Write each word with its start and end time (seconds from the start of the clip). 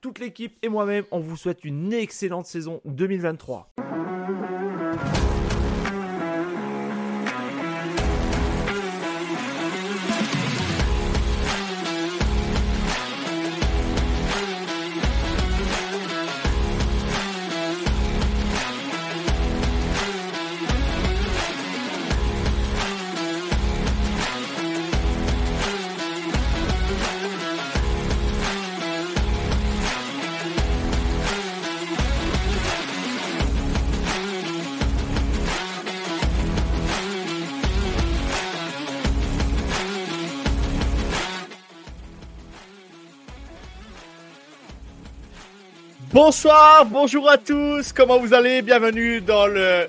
Toute 0.00 0.20
l'équipe 0.20 0.56
et 0.62 0.68
moi-même, 0.68 1.04
on 1.10 1.18
vous 1.18 1.36
souhaite 1.36 1.64
une 1.64 1.92
excellente 1.92 2.46
saison 2.46 2.80
2023. 2.84 3.72
Bonsoir, 46.20 46.84
bonjour 46.84 47.30
à 47.30 47.38
tous, 47.38 47.92
comment 47.92 48.18
vous 48.18 48.34
allez? 48.34 48.60
Bienvenue 48.60 49.20
dans 49.20 49.46
le 49.46 49.86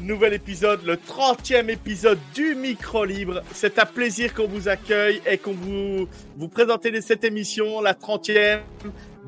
nouvel 0.00 0.32
épisode, 0.32 0.84
le 0.84 0.94
30e 0.94 1.68
épisode 1.70 2.20
du 2.32 2.54
Micro 2.54 3.04
Libre. 3.04 3.42
C'est 3.52 3.80
un 3.80 3.84
plaisir 3.84 4.32
qu'on 4.32 4.46
vous 4.46 4.68
accueille 4.68 5.20
et 5.26 5.38
qu'on 5.38 5.54
vous, 5.54 6.06
présente 6.46 6.86
cette 7.00 7.24
émission, 7.24 7.80
la 7.80 7.94
30e. 7.94 8.60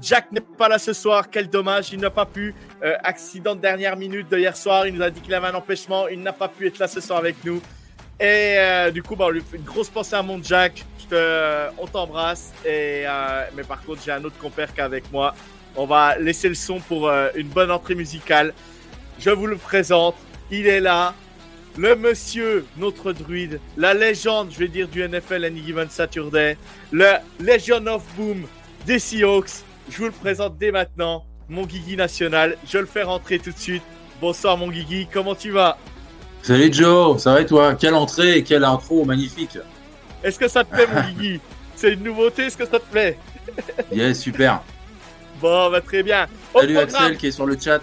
Jack 0.01 0.31
n'est 0.31 0.41
pas 0.41 0.69
là 0.69 0.79
ce 0.79 0.93
soir, 0.93 1.29
quel 1.29 1.51
dommage, 1.51 1.93
il 1.93 1.99
n'a 1.99 2.11
pas 2.11 2.25
pu. 2.25 2.55
Euh, 2.85 2.95
accident 3.03 3.57
de 3.57 3.61
dernière 3.61 3.97
minute 3.97 4.31
de 4.31 4.39
hier 4.39 4.57
soir, 4.57 4.87
il 4.87 4.95
nous 4.95 5.03
a 5.03 5.11
dit 5.11 5.21
qu'il 5.21 5.35
avait 5.35 5.49
un 5.49 5.55
empêchement, 5.55 6.07
il 6.07 6.23
n'a 6.23 6.33
pas 6.33 6.47
pu 6.47 6.69
être 6.69 6.79
là 6.79 6.87
ce 6.87 7.01
soir 7.01 7.19
avec 7.19 7.35
nous. 7.45 7.61
Et 8.21 8.55
euh, 8.59 8.93
du 8.93 9.03
coup, 9.03 9.17
bah, 9.17 9.25
on 9.27 9.31
lui 9.31 9.41
fait 9.41 9.57
une 9.57 9.65
grosse 9.65 9.89
pensée 9.89 10.15
à 10.15 10.23
mon 10.23 10.41
Jack. 10.41 10.85
Te, 11.11 11.69
on 11.77 11.87
t'embrasse. 11.87 12.53
Euh, 12.65 13.45
mais 13.55 13.65
par 13.65 13.83
contre, 13.83 14.01
j'ai 14.03 14.13
un 14.13 14.25
autre 14.25 14.39
compère 14.39 14.73
qui 14.73 14.81
est 14.81 14.85
avec 14.85 15.13
moi. 15.13 15.35
On 15.77 15.87
va 15.87 16.17
laisser 16.19 16.49
le 16.49 16.55
son 16.55 16.81
pour 16.81 17.09
euh, 17.09 17.29
une 17.35 17.49
bonne 17.49 17.71
entrée 17.71 17.95
musicale. 17.95 18.55
Je 19.19 19.31
vous 19.31 19.47
le 19.47 19.57
présente. 19.57 20.17
Il 20.51 20.67
est 20.67 20.81
là. 20.81 21.15
Le 21.77 21.97
monsieur, 21.97 22.65
notre 22.77 23.13
druide, 23.13 23.59
la 23.77 23.95
légende, 23.95 24.51
je 24.53 24.59
vais 24.59 24.69
dire, 24.69 24.87
du 24.87 25.03
NFL 25.07 25.45
Any 25.45 25.61
Given 25.61 25.91
Saturday, 25.91 26.57
le 26.93 27.15
Legion 27.41 27.85
of 27.89 28.03
Boom 28.17 28.45
des 28.87 29.01
Seahawks. 29.01 29.65
Je 29.91 29.99
vous 29.99 30.05
le 30.05 30.13
présente 30.13 30.57
dès 30.57 30.71
maintenant, 30.71 31.25
mon 31.49 31.67
Guigui 31.67 31.97
national. 31.97 32.57
Je 32.65 32.79
le 32.79 32.87
fais 32.87 33.03
rentrer 33.03 33.41
tout 33.41 33.51
de 33.51 33.59
suite. 33.59 33.83
Bonsoir, 34.21 34.57
mon 34.57 34.69
Guigui, 34.69 35.09
comment 35.13 35.35
tu 35.35 35.51
vas? 35.51 35.77
Salut 36.43 36.73
Joe, 36.73 37.21
ça 37.21 37.33
va 37.33 37.41
et 37.41 37.47
toi? 37.47 37.75
Quelle 37.75 37.95
entrée 37.95 38.37
et 38.37 38.45
quelle 38.45 38.63
intro 38.63 39.05
magnifique. 39.05 39.59
Est-ce 40.23 40.39
que 40.39 40.47
ça 40.47 40.63
te 40.63 40.73
plaît, 40.73 40.87
mon 40.87 41.01
Guigui? 41.01 41.41
C'est 41.75 41.95
une 41.95 42.05
nouveauté, 42.05 42.45
est-ce 42.45 42.57
que 42.57 42.67
ça 42.67 42.79
te 42.79 42.87
plaît? 42.91 43.19
Yes, 43.91 44.21
super. 44.21 44.63
Bon, 45.41 45.71
bah, 45.71 45.81
très 45.81 46.03
bien. 46.03 46.27
Au 46.53 46.61
Salut 46.61 46.75
programme, 46.75 47.03
Axel 47.03 47.17
qui 47.19 47.27
est 47.29 47.33
sur 47.33 47.47
le 47.47 47.59
chat. 47.59 47.81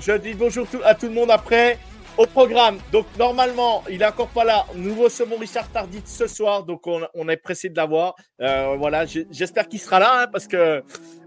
Je 0.00 0.12
dis 0.12 0.34
bonjour 0.34 0.66
à 0.84 0.94
tout 0.94 1.06
le 1.06 1.12
monde 1.12 1.30
après. 1.30 1.78
Au 2.16 2.26
programme, 2.26 2.78
donc 2.92 3.06
normalement, 3.18 3.82
il 3.90 4.00
est 4.00 4.06
encore 4.06 4.28
pas 4.28 4.44
là. 4.44 4.66
Nous 4.76 4.94
recevons 5.02 5.36
Richard 5.36 5.68
Tardit 5.68 6.02
ce 6.04 6.28
soir, 6.28 6.62
donc 6.62 6.86
on, 6.86 7.00
on 7.12 7.28
est 7.28 7.36
pressé 7.36 7.68
de 7.68 7.76
l'avoir. 7.76 8.14
Euh, 8.40 8.76
voilà, 8.78 9.04
j'espère 9.04 9.66
qu'il 9.66 9.80
sera 9.80 9.98
là, 9.98 10.22
hein, 10.22 10.26
parce 10.30 10.46
que 10.46 10.84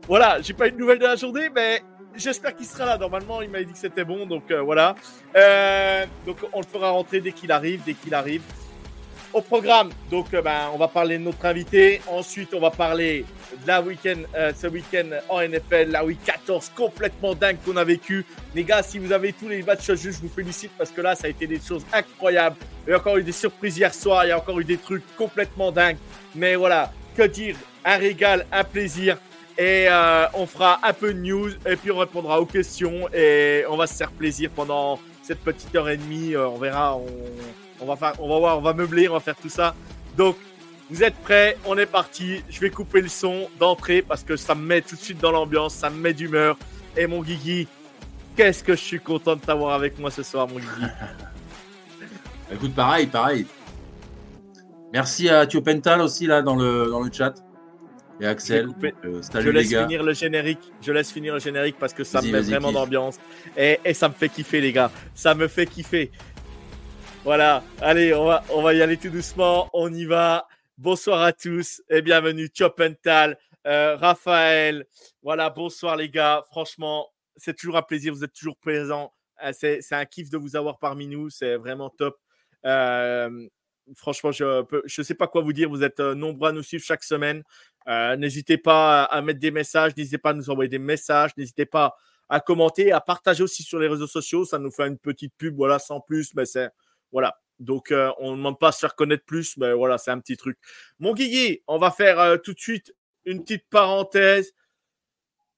voilà, 0.07 0.41
j'ai 0.41 0.53
pas 0.53 0.67
une 0.69 0.77
nouvelle 0.77 0.99
de 0.99 1.03
la 1.03 1.17
journée, 1.17 1.49
mais 1.53 1.81
j'espère 2.15 2.55
qu'il 2.55 2.65
sera 2.65 2.85
là. 2.85 2.97
Normalement, 2.97 3.41
il 3.41 3.49
m'a 3.49 3.61
dit 3.63 3.73
que 3.73 3.77
c'était 3.77 4.05
bon, 4.05 4.25
donc 4.25 4.49
euh, 4.49 4.61
voilà. 4.61 4.95
Euh, 5.35 6.05
donc 6.25 6.37
on 6.53 6.61
le 6.61 6.65
fera 6.65 6.91
rentrer 6.91 7.19
dès 7.19 7.33
qu'il 7.33 7.51
arrive, 7.51 7.81
dès 7.85 7.93
qu'il 7.93 8.13
arrive. 8.13 8.43
Au 9.33 9.41
programme, 9.41 9.89
donc 10.09 10.33
euh, 10.33 10.41
ben, 10.41 10.69
on 10.73 10.77
va 10.77 10.87
parler 10.87 11.17
de 11.17 11.23
notre 11.23 11.45
invité. 11.45 12.01
Ensuite, 12.07 12.53
on 12.53 12.61
va 12.61 12.71
parler 12.71 13.25
de 13.61 13.67
la 13.67 13.81
week-end, 13.81 14.21
euh, 14.35 14.53
ce 14.55 14.67
week-end 14.67 15.09
en 15.27 15.41
NFL, 15.41 15.91
la 15.91 16.05
week 16.05 16.19
14 16.23 16.71
complètement 16.75 17.35
dingue 17.35 17.57
qu'on 17.65 17.75
a 17.75 17.83
vécu. 17.83 18.25
Les 18.55 18.63
gars, 18.63 18.81
si 18.81 18.99
vous 18.99 19.11
avez 19.11 19.33
tous 19.33 19.49
les 19.49 19.63
matchs 19.63 19.91
je 19.93 20.09
vous 20.11 20.29
félicite 20.29 20.71
parce 20.77 20.91
que 20.91 21.01
là, 21.01 21.13
ça 21.13 21.27
a 21.27 21.29
été 21.29 21.45
des 21.45 21.59
choses 21.59 21.85
incroyables. 21.91 22.55
Il 22.87 22.91
y 22.91 22.93
a 22.93 22.97
encore 22.97 23.17
eu 23.17 23.23
des 23.23 23.33
surprises 23.33 23.77
hier 23.77 23.93
soir, 23.93 24.23
il 24.25 24.29
y 24.29 24.31
a 24.31 24.37
encore 24.37 24.59
eu 24.61 24.65
des 24.65 24.77
trucs 24.77 25.03
complètement 25.17 25.73
dingues. 25.73 25.97
Mais 26.33 26.55
voilà, 26.55 26.93
que 27.15 27.23
dire? 27.23 27.57
Un 27.83 27.97
régal, 27.97 28.45
un 28.51 28.63
plaisir. 28.63 29.17
Et 29.57 29.87
euh, 29.89 30.25
on 30.35 30.45
fera 30.45 30.79
un 30.83 30.93
peu 30.93 31.13
de 31.13 31.19
news 31.19 31.49
et 31.65 31.75
puis 31.75 31.91
on 31.91 31.97
répondra 31.97 32.39
aux 32.39 32.45
questions 32.45 33.09
et 33.13 33.63
on 33.69 33.75
va 33.75 33.87
se 33.87 33.95
faire 33.95 34.11
plaisir 34.11 34.51
pendant 34.55 34.99
cette 35.23 35.39
petite 35.39 35.75
heure 35.75 35.89
et 35.89 35.97
demie. 35.97 36.37
On 36.37 36.57
verra, 36.57 36.95
on, 36.95 37.05
on 37.79 37.85
va 37.85 37.95
faire, 37.95 38.13
on 38.19 38.29
va 38.29 38.39
voir, 38.39 38.57
on 38.57 38.61
va 38.61 38.73
meubler, 38.73 39.07
on 39.09 39.13
va 39.13 39.19
faire 39.19 39.35
tout 39.35 39.49
ça. 39.49 39.75
Donc, 40.15 40.35
vous 40.89 41.03
êtes 41.03 41.15
prêts 41.15 41.57
On 41.65 41.77
est 41.77 41.85
parti. 41.85 42.41
Je 42.49 42.59
vais 42.59 42.69
couper 42.69 43.01
le 43.01 43.09
son 43.09 43.49
d'entrée 43.59 44.01
parce 44.01 44.23
que 44.23 44.37
ça 44.37 44.55
me 44.55 44.65
met 44.65 44.81
tout 44.81 44.95
de 44.95 45.01
suite 45.01 45.19
dans 45.19 45.31
l'ambiance, 45.31 45.73
ça 45.73 45.89
me 45.89 45.97
met 45.97 46.13
d'humeur. 46.13 46.57
Et 46.95 47.07
mon 47.07 47.21
Guigui, 47.21 47.67
qu'est-ce 48.35 48.63
que 48.63 48.73
je 48.73 48.81
suis 48.81 48.99
content 48.99 49.35
de 49.35 49.41
t'avoir 49.41 49.73
avec 49.73 49.99
moi 49.99 50.11
ce 50.11 50.23
soir, 50.23 50.47
mon 50.47 50.55
Guigui. 50.55 50.91
Écoute, 52.53 52.73
pareil, 52.73 53.07
pareil. 53.07 53.45
Merci 54.93 55.27
à 55.27 55.45
Thio 55.45 55.61
Pental 55.61 55.99
aussi 56.01 56.27
là 56.27 56.41
dans 56.41 56.55
le, 56.55 56.87
dans 56.89 57.01
le 57.01 57.11
chat. 57.11 57.33
Et 58.19 58.25
Axel. 58.25 58.69
Euh, 59.05 59.21
je 59.33 59.49
laisse 59.49 59.67
finir 59.67 60.01
le 60.01 60.13
générique. 60.13 60.71
Je 60.81 60.91
laisse 60.91 61.11
finir 61.11 61.33
le 61.35 61.39
générique 61.39 61.75
parce 61.79 61.93
que 61.93 62.03
ça 62.03 62.21
me 62.21 62.31
met 62.31 62.41
vraiment 62.41 62.71
d'ambiance. 62.71 63.17
Et, 63.55 63.79
et, 63.85 63.93
ça 63.93 64.09
me 64.09 64.13
fait 64.13 64.29
kiffer, 64.29 64.59
les 64.59 64.71
gars. 64.71 64.89
Ça 65.13 65.35
me 65.35 65.47
fait 65.47 65.67
kiffer. 65.67 66.09
Voilà. 67.27 67.61
Allez, 67.81 68.13
on 68.13 68.23
va, 68.23 68.41
on 68.53 68.61
va 68.61 68.73
y 68.73 68.81
aller 68.81 68.95
tout 68.95 69.09
doucement. 69.09 69.69
On 69.73 69.93
y 69.93 70.05
va. 70.05 70.47
Bonsoir 70.77 71.21
à 71.21 71.33
tous 71.33 71.81
et 71.89 72.01
bienvenue 72.01 72.47
Chopental, 72.57 73.37
euh, 73.65 73.97
Raphaël. 73.97 74.85
Voilà, 75.21 75.49
bonsoir 75.49 75.97
les 75.97 76.07
gars. 76.07 76.45
Franchement, 76.49 77.09
c'est 77.35 77.53
toujours 77.53 77.75
un 77.75 77.81
plaisir. 77.81 78.13
Vous 78.13 78.23
êtes 78.23 78.31
toujours 78.31 78.55
présents. 78.55 79.13
Euh, 79.43 79.51
c'est, 79.51 79.91
un 79.91 80.05
kiff 80.05 80.29
de 80.29 80.37
vous 80.37 80.55
avoir 80.55 80.79
parmi 80.79 81.05
nous. 81.05 81.29
C'est 81.29 81.57
vraiment 81.57 81.89
top. 81.89 82.17
Euh, 82.65 83.49
franchement, 83.93 84.31
je 84.31 84.63
ne 84.97 85.03
sais 85.03 85.13
pas 85.13 85.27
quoi 85.27 85.41
vous 85.41 85.51
dire. 85.51 85.69
Vous 85.69 85.83
êtes 85.83 85.99
nombreux 85.99 86.47
à 86.47 86.53
nous 86.53 86.63
suivre 86.63 86.85
chaque 86.85 87.03
semaine. 87.03 87.43
n'hésitez 87.85 88.57
pas 88.57 89.03
à, 89.03 89.21
mettre 89.21 89.41
des 89.41 89.51
messages. 89.51 89.91
N'hésitez 89.97 90.17
pas 90.17 90.29
à 90.29 90.33
nous 90.33 90.49
envoyer 90.49 90.69
des 90.69 90.79
messages. 90.79 91.31
N'hésitez 91.35 91.65
pas 91.65 91.93
à 92.29 92.39
commenter, 92.39 92.93
à 92.93 93.01
partager 93.01 93.43
aussi 93.43 93.63
sur 93.63 93.79
les 93.79 93.89
réseaux 93.89 94.07
sociaux. 94.07 94.45
Ça 94.45 94.59
nous 94.59 94.71
fait 94.71 94.87
une 94.87 94.97
petite 94.97 95.33
pub, 95.37 95.57
voilà, 95.57 95.77
sans 95.77 95.99
plus. 95.99 96.33
Mais 96.33 96.45
c'est 96.45 96.69
voilà, 97.11 97.39
donc, 97.59 97.91
euh, 97.91 98.11
on 98.19 98.31
ne 98.31 98.37
demande 98.37 98.59
pas 98.59 98.69
à 98.69 98.71
se 98.71 98.79
faire 98.79 98.95
connaître 98.95 99.25
plus, 99.25 99.57
mais 99.57 99.73
voilà, 99.73 99.97
c'est 99.97 100.11
un 100.11 100.19
petit 100.19 100.37
truc. 100.37 100.59
Mon 100.99 101.13
Guigui, 101.13 101.61
on 101.67 101.77
va 101.77 101.91
faire 101.91 102.19
euh, 102.19 102.37
tout 102.37 102.53
de 102.53 102.59
suite 102.59 102.93
une 103.25 103.43
petite 103.43 103.67
parenthèse. 103.69 104.53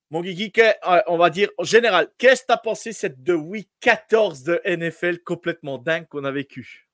Mon 0.09 0.21
Guigui, 0.21 0.51
euh, 0.57 1.01
on 1.07 1.17
va 1.17 1.29
dire 1.29 1.49
en 1.57 1.63
général, 1.63 2.09
qu'est-ce 2.17 2.41
que 2.41 2.47
tu 2.47 2.53
as 2.53 2.57
pensé 2.57 2.93
cette 2.93 3.21
de 3.21 3.33
week 3.33 3.69
14 3.81 4.43
de 4.43 4.61
NFL 4.65 5.19
complètement 5.19 5.77
dingue 5.77 6.07
qu'on 6.07 6.23
a 6.23 6.31
vécu? 6.31 6.89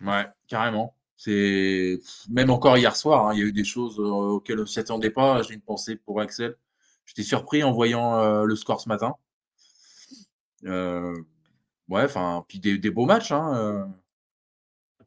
Ouais, 0.00 0.26
carrément. 0.48 0.96
C'est 1.16 1.98
même 2.28 2.50
encore 2.50 2.76
hier 2.76 2.94
soir, 2.94 3.28
hein, 3.28 3.32
il 3.32 3.38
y 3.38 3.42
a 3.42 3.46
eu 3.46 3.52
des 3.52 3.64
choses 3.64 3.98
auxquelles 3.98 4.58
on 4.58 4.62
ne 4.62 4.66
s'y 4.66 4.80
attendait 4.80 5.10
pas. 5.10 5.40
J'ai 5.42 5.54
une 5.54 5.62
pensée 5.62 5.96
pour 5.96 6.20
Axel. 6.20 6.56
J'étais 7.06 7.22
surpris 7.22 7.62
en 7.62 7.72
voyant 7.72 8.44
le 8.44 8.56
score 8.56 8.80
ce 8.80 8.88
matin. 8.88 9.14
Ouais, 11.88 12.02
enfin, 12.02 12.44
puis 12.48 12.58
des, 12.58 12.78
des, 12.78 12.90
beaux 12.90 13.06
matchs. 13.06 13.32
Hein, 13.32 13.92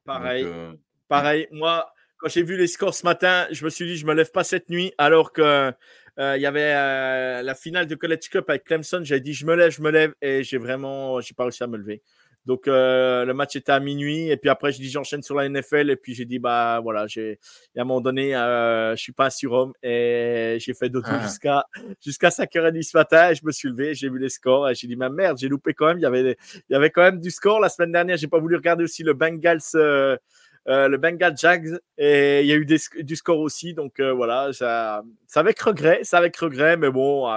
Pareil. 0.09 0.43
Euh, 0.43 0.73
pareil. 1.07 1.47
Moi, 1.51 1.87
quand 2.17 2.29
j'ai 2.29 2.41
vu 2.41 2.57
les 2.57 2.67
scores 2.67 2.95
ce 2.95 3.05
matin, 3.05 3.47
je 3.51 3.63
me 3.63 3.69
suis 3.69 3.85
dit, 3.85 3.95
je 3.95 4.05
me 4.05 4.13
lève 4.13 4.31
pas 4.31 4.43
cette 4.43 4.69
nuit, 4.69 4.91
alors 4.97 5.31
que 5.31 5.71
euh, 6.19 6.35
il 6.35 6.41
y 6.41 6.47
avait 6.47 6.73
euh, 6.73 7.43
la 7.43 7.53
finale 7.53 7.85
de 7.85 7.95
College 7.95 8.29
Cup 8.29 8.49
avec 8.49 8.63
Clemson. 8.63 9.01
J'ai 9.03 9.19
dit, 9.19 9.33
je 9.33 9.45
me 9.45 9.55
lève, 9.55 9.71
je 9.71 9.81
me 9.81 9.91
lève, 9.91 10.13
et 10.21 10.43
j'ai 10.43 10.57
vraiment, 10.57 11.21
j'ai 11.21 11.33
pas 11.33 11.43
réussi 11.43 11.63
à 11.63 11.67
me 11.67 11.77
lever. 11.77 12.01
Donc 12.49 12.67
euh, 12.67 13.25
le 13.25 13.35
match 13.35 13.55
était 13.55 13.71
à 13.71 13.79
minuit 13.79 14.31
et 14.31 14.35
puis 14.35 14.49
après 14.49 14.71
je 14.71 14.79
dis 14.79 14.89
j'enchaîne 14.89 15.21
sur 15.21 15.35
la 15.35 15.47
NFL 15.47 15.91
et 15.91 15.95
puis 15.95 16.15
j'ai 16.15 16.25
dit 16.25 16.39
bah 16.39 16.79
voilà 16.81 17.05
j'ai 17.05 17.37
à 17.77 17.81
un 17.81 17.83
moment 17.83 18.01
donné 18.01 18.35
euh, 18.35 18.95
je 18.95 19.03
suis 19.03 19.11
pas 19.11 19.27
un 19.27 19.29
surhomme 19.29 19.71
et 19.83 20.57
j'ai 20.59 20.73
fait 20.73 20.89
dodo 20.89 21.05
ah. 21.11 21.21
jusqu'à 21.21 21.65
jusqu'à 22.03 22.29
5h30 22.29 22.81
ce 22.81 22.97
matin 22.97 23.29
et 23.29 23.35
je 23.35 23.45
me 23.45 23.51
suis 23.51 23.69
levé 23.69 23.93
j'ai 23.93 24.09
vu 24.09 24.17
les 24.17 24.29
scores 24.29 24.67
et 24.67 24.73
j'ai 24.73 24.87
dit 24.87 24.95
ma 24.95 25.09
merde 25.09 25.37
j'ai 25.37 25.47
loupé 25.47 25.75
quand 25.75 25.85
même 25.85 25.99
il 25.99 26.01
y 26.01 26.07
avait 26.07 26.37
il 26.55 26.73
y 26.73 26.75
avait 26.75 26.89
quand 26.89 27.03
même 27.03 27.19
du 27.19 27.29
score 27.29 27.59
la 27.59 27.69
semaine 27.69 27.91
dernière 27.91 28.17
j'ai 28.17 28.27
pas 28.27 28.39
voulu 28.39 28.55
regarder 28.55 28.83
aussi 28.83 29.03
le 29.03 29.13
Bengals 29.13 29.59
euh, 29.75 30.17
euh, 30.69 30.87
le 30.87 30.97
Bengal 30.97 31.37
Jags 31.37 31.77
et 31.99 32.41
il 32.41 32.47
y 32.47 32.51
a 32.51 32.55
eu 32.55 32.65
du 32.65 33.15
score 33.15 33.41
aussi 33.41 33.75
donc 33.75 34.01
voilà 34.01 34.53
ça, 34.53 35.03
ça 35.27 35.41
avec 35.41 35.59
regret 35.59 35.99
ça 36.01 36.17
avec 36.17 36.35
regret 36.35 36.77
mais 36.77 36.89
bon 36.89 37.27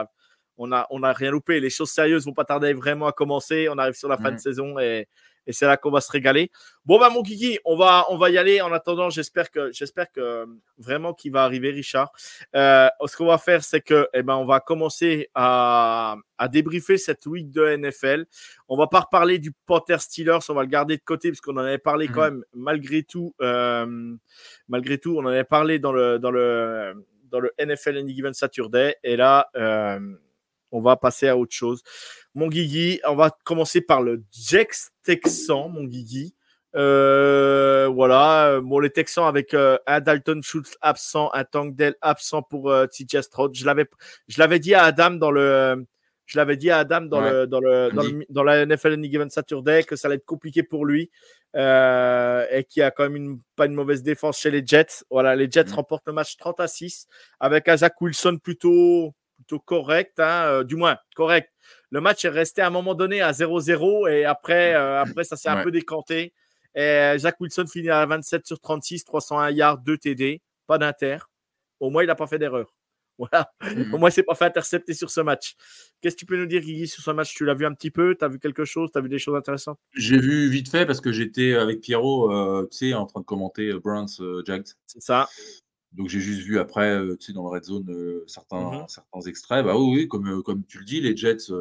on 0.57 0.69
n'a 0.69 0.87
on 0.91 1.03
a 1.03 1.13
rien 1.13 1.31
loupé. 1.31 1.61
Les 1.61 1.71
choses 1.71 1.91
sérieuses 1.91 2.27
vont 2.27 2.35
pas 2.35 2.45
tarder 2.45 2.73
vraiment 2.73 3.07
à 3.07 3.13
commencer. 3.13 3.69
On 3.71 3.79
arrive 3.79 3.95
sur 3.95 4.09
la 4.09 4.17
fin 4.17 4.31
de 4.31 4.37
mm. 4.37 4.39
saison 4.39 4.79
et, 4.79 5.09
et 5.47 5.53
c'est 5.53 5.67
là 5.67 5.77
qu'on 5.77 5.91
va 5.91 6.01
se 6.01 6.11
régaler. 6.11 6.51
Bon, 6.85 6.99
bah, 6.99 7.11
mon 7.11 7.23
Kiki, 7.23 7.59
on 7.65 7.77
va, 7.77 8.07
on 8.11 8.17
va 8.17 8.31
y 8.31 8.39
aller. 8.39 8.61
En 8.61 8.73
attendant, 8.73 9.11
j'espère 9.11 9.51
que, 9.51 9.73
j'espère 9.73 10.11
que 10.13 10.47
vraiment 10.79 11.15
qu'il 11.15 11.33
va 11.33 11.45
arriver, 11.45 11.71
Richard. 11.71 12.13
Euh, 12.55 12.89
ce 13.07 13.17
qu'on 13.17 13.27
va 13.27 13.39
faire, 13.39 13.65
c'est 13.65 13.81
que, 13.81 14.09
eh 14.15 14.23
ben, 14.23 14.37
on 14.37 14.45
va 14.45 14.61
commencer 14.61 15.29
à, 15.35 16.17
à 16.39 16.49
débriefer 16.49 16.97
cette 16.97 17.27
week 17.27 17.51
de 17.51 17.77
NFL. 17.77 18.27
On 18.69 18.77
va 18.77 18.87
pas 18.87 19.01
reparler 19.01 19.39
du 19.39 19.53
Panther 19.67 19.99
Steelers. 19.99 20.39
On 20.49 20.55
va 20.55 20.63
le 20.63 20.69
garder 20.69 20.97
de 20.97 21.03
côté 21.03 21.31
parce 21.31 21.41
qu'on 21.41 21.55
en 21.55 21.59
avait 21.59 21.79
parlé 21.79 22.09
quand 22.09 22.21
mm. 22.21 22.35
même, 22.35 22.45
malgré 22.55 23.03
tout, 23.03 23.35
euh, 23.41 24.15
malgré 24.69 24.99
tout, 24.99 25.17
on 25.19 25.25
en 25.25 25.29
avait 25.29 25.45
parlé 25.45 25.79
dans 25.79 25.93
le, 25.93 26.19
dans 26.19 26.31
le, 26.31 27.05
dans 27.25 27.41
le 27.41 27.51
NFL 27.59 27.97
Any 27.97 28.15
Given 28.15 28.35
Saturday. 28.35 28.95
Et 29.03 29.17
là, 29.17 29.49
euh, 29.57 29.99
on 30.73 30.81
va 30.81 30.97
passer 30.97 31.29
à 31.29 31.37
autre 31.37 31.55
chose. 31.55 31.83
Mon 32.35 32.49
Guigui, 32.49 33.01
on 33.07 33.15
va 33.15 33.31
commencer 33.45 33.81
par 33.81 34.03
le 34.03 34.25
Jex 34.33 34.91
Texan, 35.05 35.69
mon 35.69 35.85
Guigui. 35.85 36.35
Euh, 36.75 37.89
voilà, 37.93 38.61
bon, 38.63 38.79
les 38.79 38.91
Texans 38.91 39.27
avec 39.27 39.53
euh, 39.53 39.77
un 39.87 40.01
Dalton 40.01 40.43
Schultz 40.43 40.77
absent, 40.81 41.31
un 41.35 41.45
Tankdale 41.45 41.97
absent 42.01 42.43
pour 42.43 42.71
euh, 42.71 42.87
TJ 42.87 43.21
Stroud. 43.21 43.55
Je 43.55 43.67
l'avais, 43.67 43.87
je 44.29 44.39
l'avais 44.39 44.59
dit 44.59 44.75
à 44.75 44.85
Adam 44.85 45.11
dans 45.11 45.31
le, 45.31 45.85
je 46.25 46.39
l'avais 46.39 46.57
dit 46.57 46.71
à 46.71 46.79
Adam 46.79 47.03
dans 47.03 47.21
le, 47.21 47.47
dans 47.47 47.61
le, 47.61 47.91
dans, 48.31 48.43
la 48.43 48.65
NFL 48.65 48.95
Any 48.95 49.11
Given 49.11 49.29
Saturday 49.29 49.83
que 49.83 49.97
ça 49.97 50.09
allait 50.09 50.17
être 50.17 50.25
compliqué 50.25 50.63
pour 50.63 50.87
lui 50.87 51.11
et 51.55 52.65
qu'il 52.67 52.81
y 52.81 52.83
a 52.83 52.91
quand 52.91 53.03
même 53.03 53.17
une, 53.17 53.41
pas 53.57 53.67
une 53.67 53.75
mauvaise 53.75 54.03
défense 54.03 54.39
chez 54.39 54.51
les 54.51 54.67
Jets. 54.67 55.05
Voilà, 55.11 55.37
les 55.37 55.51
Jets 55.51 55.65
mm. 55.65 55.75
remportent 55.75 56.07
le 56.07 56.15
match 56.15 56.39
30 56.39 56.61
à 56.61 56.69
6 56.69 57.07
avec 57.39 57.69
Zach 57.77 58.01
Wilson 58.01 58.39
plutôt 58.43 59.15
plutôt 59.43 59.59
correct, 59.59 60.19
hein, 60.21 60.45
euh, 60.47 60.65
du 60.65 60.77
moins 60.77 60.97
correct. 61.15 61.51
Le 61.91 62.01
match 62.01 62.25
est 62.25 62.31
resté 62.31 62.63
à 62.63 62.69
un 62.69 62.71
moment 62.71 62.95
donné 62.95 63.21
à 63.21 63.33
0-0 63.33 64.09
et 64.11 64.25
après, 64.25 64.75
euh, 64.75 65.03
après 65.03 65.25
ça 65.25 65.37
s'est 65.37 65.49
un 65.49 65.63
peu 65.63 65.71
décanté. 65.71 66.33
Et 66.75 67.17
Jacques 67.19 67.41
Wilson 67.41 67.67
finit 67.67 67.91
à 67.91 68.07
27 68.07 68.47
sur 68.47 68.59
36, 68.59 69.05
301 69.05 69.51
yards, 69.51 69.79
2 69.79 69.99
TD, 69.99 70.41
pas 70.67 70.79
d'inter. 70.79 71.19
Au 71.81 71.91
moins, 71.91 72.03
il 72.03 72.07
n'a 72.07 72.15
pas 72.15 72.27
fait 72.27 72.39
d'erreur. 72.39 72.75
Voilà. 73.19 73.53
Au 73.93 73.99
moins, 73.99 74.09
il 74.09 74.13
s'est 74.13 74.23
pas 74.23 74.35
fait 74.35 74.47
intercepter 74.47 74.95
sur 74.95 75.11
ce 75.11 75.21
match. 75.21 75.55
Qu'est-ce 76.01 76.17
que 76.17 76.21
tu 76.21 76.27
peux 76.27 76.37
nous 76.37 76.47
dire, 76.47 76.63
Guigui, 76.63 76.89
sur 76.89 77.05
ce 77.05 77.11
match? 77.11 77.35
Tu 77.35 77.45
l'as 77.45 77.55
vu 77.55 77.67
un 77.67 77.75
petit 77.75 77.91
peu? 77.91 78.17
Tu 78.19 78.25
as 78.25 78.29
vu 78.29 78.41
quelque 78.41 78.65
chose? 78.65 78.91
Tu 78.91 78.99
as 78.99 79.03
vu 79.03 79.09
des 79.11 79.19
choses 79.19 79.37
intéressantes? 79.37 79.79
J'ai 79.95 80.19
vu 80.19 80.49
vite 80.49 80.71
fait 80.71 80.87
parce 80.87 81.01
que 81.01 81.13
j'étais 81.13 81.55
avec 81.55 81.83
Pierrot, 81.83 82.33
euh, 82.33 82.67
tu 82.71 82.79
sais, 82.79 82.95
en 82.95 83.07
train 83.07 83.21
de 83.21 83.27
commenter 83.27 83.75
Browns 83.75 84.09
Jags. 84.45 84.67
C'est 84.87 85.03
ça. 85.03 85.29
Donc 85.93 86.09
j'ai 86.09 86.21
juste 86.21 86.43
vu 86.43 86.59
après, 86.59 86.99
tu 87.19 87.27
sais, 87.27 87.33
dans 87.33 87.43
le 87.43 87.51
red 87.51 87.65
zone, 87.65 88.23
certains, 88.27 88.83
mmh 88.83 88.89
certains 88.89 89.21
extraits. 89.23 89.65
Bah 89.65 89.77
oui, 89.77 90.09
comme, 90.09 90.43
comme 90.43 90.65
tu 90.65 90.79
le 90.79 90.85
dis, 90.85 91.01
les 91.01 91.17
Jets, 91.17 91.53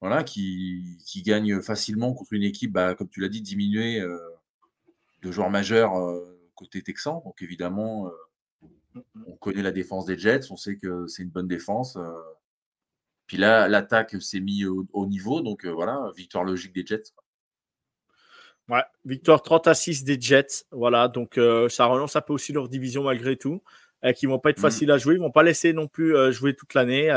voilà, 0.00 0.24
qui, 0.24 0.98
qui, 1.06 1.22
gagnent 1.22 1.62
facilement 1.62 2.12
contre 2.12 2.32
une 2.32 2.42
équipe, 2.42 2.72
bah, 2.72 2.94
comme 2.94 3.08
tu 3.08 3.20
l'as 3.20 3.28
dit, 3.28 3.42
diminuée 3.42 4.02
de 5.22 5.30
joueurs 5.30 5.50
majeurs 5.50 5.92
côté 6.54 6.82
texan. 6.82 7.22
Donc 7.24 7.42
évidemment, 7.42 8.06
mmh 8.06 9.00
on 9.26 9.36
connaît 9.36 9.62
la 9.62 9.72
défense 9.72 10.04
des 10.04 10.16
Jets, 10.16 10.52
on 10.52 10.56
sait 10.56 10.76
que 10.76 11.08
c'est 11.08 11.24
une 11.24 11.30
bonne 11.30 11.48
défense. 11.48 11.98
Puis 13.26 13.36
là, 13.36 13.68
l'attaque 13.68 14.20
s'est 14.22 14.38
mise 14.40 14.66
au, 14.66 15.06
niveau, 15.06 15.40
donc 15.40 15.66
voilà, 15.66 16.12
victoire 16.16 16.44
logique 16.44 16.72
des 16.72 16.86
Jets. 16.86 17.12
Ouais, 18.70 18.82
victoire 19.04 19.42
30 19.42 19.66
à 19.68 19.74
6 19.74 20.04
des 20.04 20.18
Jets. 20.18 20.64
Voilà, 20.70 21.08
donc 21.08 21.36
euh, 21.36 21.68
ça 21.68 21.84
relance 21.84 22.16
un 22.16 22.22
peu 22.22 22.32
aussi 22.32 22.52
leur 22.52 22.68
division 22.68 23.04
malgré 23.04 23.36
tout. 23.36 23.62
Euh, 24.04 24.12
qui 24.12 24.26
vont 24.26 24.38
pas 24.38 24.50
être 24.50 24.58
mm. 24.58 24.62
faciles 24.62 24.90
à 24.90 24.98
jouer. 24.98 25.14
Ils 25.14 25.20
vont 25.20 25.30
pas 25.30 25.42
laisser 25.42 25.72
non 25.72 25.86
plus 25.86 26.14
euh, 26.14 26.30
jouer 26.30 26.54
toute 26.54 26.74
l'année. 26.74 27.10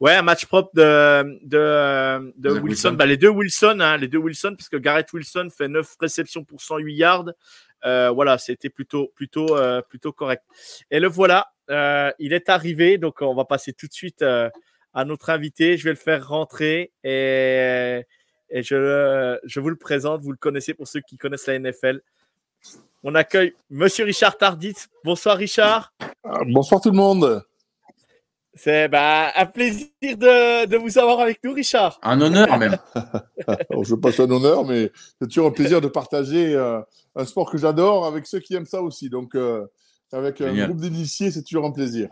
ouais, 0.00 0.14
un 0.14 0.22
match 0.22 0.46
propre 0.46 0.70
de, 0.74 1.38
de, 1.44 2.32
de 2.36 2.50
Wilson. 2.60 2.92
Bah, 2.92 3.06
les 3.06 3.16
deux 3.16 3.28
Wilson, 3.28 3.78
hein, 3.80 3.96
les 3.96 4.06
deux 4.06 4.18
Wilson, 4.18 4.54
parce 4.56 4.68
que 4.68 4.76
Garrett 4.76 5.12
Wilson 5.12 5.48
fait 5.56 5.68
9 5.68 5.96
réceptions 5.98 6.44
pour 6.44 6.60
108 6.60 6.94
yards. 6.94 7.32
voilà, 7.82 8.38
c'était 8.38 8.70
plutôt, 8.70 9.08
plutôt, 9.16 9.56
plutôt 9.88 10.12
correct. 10.12 10.44
Et 10.92 11.00
le 11.00 11.08
voilà, 11.08 11.48
il 12.18 12.32
est 12.32 12.48
arrivé. 12.48 12.98
Donc, 12.98 13.20
on 13.20 13.34
va 13.34 13.44
passer 13.44 13.72
tout 13.72 13.88
de 13.88 13.92
suite 13.92 14.22
à 14.22 15.04
notre 15.04 15.30
invité. 15.30 15.76
Je 15.76 15.84
vais 15.84 15.90
le 15.90 15.96
faire 15.96 16.28
rentrer 16.28 16.92
et 17.02 18.04
et 18.52 18.62
je, 18.62 19.38
je 19.44 19.60
vous 19.60 19.70
le 19.70 19.76
présente, 19.76 20.20
vous 20.20 20.30
le 20.30 20.36
connaissez 20.36 20.74
pour 20.74 20.86
ceux 20.86 21.00
qui 21.00 21.16
connaissent 21.16 21.46
la 21.46 21.58
NFL. 21.58 22.02
On 23.02 23.14
accueille 23.14 23.54
Monsieur 23.70 24.04
Richard 24.04 24.36
Tardit. 24.36 24.76
Bonsoir 25.04 25.36
Richard. 25.36 25.92
Ah, 26.22 26.40
bonsoir 26.46 26.80
tout 26.80 26.90
le 26.90 26.96
monde. 26.96 27.42
C'est 28.54 28.88
bah, 28.88 29.32
un 29.34 29.46
plaisir 29.46 29.88
de, 30.02 30.66
de, 30.66 30.76
vous 30.76 30.98
avoir 30.98 31.20
avec 31.20 31.42
nous, 31.42 31.54
Richard. 31.54 31.98
Un 32.02 32.20
honneur 32.20 32.58
même. 32.58 32.76
je 33.82 33.94
passe 33.94 34.20
un 34.20 34.30
honneur, 34.30 34.66
mais 34.66 34.92
c'est 35.18 35.26
toujours 35.28 35.46
un 35.46 35.52
plaisir 35.52 35.80
de 35.80 35.88
partager 35.88 36.54
euh, 36.54 36.80
un 37.16 37.24
sport 37.24 37.50
que 37.50 37.56
j'adore 37.56 38.04
avec 38.04 38.26
ceux 38.26 38.40
qui 38.40 38.54
aiment 38.54 38.66
ça 38.66 38.82
aussi. 38.82 39.08
Donc, 39.08 39.34
euh, 39.34 39.66
avec 40.12 40.42
un 40.42 40.66
groupe 40.66 40.80
d'initiés, 40.80 41.30
c'est 41.30 41.42
toujours 41.42 41.64
un 41.64 41.72
plaisir. 41.72 42.10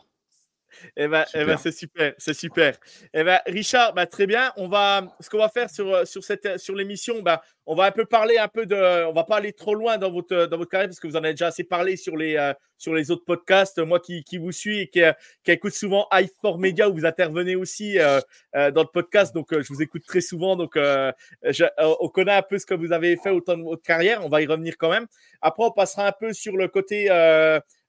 Eh 0.96 1.08
ben, 1.08 1.24
eh 1.34 1.44
ben 1.44 1.56
c'est 1.56 1.72
super, 1.72 2.14
c'est 2.18 2.34
super. 2.34 2.76
Eh 3.14 3.24
ben, 3.24 3.40
Richard, 3.46 3.94
bah, 3.94 4.06
très 4.06 4.26
bien. 4.26 4.52
On 4.56 4.68
va, 4.68 5.16
ce 5.20 5.30
qu'on 5.30 5.38
va 5.38 5.48
faire 5.48 5.70
sur, 5.70 5.92
euh, 5.94 6.04
sur, 6.04 6.24
cette, 6.24 6.58
sur 6.58 6.74
l'émission, 6.74 7.22
bah, 7.22 7.42
on 7.66 7.74
va 7.74 7.84
un 7.84 7.90
peu 7.92 8.04
parler 8.04 8.38
un 8.38 8.48
peu 8.48 8.66
de, 8.66 9.06
on 9.06 9.12
va 9.12 9.24
pas 9.24 9.36
aller 9.36 9.52
trop 9.52 9.74
loin 9.74 9.98
dans 9.98 10.10
votre, 10.10 10.46
dans 10.46 10.56
votre 10.56 10.70
carrière 10.70 10.88
parce 10.88 11.00
que 11.00 11.06
vous 11.06 11.16
en 11.16 11.24
avez 11.24 11.34
déjà 11.34 11.48
assez 11.48 11.64
parlé 11.64 11.96
sur 11.96 12.16
les, 12.16 12.36
euh, 12.36 12.52
sur 12.78 12.94
les 12.94 13.10
autres 13.10 13.24
podcasts. 13.24 13.78
Moi 13.78 14.00
qui, 14.00 14.24
qui 14.24 14.38
vous 14.38 14.52
suis 14.52 14.80
et 14.80 14.88
qui, 14.88 15.02
euh, 15.02 15.12
qui 15.44 15.52
écoute 15.52 15.72
souvent 15.72 16.06
i4 16.12 16.58
Media 16.58 16.88
où 16.88 16.94
vous 16.94 17.06
intervenez 17.06 17.56
aussi 17.56 17.96
dans 18.54 18.82
le 18.82 18.92
podcast, 18.92 19.34
donc 19.34 19.48
je 19.50 19.72
vous 19.72 19.82
écoute 19.82 20.04
très 20.06 20.20
souvent. 20.20 20.56
Donc, 20.56 20.76
on 20.76 22.08
connaît 22.08 22.34
un 22.34 22.42
peu 22.42 22.58
ce 22.58 22.66
que 22.66 22.74
vous 22.74 22.92
avez 22.92 23.16
fait 23.16 23.30
au 23.30 23.40
temps 23.40 23.56
de 23.56 23.62
votre 23.62 23.82
carrière. 23.82 24.24
On 24.24 24.28
va 24.28 24.42
y 24.42 24.46
revenir 24.46 24.76
quand 24.78 24.90
même. 24.90 25.06
Après, 25.40 25.64
on 25.64 25.70
passera 25.70 26.08
un 26.08 26.12
peu 26.12 26.32
sur 26.32 26.56
le 26.56 26.68
côté 26.68 27.08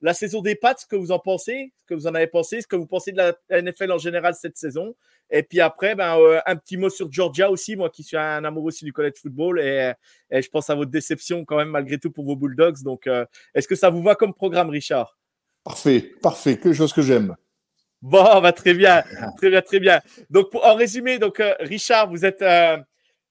la 0.02 0.14
saison 0.14 0.42
des 0.42 0.56
Pats, 0.56 0.76
ce 0.78 0.86
que 0.86 0.96
vous 0.96 1.12
en 1.12 1.20
pensez, 1.20 1.74
ce 1.82 1.86
que 1.86 1.94
vous 1.94 2.08
en 2.08 2.16
avez 2.16 2.28
pensé, 2.28 2.62
ce 2.62 2.68
que 2.68 2.76
vous 2.76 2.88
pensez 2.88 3.12
de 3.12 3.18
la 3.18 3.62
NFL 3.62 3.92
en 3.92 3.98
général 3.98 4.34
cette 4.34 4.58
saison. 4.58 4.96
Et 5.30 5.44
puis 5.44 5.62
après, 5.62 5.96
ben, 5.96 6.18
euh, 6.20 6.42
un 6.46 6.56
petit 6.56 6.76
mot 6.76 6.90
sur 6.90 7.12
Georgia 7.12 7.50
aussi, 7.52 7.76
moi 7.76 7.90
qui 7.90 8.04
suis 8.04 8.18
un 8.18 8.44
amoureux 8.44 8.68
aussi 8.68 8.84
du 8.84 8.92
college 8.92 9.20
football. 9.22 9.60
Et, 9.60 9.94
je 10.32 10.48
pense 10.50 10.70
à 10.70 10.76
votre 10.76 10.92
déception 10.92 11.46
quand 11.46 11.58
même 11.58 11.70
malgré 11.70 12.00
tout 12.00 12.12
pour 12.12 12.26
vos 12.26 12.36
Bulldogs. 12.36 12.82
Donc, 12.84 13.08
euh, 13.08 13.26
est-ce 13.54 13.68
que 13.68 13.76
ça 13.76 13.90
vous 13.90 14.02
va 14.02 14.16
comme 14.16 14.34
programme, 14.34 14.70
Richard? 14.70 15.18
Parfait, 15.64 16.12
parfait, 16.22 16.58
quelque 16.58 16.74
chose 16.74 16.94
que 16.94 17.04
j'aime. 17.04 17.36
Bon, 18.02 18.24
bah, 18.42 18.52
très 18.52 18.74
bien, 18.74 19.04
très 19.38 19.52
bien, 19.52 19.62
très 19.62 19.80
bien. 19.80 20.02
Donc, 20.32 20.50
pour, 20.50 20.66
en 20.66 20.74
résumé, 20.74 21.20
donc, 21.20 21.40
euh, 21.40 21.54
Richard, 21.60 22.10
vous 22.10 22.26
êtes... 22.26 22.40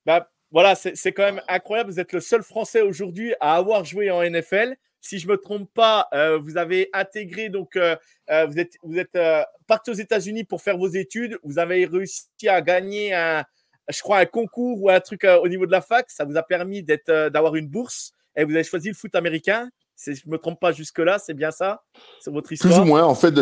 Ben, 0.06 0.24
voilà, 0.52 0.74
c'est 0.74 1.12
quand 1.12 1.22
même 1.22 1.40
incroyable. 1.46 1.90
Vous 1.90 2.00
êtes 2.00 2.12
le 2.12 2.20
seul 2.20 2.42
Français 2.42 2.80
aujourd'hui 2.80 3.34
à 3.38 3.54
avoir 3.54 3.84
joué 3.84 4.10
en 4.10 4.22
NFL 4.22 4.76
si 5.00 5.18
je 5.18 5.26
me 5.28 5.36
trompe 5.36 5.68
pas, 5.72 6.08
euh, 6.12 6.38
vous 6.38 6.56
avez 6.56 6.90
intégré 6.92 7.48
donc 7.48 7.76
euh, 7.76 7.96
euh, 8.30 8.46
vous 8.46 8.58
êtes 8.58 8.74
vous 8.82 8.98
êtes 8.98 9.18
parti 9.66 9.90
aux 9.90 9.94
États-Unis 9.94 10.44
pour 10.44 10.62
faire 10.62 10.76
vos 10.76 10.88
études. 10.88 11.38
Vous 11.42 11.58
avez 11.58 11.86
réussi 11.86 12.26
à 12.46 12.60
gagner 12.60 13.14
un, 13.14 13.44
je 13.88 14.00
crois 14.00 14.18
un 14.18 14.26
concours 14.26 14.82
ou 14.82 14.90
un 14.90 15.00
truc 15.00 15.24
au 15.24 15.48
niveau 15.48 15.66
de 15.66 15.72
la 15.72 15.80
fac. 15.80 16.10
Ça 16.10 16.24
vous 16.24 16.36
a 16.36 16.42
permis 16.42 16.82
d'être 16.82 17.30
d'avoir 17.30 17.56
une 17.56 17.68
bourse 17.68 18.12
et 18.36 18.44
vous 18.44 18.52
avez 18.52 18.64
choisi 18.64 18.88
le 18.88 18.94
foot 18.94 19.14
américain. 19.14 19.68
Si 19.96 20.14
je 20.14 20.22
me 20.28 20.38
trompe 20.38 20.58
pas 20.58 20.72
jusque 20.72 20.98
là, 20.98 21.18
c'est 21.18 21.34
bien 21.34 21.50
ça, 21.50 21.82
c'est 22.20 22.30
votre 22.30 22.50
histoire. 22.50 22.72
Plus 22.72 22.80
ou 22.80 22.84
moins. 22.86 23.04
En 23.04 23.14
fait, 23.14 23.34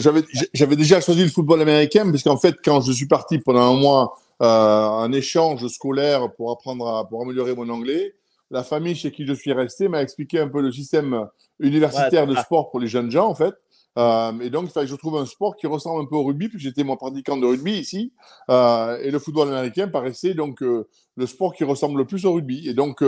j'avais 0.52 0.76
déjà 0.76 1.00
choisi 1.00 1.22
le 1.22 1.30
football 1.30 1.62
américain 1.62 2.08
puisqu'en 2.10 2.36
fait, 2.36 2.56
quand 2.64 2.80
je 2.80 2.90
suis 2.92 3.06
parti 3.06 3.38
pendant 3.38 3.74
un 3.74 3.78
mois 3.78 4.14
un 4.40 5.10
échange 5.12 5.66
scolaire 5.68 6.32
pour 6.36 6.52
apprendre 6.52 6.86
à, 6.86 7.08
pour 7.08 7.22
améliorer 7.22 7.54
mon 7.54 7.68
anglais 7.68 8.14
la 8.50 8.62
famille 8.62 8.94
chez 8.94 9.12
qui 9.12 9.26
je 9.26 9.32
suis 9.32 9.52
resté 9.52 9.88
m'a 9.88 10.02
expliqué 10.02 10.40
un 10.40 10.48
peu 10.48 10.62
le 10.62 10.72
système 10.72 11.26
universitaire 11.60 12.26
de 12.26 12.34
sport 12.36 12.70
pour 12.70 12.80
les 12.80 12.88
jeunes 12.88 13.10
gens, 13.10 13.28
en 13.28 13.34
fait. 13.34 13.54
Euh, 13.98 14.32
et 14.40 14.50
donc, 14.50 14.66
il 14.66 14.70
fallait 14.70 14.86
que 14.86 14.92
je 14.92 14.96
trouve 14.96 15.16
un 15.16 15.26
sport 15.26 15.56
qui 15.56 15.66
ressemble 15.66 16.02
un 16.02 16.06
peu 16.06 16.14
au 16.14 16.22
rugby, 16.22 16.48
puisque 16.48 16.64
j'étais 16.64 16.84
mon 16.84 16.96
pratiquant 16.96 17.36
de 17.36 17.44
rugby 17.44 17.72
ici. 17.72 18.12
Euh, 18.48 18.98
et 19.02 19.10
le 19.10 19.18
football 19.18 19.48
américain 19.48 19.88
paraissait 19.88 20.34
donc 20.34 20.62
euh, 20.62 20.88
le 21.16 21.26
sport 21.26 21.52
qui 21.52 21.64
ressemble 21.64 21.98
le 21.98 22.06
plus 22.06 22.24
au 22.24 22.34
rugby. 22.34 22.68
Et 22.68 22.74
donc, 22.74 23.02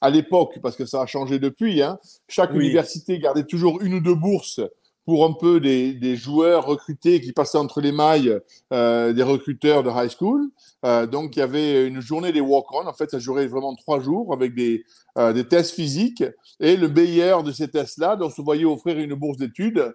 à 0.00 0.10
l'époque, 0.10 0.58
parce 0.62 0.76
que 0.76 0.84
ça 0.84 1.00
a 1.02 1.06
changé 1.06 1.38
depuis, 1.38 1.82
hein, 1.82 1.98
chaque 2.28 2.52
université 2.52 3.18
gardait 3.18 3.44
toujours 3.44 3.80
une 3.80 3.94
ou 3.94 4.00
deux 4.00 4.14
bourses 4.14 4.60
pour 5.04 5.24
un 5.24 5.32
peu 5.32 5.60
des, 5.60 6.16
joueurs 6.16 6.66
recrutés 6.66 7.20
qui 7.20 7.32
passaient 7.32 7.58
entre 7.58 7.80
les 7.80 7.92
mailles 7.92 8.38
euh, 8.72 9.12
des 9.12 9.22
recruteurs 9.22 9.82
de 9.82 9.90
high 9.90 10.10
school. 10.10 10.48
Euh, 10.84 11.06
donc, 11.06 11.36
il 11.36 11.40
y 11.40 11.42
avait 11.42 11.86
une 11.86 12.00
journée 12.00 12.32
des 12.32 12.40
walk-on. 12.40 12.86
En 12.86 12.92
fait, 12.92 13.10
ça 13.10 13.18
durait 13.18 13.46
vraiment 13.46 13.74
trois 13.74 14.00
jours 14.00 14.32
avec 14.32 14.54
des, 14.54 14.84
euh, 15.18 15.32
des 15.32 15.46
tests 15.46 15.74
physiques. 15.74 16.24
Et 16.60 16.76
le 16.76 16.88
meilleur 16.88 17.42
de 17.42 17.52
ces 17.52 17.68
tests-là, 17.68 18.16
on 18.20 18.30
se 18.30 18.40
voyait 18.40 18.64
offrir 18.64 18.98
une 18.98 19.14
bourse 19.14 19.38
d'études 19.38 19.92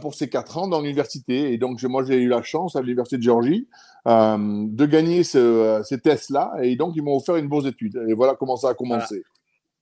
pour 0.00 0.14
ces 0.14 0.28
quatre 0.28 0.58
ans 0.58 0.68
dans 0.68 0.80
l'université. 0.80 1.52
Et 1.52 1.58
donc, 1.58 1.82
moi, 1.82 2.04
j'ai 2.04 2.16
eu 2.16 2.28
la 2.28 2.42
chance 2.42 2.76
à 2.76 2.80
l'Université 2.80 3.16
de 3.16 3.22
Géorgie 3.22 3.68
de 4.06 4.86
gagner 4.86 5.24
ces 5.24 6.00
tests-là. 6.02 6.52
Et 6.62 6.76
donc, 6.76 6.92
ils 6.96 7.02
m'ont 7.02 7.16
offert 7.16 7.36
une 7.36 7.48
bourse 7.48 7.64
d'études. 7.64 8.04
Et 8.08 8.14
voilà 8.14 8.34
comment 8.34 8.56
ça 8.56 8.70
a 8.70 8.74
commencé. 8.74 9.24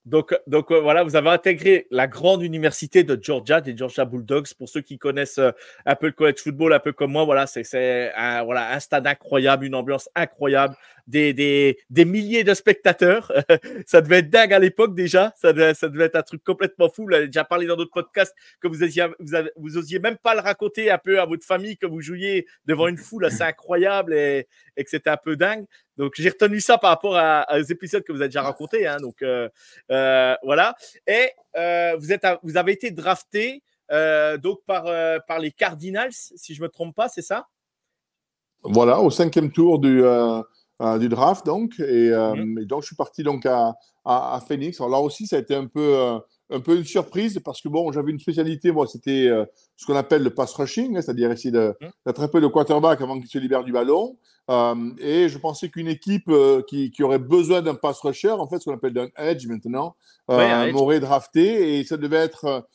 Donc, 0.05 0.35
donc 0.49 0.73
euh, 0.73 0.81
voilà, 0.81 1.05
vous 1.05 1.15
avez 1.15 1.29
intégré 1.31 1.87
la 1.91 2.09
grande 2.09 2.43
université 2.43 3.05
de 3.05 3.17
Georgia, 3.21 3.61
des 3.61 3.77
Georgia 3.77 4.05
Bulldogs. 4.05 4.53
Pour 4.59 4.69
ceux 4.69 4.81
qui 4.81 4.99
connaissent 4.99 5.41
un 5.87 5.95
peu 5.95 6.07
le 6.07 6.13
college 6.13 6.41
football, 6.43 6.73
un 6.73 6.81
peu 6.81 6.93
comme 6.93 7.13
moi, 7.13 7.25
voilà, 7.25 7.47
c'est 7.47 8.13
un, 8.17 8.43
voilà, 8.43 8.73
un 8.73 8.81
stade 8.81 9.07
incroyable, 9.07 9.65
une 9.65 9.75
ambiance 9.75 10.09
incroyable, 10.15 10.77
des, 11.07 11.33
des, 11.33 11.79
des 11.91 12.05
milliers 12.05 12.45
de 12.45 12.55
spectateurs. 12.55 13.33
ça 13.87 14.01
devait 14.01 14.19
être 14.19 14.31
dingue 14.31 14.53
à 14.53 14.59
l'époque 14.59 14.95
déjà. 14.95 15.33
Ça 15.37 15.53
devait, 15.53 15.75
ça 15.75 15.89
devait 15.89 16.05
être 16.05 16.17
un 16.17 16.23
truc 16.23 16.43
complètement 16.45 16.89
fou. 16.89 17.09
Avez 17.13 17.27
déjà 17.27 17.45
parlé 17.45 17.67
dans 17.67 17.77
d'autres 17.77 17.93
podcasts 17.93 18.35
que 18.61 18.69
vous 18.69 18.83
osiez, 18.83 19.07
vous, 19.19 19.37
vous, 19.57 19.77
osiez 19.77 19.99
même 19.99 20.17
pas 20.17 20.35
le 20.35 20.41
raconter 20.41 20.91
un 20.91 20.99
peu 20.99 21.21
à 21.21 21.27
votre 21.27 21.45
famille 21.45 21.77
que 21.77 21.87
vous 21.87 22.01
jouiez 22.01 22.47
devant 22.67 22.89
une 22.89 22.99
foule 22.99 23.25
assez 23.25 23.43
incroyable 23.43 24.15
et, 24.15 24.47
et 24.77 24.85
que 24.85 24.91
c'était 24.91 25.11
un 25.11 25.17
peu 25.17 25.37
dingue. 25.37 25.67
Donc, 25.97 26.15
j'ai 26.17 26.31
retenu 26.31 26.61
ça 26.61 26.79
par 26.79 26.91
rapport 26.91 27.17
à, 27.17 27.47
aux 27.59 27.63
épisodes 27.63 28.03
que 28.03 28.13
vous 28.13 28.21
avez 28.21 28.29
déjà 28.29 28.43
racontés. 28.43 28.87
Hein, 28.87 28.99
donc, 29.01 29.23
euh, 29.23 29.49
euh, 29.91 30.35
voilà. 30.43 30.75
Et 31.07 31.31
euh, 31.57 31.97
vous, 31.99 32.13
êtes, 32.13 32.27
vous 32.43 32.57
avez 32.57 32.73
été 32.73 32.91
drafté 32.91 33.63
donc 34.43 34.61
par, 34.65 34.85
par 35.27 35.39
les 35.39 35.51
Cardinals, 35.51 36.13
si 36.13 36.55
je 36.55 36.63
me 36.63 36.69
trompe 36.69 36.95
pas, 36.95 37.11
c'est 37.11 37.21
ça? 37.21 37.47
Voilà, 38.63 39.01
au 39.01 39.11
cinquième 39.11 39.53
tour 39.53 39.79
du, 39.79 40.03
du 40.99 41.09
draft, 41.09 41.47
donc. 41.47 41.79
Et, 41.79 42.11
mmh. 42.11 42.59
et, 42.61 42.65
donc, 42.67 42.83
je 42.83 42.87
suis 42.87 42.97
parti 42.97 43.23
donc 43.23 43.47
à, 43.47 43.75
à, 44.05 44.41
Phoenix. 44.47 44.81
Alors 44.81 44.91
là 44.91 44.99
aussi, 45.01 45.27
ça 45.27 45.37
a 45.37 45.39
été 45.39 45.55
un 45.55 45.67
peu 45.67 46.21
un 46.53 46.61
peu 46.61 46.77
une 46.77 46.85
surprise 46.85 47.41
parce 47.45 47.61
que 47.61 47.69
bon, 47.69 47.91
j'avais 47.93 48.13
une 48.13 48.19
spécialité, 48.19 48.71
moi, 48.73 48.87
c'était 48.87 49.27
euh, 49.27 49.45
ce 49.77 49.87
qu'on 49.87 49.97
appelle 49.97 50.23
le 50.23 50.31
pass 50.31 50.53
rushing, 50.55 50.97
hein, 50.97 51.01
c'est-à-dire 51.01 51.31
essayer 51.31 51.57
mmh. 51.57 51.73
d'attraper 52.07 52.41
le 52.41 52.49
quarterback 52.49 53.01
avant 53.01 53.19
qu'il 53.19 53.29
se 53.29 53.39
libère 53.39 53.65
du 53.65 53.73
ballon. 53.73 54.17
Euh, 54.51 54.91
et 54.99 55.29
je 55.29 55.39
pensais 55.39 55.69
qu'une 55.69 55.89
équipe 55.89 56.29
euh, 56.29 56.63
qui, 56.69 56.91
qui, 56.91 57.03
aurait 57.03 57.19
besoin 57.19 57.63
d'un 57.63 57.75
pass 57.75 58.01
rusher, 58.01 58.33
en 58.33 58.47
fait, 58.47 58.59
ce 58.59 58.65
qu'on 58.65 58.75
appelle 58.75 58.93
d'un 58.93 59.09
edge 59.17 59.47
maintenant, 59.47 59.97
m'aurait 60.29 61.01
drafté 61.01 61.79
et 61.79 61.85
ça 61.85 61.97
devait 61.97 62.17
être 62.17 62.67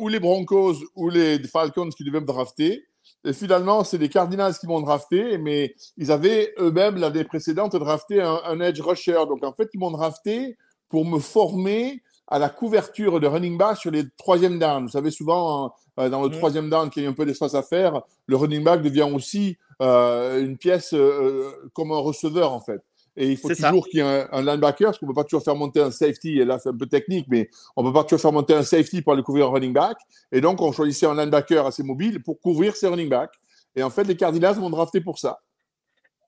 ou 0.00 0.08
les 0.08 0.18
Broncos 0.18 0.74
ou 0.96 1.10
les 1.10 1.38
Falcons 1.44 1.90
qui 1.90 2.04
devaient 2.04 2.20
me 2.20 2.26
drafter. 2.26 2.84
Et 3.24 3.32
finalement, 3.32 3.84
c'est 3.84 3.98
les 3.98 4.08
Cardinals 4.08 4.54
qui 4.54 4.66
m'ont 4.66 4.80
drafté, 4.80 5.36
mais 5.38 5.74
ils 5.98 6.10
avaient 6.10 6.54
eux-mêmes 6.58 6.96
l'année 6.96 7.24
précédente 7.24 7.76
drafté 7.76 8.22
un, 8.22 8.40
un 8.44 8.60
edge 8.60 8.80
rusher. 8.80 9.24
Donc 9.28 9.44
en 9.44 9.52
fait, 9.52 9.68
ils 9.74 9.78
m'ont 9.78 9.90
drafté 9.90 10.56
pour 10.88 11.04
me 11.04 11.18
former 11.18 12.02
à 12.30 12.38
la 12.38 12.48
couverture 12.48 13.20
de 13.20 13.26
running 13.26 13.58
back 13.58 13.76
sur 13.76 13.90
les 13.90 14.04
troisième 14.16 14.58
downs. 14.58 14.84
Vous 14.84 14.90
savez, 14.90 15.10
souvent, 15.10 15.74
euh, 15.98 16.08
dans 16.08 16.22
le 16.22 16.28
mm. 16.28 16.32
troisième 16.32 16.70
down, 16.70 16.88
qu'il 16.88 17.02
y 17.02 17.06
a 17.06 17.08
un 17.08 17.12
peu 17.12 17.26
d'espace 17.26 17.54
à 17.54 17.62
faire, 17.62 18.02
le 18.26 18.36
running 18.36 18.62
back 18.62 18.82
devient 18.82 19.08
aussi 19.12 19.58
euh, 19.82 20.40
une 20.40 20.56
pièce 20.56 20.94
euh, 20.94 21.50
comme 21.74 21.90
un 21.90 21.98
receveur, 21.98 22.52
en 22.52 22.60
fait. 22.60 22.80
Et 23.16 23.30
il 23.30 23.36
faut 23.36 23.48
toujours 23.48 23.86
qu'il 23.88 23.98
y 23.98 24.02
ait 24.02 24.26
un, 24.30 24.42
linebacker, 24.42 24.88
parce 24.88 24.98
qu'on 24.98 25.06
ne 25.06 25.10
peut 25.10 25.16
pas 25.16 25.24
toujours 25.24 25.42
faire 25.42 25.56
monter 25.56 25.80
un 25.80 25.90
safety, 25.90 26.38
et 26.38 26.44
là 26.44 26.58
c'est 26.58 26.68
un 26.68 26.76
peu 26.76 26.86
technique, 26.86 27.26
mais 27.28 27.50
on 27.76 27.82
ne 27.82 27.88
peut 27.88 27.94
pas 27.94 28.04
toujours 28.04 28.20
faire 28.20 28.32
monter 28.32 28.54
un 28.54 28.62
safety 28.62 29.02
pour 29.02 29.12
aller 29.12 29.22
couvrir 29.22 29.46
un 29.48 29.50
running 29.50 29.72
back. 29.72 29.98
Et 30.32 30.40
donc 30.40 30.60
on 30.62 30.72
choisissait 30.72 31.06
un 31.06 31.14
linebacker 31.14 31.66
assez 31.66 31.82
mobile 31.82 32.22
pour 32.22 32.40
couvrir 32.40 32.76
ses 32.76 32.86
running 32.86 33.08
backs. 33.08 33.34
Et 33.76 33.82
en 33.82 33.90
fait, 33.90 34.04
les 34.04 34.16
Cardinals 34.16 34.56
m'ont 34.56 34.70
drafté 34.70 35.00
pour 35.00 35.18
ça. 35.18 35.40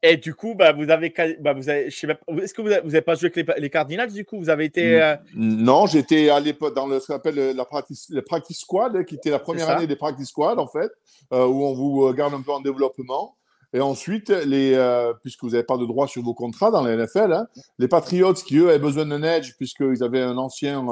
Et 0.05 0.17
du 0.17 0.35
coup, 0.35 0.57
bah, 0.57 0.73
vous 0.73 0.91
avez, 0.91 1.15
bah, 1.41 1.53
vous 1.53 1.69
avez, 1.69 1.87
est-ce 1.87 2.55
que 2.55 2.61
vous 2.61 2.69
n'avez 2.69 3.03
pas 3.03 3.15
joué 3.15 3.31
avec 3.35 3.57
les, 3.57 3.71
Cardinals 3.71 4.13
du 4.13 4.25
coup? 4.25 4.37
Vous 4.37 4.51
avez 4.51 4.65
été 4.65 5.01
euh, 5.01 5.15
Non, 5.37 5.87
j'étais 5.87 6.29
à 6.29 6.41
l'époque 6.41 6.75
dans 6.75 6.89
le, 6.89 6.99
ce 6.99 7.07
qu'on 7.07 7.15
appelle 7.15 7.55
la 7.55 7.65
practice, 7.65 8.09
le 8.11 8.23
practice 8.23 8.59
squad, 8.59 9.05
qui 9.05 9.15
était 9.15 9.31
la 9.31 9.39
première 9.39 9.71
année 9.71 9.87
des 9.87 9.95
practice 9.95 10.29
squad 10.29 10.59
en 10.59 10.67
fait, 10.67 10.91
euh, 11.33 11.47
où 11.47 11.65
on 11.65 11.73
vous 11.75 12.09
euh, 12.09 12.13
garde 12.15 12.35
un 12.35 12.43
peu 12.43 12.51
en 12.51 12.61
développement. 12.61 13.37
Et 13.75 13.81
ensuite, 13.81 14.29
les, 14.29 14.77
puisque 15.23 15.43
vous 15.43 15.51
n'avez 15.51 15.65
pas 15.65 15.79
de 15.79 15.87
droit 15.87 16.07
sur 16.07 16.23
vos 16.23 16.35
contrats 16.35 16.71
dans 16.71 16.83
la 16.83 16.97
NFL, 16.97 17.33
hein, 17.33 17.47
les 17.79 17.89
Patriots 17.89 18.35
qui 18.35 18.59
eux 18.59 18.69
avaient 18.69 18.79
besoin 18.79 19.07
d'un 19.07 19.23
edge 19.23 19.55
puisqu'ils 19.57 20.03
avaient 20.03 20.21
un 20.21 20.37
ancien 20.37 20.85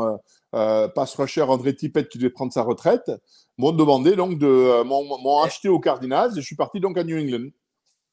pass 0.52 1.14
rusher 1.14 1.42
André 1.42 1.74
Tippett 1.74 2.08
qui 2.08 2.18
devait 2.18 2.30
prendre 2.30 2.52
sa 2.52 2.62
retraite, 2.62 3.10
m'ont 3.58 3.72
demandé 3.72 4.16
donc 4.16 4.38
de 4.38 4.82
m'ont 4.82 5.42
acheté 5.42 5.68
aux 5.68 5.80
Cardinals 5.80 6.32
et 6.32 6.40
je 6.40 6.46
suis 6.46 6.56
parti 6.56 6.80
donc 6.80 6.96
à 6.96 7.04
New 7.04 7.18
England. 7.18 7.50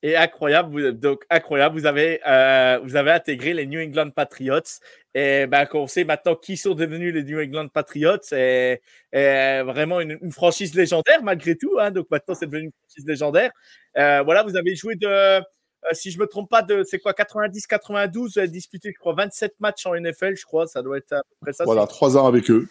Et 0.04 0.16
incroyable, 0.16 0.72
vous, 0.72 0.92
donc 0.92 1.24
incroyable, 1.30 1.80
vous 1.80 1.88
avez, 1.88 2.20
euh, 2.28 2.80
vous 2.84 2.96
avez 2.96 3.12
intégré 3.12 3.54
les 3.54 3.66
New 3.66 3.82
England 3.82 4.12
Patriots. 4.12 4.62
Et 5.18 5.48
ben, 5.48 5.66
on 5.74 5.88
sait 5.88 6.04
maintenant 6.04 6.36
qui 6.36 6.58
sont 6.58 6.76
devenus 6.76 7.12
les 7.12 7.24
New 7.24 7.40
England 7.42 7.70
Patriots. 7.70 8.20
C'est 8.22 8.84
vraiment 9.12 10.00
une, 10.00 10.32
franchise 10.32 10.76
légendaire 10.76 11.24
malgré 11.24 11.58
tout. 11.58 11.72
Hein, 11.80 11.90
donc 11.90 12.06
maintenant, 12.12 12.36
c'est 12.36 12.46
devenu 12.46 12.66
une 12.66 12.72
franchise 12.72 13.08
légendaire. 13.08 13.52
Euh, 13.98 14.22
voilà, 14.22 14.44
vous 14.44 14.56
avez 14.56 14.76
joué 14.76 14.96
de, 14.96 15.08
euh, 15.08 15.42
si 15.94 16.12
je 16.12 16.20
me 16.20 16.28
trompe 16.28 16.52
pas, 16.52 16.62
de 16.62 16.84
c'est 16.84 17.00
quoi 17.00 17.14
90-92. 17.14 18.34
Vous 18.34 18.38
avez 18.38 18.48
disputé, 18.48 18.92
je 18.94 19.00
crois, 19.00 19.16
27 19.16 19.56
matchs 19.60 19.88
en 19.88 19.96
NFL, 19.96 20.36
je 20.36 20.46
crois. 20.46 20.68
Ça 20.68 20.84
doit 20.84 21.00
être 21.00 21.14
à 21.14 21.24
peu 21.24 21.36
près 21.42 21.54
ça. 21.54 21.64
Voilà, 21.64 21.88
trois 21.88 22.16
ans 22.16 22.28
avec 22.28 22.52
eux. 22.52 22.70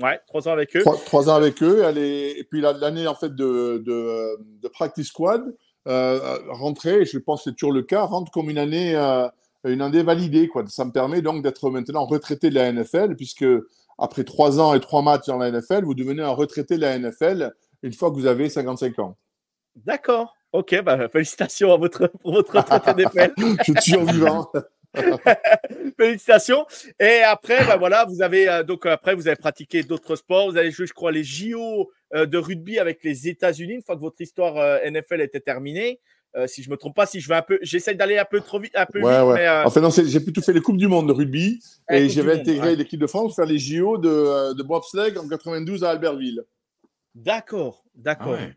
Ouais, 0.00 0.20
trois 0.28 0.46
ans 0.46 0.52
avec 0.52 0.76
eux. 0.76 0.82
Trois, 0.82 1.28
ans 1.30 1.34
avec 1.34 1.60
eux. 1.64 1.82
Et 1.96 2.44
puis 2.48 2.60
l'année 2.60 3.08
en 3.08 3.16
fait 3.16 3.34
de, 3.34 3.82
de, 3.84 4.38
de 4.62 4.68
practice 4.68 5.08
squad 5.08 5.52
euh, 5.88 6.38
rentrer, 6.48 7.04
je 7.04 7.18
pense 7.18 7.42
que 7.42 7.50
c'est 7.50 7.56
toujours 7.56 7.72
le 7.72 7.82
cas, 7.82 8.02
rentre 8.02 8.30
comme 8.30 8.48
une 8.50 8.58
année, 8.58 8.94
euh, 8.94 9.26
une 9.64 9.82
année 9.82 10.02
validée. 10.02 10.48
Quoi. 10.48 10.64
Ça 10.68 10.84
me 10.84 10.92
permet 10.92 11.22
donc 11.22 11.42
d'être 11.42 11.70
maintenant 11.70 12.04
retraité 12.04 12.50
de 12.50 12.54
la 12.54 12.72
NFL, 12.72 13.16
puisque 13.16 13.46
après 13.98 14.24
trois 14.24 14.60
ans 14.60 14.74
et 14.74 14.80
trois 14.80 15.02
matchs 15.02 15.26
dans 15.26 15.38
la 15.38 15.50
NFL, 15.50 15.84
vous 15.84 15.94
devenez 15.94 16.22
un 16.22 16.30
retraité 16.30 16.76
de 16.76 16.80
la 16.80 16.98
NFL 16.98 17.52
une 17.82 17.92
fois 17.92 18.10
que 18.10 18.16
vous 18.16 18.26
avez 18.26 18.48
55 18.48 18.98
ans. 18.98 19.16
D'accord. 19.76 20.34
Ok, 20.52 20.80
bah, 20.82 21.08
félicitations 21.08 21.72
à 21.72 21.76
votre, 21.76 22.06
pour 22.06 22.34
votre 22.34 22.56
retraite 22.56 22.86
NFL. 22.86 23.32
je 23.58 23.62
suis 23.62 23.74
toujours 23.74 24.04
vivant. 24.04 24.50
Félicitations. 25.96 26.66
Et 27.00 27.22
après, 27.22 27.64
bah 27.64 27.76
voilà, 27.76 28.04
vous 28.04 28.20
avez 28.20 28.48
euh, 28.48 28.62
donc 28.62 28.84
après 28.84 29.14
vous 29.14 29.26
avez 29.26 29.36
pratiqué 29.36 29.82
d'autres 29.82 30.16
sports. 30.16 30.50
Vous 30.50 30.58
avez 30.58 30.70
joué, 30.70 30.86
je 30.86 30.92
crois, 30.92 31.12
les 31.12 31.24
JO 31.24 31.90
euh, 32.14 32.26
de 32.26 32.38
rugby 32.38 32.78
avec 32.78 33.02
les 33.02 33.28
États-Unis 33.28 33.74
une 33.74 33.82
fois 33.82 33.96
que 33.96 34.00
votre 34.00 34.20
histoire 34.20 34.58
euh, 34.58 34.78
NFL 34.84 35.22
était 35.22 35.40
terminée. 35.40 36.00
Si 36.46 36.62
je 36.62 36.70
me 36.70 36.76
trompe 36.76 36.94
pas, 36.96 37.06
si 37.06 37.20
je 37.20 37.28
vais 37.28 37.34
un 37.34 37.42
peu, 37.42 37.58
j'essaie 37.62 37.94
d'aller 37.94 38.18
un 38.18 38.24
peu 38.24 38.40
trop 38.40 38.58
vite, 38.58 38.74
un 38.74 38.86
peu 38.86 38.98
vite. 38.98 39.08
Mais, 39.08 39.48
Enfin 39.64 39.80
non, 39.80 39.90
j'ai 39.90 40.20
plutôt 40.20 40.42
fait 40.42 40.52
les 40.52 40.60
coupes 40.60 40.76
du 40.76 40.88
monde 40.88 41.08
de 41.08 41.12
rugby 41.12 41.62
et 41.90 42.08
j'avais 42.08 42.40
intégré 42.40 42.76
l'équipe 42.76 43.00
de 43.00 43.06
France 43.06 43.36
faire 43.36 43.46
les 43.46 43.58
JO 43.58 43.98
de, 43.98 44.54
de 44.54 44.62
bobsleigh 44.62 45.16
en 45.18 45.28
92 45.28 45.84
à 45.84 45.90
Albertville. 45.90 46.44
D'accord, 47.14 47.84
d'accord. 47.94 48.38
Ah 48.40 48.48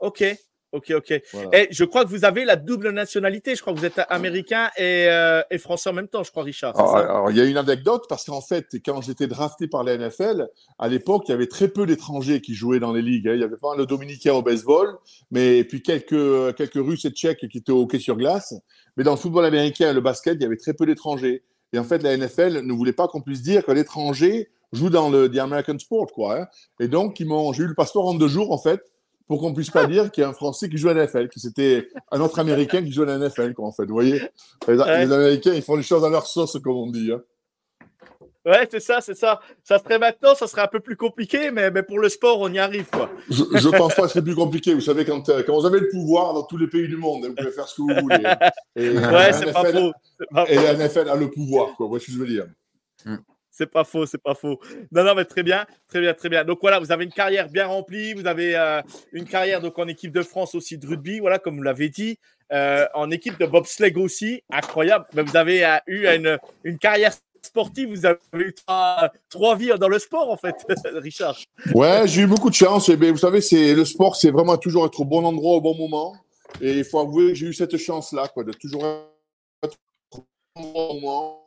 ok, 0.00 0.24
Ok, 0.72 0.90
ok. 0.96 1.10
Et 1.10 1.68
je 1.70 1.84
crois 1.84 2.02
que 2.04 2.08
vous 2.08 2.24
avez 2.24 2.46
la 2.46 2.56
double 2.56 2.90
nationalité. 2.90 3.54
Je 3.54 3.60
crois 3.60 3.74
que 3.74 3.78
vous 3.78 3.84
êtes 3.84 4.00
américain 4.08 4.70
et, 4.78 5.06
euh, 5.06 5.42
français 5.58 5.90
en 5.90 5.92
même 5.92 6.08
temps, 6.08 6.24
je 6.24 6.30
crois, 6.30 6.44
Richard. 6.44 6.78
Alors, 6.78 7.30
il 7.30 7.36
y 7.36 7.40
a 7.42 7.44
une 7.44 7.58
anecdote 7.58 8.06
parce 8.08 8.24
qu'en 8.24 8.40
fait, 8.40 8.66
quand 8.84 9.02
j'étais 9.02 9.26
drafté 9.26 9.68
par 9.68 9.84
la 9.84 9.98
NFL, 9.98 10.48
à 10.78 10.88
l'époque, 10.88 11.24
il 11.28 11.32
y 11.32 11.34
avait 11.34 11.46
très 11.46 11.68
peu 11.68 11.84
d'étrangers 11.84 12.40
qui 12.40 12.54
jouaient 12.54 12.80
dans 12.80 12.92
les 12.92 13.02
ligues. 13.02 13.28
Hein. 13.28 13.34
Il 13.34 13.40
y 13.40 13.44
avait 13.44 13.58
pas 13.58 13.76
le 13.76 13.84
Dominicain 13.84 14.32
au 14.32 14.40
baseball, 14.40 14.96
mais 15.30 15.62
puis 15.64 15.82
quelques, 15.82 16.56
quelques 16.56 16.74
Russes 16.74 17.04
et 17.04 17.10
Tchèques 17.10 17.46
qui 17.48 17.58
étaient 17.58 17.72
au 17.72 17.82
hockey 17.82 17.98
sur 17.98 18.16
glace. 18.16 18.54
Mais 18.96 19.04
dans 19.04 19.12
le 19.12 19.18
football 19.18 19.44
américain 19.44 19.90
et 19.90 19.94
le 19.94 20.00
basket, 20.00 20.36
il 20.36 20.42
y 20.42 20.46
avait 20.46 20.56
très 20.56 20.72
peu 20.72 20.86
d'étrangers. 20.86 21.42
Et 21.74 21.78
en 21.78 21.84
fait, 21.84 22.02
la 22.02 22.16
NFL 22.16 22.60
ne 22.62 22.72
voulait 22.72 22.94
pas 22.94 23.08
qu'on 23.08 23.20
puisse 23.20 23.42
dire 23.42 23.62
que 23.64 23.72
l'étranger 23.72 24.50
joue 24.72 24.88
dans 24.88 25.10
le 25.10 25.30
the 25.30 25.38
American 25.38 25.78
sport, 25.78 26.10
quoi. 26.12 26.40
Hein. 26.40 26.46
Et 26.80 26.88
donc, 26.88 27.20
ils 27.20 27.26
m'ont, 27.26 27.52
j'ai 27.52 27.64
eu 27.64 27.66
le 27.66 27.74
passeport 27.74 28.06
en 28.08 28.14
deux 28.14 28.28
jours, 28.28 28.52
en 28.52 28.58
fait 28.58 28.80
pour 29.26 29.40
qu'on 29.40 29.54
puisse 29.54 29.70
pas 29.70 29.86
dire 29.86 30.10
qu'il 30.10 30.22
y 30.22 30.24
a 30.24 30.28
un 30.28 30.34
Français 30.34 30.68
qui 30.68 30.76
joue 30.76 30.88
à 30.88 30.94
la 30.94 31.06
NFL, 31.06 31.28
que 31.28 31.40
c'était 31.40 31.88
un 32.10 32.20
autre 32.20 32.38
Américain 32.38 32.82
qui 32.82 32.92
joue 32.92 33.02
à 33.02 33.06
la 33.06 33.18
NFL, 33.18 33.54
quoi, 33.54 33.66
en 33.66 33.72
fait. 33.72 33.84
Vous 33.84 33.94
voyez 33.94 34.22
les, 34.68 34.80
Américains, 34.80 35.54
ils 35.54 35.62
font 35.62 35.76
les 35.76 35.82
choses 35.82 36.04
à 36.04 36.10
leur 36.10 36.26
sauce, 36.26 36.58
comme 36.62 36.76
on 36.76 36.90
dit. 36.90 37.12
Hein. 37.12 37.22
Ouais, 38.44 38.66
c'est 38.68 38.80
ça, 38.80 39.00
c'est 39.00 39.14
ça. 39.14 39.40
Ça 39.62 39.78
serait 39.78 40.00
maintenant, 40.00 40.34
ça 40.34 40.48
serait 40.48 40.62
un 40.62 40.68
peu 40.68 40.80
plus 40.80 40.96
compliqué, 40.96 41.52
mais, 41.52 41.70
mais 41.70 41.84
pour 41.84 42.00
le 42.00 42.08
sport, 42.08 42.40
on 42.40 42.52
y 42.52 42.58
arrive, 42.58 42.88
quoi. 42.90 43.08
Je, 43.30 43.44
je 43.54 43.68
pense 43.68 43.94
pas 43.94 44.02
que 44.02 44.08
ce 44.08 44.14
serait 44.14 44.24
plus 44.24 44.34
compliqué. 44.34 44.74
Vous 44.74 44.80
savez, 44.80 45.04
quand, 45.04 45.28
euh, 45.28 45.44
quand 45.46 45.54
vous 45.54 45.64
avez 45.64 45.78
le 45.78 45.88
pouvoir 45.88 46.34
dans 46.34 46.42
tous 46.42 46.56
les 46.56 46.66
pays 46.66 46.88
du 46.88 46.96
monde, 46.96 47.24
vous 47.24 47.34
pouvez 47.34 47.52
faire 47.52 47.68
ce 47.68 47.76
que 47.76 47.82
vous 47.82 48.00
voulez. 48.00 48.18
Et, 48.76 48.90
ouais, 48.90 49.32
c'est 49.32 49.52
pas 49.52 49.64
faux. 49.64 49.92
Et 50.48 50.56
la 50.56 50.74
NFL 50.74 51.08
a 51.08 51.14
le 51.14 51.30
pouvoir, 51.30 51.76
quoi. 51.76 51.86
Vous 51.86 51.90
voyez 51.90 52.00
ce 52.00 52.06
que 52.06 52.12
je 52.12 52.18
veux 52.18 52.26
dire? 52.26 52.46
Mm. 53.04 53.16
C'est 53.54 53.70
pas 53.70 53.84
faux, 53.84 54.06
c'est 54.06 54.20
pas 54.20 54.34
faux. 54.34 54.58
Non, 54.90 55.04
non, 55.04 55.14
mais 55.14 55.26
très 55.26 55.42
bien, 55.42 55.66
très 55.86 56.00
bien, 56.00 56.14
très 56.14 56.30
bien. 56.30 56.42
Donc 56.42 56.58
voilà, 56.62 56.80
vous 56.80 56.90
avez 56.90 57.04
une 57.04 57.12
carrière 57.12 57.50
bien 57.50 57.66
remplie, 57.66 58.14
vous 58.14 58.26
avez 58.26 58.56
euh, 58.56 58.80
une 59.12 59.26
carrière 59.26 59.60
donc 59.60 59.78
en 59.78 59.86
équipe 59.88 60.10
de 60.10 60.22
France 60.22 60.54
aussi 60.54 60.78
de 60.78 60.86
rugby, 60.86 61.20
voilà, 61.20 61.38
comme 61.38 61.56
vous 61.56 61.62
l'avez 61.62 61.90
dit, 61.90 62.18
euh, 62.50 62.86
en 62.94 63.10
équipe 63.10 63.38
de 63.38 63.44
bobsleigh 63.44 63.94
aussi, 63.96 64.42
incroyable. 64.50 65.04
Mais 65.12 65.22
vous 65.22 65.36
avez 65.36 65.66
euh, 65.66 65.76
eu 65.86 66.06
une, 66.06 66.38
une, 66.64 66.78
carrière 66.78 67.12
sportif, 67.42 67.90
vous 67.90 68.06
avez 68.06 68.18
eu 68.36 68.54
trois, 69.28 69.56
vies 69.56 69.72
dans 69.78 69.88
le 69.88 69.98
sport, 69.98 70.30
en 70.30 70.38
fait, 70.38 70.54
Richard. 70.94 71.36
Ouais, 71.74 72.02
j'ai 72.06 72.22
eu 72.22 72.26
beaucoup 72.26 72.48
de 72.48 72.54
chance. 72.54 72.88
Et 72.88 72.96
vous 72.96 73.18
savez, 73.18 73.42
c'est 73.42 73.74
le 73.74 73.84
sport, 73.84 74.16
c'est 74.16 74.30
vraiment 74.30 74.56
toujours 74.56 74.86
être 74.86 74.98
au 74.98 75.04
bon 75.04 75.26
endroit 75.26 75.56
au 75.56 75.60
bon 75.60 75.76
moment. 75.76 76.16
Et 76.62 76.78
il 76.78 76.84
faut 76.84 77.00
avouer 77.00 77.28
que 77.28 77.34
j'ai 77.34 77.48
eu 77.48 77.54
cette 77.54 77.76
chance-là, 77.76 78.28
quoi, 78.28 78.44
de 78.44 78.52
toujours 78.52 78.82
être 79.62 79.76
au 80.14 80.24
bon 80.56 80.94
moment. 80.94 81.41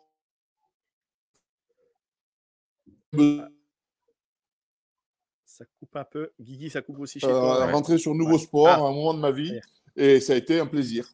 Ça 5.45 5.65
coupe 5.79 5.95
un 5.95 6.03
peu. 6.03 6.31
Guigui, 6.39 6.69
ça 6.69 6.81
coupe 6.81 6.99
aussi 6.99 7.19
chez 7.19 7.27
euh, 7.27 7.31
toi. 7.31 7.71
Rentrer 7.71 7.97
sur 7.97 8.13
nouveau 8.13 8.37
sport 8.37 8.67
à 8.67 8.75
un 8.75 8.91
moment 8.91 9.13
de 9.13 9.19
ma 9.19 9.31
vie. 9.31 9.59
Et 9.95 10.19
ça 10.19 10.33
a 10.33 10.35
été 10.35 10.59
un 10.59 10.65
plaisir. 10.65 11.07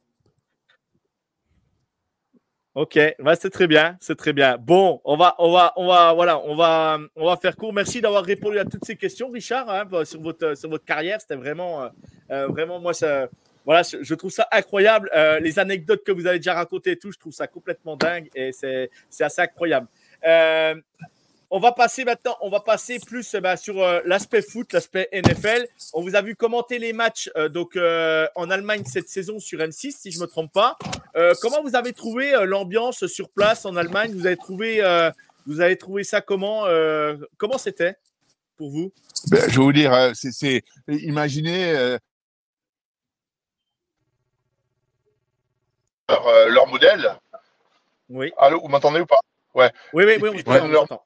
Ok, 2.74 2.98
bah, 3.20 3.36
c'est 3.36 3.50
très 3.50 3.68
bien, 3.68 3.98
c'est 4.00 4.16
très 4.16 4.32
bien. 4.32 4.58
Bon, 4.58 5.02
on 5.04 5.18
va, 5.18 5.36
on 5.40 5.52
va, 5.52 5.74
on 5.76 5.88
va, 5.88 6.14
voilà, 6.14 6.40
on 6.40 6.56
va, 6.56 7.00
on 7.18 7.26
va 7.26 7.36
faire 7.36 7.58
court. 7.58 7.74
Merci 7.74 8.00
d'avoir 8.00 8.24
répondu 8.24 8.58
à 8.60 8.64
toutes 8.64 8.86
ces 8.86 8.96
questions, 8.96 9.30
Richard, 9.30 9.70
hein, 9.70 9.84
bah, 9.84 10.06
sur 10.06 10.22
votre, 10.22 10.56
sur 10.56 10.70
votre 10.70 10.86
carrière. 10.86 11.20
C'était 11.20 11.36
vraiment, 11.36 11.84
euh, 11.84 11.90
euh, 12.32 12.48
vraiment, 12.48 12.80
moi, 12.80 12.94
ça, 12.94 13.28
voilà, 13.66 13.82
je 13.84 14.14
trouve 14.16 14.32
ça 14.32 14.48
incroyable. 14.54 15.12
Euh, 15.14 15.42
les 15.42 15.60
anecdotes 15.60 16.06
que 16.06 16.14
vous 16.14 16.26
avez 16.26 16.40
déjà 16.40 16.54
racontées 16.54 16.92
et 16.92 16.98
tout, 16.98 17.12
je 17.12 17.20
trouve 17.20 17.34
ça 17.34 17.46
complètement 17.46 17.98
dingue 17.98 18.30
et 18.34 18.54
c'est, 18.54 18.90
c'est 19.10 19.26
assez 19.26 19.42
incroyable. 19.42 19.88
On 21.54 21.60
va 21.60 21.74
passer 21.74 22.06
maintenant, 22.06 22.38
on 22.40 22.50
va 22.50 22.62
passer 22.62 22.98
plus 22.98 23.34
eh 23.34 23.42
ben, 23.42 23.58
sur 23.58 23.84
euh, 23.84 24.00
l'aspect 24.06 24.42
foot, 24.42 24.72
l'aspect 24.72 25.10
NFL. 25.12 25.68
On 25.92 26.02
vous 26.02 26.16
a 26.16 26.22
vu 26.22 26.34
commenter 26.34 26.80
les 26.80 26.94
matchs 26.94 27.30
euh, 27.36 27.50
donc 27.50 27.76
euh, 27.76 28.26
en 28.36 28.50
Allemagne 28.50 28.84
cette 28.86 29.10
saison 29.10 29.38
sur 29.38 29.60
M6, 29.60 29.92
si 29.92 30.12
je 30.12 30.22
me 30.22 30.28
trompe 30.28 30.54
pas. 30.54 30.78
comment 31.42 31.62
vous 31.62 31.76
avez 31.76 31.92
trouvé 31.92 32.32
l'ambiance 32.46 33.06
sur 33.08 33.30
place 33.30 33.66
en 33.66 33.76
Allemagne? 33.76 34.14
Vous 34.14 34.26
avez 34.26 34.38
trouvé, 34.38 34.82
vous 35.46 35.60
avez 35.60 35.76
trouvé 35.76 36.06
ça 36.06 36.22
comment 36.22 36.64
Comment 37.38 37.58
c'était 37.58 37.96
pour 38.56 38.70
vous? 38.70 38.94
Ben, 39.30 39.42
Je 39.50 39.60
vais 39.60 39.64
vous 39.64 39.74
dire, 39.74 40.12
c'est, 40.14 40.64
imaginez 40.88 41.98
leur, 46.08 46.68
modèle. 46.68 47.20
Oui. 48.08 48.32
Allô, 48.38 48.62
vous 48.62 48.70
m'entendez 48.70 49.02
ou 49.02 49.06
pas? 49.06 49.20
Ouais. 49.54 49.70
Oui, 49.92 50.06
oui, 50.06 50.16
oui, 50.22 50.44
on, 50.46 50.86
on, 50.90 51.00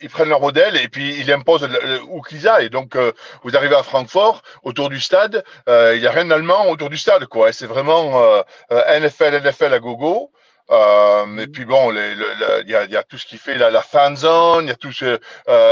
ils 0.00 0.10
prennent 0.10 0.28
leur 0.28 0.40
modèle 0.40 0.76
et 0.76 0.88
puis 0.88 1.18
ils 1.18 1.32
imposent 1.32 1.68
où 2.08 2.20
qu'ils 2.22 2.48
aillent. 2.48 2.70
Donc, 2.70 2.96
euh, 2.96 3.12
vous 3.42 3.56
arrivez 3.56 3.76
à 3.76 3.82
Francfort, 3.82 4.42
autour 4.62 4.88
du 4.88 5.00
stade, 5.00 5.44
euh, 5.68 5.94
il 5.94 6.00
n'y 6.00 6.06
a 6.06 6.10
rien 6.10 6.26
d'allemand 6.26 6.68
autour 6.68 6.90
du 6.90 6.98
stade, 6.98 7.26
quoi. 7.26 7.52
C'est 7.52 7.66
vraiment 7.66 8.22
euh, 8.22 9.00
NFL, 9.00 9.40
NFL 9.42 9.72
à 9.72 9.78
gogo. 9.78 10.30
Et 10.70 11.46
puis 11.46 11.66
bon, 11.66 11.92
il 11.92 12.66
y, 12.66 12.74
a, 12.74 12.84
y, 12.86 12.96
a, 12.96 13.02
tout 13.02 13.18
ce 13.18 13.26
qui 13.26 13.36
fait 13.36 13.56
la, 13.56 13.70
la 13.70 13.82
fan 13.82 14.16
zone, 14.16 14.64
il 14.64 14.68
y 14.68 14.72
a 14.72 14.76
tout, 14.76 14.92
ce, 14.92 15.20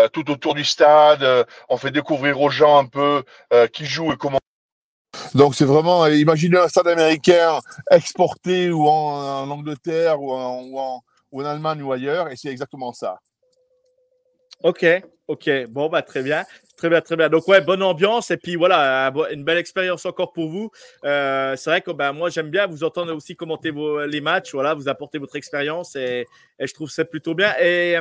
tout 0.08 0.30
autour 0.30 0.54
du 0.54 0.64
stade. 0.64 1.26
on 1.70 1.78
fait 1.78 1.90
découvrir 1.90 2.38
aux 2.40 2.50
gens 2.50 2.78
un 2.78 2.84
peu 2.84 3.24
qui 3.72 3.86
jouent 3.86 4.12
et 4.12 4.16
comment. 4.18 4.38
Donc 5.34 5.54
c'est 5.54 5.64
vraiment, 5.64 6.06
imaginez 6.06 6.58
un 6.58 6.68
stade 6.68 6.88
américain 6.88 7.58
exporté 7.90 8.70
ou 8.70 8.86
en, 8.86 9.44
en 9.44 9.50
Angleterre 9.50 10.20
ou 10.20 10.30
en, 10.30 10.60
ou 10.60 10.78
en, 10.78 11.02
ou 11.32 11.42
en 11.42 11.46
Allemagne 11.46 11.82
ou 11.82 11.90
ailleurs, 11.92 12.28
et 12.28 12.36
c'est 12.36 12.50
exactement 12.50 12.92
ça. 12.92 13.18
Ok, 14.62 14.84
ok. 15.26 15.50
Bon, 15.70 15.88
bah, 15.88 16.02
très 16.02 16.22
bien. 16.22 16.44
Très 16.76 16.88
bien, 16.88 17.00
très 17.00 17.16
bien. 17.16 17.28
Donc, 17.28 17.46
ouais, 17.48 17.60
bonne 17.60 17.82
ambiance. 17.82 18.30
Et 18.30 18.36
puis, 18.36 18.56
voilà, 18.56 19.12
une 19.30 19.44
belle 19.44 19.58
expérience 19.58 20.04
encore 20.06 20.32
pour 20.32 20.48
vous. 20.48 20.70
Euh, 21.04 21.54
c'est 21.56 21.70
vrai 21.70 21.80
que 21.80 21.90
bah, 21.90 22.12
moi, 22.12 22.30
j'aime 22.30 22.50
bien 22.50 22.66
vous 22.66 22.82
entendre 22.84 23.14
aussi 23.14 23.36
commenter 23.36 23.70
vos, 23.70 24.04
les 24.04 24.20
matchs. 24.20 24.52
Voilà, 24.52 24.74
vous 24.74 24.88
apportez 24.88 25.18
votre 25.18 25.36
expérience 25.36 25.96
et, 25.96 26.26
et 26.58 26.66
je 26.66 26.74
trouve 26.74 26.90
ça 26.90 27.04
plutôt 27.04 27.34
bien. 27.34 27.54
Et, 27.60 27.96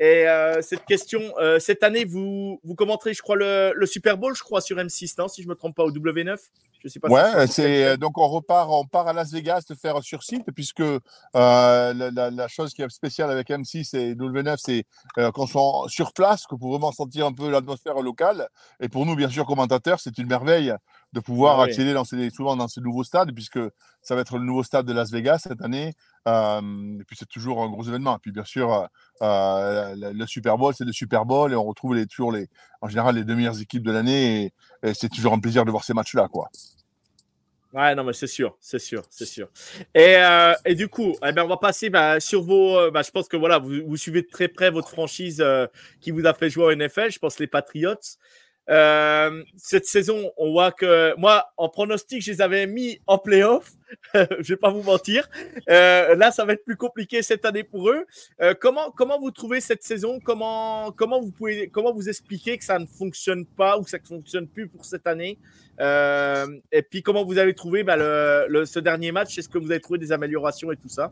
et 0.00 0.26
euh, 0.26 0.62
cette 0.62 0.86
question, 0.86 1.20
euh, 1.38 1.58
cette 1.58 1.82
année, 1.82 2.06
vous, 2.06 2.58
vous 2.64 2.74
commenterez, 2.74 3.12
je 3.12 3.20
crois, 3.20 3.36
le, 3.36 3.74
le, 3.76 3.84
Super 3.84 4.16
Bowl, 4.16 4.34
je 4.34 4.42
crois, 4.42 4.62
sur 4.62 4.78
M6, 4.78 5.14
non 5.18 5.28
Si 5.28 5.42
je 5.42 5.46
ne 5.46 5.50
me 5.50 5.54
trompe 5.54 5.76
pas, 5.76 5.84
au 5.84 5.92
W9 5.92 6.38
je 6.82 6.88
sais 6.88 6.98
pas 6.98 7.08
Ouais, 7.08 7.46
c'est 7.46 7.96
donc 7.98 8.18
on 8.18 8.28
repart, 8.28 8.68
on 8.70 8.84
part 8.86 9.06
à 9.06 9.12
Las 9.12 9.32
Vegas 9.32 9.64
de 9.68 9.74
faire 9.74 10.02
sur 10.02 10.22
site, 10.22 10.50
puisque 10.54 10.80
euh, 10.80 11.00
la, 11.34 11.92
la, 11.92 12.30
la, 12.30 12.48
chose 12.48 12.72
qui 12.72 12.82
est 12.82 12.88
spéciale 12.88 13.30
avec 13.30 13.48
M6 13.48 13.96
et 13.96 14.14
W9, 14.14 14.56
c'est 14.58 14.84
euh, 15.18 15.30
qu'on 15.30 15.46
soit 15.46 15.84
sur 15.88 16.12
place, 16.12 16.46
qu'on 16.46 16.56
peut 16.56 16.68
vraiment 16.68 16.92
sentir 16.92 17.26
un 17.26 17.32
peu 17.32 17.50
l'atmosphère 17.50 18.00
locale. 18.00 18.48
Et 18.80 18.88
pour 18.88 19.06
nous, 19.06 19.14
bien 19.14 19.28
sûr, 19.28 19.44
commentateurs, 19.46 20.00
c'est 20.00 20.16
une 20.18 20.26
merveille 20.26 20.74
de 21.12 21.20
pouvoir 21.20 21.60
ah 21.60 21.64
accéder 21.64 21.92
dans 21.92 22.04
ces, 22.04 22.30
souvent 22.30 22.56
dans 22.56 22.68
ce 22.68 22.80
nouveau 22.80 23.04
stade, 23.04 23.32
puisque 23.32 23.58
ça 24.02 24.14
va 24.14 24.20
être 24.20 24.38
le 24.38 24.44
nouveau 24.44 24.62
stade 24.62 24.86
de 24.86 24.92
Las 24.92 25.10
Vegas 25.10 25.40
cette 25.48 25.62
année. 25.62 25.94
Euh, 26.28 26.60
et 27.00 27.04
puis 27.04 27.16
c'est 27.18 27.28
toujours 27.28 27.62
un 27.62 27.68
gros 27.68 27.82
événement. 27.82 28.16
Et 28.16 28.20
puis 28.20 28.32
bien 28.32 28.44
sûr, 28.44 28.72
euh, 28.72 28.86
euh 29.22 30.12
le, 30.12 30.26
Super 30.26 30.56
Bowl, 30.56 30.74
c'est 30.74 30.84
le 30.84 30.92
Super 30.92 31.24
Bowl 31.24 31.52
et 31.52 31.56
on 31.56 31.64
retrouve 31.64 31.94
les, 31.94 32.06
toujours 32.06 32.32
les, 32.32 32.48
en 32.80 32.88
général 32.88 33.16
les 33.16 33.24
deux 33.24 33.34
meilleures 33.34 33.60
équipes 33.60 33.82
de 33.82 33.92
l'année. 33.92 34.52
Et, 34.82 34.94
c'est 34.94 35.08
toujours 35.08 35.32
un 35.32 35.40
plaisir 35.40 35.64
de 35.64 35.70
voir 35.70 35.84
ces 35.84 35.94
matchs-là, 35.94 36.28
quoi. 36.28 36.48
Ouais, 37.72 37.94
non, 37.94 38.02
mais 38.02 38.12
c'est 38.14 38.26
sûr, 38.26 38.56
c'est 38.60 38.80
sûr, 38.80 39.02
c'est 39.10 39.26
sûr. 39.26 39.48
Et, 39.94 40.16
euh, 40.16 40.54
et, 40.64 40.74
du 40.74 40.88
coup, 40.88 41.14
eh 41.24 41.30
ben, 41.30 41.44
on 41.44 41.48
va 41.48 41.56
passer 41.56 41.88
bah, 41.88 42.18
sur 42.18 42.42
vos. 42.42 42.90
Bah, 42.90 43.02
je 43.02 43.10
pense 43.12 43.28
que 43.28 43.36
voilà, 43.36 43.58
vous, 43.58 43.86
vous 43.86 43.96
suivez 43.96 44.22
de 44.22 44.28
très 44.28 44.48
près 44.48 44.70
votre 44.70 44.88
franchise 44.88 45.44
qui 46.00 46.10
vous 46.10 46.26
a 46.26 46.34
fait 46.34 46.50
jouer 46.50 46.64
au 46.64 46.74
NFL. 46.74 47.10
Je 47.10 47.18
pense 47.18 47.38
les 47.38 47.46
Patriots. 47.46 47.94
Euh, 48.70 49.42
cette 49.56 49.86
saison, 49.86 50.30
on 50.36 50.52
voit 50.52 50.72
que 50.72 51.14
moi, 51.16 51.52
en 51.56 51.68
pronostic, 51.68 52.22
je 52.22 52.30
les 52.30 52.40
avais 52.40 52.66
mis 52.66 53.00
en 53.06 53.18
playoff. 53.18 53.72
je 54.14 54.48
vais 54.48 54.56
pas 54.56 54.70
vous 54.70 54.82
mentir. 54.82 55.28
Euh, 55.68 56.14
là, 56.14 56.30
ça 56.30 56.44
va 56.44 56.52
être 56.52 56.64
plus 56.64 56.76
compliqué 56.76 57.22
cette 57.22 57.44
année 57.44 57.64
pour 57.64 57.90
eux. 57.90 58.06
Euh, 58.40 58.54
comment, 58.58 58.92
comment 58.92 59.18
vous 59.18 59.32
trouvez 59.32 59.60
cette 59.60 59.82
saison? 59.82 60.20
Comment, 60.20 60.92
comment 60.92 61.20
vous 61.20 61.32
pouvez, 61.32 61.68
comment 61.68 61.92
vous 61.92 62.08
expliquer 62.08 62.56
que 62.56 62.64
ça 62.64 62.78
ne 62.78 62.86
fonctionne 62.86 63.44
pas 63.44 63.78
ou 63.78 63.82
que 63.82 63.90
ça 63.90 63.98
ne 63.98 64.06
fonctionne 64.06 64.46
plus 64.46 64.68
pour 64.68 64.84
cette 64.84 65.06
année? 65.06 65.38
Et 65.80 66.82
puis, 66.82 67.02
comment 67.02 67.24
vous 67.24 67.38
avez 67.38 67.54
trouvé 67.54 67.82
bah, 67.82 67.96
le, 67.96 68.64
ce 68.64 68.78
dernier 68.78 69.12
match? 69.12 69.36
Est-ce 69.38 69.48
que 69.48 69.58
vous 69.58 69.70
avez 69.70 69.80
trouvé 69.80 69.98
des 69.98 70.12
améliorations 70.12 70.70
et 70.70 70.76
tout 70.76 70.88
ça? 70.88 71.10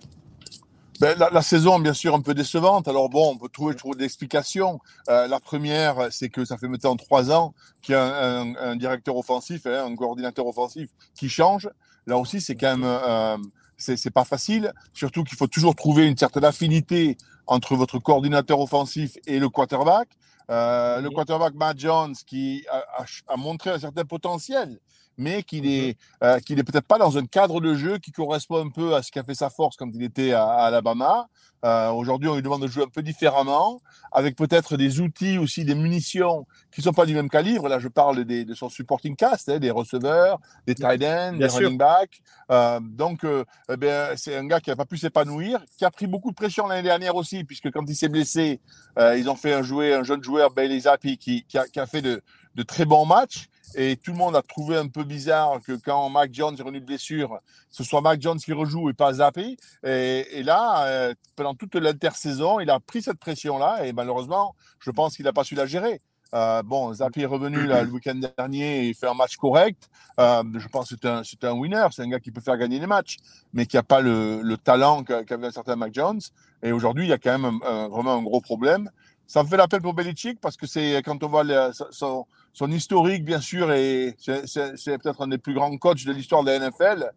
Ben, 1.01 1.17
la, 1.19 1.31
la, 1.31 1.43
saison, 1.43 1.79
bien 1.79 1.95
sûr, 1.95 2.15
un 2.15 2.21
peu 2.21 2.35
décevante. 2.35 2.89
Alors 2.89 3.09
bon, 3.09 3.33
on 3.33 3.39
peut 3.39 3.49
trouver, 3.49 3.75
des 3.97 4.05
explications. 4.05 4.81
Euh, 5.09 5.27
la 5.29 5.41
première, 5.41 6.09
c'est 6.11 6.29
que 6.29 6.45
ça 6.45 6.59
fait 6.59 6.69
maintenant 6.69 6.97
trois 6.97 7.31
ans 7.31 7.55
qu'il 7.83 7.93
y 7.93 7.97
a 7.97 8.03
un, 8.03 8.55
un, 8.55 8.57
un 8.57 8.77
directeur 8.77 9.17
offensif, 9.17 9.67
hein, 9.67 9.87
un 9.87 9.95
coordinateur 9.95 10.47
offensif 10.47 10.91
qui 11.15 11.29
change. 11.29 11.69
Là 12.07 12.17
aussi, 12.17 12.41
c'est 12.41 12.57
quand 12.57 12.77
même, 12.77 12.85
euh, 12.85 13.37
c'est 13.77 14.11
pas 14.11 14.25
facile. 14.25 14.73
Surtout 14.95 15.25
qu'il 15.25 15.37
faut 15.37 15.47
toujours 15.47 15.77
trouver 15.77 16.07
une 16.07 16.17
certaine 16.17 16.45
affinité 16.45 17.17
entre 17.47 17.77
votre 17.77 17.99
coordinateur 17.99 18.61
offensif 18.61 19.17
et 19.27 19.39
le 19.39 19.49
quarterback. 19.49 20.09
Euh, 20.51 21.01
le 21.03 21.11
quarterback 21.11 21.55
Matt 21.55 21.79
Jones, 21.79 22.15
qui 22.27 22.65
a, 22.71 22.79
a, 23.03 23.05
a 23.29 23.37
montré 23.37 23.71
un 23.71 23.79
certain 23.79 24.05
potentiel, 24.05 24.81
mais 25.19 25.43
qu'il 25.43 25.67
est, 25.67 25.99
euh, 26.23 26.39
qu'il 26.41 26.59
est 26.59 26.65
peut-être 26.65 26.87
pas 26.87 26.99
dans 26.99 27.19
un 27.19 27.27
cadre 27.27 27.61
de 27.61 27.75
jeu 27.75 27.99
qui 27.99 28.13
correspond 28.13 28.65
un 28.65 28.71
peu 28.71 28.95
à 28.95 29.03
ce 29.03 29.11
qu'a 29.11 29.23
fait 29.23 29.35
sa 29.35 29.51
force 29.51 29.77
quand 29.77 29.91
il 29.93 30.03
était 30.03 30.33
à, 30.33 30.47
Alabama. 30.47 31.29
Euh, 31.65 31.91
Aujourd'hui, 31.91 32.29
on 32.29 32.37
lui 32.37 32.43
demande 32.43 32.63
de 32.63 32.69
jouer 32.69 32.85
un 32.85 32.89
peu 32.89 33.03
différemment, 33.03 33.81
avec 34.13 34.37
peut-être 34.37 34.77
des 34.77 35.01
outils 35.01 35.39
aussi, 35.39 35.65
des 35.65 35.75
munitions 35.75 36.47
qui 36.71 36.83
sont 36.83 36.93
pas 36.93 37.05
du 37.05 37.15
même 37.15 37.29
calibre. 37.29 37.69
Là, 37.69 37.81
je 37.81 37.89
parle 37.89 38.25
des, 38.25 38.45
de 38.45 38.55
son 38.55 38.69
supporting 38.69 39.17
cast, 39.17 39.49
hein, 39.49 39.59
des 39.59 39.73
receveurs, 39.73 40.39
des 40.67 40.77
tight 40.77 41.03
ends, 41.03 41.33
des 41.33 41.47
running 41.47 41.77
backs. 41.77 42.21
Euh, 42.51 42.79
donc, 42.81 43.25
euh, 43.25 43.45
eh 43.71 44.17
c'est 44.17 44.37
un 44.37 44.47
gars 44.47 44.61
qui 44.61 44.71
n'a 44.71 44.77
pas 44.77 44.85
pu 44.85 44.97
s'épanouir, 44.97 45.61
qui 45.77 45.85
a 45.85 45.91
pris 45.91 46.07
beaucoup 46.07 46.31
de 46.31 46.37
pression 46.37 46.69
l'année 46.69 46.83
dernière 46.83 47.17
aussi, 47.17 47.43
puisque 47.43 47.71
quand 47.73 47.85
il 47.89 47.97
s'est 47.97 48.09
blessé, 48.09 48.61
euh, 48.99 49.19
ils 49.19 49.29
ont 49.29 49.35
fait 49.37 49.53
un, 49.53 49.63
joueur, 49.63 50.01
un 50.01 50.05
jeune 50.05 50.23
joueur, 50.23 50.51
Bailey 50.51 50.81
Zappi, 50.81 51.19
qui, 51.19 51.45
qui, 51.49 51.59
a, 51.59 51.67
qui 51.67 51.81
a 51.81 51.87
fait 51.87 52.03
de, 52.03 52.23
de 52.59 52.63
très 52.65 52.85
bons 52.85 53.07
matchs. 53.07 53.49
Et 53.75 53.97
tout 53.97 54.13
le 54.13 54.17
monde 54.17 54.35
a 54.35 54.43
trouvé 54.43 54.77
un 54.77 54.89
peu 54.89 55.05
bizarre 55.05 55.61
que 55.65 55.73
quand 55.73 56.09
Mac 56.09 56.33
Jones 56.33 56.57
est 56.59 56.63
revenu 56.63 56.81
de 56.81 56.87
blessure, 56.87 57.39
ce 57.71 57.85
soit 57.85 58.01
Mac 58.01 58.21
Jones 58.21 58.39
qui 58.39 58.53
rejoue 58.53 58.91
et 58.91 58.95
pas 58.95 59.13
Zappé. 59.15 59.57
Et, 59.85 60.43
là, 60.43 60.87
euh, 60.87 61.15
pendant 61.37 61.55
toute 61.55 61.75
l'intersaison, 61.75 62.61
il 62.61 62.71
a 62.71 62.81
pris 62.81 63.03
cette 63.03 63.19
pression-là 63.19 63.85
et 63.85 63.93
malheureusement, 63.93 64.55
je 64.81 64.91
pense 64.91 65.17
qu'il 65.17 65.27
n'a 65.27 65.33
pas 65.33 65.45
su 65.45 65.55
la 65.55 65.67
gérer. 65.67 66.01
Euh, 66.35 66.63
bon, 66.63 66.93
Zappé 66.95 67.23
est 67.23 67.27
revenu 67.27 67.59
le 67.59 67.85
week-end 67.91 68.21
dernier 68.37 68.89
et 68.89 68.95
fait 68.95 69.07
un 69.07 69.15
match 69.15 69.37
correct. 69.37 69.89
Euh, 70.19 70.43
je 70.57 70.69
pense 70.69 70.89
que 70.89 70.97
c'est 71.23 71.45
un, 71.45 71.51
un, 71.51 71.53
winner, 71.53 71.87
c'est 71.91 72.03
un 72.03 72.09
gars 72.09 72.21
qui 72.21 72.31
peut 72.31 72.41
faire 72.41 72.57
gagner 72.57 72.79
les 72.79 72.87
matchs, 72.87 73.19
mais 73.53 73.67
qui 73.67 73.77
n'a 73.77 73.83
pas 73.83 74.01
le, 74.01 74.41
le 74.43 74.57
talent 74.57 75.05
qu'avait 75.05 75.47
un 75.47 75.53
certain 75.53 75.77
Mac 75.77 75.95
Jones. 75.95 76.21
Et 76.63 76.73
aujourd'hui, 76.73 77.05
il 77.05 77.11
y 77.11 77.13
a 77.13 77.19
quand 77.19 77.39
même 77.39 77.61
vraiment 77.91 78.17
un 78.17 78.23
gros 78.23 78.41
problème. 78.41 78.91
Ça 79.29 79.43
me 79.43 79.49
fait 79.49 79.59
l'appel 79.59 79.83
pour 79.83 79.93
Belichick 79.93 80.41
parce 80.41 80.57
que 80.57 80.67
c'est 80.67 81.03
quand 81.05 81.23
on 81.23 81.29
voit 81.29 81.45
son, 81.91 82.27
historique, 82.71 83.27
bien 83.27 83.43
sûr, 83.43 83.71
et 83.73 84.17
c'est 84.19 84.99
peut-être 84.99 85.21
un 85.21 85.29
des 85.29 85.37
plus 85.37 85.53
grands 85.53 85.77
coachs 85.77 86.07
de 86.07 86.13
l'histoire 86.13 86.43
de 86.43 86.51
la 86.51 86.59
NFL. 86.59 87.13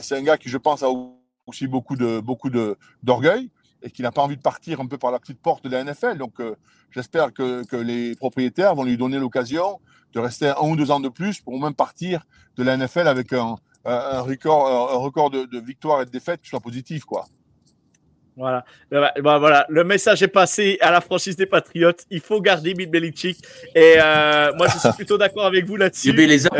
C'est 0.00 0.18
un 0.18 0.22
gars 0.22 0.36
qui, 0.36 0.48
je 0.48 0.58
pense, 0.58 0.82
a 0.82 0.88
aussi 1.46 1.68
beaucoup 1.68 1.94
de 1.94 2.18
beaucoup 2.18 2.50
de 2.50 2.76
d'orgueil 3.04 3.48
et 3.80 3.90
qui 3.90 4.02
n'a 4.02 4.10
pas 4.10 4.22
envie 4.22 4.36
de 4.36 4.42
partir 4.42 4.80
un 4.80 4.86
peu 4.86 4.98
par 4.98 5.12
la 5.12 5.20
petite 5.20 5.40
porte 5.40 5.62
de 5.64 5.70
la 5.70 5.84
NFL. 5.84 6.18
Donc, 6.18 6.40
euh, 6.40 6.56
j'espère 6.90 7.32
que, 7.32 7.64
que, 7.64 7.76
les 7.76 8.16
propriétaires 8.16 8.74
vont 8.74 8.84
lui 8.84 8.96
donner 8.96 9.18
l'occasion 9.18 9.80
de 10.14 10.20
rester 10.20 10.48
un 10.48 10.68
ou 10.68 10.76
deux 10.76 10.90
ans 10.90 11.00
de 11.00 11.08
plus 11.08 11.40
pour 11.40 11.60
même 11.60 11.74
partir 11.74 12.26
de 12.56 12.64
la 12.64 12.76
NFL 12.76 13.06
avec 13.06 13.32
un, 13.32 13.56
un 13.84 14.20
record, 14.20 14.92
un 14.92 14.98
record 14.98 15.30
de, 15.30 15.44
de 15.44 15.60
victoires 15.60 16.02
et 16.02 16.06
de 16.06 16.10
défaites 16.10 16.42
qui 16.42 16.48
soit 16.48 16.60
positif, 16.60 17.04
quoi. 17.04 17.26
Voilà. 18.36 18.64
Bah, 18.90 19.12
bah, 19.20 19.38
voilà, 19.38 19.66
le 19.68 19.84
message 19.84 20.22
est 20.22 20.28
passé 20.28 20.78
à 20.80 20.90
la 20.90 21.00
franchise 21.00 21.36
des 21.36 21.46
Patriotes. 21.46 22.04
Il 22.10 22.20
faut 22.20 22.40
garder 22.40 22.74
Bill 22.74 22.90
Belichick. 22.90 23.38
Et 23.74 23.94
euh, 23.98 24.52
moi, 24.54 24.68
je 24.68 24.78
suis 24.78 24.92
plutôt 24.96 25.18
d'accord 25.18 25.46
avec 25.46 25.66
vous 25.66 25.76
là-dessus. 25.76 26.12
les 26.12 26.46
a 26.46 26.50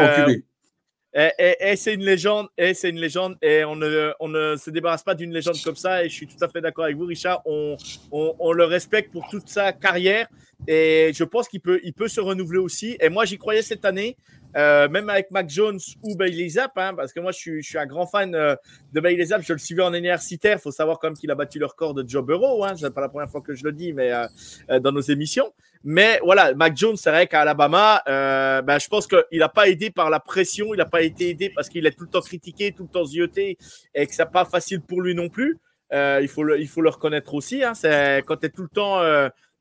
euh, 1.15 1.29
et, 1.61 1.77
c'est 1.77 1.93
une 1.93 2.05
légende, 2.05 2.49
et 2.57 2.73
c'est 2.73 2.89
une 2.89 2.99
légende, 2.99 3.37
et 3.43 3.65
on 3.65 3.77
ne, 3.77 4.13
on 4.19 4.29
ne 4.29 4.57
se 4.57 4.71
débarrasse 4.71 5.03
pas 5.03 5.15
d'une 5.15 5.31
légende 5.31 5.57
comme 5.63 5.77
ça. 5.77 6.05
Et 6.05 6.09
je 6.09 6.15
suis 6.15 6.27
tout 6.27 6.43
à 6.43 6.49
fait 6.49 6.63
d'accord 6.63 6.85
avec 6.85 6.97
vous, 6.97 7.05
Richard. 7.05 7.43
On, 7.45 7.77
on, 8.11 8.35
on, 8.39 8.53
le 8.53 8.65
respecte 8.65 9.13
pour 9.13 9.29
toute 9.29 9.47
sa 9.49 9.73
carrière, 9.75 10.27
et 10.67 11.13
je 11.15 11.25
pense 11.25 11.49
qu'il 11.49 11.61
peut, 11.61 11.81
il 11.85 11.93
peut 11.93 12.09
se 12.09 12.21
renouveler 12.21 12.61
aussi. 12.61 12.97
Et 12.99 13.11
moi, 13.11 13.27
j'y 13.27 13.37
croyais 13.37 13.61
cette 13.61 13.85
année. 13.85 14.17
Euh, 14.57 14.89
même 14.89 15.09
avec 15.09 15.31
Mac 15.31 15.49
Jones 15.49 15.79
ou 16.03 16.15
Bailey 16.15 16.49
Zapp, 16.49 16.73
hein, 16.77 16.95
parce 16.95 17.13
que 17.13 17.21
moi 17.21 17.33
je 17.33 17.39
suis, 17.39 17.63
je 17.63 17.69
suis 17.69 17.79
un 17.79 17.87
grand 17.87 18.07
fan 18.07 18.35
euh, 18.35 18.55
de 18.93 19.01
Bailey 19.01 19.25
Zapp, 19.25 19.43
je 19.43 19.53
le 19.53 19.59
suivais 19.59 19.83
en 19.83 19.95
universitaire, 19.95 20.59
il 20.59 20.61
faut 20.61 20.71
savoir 20.71 20.99
quand 20.99 21.09
même 21.09 21.17
qu'il 21.17 21.31
a 21.31 21.35
battu 21.35 21.59
le 21.59 21.67
record 21.67 21.95
de 21.95 22.07
Joe 22.07 22.25
Burrow, 22.25 22.65
hein, 22.65 22.75
c'est 22.77 22.93
pas 22.93 23.01
la 23.01 23.09
première 23.09 23.31
fois 23.31 23.41
que 23.41 23.55
je 23.55 23.65
le 23.65 23.73
dis, 23.73 23.93
mais 23.93 24.13
euh, 24.13 24.81
dans 24.81 24.93
nos 24.93 25.01
émissions. 25.01 25.53
Mais 25.85 26.21
voilà, 26.23 26.55
Mac 26.55 26.77
Jones, 26.77 26.97
c'est 26.97 27.11
vrai 27.11 27.27
qu'à 27.27 27.41
Alabama, 27.41 28.03
ben, 28.07 28.79
je 28.79 28.87
pense 28.89 29.09
qu'il 29.09 29.39
n'a 29.39 29.49
pas 29.49 29.69
aidé 29.69 29.91
par 29.91 30.11
la 30.11 30.21
pression, 30.21 30.75
il 30.75 30.77
n'a 30.77 30.85
pas 30.85 31.03
été 31.03 31.31
aidé 31.31 31.51
parce 31.51 31.69
qu'il 31.69 31.87
est 31.87 31.91
tout 31.91 32.05
le 32.05 32.11
temps 32.11 32.21
critiqué, 32.21 32.71
tout 32.71 32.85
le 32.85 32.89
temps 32.89 33.05
zioté, 33.05 33.59
et 33.95 34.07
que 34.07 34.15
c'est 34.15 34.31
pas 34.31 34.45
facile 34.45 34.81
pour 34.81 35.03
lui 35.03 35.17
non 35.17 35.29
plus. 35.29 35.59
il, 35.93 36.29
faut 36.29 36.45
le, 36.45 36.61
il 36.61 36.69
faut 36.69 36.83
le 36.83 36.89
reconnaître 36.91 37.35
aussi. 37.35 37.65
Hein, 37.65 37.75
c'est 37.75 38.23
quand 38.27 38.37
tu 38.37 38.47
es 38.47 38.51
tout 38.51 38.63
le 38.63 38.69
temps 38.69 39.01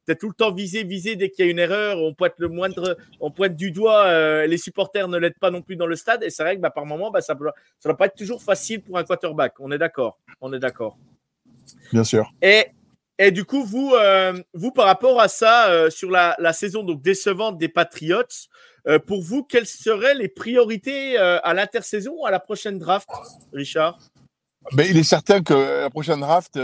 tu 0.07 0.17
tout 0.17 0.27
le 0.29 0.33
temps 0.33 0.51
visé, 0.51 0.83
visé 0.83 1.15
dès 1.15 1.29
qu'il 1.29 1.45
y 1.45 1.47
a 1.47 1.51
une 1.51 1.59
erreur. 1.59 1.99
On 1.99 2.13
pointe 2.13 2.33
le 2.37 2.47
moindre, 2.47 2.97
on 3.19 3.31
pointe 3.31 3.55
du 3.55 3.71
doigt. 3.71 4.05
Euh, 4.05 4.47
les 4.47 4.57
supporters 4.57 5.07
ne 5.07 5.17
l'aident 5.17 5.39
pas 5.39 5.51
non 5.51 5.61
plus 5.61 5.75
dans 5.75 5.85
le 5.85 5.95
stade. 5.95 6.23
Et 6.23 6.29
c'est 6.29 6.43
vrai 6.43 6.55
que 6.55 6.61
bah, 6.61 6.71
par 6.71 6.85
moment, 6.85 7.11
bah, 7.11 7.21
ça 7.21 7.35
ne 7.35 7.89
va 7.89 7.93
pas 7.93 8.05
être 8.07 8.15
toujours 8.15 8.41
facile 8.41 8.81
pour 8.81 8.97
un 8.97 9.03
quarterback. 9.03 9.53
On 9.59 9.71
est 9.71 9.77
d'accord. 9.77 10.17
On 10.41 10.51
est 10.53 10.59
d'accord. 10.59 10.97
Bien 11.93 12.03
sûr. 12.03 12.31
Et, 12.41 12.67
et 13.19 13.31
du 13.31 13.45
coup, 13.45 13.63
vous, 13.63 13.93
euh, 13.93 14.33
vous 14.53 14.71
par 14.71 14.85
rapport 14.85 15.21
à 15.21 15.27
ça, 15.27 15.69
euh, 15.69 15.89
sur 15.89 16.09
la, 16.09 16.35
la, 16.39 16.53
saison 16.53 16.83
donc 16.83 17.01
décevante 17.01 17.57
des 17.57 17.69
Patriots, 17.69 18.23
pour 19.05 19.21
vous, 19.21 19.43
quelles 19.43 19.67
seraient 19.67 20.15
les 20.15 20.27
priorités 20.27 21.15
à 21.15 21.53
l'intersaison 21.53 22.15
ou 22.17 22.25
à 22.25 22.31
la 22.31 22.39
prochaine 22.39 22.79
draft, 22.79 23.07
Richard? 23.53 23.99
Mais 24.73 24.89
il 24.89 24.97
est 24.97 25.03
certain 25.03 25.43
que 25.43 25.53
la 25.53 25.89
prochaine 25.91 26.19
draft, 26.19 26.59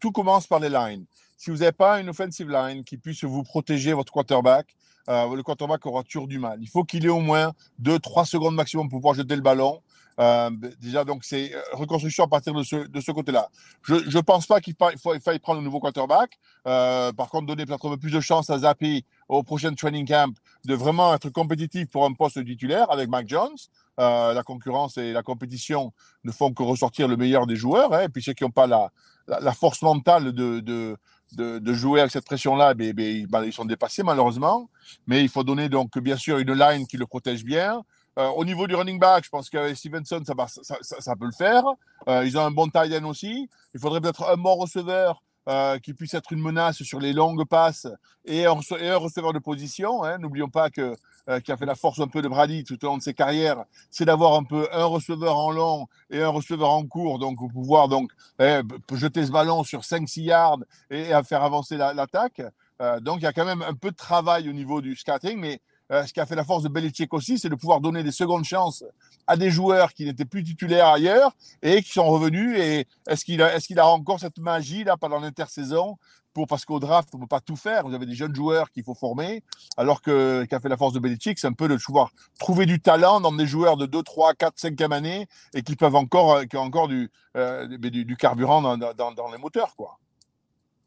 tout 0.00 0.10
commence 0.10 0.48
par 0.48 0.58
les 0.58 0.68
lines 0.68 1.04
si 1.40 1.48
vous 1.48 1.56
n'avez 1.56 1.72
pas 1.72 2.00
une 2.00 2.10
offensive 2.10 2.50
line 2.50 2.84
qui 2.84 2.98
puisse 2.98 3.24
vous 3.24 3.42
protéger 3.42 3.94
votre 3.94 4.12
quarterback, 4.12 4.76
euh, 5.08 5.34
le 5.34 5.42
quarterback 5.42 5.86
aura 5.86 6.02
toujours 6.02 6.28
du 6.28 6.38
mal. 6.38 6.58
Il 6.60 6.68
faut 6.68 6.84
qu'il 6.84 7.06
ait 7.06 7.08
au 7.08 7.20
moins 7.20 7.54
2-3 7.82 8.26
secondes 8.26 8.54
maximum 8.54 8.90
pour 8.90 8.98
pouvoir 8.98 9.14
jeter 9.14 9.36
le 9.36 9.40
ballon. 9.40 9.80
Euh, 10.18 10.50
déjà, 10.78 11.02
donc, 11.02 11.24
c'est 11.24 11.54
euh, 11.54 11.62
reconstruction 11.72 12.24
à 12.24 12.28
partir 12.28 12.52
de 12.52 12.62
ce, 12.62 12.86
de 12.86 13.00
ce 13.00 13.10
côté-là. 13.10 13.48
Je 13.84 13.94
ne 13.94 14.20
pense 14.20 14.46
pas 14.46 14.60
qu'il 14.60 14.76
faille 15.24 15.38
prendre 15.38 15.60
un 15.60 15.64
nouveau 15.64 15.80
quarterback. 15.80 16.38
par 16.62 17.30
contre, 17.30 17.46
donner 17.46 17.64
peut-être 17.64 17.86
un 17.86 17.90
peu 17.92 17.96
plus 17.96 18.12
de 18.12 18.20
chance 18.20 18.50
à 18.50 18.58
Zappi 18.58 19.06
au 19.30 19.42
prochain 19.42 19.72
training 19.72 20.06
camp 20.06 20.34
de 20.66 20.74
vraiment 20.74 21.14
être 21.14 21.30
compétitif 21.30 21.88
pour 21.88 22.04
un 22.04 22.12
poste 22.12 22.44
titulaire 22.44 22.90
avec 22.90 23.08
Mac 23.08 23.26
Jones. 23.26 23.56
la 23.96 24.42
concurrence 24.44 24.98
et 24.98 25.14
la 25.14 25.22
compétition 25.22 25.94
ne 26.24 26.32
font 26.32 26.52
que 26.52 26.62
ressortir 26.62 27.08
le 27.08 27.16
meilleur 27.16 27.46
des 27.46 27.56
joueurs. 27.56 27.94
Hein, 27.94 28.02
et 28.02 28.08
puis 28.10 28.22
ceux 28.22 28.34
qui 28.34 28.44
n'ont 28.44 28.50
pas 28.50 28.66
la, 28.66 28.92
la, 29.26 29.52
force 29.52 29.82
mentale 29.82 30.32
de, 30.32 30.96
de, 31.32 31.72
jouer 31.72 32.00
avec 32.00 32.12
cette 32.12 32.24
pression-là, 32.24 32.74
ben, 32.74 32.94
ils 32.98 33.52
sont 33.52 33.64
dépassés 33.64 34.02
malheureusement. 34.02 34.68
Mais 35.06 35.22
il 35.22 35.28
faut 35.28 35.44
donner 35.44 35.68
donc 35.68 35.98
bien 35.98 36.16
sûr 36.16 36.38
une 36.38 36.52
line 36.52 36.86
qui 36.86 36.96
le 36.96 37.06
protège 37.06 37.44
bien. 37.44 37.82
Euh, 38.18 38.28
au 38.30 38.44
niveau 38.44 38.66
du 38.66 38.74
running 38.74 38.98
back, 38.98 39.24
je 39.24 39.30
pense 39.30 39.48
qu'avec 39.48 39.76
Stevenson, 39.76 40.22
ça, 40.24 41.16
peut 41.16 41.26
le 41.26 41.32
faire. 41.32 41.64
Euh, 42.08 42.24
ils 42.26 42.36
ont 42.36 42.44
un 42.44 42.50
bon 42.50 42.68
tight 42.68 42.92
end 42.92 43.04
aussi. 43.04 43.48
Il 43.72 43.80
faudrait 43.80 44.00
peut-être 44.00 44.28
un 44.28 44.36
bon 44.36 44.56
receveur 44.56 45.22
euh, 45.48 45.78
qui 45.78 45.94
puisse 45.94 46.14
être 46.14 46.32
une 46.32 46.40
menace 46.40 46.82
sur 46.82 47.00
les 47.00 47.12
longues 47.12 47.46
passes 47.46 47.86
et 48.24 48.46
un, 48.46 48.52
receveur 48.52 49.32
de 49.32 49.38
position. 49.38 50.02
Hein. 50.04 50.18
N'oublions 50.18 50.50
pas 50.50 50.70
que 50.70 50.94
euh, 51.30 51.40
qui 51.40 51.52
a 51.52 51.56
fait 51.56 51.66
la 51.66 51.74
force 51.74 52.00
un 52.00 52.08
peu 52.08 52.22
de 52.22 52.28
Brady 52.28 52.64
tout 52.64 52.82
au 52.84 52.88
long 52.88 52.98
de 52.98 53.02
ses 53.02 53.14
carrières, 53.14 53.64
c'est 53.90 54.04
d'avoir 54.04 54.34
un 54.34 54.42
peu 54.42 54.68
un 54.72 54.84
receveur 54.84 55.38
en 55.38 55.50
long 55.50 55.86
et 56.10 56.20
un 56.22 56.28
receveur 56.28 56.70
en 56.70 56.84
court, 56.84 57.18
donc 57.18 57.38
pour 57.38 57.52
pouvoir 57.52 57.88
donc 57.88 58.10
eh, 58.40 58.60
jeter 58.94 59.24
ce 59.24 59.30
ballon 59.30 59.62
sur 59.62 59.80
5-6 59.80 60.22
yards 60.22 60.58
et, 60.90 61.12
à 61.12 61.22
faire 61.22 61.42
avancer 61.42 61.76
l'attaque. 61.76 62.42
Euh, 62.82 62.98
donc 63.00 63.18
il 63.20 63.22
y 63.22 63.26
a 63.26 63.32
quand 63.32 63.44
même 63.44 63.62
un 63.62 63.74
peu 63.74 63.90
de 63.90 63.96
travail 63.96 64.48
au 64.48 64.52
niveau 64.52 64.80
du 64.80 64.96
scouting, 64.96 65.38
mais 65.38 65.60
euh, 65.92 66.06
ce 66.06 66.12
qui 66.12 66.20
a 66.20 66.26
fait 66.26 66.36
la 66.36 66.44
force 66.44 66.62
de 66.62 66.68
Belichick 66.68 67.12
aussi, 67.12 67.38
c'est 67.38 67.48
de 67.48 67.54
pouvoir 67.56 67.80
donner 67.80 68.02
des 68.02 68.12
secondes 68.12 68.44
chances 68.44 68.84
à 69.26 69.36
des 69.36 69.50
joueurs 69.50 69.92
qui 69.92 70.04
n'étaient 70.04 70.24
plus 70.24 70.44
titulaires 70.44 70.86
ailleurs 70.86 71.32
et 71.62 71.82
qui 71.82 71.90
sont 71.92 72.06
revenus. 72.06 72.56
Et 72.58 72.86
est-ce 73.08 73.24
qu'il 73.24 73.42
a, 73.42 73.56
est 73.56 73.66
qu'il 73.66 73.78
a 73.78 73.88
encore 73.88 74.20
cette 74.20 74.38
magie 74.38 74.84
là 74.84 74.96
pendant 74.96 75.18
l'intersaison? 75.18 75.98
Pour, 76.32 76.46
parce 76.46 76.64
qu'au 76.64 76.80
draft, 76.80 77.08
on 77.14 77.18
ne 77.18 77.22
peut 77.22 77.28
pas 77.28 77.40
tout 77.40 77.56
faire. 77.56 77.86
Vous 77.86 77.94
avez 77.94 78.06
des 78.06 78.14
jeunes 78.14 78.34
joueurs 78.34 78.70
qu'il 78.70 78.84
faut 78.84 78.94
former, 78.94 79.42
alors 79.76 80.02
que 80.02 80.44
qu'a 80.44 80.60
fait 80.60 80.68
la 80.68 80.76
force 80.76 80.92
de 80.92 80.98
Belichick, 80.98 81.38
c'est 81.38 81.46
un 81.46 81.52
peu 81.52 81.68
de 81.68 81.76
pouvoir 81.76 82.10
trouver 82.38 82.66
du 82.66 82.80
talent 82.80 83.20
dans 83.20 83.32
des 83.32 83.46
joueurs 83.46 83.76
de 83.76 83.86
2, 83.86 84.02
3, 84.02 84.34
4, 84.34 84.56
5e 84.56 84.92
année 84.92 85.26
et 85.54 85.62
qui 85.62 85.76
peuvent 85.76 85.96
encore, 85.96 86.34
euh, 86.34 86.44
qui 86.44 86.56
ont 86.56 86.62
encore 86.62 86.88
du, 86.88 87.10
euh, 87.36 87.66
du, 87.66 88.04
du, 88.04 88.16
carburant 88.16 88.62
dans, 88.62 88.76
dans, 88.76 89.12
dans 89.12 89.30
les 89.30 89.38
moteurs, 89.38 89.74
quoi. 89.76 89.98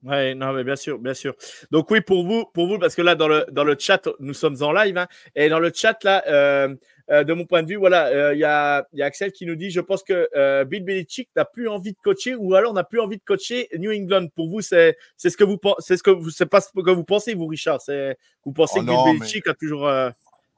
Oui, 0.03 0.35
non, 0.35 0.51
mais 0.51 0.65
bien 0.65 0.75
sûr, 0.75 0.99
bien 0.99 1.13
sûr. 1.13 1.33
Donc 1.71 1.89
oui, 1.89 2.01
pour 2.01 2.25
vous, 2.25 2.45
pour 2.53 2.67
vous, 2.67 2.77
parce 2.77 2.93
que 2.93 3.01
là, 3.01 3.15
dans 3.15 3.29
le, 3.29 3.45
dans 3.51 3.63
le 3.63 3.77
chat, 3.79 4.09
nous 4.19 4.33
sommes 4.33 4.57
en 4.61 4.73
live, 4.73 4.97
hein, 4.97 5.07
et 5.33 5.47
dans 5.47 5.59
le 5.59 5.71
chat, 5.73 6.03
là, 6.03 6.23
euh, 6.27 6.75
euh, 7.09 7.23
de 7.23 7.33
mon 7.33 7.45
point 7.45 7.63
de 7.63 7.67
vue, 7.67 7.75
voilà, 7.75 8.07
euh, 8.07 8.33
il 8.33 8.39
y, 8.39 8.45
a, 8.45 8.85
y, 8.93 9.01
a, 9.01 9.05
Axel 9.05 9.31
qui 9.31 9.45
nous 9.45 9.55
dit, 9.55 9.69
je 9.69 9.81
pense 9.81 10.03
que 10.03 10.63
Bill 10.63 10.83
Belichick 10.83 11.29
n'a 11.35 11.45
plus 11.45 11.67
envie 11.67 11.91
de 11.91 11.97
coacher, 12.03 12.35
ou 12.35 12.55
alors 12.55 12.73
n'a 12.73 12.83
plus 12.83 12.99
envie 12.99 13.17
de 13.17 13.23
coacher 13.23 13.67
New 13.77 13.91
England. 13.91 14.27
Pour 14.35 14.49
vous, 14.49 14.61
c'est 14.61 14.97
c'est 15.17 15.29
ce 15.29 15.37
que 15.37 15.43
vous 15.43 15.59
c'est 15.79 15.97
ce 15.97 16.03
que 16.03 16.11
vous, 16.11 16.29
c'est 16.29 16.45
pas 16.45 16.61
ce 16.61 16.69
que 16.69 16.91
vous 16.91 17.03
pensez, 17.03 17.33
vous, 17.33 17.47
Richard. 17.47 17.81
C'est 17.81 18.17
vous 18.45 18.53
pensez 18.53 18.79
oh 18.79 18.83
que 18.83 18.85
Bill 18.85 19.19
Belichick 19.19 19.47
a 19.47 19.53
toujours. 19.53 19.89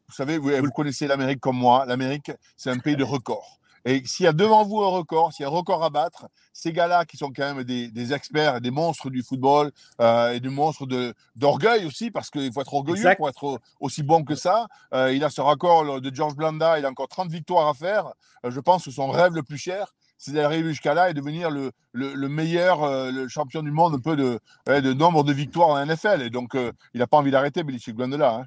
Vous 0.07 0.13
savez, 0.13 0.37
vous, 0.37 0.51
vous 0.51 0.71
connaissez 0.71 1.07
l'Amérique 1.07 1.39
comme 1.39 1.57
moi. 1.57 1.85
L'Amérique, 1.87 2.31
c'est 2.55 2.69
un 2.69 2.77
pays 2.77 2.95
de 2.95 3.03
records. 3.03 3.59
Et 3.85 4.03
s'il 4.05 4.25
y 4.25 4.27
a 4.27 4.33
devant 4.33 4.63
vous 4.63 4.81
un 4.81 4.87
record, 4.87 5.31
s'il 5.31 5.43
y 5.43 5.45
a 5.45 5.49
un 5.49 5.51
record 5.51 5.83
à 5.83 5.89
battre, 5.91 6.27
ces 6.53 6.73
gars-là 6.73 7.05
qui 7.05 7.17
sont 7.17 7.31
quand 7.35 7.53
même 7.53 7.63
des, 7.63 7.89
des 7.89 8.13
experts, 8.13 8.59
des 8.59 8.71
monstres 8.71 9.11
du 9.11 9.21
football 9.21 9.71
euh, 10.01 10.33
et 10.33 10.39
des 10.39 10.49
monstres 10.49 10.87
d'orgueil 11.35 11.85
aussi, 11.85 12.09
parce 12.09 12.31
qu'il 12.31 12.51
faut 12.51 12.61
être 12.61 12.73
orgueilleux 12.73 13.15
pour 13.15 13.29
être 13.29 13.59
aussi 13.79 14.01
bon 14.01 14.23
que 14.23 14.35
ça. 14.35 14.67
Euh, 14.93 15.13
il 15.13 15.23
a 15.23 15.29
ce 15.29 15.41
record 15.41 16.01
de 16.01 16.15
George 16.15 16.35
Blanda, 16.35 16.79
il 16.79 16.85
a 16.85 16.89
encore 16.89 17.07
30 17.07 17.29
victoires 17.29 17.67
à 17.67 17.73
faire. 17.73 18.13
Euh, 18.45 18.51
je 18.51 18.59
pense 18.59 18.85
que 18.85 18.91
son 18.91 19.09
rêve 19.09 19.33
le 19.33 19.43
plus 19.43 19.57
cher, 19.57 19.93
c'est 20.17 20.31
d'arriver 20.31 20.69
jusqu'à 20.69 20.93
là 20.93 21.09
et 21.09 21.13
devenir 21.13 21.49
le, 21.49 21.71
le, 21.91 22.13
le 22.13 22.29
meilleur, 22.29 22.83
euh, 22.83 23.11
le 23.11 23.27
champion 23.27 23.61
du 23.61 23.71
monde 23.71 23.95
un 23.95 23.99
peu 23.99 24.15
de, 24.15 24.39
de 24.67 24.93
nombre 24.93 25.23
de 25.23 25.33
victoires 25.33 25.69
en 25.69 25.85
NFL. 25.85 26.21
Et 26.21 26.29
donc, 26.29 26.55
euh, 26.55 26.71
il 26.93 26.99
n'a 26.99 27.07
pas 27.07 27.17
envie 27.17 27.31
d'arrêter, 27.31 27.63
Belichick, 27.63 27.97
loin 27.97 28.07
de 28.07 28.15
là. 28.15 28.39
Hein. 28.41 28.45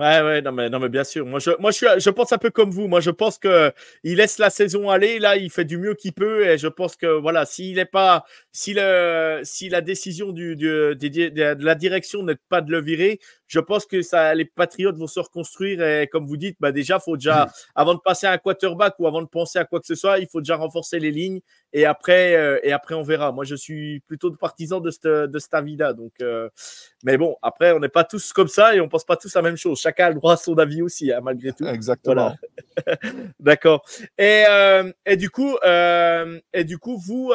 Ouais, 0.00 0.22
ouais, 0.22 0.40
non, 0.40 0.52
mais, 0.52 0.70
non, 0.70 0.78
mais 0.78 0.88
bien 0.88 1.04
sûr. 1.04 1.26
Moi, 1.26 1.40
je, 1.40 1.50
moi 1.58 1.72
je, 1.72 1.76
suis, 1.76 1.86
je 1.98 2.08
pense 2.08 2.32
un 2.32 2.38
peu 2.38 2.48
comme 2.48 2.70
vous. 2.70 2.88
Moi, 2.88 3.00
je 3.00 3.10
pense 3.10 3.36
que 3.38 3.70
il 4.02 4.16
laisse 4.16 4.38
la 4.38 4.48
saison 4.48 4.88
aller. 4.88 5.18
Là, 5.18 5.36
il 5.36 5.50
fait 5.50 5.66
du 5.66 5.76
mieux 5.76 5.92
qu'il 5.94 6.14
peut. 6.14 6.46
Et 6.48 6.56
je 6.56 6.68
pense 6.68 6.96
que, 6.96 7.06
voilà, 7.06 7.44
s'il 7.44 7.76
n'est 7.76 7.84
pas, 7.84 8.24
si, 8.50 8.72
le, 8.74 9.40
si 9.44 9.68
la 9.68 9.82
décision 9.82 10.32
du, 10.32 10.56
du 10.56 10.94
de, 10.96 11.62
la 11.62 11.74
direction 11.74 12.22
n'est 12.22 12.36
pas 12.48 12.62
de 12.62 12.70
le 12.70 12.80
virer, 12.80 13.20
je 13.50 13.58
pense 13.58 13.84
que 13.84 14.00
ça, 14.00 14.32
les 14.32 14.44
Patriotes 14.44 14.96
vont 14.96 15.08
se 15.08 15.18
reconstruire. 15.18 15.82
Et 15.82 16.06
comme 16.06 16.24
vous 16.24 16.36
dites, 16.36 16.56
bah, 16.60 16.70
déjà, 16.70 17.00
faut 17.00 17.16
déjà, 17.16 17.46
mmh. 17.46 17.50
avant 17.74 17.94
de 17.94 17.98
passer 17.98 18.28
à 18.28 18.30
un 18.30 18.38
quarterback 18.38 18.94
ou 19.00 19.08
avant 19.08 19.22
de 19.22 19.26
penser 19.26 19.58
à 19.58 19.64
quoi 19.64 19.80
que 19.80 19.86
ce 19.86 19.96
soit, 19.96 20.20
il 20.20 20.28
faut 20.28 20.40
déjà 20.40 20.54
renforcer 20.54 21.00
les 21.00 21.10
lignes. 21.10 21.40
Et 21.72 21.84
après, 21.84 22.36
euh, 22.36 22.60
et 22.62 22.70
après, 22.70 22.94
on 22.94 23.02
verra. 23.02 23.32
Moi, 23.32 23.44
je 23.44 23.56
suis 23.56 23.98
plutôt 24.06 24.30
partisan 24.30 24.78
de, 24.78 24.92
cette, 24.92 25.08
de 25.08 25.38
cet 25.40 25.52
avis-là. 25.52 25.94
Donc, 25.94 26.12
euh, 26.22 26.48
mais 27.02 27.16
bon, 27.18 27.34
après, 27.42 27.72
on 27.72 27.80
n'est 27.80 27.88
pas 27.88 28.04
tous 28.04 28.32
comme 28.32 28.46
ça 28.46 28.76
et 28.76 28.80
on 28.80 28.88
pense 28.88 29.04
pas 29.04 29.16
tous 29.16 29.34
la 29.34 29.42
même 29.42 29.56
chose. 29.56 29.80
Chacun 29.80 30.06
a 30.06 30.08
le 30.10 30.14
droit 30.14 30.34
à 30.34 30.36
son 30.36 30.56
avis 30.56 30.80
aussi, 30.80 31.12
hein, 31.12 31.18
malgré 31.20 31.52
tout. 31.52 31.66
Exactement. 31.66 32.36
D'accord. 33.40 33.84
Et, 34.16 34.44
euh, 34.48 34.92
et 35.04 35.16
du 35.16 35.28
coup, 35.28 35.56
et 35.64 36.64
du 36.64 36.78
coup, 36.78 36.98
vous, 36.98 37.32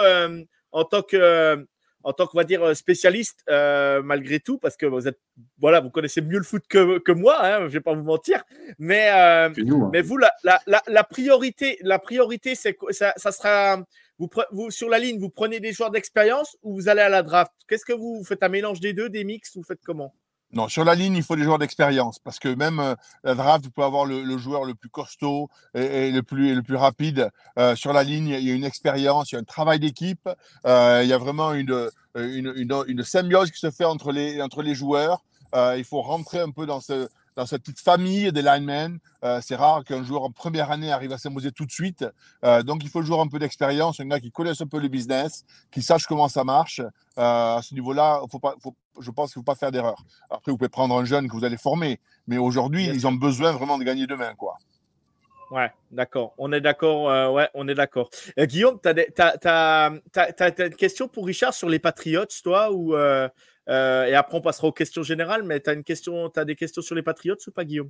en 0.71 0.86
tant 0.86 1.01
que 1.01 1.67
en 2.05 2.13
tant 2.13 2.27
qu'on 2.27 2.37
va 2.37 2.43
dire 2.43 2.63
euh, 2.63 2.73
spécialiste 2.75 3.43
euh, 3.49 4.01
malgré 4.03 4.39
tout, 4.39 4.59
parce 4.59 4.77
que 4.77 4.85
vous 4.85 5.07
êtes 5.07 5.19
voilà, 5.57 5.79
vous 5.81 5.89
connaissez 5.89 6.21
mieux 6.21 6.37
le 6.37 6.43
foot 6.43 6.63
que, 6.69 6.99
que 6.99 7.11
moi, 7.11 7.43
hein, 7.43 7.61
je 7.63 7.73
vais 7.73 7.81
pas 7.81 7.95
vous 7.95 8.03
mentir. 8.03 8.43
Mais 8.77 9.09
euh, 9.09 9.49
hein. 9.49 9.89
mais 9.91 10.01
vous 10.03 10.17
la, 10.17 10.31
la, 10.43 10.61
la, 10.87 11.03
priorité 11.03 11.77
la 11.81 11.97
priorité 11.97 12.53
c'est 12.53 12.77
ça, 12.91 13.13
ça 13.17 13.31
sera 13.31 13.83
vous, 14.19 14.29
vous 14.51 14.69
sur 14.69 14.87
la 14.87 14.99
ligne 14.99 15.19
vous 15.19 15.31
prenez 15.31 15.59
des 15.59 15.73
joueurs 15.73 15.89
d'expérience 15.89 16.55
ou 16.61 16.75
vous 16.75 16.87
allez 16.87 17.01
à 17.01 17.09
la 17.09 17.23
draft? 17.23 17.51
Qu'est-ce 17.67 17.85
que 17.85 17.93
vous, 17.93 18.19
vous 18.19 18.23
faites 18.23 18.43
un 18.43 18.49
mélange 18.49 18.79
des 18.79 18.93
deux, 18.93 19.09
des 19.09 19.23
mix, 19.23 19.57
vous 19.57 19.63
faites 19.63 19.81
comment? 19.83 20.13
Non, 20.53 20.69
sur 20.69 20.86
la 20.86 20.95
ligne, 20.95 21.15
il 21.15 21.23
faut 21.23 21.36
des 21.36 21.43
joueurs 21.43 21.60
d'expérience 21.60 22.19
parce 22.19 22.39
que 22.39 22.47
même 22.47 22.79
euh, 22.79 22.95
la 23.23 23.36
draft, 23.36 23.65
vous 23.65 23.71
pouvez 23.71 23.88
avoir 23.88 24.05
le, 24.05 24.38
joueur 24.38 24.63
le 24.63 24.73
plus 24.73 24.89
costaud 24.89 25.49
et, 25.73 26.12
le, 26.12 26.23
plus, 26.23 26.55
le 26.55 26.62
plus 26.62 26.75
rapide. 26.75 27.29
Euh, 27.60 27.75
sur 27.75 27.91
la 27.91 28.03
ligne, 28.03 28.29
il 28.29 28.47
y 28.47 28.51
a 28.51 28.53
une 28.53 28.63
expérience, 28.63 29.31
il 29.31 29.36
y 29.36 29.38
a 29.38 29.41
un 29.41 29.43
travail 29.43 29.79
d'équipe, 29.79 30.29
euh, 30.65 31.01
il 31.03 31.10
y 31.10 31.13
a 31.13 31.17
vraiment 31.17 31.53
une, 31.53 31.89
une, 32.15 32.53
une, 32.55 32.84
une, 32.88 33.03
symbiose 33.03 33.51
qui 33.51 33.60
se 33.60 33.69
fait 33.69 33.86
entre 33.86 34.12
les, 34.12 34.41
entre 34.41 34.62
les 34.62 34.75
joueurs. 34.75 35.23
il 35.53 35.84
faut 35.84 36.01
rentrer 36.01 36.39
un 36.39 36.51
peu 36.51 36.65
dans 36.65 36.79
ce, 36.79 37.10
dans 37.35 37.45
cette 37.45 37.63
petite 37.63 37.79
famille 37.79 38.31
des 38.31 38.41
linemen. 38.41 38.99
Euh, 39.23 39.39
c'est 39.41 39.55
rare 39.55 39.83
qu'un 39.83 40.03
joueur 40.03 40.23
en 40.23 40.31
première 40.31 40.71
année 40.71 40.91
arrive 40.91 41.11
à 41.11 41.17
s'imposer 41.17 41.51
tout 41.51 41.65
de 41.65 41.71
suite. 41.71 42.05
Euh, 42.43 42.63
donc, 42.63 42.83
il 42.83 42.89
faut 42.89 42.99
le 42.99 43.05
joueur 43.05 43.21
un 43.21 43.27
peu 43.27 43.39
d'expérience, 43.39 43.99
un 43.99 44.07
gars 44.07 44.19
qui 44.19 44.31
connaisse 44.31 44.61
un 44.61 44.67
peu 44.67 44.79
le 44.79 44.87
business, 44.87 45.45
qui 45.71 45.81
sache 45.81 46.05
comment 46.05 46.27
ça 46.27 46.43
marche. 46.43 46.81
à 47.17 47.59
ce 47.63 47.73
niveau-là, 47.73 48.21
faut 48.31 48.39
pas, 48.39 48.55
je 48.99 49.11
pense 49.11 49.33
qu'il 49.33 49.39
ne 49.39 49.43
faut 49.43 49.51
pas 49.51 49.55
faire 49.55 49.71
d'erreur. 49.71 50.03
Après, 50.29 50.51
vous 50.51 50.57
pouvez 50.57 50.69
prendre 50.69 50.97
un 50.97 51.05
jeune 51.05 51.27
que 51.27 51.33
vous 51.33 51.45
allez 51.45 51.57
former, 51.57 51.99
mais 52.27 52.37
aujourd'hui, 52.37 52.85
ils 52.85 53.07
ont 53.07 53.13
besoin 53.13 53.51
vraiment 53.51 53.77
de 53.77 53.83
gagner 53.83 54.07
demain, 54.07 54.33
quoi. 54.35 54.57
Ouais, 55.51 55.71
d'accord. 55.91 56.33
On 56.37 56.51
est 56.51 56.61
d'accord. 56.61 57.09
Euh, 57.09 57.29
ouais, 57.29 57.49
on 57.53 57.67
est 57.67 57.75
d'accord. 57.75 58.09
Euh, 58.39 58.45
Guillaume, 58.45 58.79
tu 58.81 58.89
as, 58.89 59.91
une 60.57 60.75
question 60.75 61.07
pour 61.07 61.25
Richard 61.25 61.53
sur 61.53 61.69
les 61.69 61.79
Patriots, 61.79 62.25
toi 62.43 62.71
ou, 62.71 62.95
euh, 62.95 63.29
Et 63.67 64.15
après, 64.15 64.38
on 64.38 64.41
passera 64.41 64.67
aux 64.67 64.71
questions 64.71 65.04
générales, 65.04 65.43
mais 65.43 65.60
tu 65.60 65.69
as, 65.69 65.73
une 65.73 65.84
question, 65.84 66.32
as 66.36 66.45
des 66.45 66.56
questions 66.56 66.82
sur 66.82 66.95
les 66.95 67.04
Patriots 67.04 67.36
ou 67.47 67.51
pas, 67.51 67.65
Guillaume? 67.65 67.89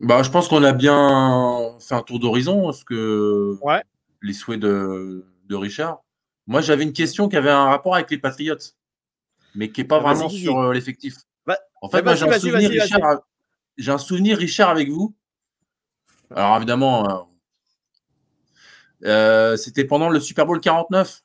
Bah, 0.00 0.22
Je 0.22 0.30
pense 0.30 0.48
qu'on 0.48 0.62
a 0.62 0.72
bien 0.72 1.76
fait 1.80 1.94
un 1.94 2.02
tour 2.02 2.20
d'horizon, 2.20 2.72
ce 2.72 2.84
que 2.84 3.56
ouais. 3.62 3.82
les 4.22 4.32
souhaits 4.32 4.60
de, 4.60 5.26
de 5.46 5.56
Richard. 5.56 6.02
Moi, 6.46 6.60
j'avais 6.60 6.84
une 6.84 6.92
question 6.92 7.28
qui 7.28 7.36
avait 7.36 7.50
un 7.50 7.66
rapport 7.66 7.94
avec 7.94 8.10
les 8.10 8.18
Patriots, 8.18 8.56
mais 9.54 9.70
qui 9.70 9.80
n'est 9.80 9.86
pas 9.86 9.98
vraiment 9.98 10.28
sur 10.28 10.72
l'effectif. 10.72 11.16
Bah, 11.46 11.58
en 11.82 11.88
fait, 11.88 12.02
moi, 12.02 12.14
j'ai 12.14 12.26
un, 12.26 12.38
souvenir, 12.38 12.70
Richard, 12.70 13.20
j'ai 13.76 13.92
un 13.92 13.98
souvenir, 13.98 14.38
Richard, 14.38 14.70
avec 14.70 14.88
vous 14.88 15.14
alors 16.34 16.56
évidemment, 16.56 17.08
euh, 17.08 17.22
euh, 19.04 19.56
c'était 19.56 19.84
pendant 19.84 20.08
le 20.08 20.20
Super 20.20 20.46
Bowl 20.46 20.60
49 20.60 21.22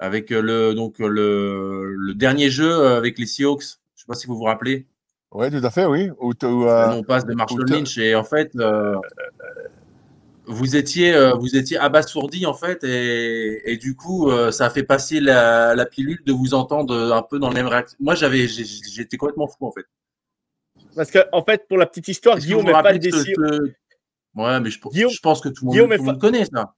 avec 0.00 0.32
euh, 0.32 0.40
le 0.40 0.74
donc 0.74 0.98
le, 0.98 2.14
dernier 2.14 2.50
jeu 2.50 2.86
avec 2.86 3.18
les 3.18 3.26
Seahawks. 3.26 3.62
Je 3.62 3.66
ne 3.66 3.98
sais 3.98 4.06
pas 4.08 4.14
si 4.14 4.26
vous 4.26 4.36
vous 4.36 4.44
rappelez. 4.44 4.86
Oui, 5.32 5.48
tout 5.50 5.64
à 5.64 5.70
fait, 5.70 5.84
oui. 5.84 6.10
on 6.18 7.02
passe 7.04 7.24
de 7.24 7.34
Marshall 7.34 7.64
Lynch 7.68 7.96
et 7.98 8.16
en 8.16 8.24
fait, 8.24 8.50
vous 10.46 10.74
étiez 10.74 11.32
vous 11.38 11.54
étiez 11.54 11.78
abasourdi 11.78 12.46
en 12.46 12.54
fait 12.54 12.82
et, 12.82 13.76
du 13.76 13.94
coup, 13.94 14.28
ça 14.50 14.66
a 14.66 14.70
fait 14.70 14.82
passer 14.82 15.20
la, 15.20 15.86
pilule 15.86 16.18
de 16.26 16.32
vous 16.32 16.54
entendre 16.54 17.12
un 17.12 17.22
peu 17.22 17.38
dans 17.38 17.48
le 17.48 17.54
même 17.54 17.68
réaction. 17.68 17.96
Moi, 18.00 18.16
j'avais 18.16 18.48
j'étais 18.48 19.16
complètement 19.16 19.46
fou 19.46 19.66
en 19.66 19.70
fait. 19.70 19.84
Parce 20.96 21.12
que 21.12 21.20
en 21.30 21.44
fait, 21.44 21.68
pour 21.68 21.78
la 21.78 21.86
petite 21.86 22.08
histoire, 22.08 22.38
Guillaume 22.38 22.64
n'est 22.64 22.72
pas 22.72 22.92
des 22.98 23.12
Seahawks. 23.12 23.74
Ouais, 24.34 24.60
mais 24.60 24.70
je, 24.70 24.78
je 24.78 25.20
pense 25.20 25.40
que 25.40 25.48
tout 25.48 25.66
le 25.66 25.78
monde, 25.78 25.90
tout 25.90 25.96
le 25.96 26.02
monde 26.02 26.20
connaît 26.20 26.44
ça. 26.44 26.74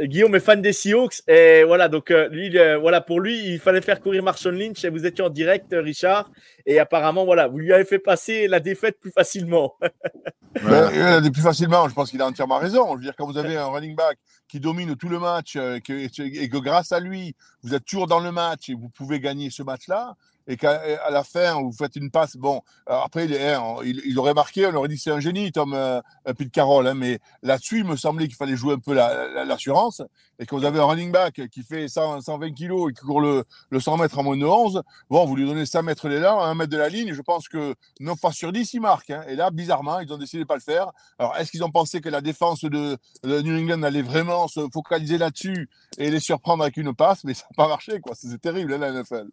Guillaume 0.00 0.34
est 0.34 0.40
fan 0.40 0.60
des 0.60 0.72
Seahawks 0.72 1.22
et 1.28 1.62
voilà 1.62 1.88
donc 1.88 2.10
euh, 2.10 2.28
lui 2.28 2.58
euh, 2.58 2.78
voilà 2.78 3.00
pour 3.00 3.20
lui 3.20 3.52
il 3.52 3.60
fallait 3.60 3.80
faire 3.80 4.00
courir 4.00 4.24
Marshall 4.24 4.56
Lynch 4.56 4.84
et 4.84 4.90
vous 4.90 5.06
étiez 5.06 5.22
en 5.22 5.30
direct 5.30 5.72
euh, 5.72 5.80
Richard 5.80 6.32
et 6.66 6.80
apparemment 6.80 7.24
voilà 7.24 7.46
vous 7.46 7.58
lui 7.58 7.72
avez 7.72 7.84
fait 7.84 8.00
passer 8.00 8.48
la 8.48 8.58
défaite 8.58 8.98
plus 8.98 9.12
facilement. 9.12 9.76
ouais. 10.64 11.30
plus 11.30 11.42
facilement 11.42 11.88
je 11.88 11.94
pense 11.94 12.10
qu'il 12.10 12.20
a 12.20 12.26
entièrement 12.26 12.58
raison 12.58 12.90
je 12.94 12.96
veux 12.96 13.02
dire 13.02 13.14
quand 13.16 13.26
vous 13.26 13.38
avez 13.38 13.56
un 13.56 13.66
running 13.66 13.94
back 13.94 14.18
qui 14.48 14.58
domine 14.58 14.96
tout 14.96 15.08
le 15.08 15.20
match 15.20 15.54
et 15.54 15.80
que 15.80 16.58
grâce 16.58 16.90
à 16.90 16.98
lui 16.98 17.36
vous 17.62 17.72
êtes 17.72 17.84
toujours 17.84 18.08
dans 18.08 18.20
le 18.20 18.32
match 18.32 18.68
et 18.70 18.74
vous 18.74 18.88
pouvez 18.88 19.20
gagner 19.20 19.50
ce 19.50 19.62
match 19.62 19.86
là 19.86 20.16
et 20.46 20.56
qu'à 20.56 21.10
la 21.10 21.24
fin, 21.24 21.60
vous 21.60 21.72
faites 21.72 21.96
une 21.96 22.10
passe. 22.10 22.36
Bon, 22.36 22.60
après, 22.86 23.24
hein, 23.54 23.76
il, 23.84 24.18
aurait 24.18 24.34
marqué, 24.34 24.66
on 24.66 24.74
aurait 24.74 24.88
dit 24.88 24.98
c'est 24.98 25.10
un 25.10 25.20
génie, 25.20 25.52
Tom 25.52 25.72
euh, 25.74 26.00
Pete 26.36 26.50
Carroll. 26.50 26.86
Hein, 26.86 26.94
mais 26.94 27.18
là-dessus, 27.42 27.78
il 27.78 27.84
me 27.84 27.96
semblait 27.96 28.26
qu'il 28.26 28.36
fallait 28.36 28.56
jouer 28.56 28.74
un 28.74 28.78
peu 28.78 28.94
l'assurance. 28.94 30.02
et 30.38 30.46
que 30.46 30.54
vous 30.54 30.64
avez 30.64 30.80
un 30.80 30.84
running 30.84 31.12
back 31.12 31.48
qui 31.50 31.62
fait 31.62 31.88
120 31.88 32.52
kilos 32.52 32.90
et 32.90 32.94
qui 32.94 33.02
court 33.02 33.20
le, 33.20 33.44
100 33.78 33.96
mètres 33.96 34.18
en 34.18 34.22
moins 34.22 34.36
de 34.36 34.44
11, 34.44 34.82
bon, 35.08 35.24
vous 35.24 35.36
lui 35.36 35.46
donnez 35.46 35.66
100 35.66 35.82
mètres 35.82 36.08
là, 36.08 36.34
1 36.34 36.54
mètre 36.54 36.70
de 36.70 36.76
la 36.76 36.88
ligne. 36.88 37.12
Je 37.14 37.22
pense 37.22 37.48
que 37.48 37.74
9 38.00 38.18
fois 38.18 38.32
sur 38.32 38.52
10, 38.52 38.74
il 38.74 38.80
marque. 38.80 39.10
Hein. 39.10 39.24
Et 39.28 39.36
là, 39.36 39.50
bizarrement, 39.50 40.00
ils 40.00 40.12
ont 40.12 40.18
décidé 40.18 40.42
de 40.42 40.48
pas 40.48 40.56
le 40.56 40.60
faire. 40.60 40.90
Alors, 41.18 41.36
est-ce 41.36 41.50
qu'ils 41.50 41.64
ont 41.64 41.70
pensé 41.70 42.00
que 42.00 42.08
la 42.08 42.20
défense 42.20 42.64
de, 42.64 42.98
New 43.24 43.58
England 43.58 43.82
allait 43.82 44.02
vraiment 44.02 44.48
se 44.48 44.68
focaliser 44.72 45.18
là-dessus 45.18 45.68
et 45.98 46.10
les 46.10 46.20
surprendre 46.20 46.62
avec 46.62 46.76
une 46.76 46.94
passe? 46.94 47.24
Mais 47.24 47.34
ça 47.34 47.44
n'a 47.50 47.64
pas 47.64 47.68
marché, 47.68 48.00
quoi. 48.00 48.14
C'est 48.14 48.40
terrible, 48.40 48.74
la 48.76 48.92
NFL. 48.92 49.28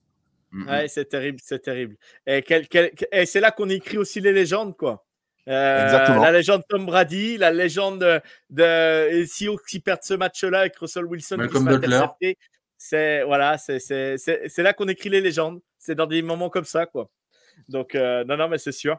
Mm, 0.51 0.67
ouais, 0.67 0.85
mm. 0.85 0.87
c'est 0.87 1.05
terrible, 1.05 1.39
c'est 1.43 1.59
terrible. 1.59 1.95
Et, 2.25 2.43
et 3.11 3.25
c'est 3.25 3.39
là 3.39 3.51
qu'on 3.51 3.69
écrit 3.69 3.97
aussi 3.97 4.19
les 4.19 4.33
légendes, 4.33 4.75
quoi. 4.77 5.05
Euh, 5.47 6.19
la 6.19 6.31
légende 6.31 6.61
Tom 6.69 6.85
Brady, 6.85 7.37
la 7.37 7.51
légende 7.51 7.99
de, 7.99 8.21
de 8.51 9.25
si 9.25 9.47
qui 9.67 9.79
perd 9.79 10.03
ce 10.03 10.13
match-là 10.13 10.59
avec 10.59 10.77
Russell 10.77 11.05
Wilson 11.05 11.37
qui 11.47 11.57
C'est 12.77 13.23
voilà, 13.23 13.57
c'est 13.57 14.57
là 14.57 14.73
qu'on 14.73 14.87
écrit 14.87 15.09
les 15.09 15.21
légendes. 15.21 15.59
C'est 15.79 15.95
dans 15.95 16.05
des 16.05 16.21
moments 16.21 16.49
comme 16.49 16.65
ça, 16.65 16.85
quoi. 16.85 17.09
Donc 17.69 17.95
euh, 17.95 18.23
non, 18.25 18.37
non, 18.37 18.49
mais 18.49 18.59
c'est 18.59 18.71
sûr. 18.71 18.97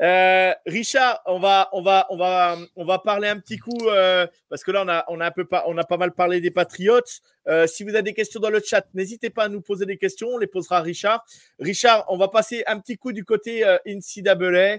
Euh, 0.00 0.52
Richard, 0.66 1.20
on 1.26 1.38
va, 1.38 1.68
on, 1.72 1.82
va, 1.82 2.06
on, 2.10 2.16
va, 2.16 2.56
on 2.76 2.84
va 2.84 2.98
parler 2.98 3.28
un 3.28 3.38
petit 3.38 3.58
coup, 3.58 3.88
euh, 3.88 4.26
parce 4.48 4.64
que 4.64 4.70
là, 4.70 4.82
on 4.84 4.88
a, 4.88 5.04
on, 5.08 5.20
a 5.20 5.26
un 5.26 5.30
peu 5.30 5.44
pas, 5.44 5.64
on 5.66 5.76
a 5.78 5.84
pas 5.84 5.96
mal 5.96 6.12
parlé 6.12 6.40
des 6.40 6.50
Patriotes. 6.50 7.20
Euh, 7.48 7.66
si 7.66 7.84
vous 7.84 7.90
avez 7.90 8.02
des 8.02 8.14
questions 8.14 8.40
dans 8.40 8.50
le 8.50 8.60
chat, 8.60 8.86
n'hésitez 8.94 9.30
pas 9.30 9.44
à 9.44 9.48
nous 9.48 9.60
poser 9.60 9.86
des 9.86 9.98
questions, 9.98 10.28
on 10.28 10.38
les 10.38 10.46
posera 10.46 10.78
à 10.78 10.82
Richard. 10.82 11.24
Richard, 11.58 12.04
on 12.08 12.16
va 12.16 12.28
passer 12.28 12.64
un 12.66 12.78
petit 12.80 12.96
coup 12.96 13.12
du 13.12 13.24
côté 13.24 13.64
NCAA. 13.86 14.78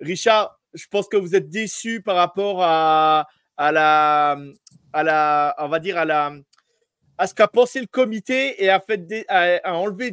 Richard, 0.00 0.60
je 0.74 0.86
pense 0.86 1.08
que 1.08 1.16
vous 1.16 1.34
êtes 1.34 1.48
déçu 1.48 2.02
par 2.02 2.16
rapport 2.16 2.62
à, 2.62 3.26
à, 3.56 3.72
la, 3.72 4.38
à 4.92 5.02
la, 5.02 5.54
on 5.58 5.68
va 5.68 5.80
dire, 5.80 5.98
à 5.98 6.04
la, 6.04 6.32
à 7.18 7.26
ce 7.26 7.34
qu'a 7.34 7.48
pensé 7.48 7.80
le 7.80 7.86
comité 7.86 8.62
et 8.62 8.70
a, 8.70 8.80
fait 8.80 9.00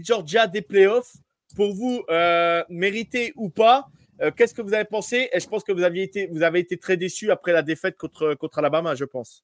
Georgia 0.04 0.48
des 0.48 0.62
playoffs 0.62 1.14
pour 1.56 1.74
vous, 1.74 2.04
euh, 2.10 2.64
mérité 2.70 3.34
ou 3.36 3.50
pas, 3.50 3.88
euh, 4.22 4.32
qu'est-ce 4.36 4.54
que 4.54 4.62
vous 4.62 4.74
avez 4.74 4.86
pensé? 4.86 5.30
Et 5.34 5.40
je 5.40 5.48
pense 5.48 5.64
que 5.64 5.72
vous, 5.72 5.84
aviez 5.84 6.04
été, 6.04 6.28
vous 6.28 6.44
avez 6.44 6.60
été 6.60 6.78
très 6.78 6.98
déçu 6.98 7.32
après 7.32 7.52
la 7.52 7.62
défaite 7.62 7.98
contre, 7.98 8.34
contre 8.36 8.60
Alabama, 8.60 8.96
je 8.96 9.06
pense. 9.06 9.44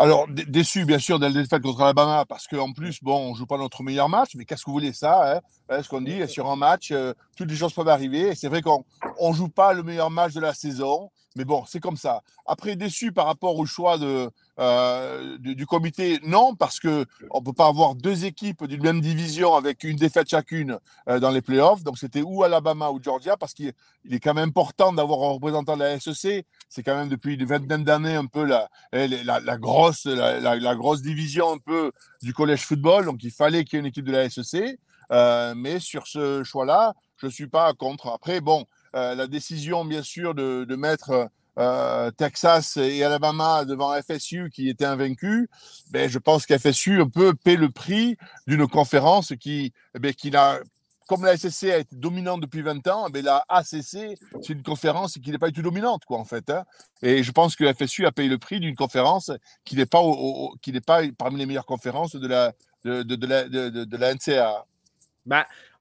Alors, 0.00 0.28
déçu, 0.28 0.84
bien 0.84 1.00
sûr, 1.00 1.18
de 1.18 1.26
la 1.26 1.32
défaite 1.32 1.60
contre 1.60 1.80
Alabama, 1.80 2.24
parce 2.24 2.46
qu'en 2.46 2.72
plus, 2.72 3.02
bon, 3.02 3.30
on 3.30 3.34
joue 3.34 3.46
pas 3.46 3.58
notre 3.58 3.82
meilleur 3.82 4.08
match, 4.08 4.30
mais 4.36 4.44
qu'est-ce 4.44 4.62
que 4.62 4.70
vous 4.70 4.74
voulez, 4.74 4.92
ça 4.92 5.38
hein, 5.38 5.40
hein 5.68 5.82
Ce 5.82 5.88
qu'on 5.88 6.00
dit, 6.00 6.26
sur 6.28 6.48
un 6.48 6.54
match, 6.54 6.92
euh, 6.92 7.14
toutes 7.36 7.50
les 7.50 7.56
choses 7.56 7.72
peuvent 7.72 7.88
arriver. 7.88 8.36
C'est 8.36 8.46
vrai 8.46 8.62
qu'on 8.62 8.84
ne 9.20 9.34
joue 9.34 9.48
pas 9.48 9.72
le 9.72 9.82
meilleur 9.82 10.08
match 10.08 10.34
de 10.34 10.40
la 10.40 10.54
saison, 10.54 11.10
mais 11.38 11.44
bon, 11.44 11.64
c'est 11.66 11.78
comme 11.78 11.96
ça. 11.96 12.22
Après, 12.46 12.74
déçu 12.74 13.12
par 13.12 13.26
rapport 13.26 13.56
au 13.56 13.64
choix 13.64 13.96
de, 13.96 14.28
euh, 14.58 15.38
du, 15.38 15.66
comité, 15.66 16.18
non, 16.24 16.56
parce 16.56 16.80
que 16.80 17.06
on 17.30 17.40
peut 17.40 17.52
pas 17.52 17.68
avoir 17.68 17.94
deux 17.94 18.24
équipes 18.24 18.64
d'une 18.64 18.82
même 18.82 19.00
division 19.00 19.54
avec 19.54 19.84
une 19.84 19.96
défaite 19.96 20.28
chacune 20.28 20.78
euh, 21.08 21.20
dans 21.20 21.30
les 21.30 21.40
playoffs. 21.40 21.84
Donc 21.84 21.96
c'était 21.96 22.22
ou 22.22 22.42
Alabama 22.42 22.90
ou 22.90 23.00
Georgia, 23.00 23.36
parce 23.36 23.54
qu'il 23.54 23.72
est 24.10 24.18
quand 24.18 24.34
même 24.34 24.48
important 24.48 24.92
d'avoir 24.92 25.22
un 25.22 25.32
représentant 25.34 25.76
de 25.76 25.84
la 25.84 26.00
SEC. 26.00 26.44
C'est 26.68 26.82
quand 26.82 26.96
même 26.96 27.08
depuis 27.08 27.34
une 27.34 27.44
vingtaine 27.44 27.84
d'années 27.84 28.16
un 28.16 28.26
peu 28.26 28.44
la, 28.44 28.68
eh, 28.92 29.06
la, 29.06 29.56
grosse, 29.58 30.06
la, 30.06 30.74
grosse 30.74 31.02
division 31.02 31.52
un 31.52 31.58
peu 31.58 31.92
du 32.20 32.34
collège 32.34 32.62
football. 32.62 33.04
Donc 33.04 33.22
il 33.22 33.30
fallait 33.30 33.62
qu'il 33.62 33.76
y 33.76 33.78
ait 33.78 33.80
une 33.80 33.86
équipe 33.86 34.06
de 34.06 34.12
la 34.12 34.28
SEC. 34.28 34.80
Euh, 35.10 35.54
mais 35.56 35.78
sur 35.78 36.06
ce 36.06 36.42
choix-là, 36.42 36.94
je 37.16 37.28
suis 37.28 37.46
pas 37.46 37.72
contre. 37.74 38.08
Après, 38.08 38.40
bon, 38.40 38.66
euh, 38.94 39.14
la 39.14 39.26
décision, 39.26 39.84
bien 39.84 40.02
sûr, 40.02 40.34
de, 40.34 40.64
de 40.64 40.76
mettre 40.76 41.28
euh, 41.58 42.10
Texas 42.12 42.76
et 42.76 43.02
Alabama 43.02 43.64
devant 43.64 43.92
FSU 44.00 44.50
qui 44.50 44.68
était 44.68 44.84
invaincu, 44.84 45.48
ben, 45.90 46.08
je 46.08 46.18
pense 46.18 46.46
qu'FSU 46.46 47.00
un 47.00 47.08
peu 47.08 47.34
paie 47.34 47.56
le 47.56 47.70
prix 47.70 48.16
d'une 48.46 48.68
conférence 48.68 49.32
qui, 49.40 49.72
eh 49.94 49.98
ben, 49.98 50.14
qui 50.14 50.30
n'a 50.30 50.60
comme 51.08 51.24
la 51.24 51.38
SSC 51.38 51.64
a 51.70 51.78
été 51.78 51.96
dominante 51.96 52.42
depuis 52.42 52.60
20 52.60 52.86
ans, 52.88 53.08
mais 53.10 53.20
eh 53.20 53.22
ben, 53.22 53.24
la 53.24 53.44
ACC, 53.48 54.18
c'est 54.42 54.50
une 54.50 54.62
conférence 54.62 55.14
qui 55.14 55.30
n'est 55.30 55.38
pas 55.38 55.48
du 55.48 55.54
tout 55.54 55.62
dominante, 55.62 56.04
quoi, 56.04 56.18
en 56.18 56.24
fait. 56.26 56.50
Hein. 56.50 56.64
Et 57.00 57.22
je 57.22 57.32
pense 57.32 57.56
que 57.56 57.72
FSU 57.72 58.04
a 58.04 58.12
payé 58.12 58.28
le 58.28 58.36
prix 58.36 58.60
d'une 58.60 58.76
conférence 58.76 59.32
qui 59.64 59.74
n'est 59.74 59.86
pas, 59.86 60.02
qui 60.60 60.70
n'est 60.70 60.82
pas 60.82 61.00
parmi 61.16 61.38
les 61.38 61.46
meilleures 61.46 61.64
conférences 61.64 62.14
de 62.14 62.28
la, 62.28 62.52
de, 62.84 63.02
de, 63.02 63.26
la, 63.26 63.48
de, 63.48 63.70
de 63.70 63.96
NCAA. 63.96 64.66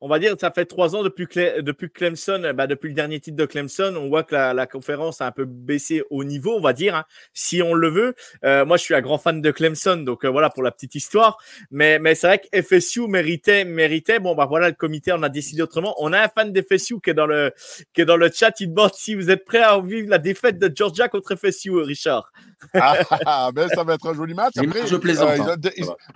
On 0.02 0.08
va 0.08 0.20
dire 0.20 0.36
ça 0.40 0.52
fait 0.52 0.66
trois 0.66 0.96
ans 0.96 1.04
depuis, 1.04 1.28
depuis 1.62 1.90
Clemson, 1.90 2.54
bah, 2.56 2.68
depuis 2.68 2.90
le 2.90 2.94
dernier 2.94 3.20
titre 3.20 3.38
de 3.38 3.46
Clemson, 3.46 3.96
on 3.98 4.10
voit 4.10 4.24
que 4.24 4.36
la, 4.36 4.68
conférence 4.68 5.22
a 5.22 5.28
un 5.28 5.32
peu 5.32 5.46
baissé 5.46 6.04
au 6.10 6.24
niveau, 6.24 6.56
on 6.56 6.62
va 6.62 6.74
dire, 6.74 6.96
hein, 6.96 7.06
si 7.34 7.62
on 7.62 7.74
le 7.74 7.90
veut. 7.90 8.16
Euh, 8.44 8.66
moi, 8.66 8.78
je 8.78 8.84
suis 8.84 8.94
un 8.94 9.02
grand 9.02 9.18
fan 9.18 9.42
de 9.42 9.52
Clemson, 9.52 9.98
donc 9.98 10.26
euh, 10.26 10.30
voilà 10.30 10.50
pour 10.50 10.62
la 10.62 10.72
petite 10.72 10.96
histoire. 10.96 11.38
Mais, 11.72 12.00
mais 12.00 12.16
c'est 12.16 12.28
vrai 12.28 12.40
que 12.40 12.62
FSU 12.62 13.08
méritait, 13.08 13.66
méritait. 13.66 14.20
Bon, 14.20 14.36
bah 14.36 14.46
voilà, 14.46 14.70
le 14.70 14.76
comité 14.76 15.12
on 15.14 15.24
a 15.24 15.30
décidé 15.30 15.62
autrement. 15.62 15.96
On 16.00 16.14
a 16.14 16.22
un 16.22 16.28
fan 16.28 16.52
d'FSU 16.52 17.00
qui 17.02 17.12
est 17.12 17.14
dans 17.14 17.28
le 17.28 17.52
qui 17.94 18.02
est 18.02 18.06
dans 18.06 18.18
le 18.18 18.30
chat. 18.32 18.60
Il 18.60 18.70
demande 18.70 18.94
si 18.94 19.16
vous 19.16 19.32
êtes 19.32 19.46
prêt 19.46 19.62
à 19.62 19.80
vivre 19.80 20.10
la 20.10 20.18
défaite 20.18 20.60
de 20.60 20.72
Georgia 20.74 21.08
contre 21.08 21.36
FSU, 21.36 21.72
Richard. 21.80 22.32
Ah, 22.74 23.52
ben 23.54 23.68
ça 23.70 23.84
va 23.84 23.96
être 23.96 24.10
un 24.10 24.14
joli 24.14 24.34
match. 24.34 24.54
Après, 24.58 24.88
je 24.88 24.96
plaisante. 24.96 25.40
Euh, 25.40 25.56
hein. 25.56 25.70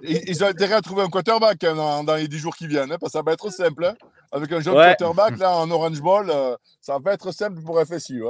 ils, 0.04 0.44
ont, 0.44 0.48
intérêt 0.48 0.76
à 0.76 0.82
trouver 0.82 1.04
un 1.04 1.10
quarterback 1.10 1.64
hein, 1.64 2.04
dans, 2.04 2.16
les 2.16 2.28
dix 2.28 2.40
jours 2.40 2.56
qui 2.56 2.68
viennent, 2.68 2.92
hein, 2.92 2.98
parce 3.00 3.14
que 3.14 3.20
ça 3.20 3.24
va 3.24 3.34
être 3.34 3.50
simple. 3.52 3.94
Avec 4.32 4.52
un 4.52 4.62
jeune 4.62 4.74
quarterback 4.74 5.38
là 5.38 5.58
en 5.58 5.70
Orange 5.70 6.02
Ball, 6.02 6.32
ça 6.80 6.98
va 7.00 7.14
être 7.14 7.32
simple 7.32 7.62
pour 7.62 7.82
FSU. 7.82 8.24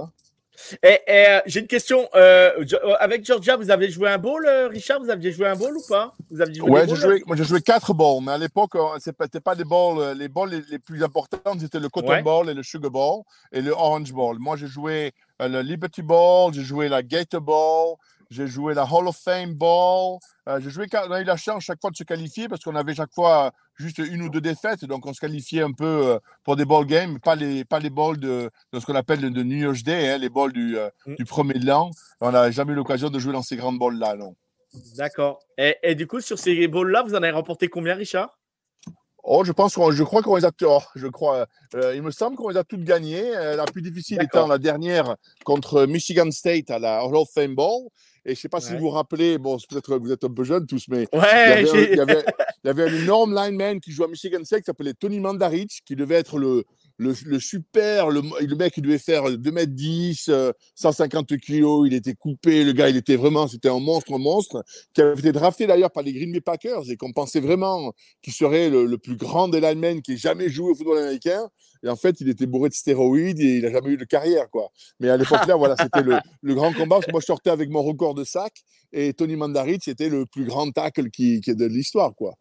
Et, 0.84 1.00
euh, 1.10 1.40
j'ai 1.46 1.62
une 1.62 1.68
question. 1.68 2.08
Euh, 2.16 2.52
euh, 2.60 2.94
avec 3.00 3.26
Georgia, 3.26 3.58
vous 3.58 3.72
avez 3.72 3.90
joué 3.90 4.10
un 4.10 4.18
ball, 4.18 4.48
Richard? 4.70 5.00
Vous 5.02 5.10
aviez 5.10 5.32
joué 5.32 5.48
un 5.48 5.56
ball 5.56 5.76
ou 5.76 5.82
pas? 5.88 6.14
Vous 6.30 6.42
avez 6.42 6.54
joué 6.54 6.70
Ouais, 6.70 6.88
j'ai 6.88 6.96
joué, 6.96 7.24
moi 7.26 7.36
j'ai 7.36 7.44
joué 7.44 7.62
quatre 7.62 7.94
balls, 7.94 8.22
mais 8.24 8.34
à 8.34 8.38
l'époque, 8.38 8.72
ce 9.00 9.12
n'était 9.20 9.40
pas 9.40 9.56
des 9.56 9.64
balls. 9.64 10.18
Les 10.18 10.28
balls 10.28 10.64
les, 10.70 10.80
plus 10.80 11.04
importants, 11.04 11.58
c'était 11.60 11.80
le 11.80 11.90
cotton 11.90 12.22
ball 12.22 12.50
et 12.50 12.54
le 12.54 12.64
sugar 12.64 12.92
ball 12.92 13.22
et 13.52 13.62
le 13.62 13.72
orange 13.72 14.14
ball. 14.14 14.38
Moi, 14.40 14.56
j'ai 14.56 14.68
joué 14.68 15.14
le 15.48 15.62
Liberty 15.62 16.02
Ball, 16.02 16.54
j'ai 16.54 16.64
joué 16.64 16.90
la 16.90 17.04
Gator 17.04 17.42
Ball, 17.42 17.96
j'ai 18.30 18.48
joué 18.48 18.74
la 18.74 18.84
Hall 18.84 19.08
of 19.08 19.18
Fame 19.18 19.54
Ball. 19.54 20.18
j'ai 20.60 20.70
joué, 20.70 20.88
on 20.94 21.12
a 21.12 21.22
eu 21.22 21.24
la 21.24 21.38
chance 21.38 21.64
chaque 21.64 21.82
fois 21.82 21.92
de 21.92 21.96
se 21.96 22.04
qualifier 22.04 22.48
parce 22.48 22.64
qu'on 22.64 22.76
avait 22.76 22.96
chaque 22.96 23.14
fois 23.14 23.52
juste 23.76 23.98
une 23.98 24.22
ou 24.22 24.30
deux 24.30 24.42
défaites. 24.42 24.86
Donc, 24.86 25.06
on 25.06 25.14
se 25.14 25.20
qualifiait 25.20 25.64
un 25.64 25.74
peu 25.74 26.20
pour 26.44 26.56
des 26.56 26.66
ball 26.66 26.86
games, 26.86 27.20
pas 27.20 27.36
les, 27.36 27.66
pas 27.66 27.80
les 27.80 27.90
balls 27.90 28.18
de, 28.18 28.50
de 28.72 28.80
ce 28.80 28.86
qu'on 28.86 28.96
appelle 28.96 29.20
de 29.20 29.44
New 29.44 29.58
Year's 29.58 29.84
Day, 29.84 30.12
hein, 30.12 30.18
les 30.18 30.30
balls 30.30 30.54
du, 30.54 30.78
mm. 31.06 31.16
du 31.16 31.26
premier 31.26 31.56
de 31.56 31.66
l'an. 31.66 31.92
On 32.22 32.32
n'a 32.32 32.52
jamais 32.52 32.74
eu 32.74 32.76
l'occasion 32.76 33.10
de 33.10 33.20
jouer 33.20 33.34
dans 33.34 33.44
ces 33.44 33.58
grandes 33.58 33.80
balls-là, 33.80 34.16
non. 34.16 34.36
D'accord. 34.96 35.40
Et, 35.58 35.76
et, 35.84 35.96
du 35.96 36.08
coup, 36.08 36.22
sur 36.22 36.40
ces 36.40 36.68
balls-là, 36.68 37.04
vous 37.04 37.14
en 37.14 37.24
avez 37.24 37.32
remporté 37.32 37.68
combien, 37.68 37.96
Richard? 37.96 38.38
Oh, 39.24 39.44
je 39.44 39.52
pense 39.52 39.74
je 39.92 40.04
crois 40.04 40.22
qu'on 40.22 40.36
les 40.36 40.46
a, 40.46 40.52
oh, 40.64 40.80
je 40.96 41.08
crois, 41.08 41.46
euh, 41.76 41.96
il 41.96 42.02
me 42.02 42.12
semble 42.12 42.36
qu'on 42.36 42.50
les 42.50 42.58
a 42.58 42.64
toutes 42.64 42.84
gagnées. 42.84 43.36
Euh, 43.36 43.56
la 43.56 43.66
plus 43.66 43.82
difficile 43.82 44.20
étant 44.22 44.48
la 44.48 44.58
dernière 44.58 45.16
contre 45.46 45.86
Michigan 45.86 46.30
State 46.32 46.72
à 46.72 46.80
la 46.80 47.06
Hall 47.06 47.16
of 47.16 47.30
Fame 47.34 47.56
Bowl. 47.56 47.90
Et 48.24 48.30
je 48.30 48.40
ne 48.40 48.42
sais 48.42 48.50
pas 48.50 48.62
si 48.62 48.74
vous 48.74 48.80
vous 48.80 48.90
rappelez, 48.90 49.40
bon, 49.40 49.58
peut-être 49.68 49.98
vous 49.98 50.12
êtes 50.12 50.24
un 50.24 50.30
peu 50.30 50.44
jeunes 50.44 50.68
tous, 50.68 50.86
mais 50.90 51.08
ouais, 51.12 51.64
il, 51.64 51.96
y 51.96 52.00
avait, 52.00 52.24
il, 52.64 52.68
y 52.68 52.70
avait, 52.70 52.84
un 52.84 52.94
énorme 52.94 53.34
lineman 53.34 53.80
qui 53.80 53.92
jouait 53.92 54.06
à 54.06 54.10
Michigan 54.10 54.44
State 54.44 54.60
qui 54.60 54.66
s'appelait 54.66 54.94
Tony 54.94 55.20
Mandarich, 55.20 55.82
qui 55.84 55.96
devait 55.96 56.16
être 56.16 56.38
le, 56.38 56.64
le, 57.02 57.40
super, 57.40 58.10
le, 58.10 58.22
mec, 58.56 58.74
il 58.78 58.84
devait 58.84 59.00
faire 59.00 59.24
2m10, 59.24 60.54
150 60.76 61.28
kg, 61.38 61.88
il 61.88 61.94
était 61.94 62.14
coupé, 62.14 62.64
le 62.64 62.74
gars, 62.74 62.90
il 62.90 62.98
était 62.98 63.16
vraiment, 63.16 63.48
c'était 63.48 63.70
un 63.70 63.80
monstre, 63.80 64.14
un 64.14 64.20
monstre, 64.20 64.64
qui 64.94 65.02
avait 65.02 65.20
été 65.20 65.32
drafté 65.32 65.66
d'ailleurs 65.66 65.92
par 65.92 66.04
les 66.04 66.14
Green 66.14 66.32
Bay 66.32 66.42
Packers 66.42 66.90
et 66.90 66.98
qu'on 66.98 67.12
pensait 67.12 67.40
vraiment 67.40 67.94
qu'il 68.22 68.34
serait 68.34 68.70
le, 68.70 68.98
plus 68.98 69.16
grand 69.16 69.48
des 69.48 69.60
linemen 69.60 70.02
qui 70.02 70.14
ait 70.14 70.18
jamais 70.18 70.50
joué 70.50 70.72
au 70.72 70.76
football 70.76 71.00
américain. 71.00 71.50
Et 71.84 71.90
en 71.90 71.96
fait, 71.96 72.22
il 72.22 72.30
était 72.30 72.46
bourré 72.46 72.70
de 72.70 72.76
stéroïdes 72.76 73.40
et 73.40 73.58
il 73.58 73.64
n'a 73.64 73.72
jamais 73.72 73.90
eu 73.90 73.98
de 73.98 74.06
carrière, 74.06 74.48
quoi. 74.52 74.70
Mais 75.00 75.10
à 75.10 75.18
l'époque-là, 75.18 75.56
voilà, 75.56 75.76
c'était 75.78 76.04
le, 76.42 76.54
grand 76.54 76.72
combat. 76.74 76.98
Parce 76.98 77.08
que 77.08 77.12
moi, 77.12 77.22
je 77.22 77.26
sortais 77.26 77.50
avec 77.50 77.72
mon 77.72 77.82
record 77.82 78.14
de 78.14 78.24
sac 78.24 78.54
et 78.94 79.14
Tony 79.14 79.36
Mandarit, 79.36 79.80
c'était 79.82 80.10
le 80.10 80.28
plus 80.28 80.46
grand 80.46 80.70
tackle 80.70 81.10
qui, 81.10 81.42
qui 81.42 81.50
est 81.50 81.56
de 81.56 81.66
l'histoire, 81.66 82.14
quoi. 82.14 82.36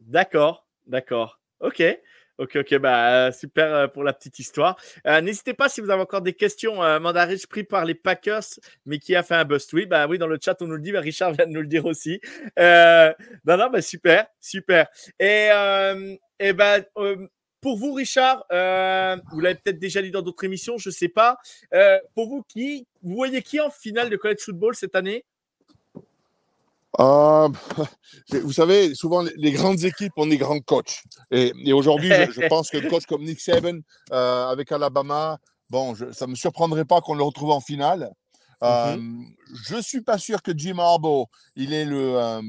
D'accord, 0.00 0.66
d'accord. 0.86 1.40
Ok. 1.60 1.82
Ok, 2.38 2.56
ok, 2.56 2.78
bah 2.78 3.30
super 3.30 3.74
euh, 3.74 3.86
pour 3.88 4.02
la 4.04 4.14
petite 4.14 4.38
histoire. 4.38 4.76
Euh, 5.06 5.20
n'hésitez 5.20 5.52
pas 5.52 5.68
si 5.68 5.80
vous 5.82 5.90
avez 5.90 6.00
encore 6.00 6.22
des 6.22 6.32
questions. 6.32 6.82
Euh, 6.82 6.98
Mandarich 6.98 7.46
pris 7.46 7.62
par 7.62 7.84
les 7.84 7.94
Packers, 7.94 8.44
mais 8.86 8.98
qui 8.98 9.14
a 9.14 9.22
fait 9.22 9.34
un 9.34 9.44
bust. 9.44 9.72
Oui, 9.74 9.84
bah 9.84 10.06
oui, 10.08 10.16
dans 10.16 10.26
le 10.26 10.38
chat 10.42 10.60
on 10.62 10.66
nous 10.66 10.76
le 10.76 10.80
dit. 10.80 10.92
Bah, 10.92 11.00
Richard 11.00 11.32
vient 11.32 11.46
de 11.46 11.52
nous 11.52 11.60
le 11.60 11.66
dire 11.66 11.84
aussi. 11.84 12.20
Euh, 12.58 13.12
non, 13.44 13.58
non, 13.58 13.68
bah 13.70 13.82
super, 13.82 14.26
super. 14.40 14.88
Et, 15.20 15.50
et 16.40 16.52
bah, 16.54 16.78
pour 17.60 17.76
vous, 17.76 17.92
Richard, 17.92 18.44
vous 18.50 19.40
l'avez 19.40 19.56
peut-être 19.56 19.78
déjà 19.78 20.00
dit 20.00 20.10
dans 20.10 20.22
d'autres 20.22 20.44
émissions, 20.44 20.78
je 20.78 20.90
sais 20.90 21.08
pas. 21.08 21.36
pour 22.14 22.28
vous, 22.28 22.42
qui 22.48 22.86
vous 23.02 23.14
voyez 23.14 23.42
qui 23.42 23.60
en 23.60 23.70
finale 23.70 24.08
de 24.10 24.16
college 24.16 24.40
football 24.40 24.74
cette 24.74 24.96
année? 24.96 25.24
Euh, 27.00 27.48
vous 28.42 28.52
savez, 28.52 28.94
souvent 28.94 29.22
les, 29.36 29.52
grandes 29.52 29.84
équipes 29.84 30.12
ont 30.16 30.26
des 30.26 30.36
grands 30.36 30.60
coachs. 30.60 31.02
Et, 31.30 31.72
aujourd'hui, 31.72 32.10
je, 32.10 32.46
pense 32.48 32.70
que 32.70 32.88
coach 32.88 33.06
comme 33.06 33.24
Nick 33.24 33.40
Saban 33.40 33.78
euh, 34.12 34.48
avec 34.48 34.70
Alabama, 34.72 35.38
bon, 35.70 35.94
ça 36.12 36.26
ne 36.26 36.32
me 36.32 36.36
surprendrait 36.36 36.84
pas 36.84 37.00
qu'on 37.00 37.14
le 37.14 37.22
retrouve 37.22 37.50
en 37.50 37.60
finale. 37.60 38.10
Euh, 38.62 38.96
mm-hmm. 38.96 39.24
Je 39.64 39.76
ne 39.76 39.80
suis 39.80 40.02
pas 40.02 40.18
sûr 40.18 40.42
que 40.42 40.52
Jim 40.56 40.78
Harbaugh, 40.78 41.26
il 41.56 41.72
est 41.72 41.84
le, 41.84 42.40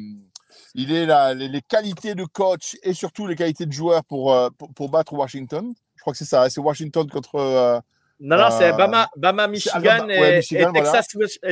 il 0.75 0.91
est 0.91 1.06
la, 1.06 1.34
les, 1.34 1.62
qualités 1.62 2.13
de 2.13 2.25
coach 2.25 2.75
et 2.84 2.93
surtout 2.93 3.27
les 3.27 3.36
qualités 3.36 3.65
de 3.65 3.71
joueur 3.71 4.03
pour, 4.03 4.36
pour 4.75 4.89
battre 4.89 5.13
Washington. 5.13 5.73
Je 5.95 6.01
crois 6.01 6.12
que 6.12 6.19
c'est 6.19 6.25
ça. 6.25 6.49
C'est 6.49 6.60
Washington 6.60 7.10
contre 7.10 7.82
non, 8.26 8.38
non, 8.38 8.50
c'est 8.58 8.72
Bama, 8.72 9.10
Bama, 9.18 9.48
Michigan, 9.50 10.08
et, 10.08 10.40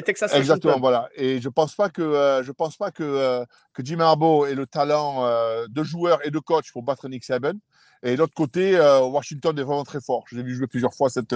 Texas, 0.06 0.34
Exactement, 0.34 0.80
voilà. 0.80 1.10
Et 1.16 1.42
je 1.42 1.50
pense 1.50 1.76
pas 1.76 1.90
que 1.90 2.02
euh, 2.02 2.44
je 2.44 2.52
pense 2.54 2.78
pas 2.78 2.92
que 2.92 3.04
euh, 3.04 3.44
que 3.74 3.84
Jim 3.84 4.00
Harbaugh 4.00 4.46
ait 4.46 4.56
le 4.56 4.66
talent 4.66 5.26
euh, 5.26 5.66
de 5.70 5.84
joueur 5.84 6.26
et 6.26 6.32
de 6.32 6.40
coach 6.40 6.72
pour 6.72 6.84
battre 6.84 7.10
Nick 7.10 7.26
Saban. 7.26 7.56
Et 8.04 8.14
de 8.14 8.20
l'autre 8.20 8.34
côté, 8.34 8.80
Washington 8.80 9.60
est 9.60 9.64
vraiment 9.64 9.84
très 9.84 10.00
fort. 10.00 10.24
Je 10.28 10.38
l'ai 10.38 10.44
vu 10.44 10.56
jouer 10.56 10.66
plusieurs 10.66 10.94
fois 10.94 11.10
cette 11.10 11.36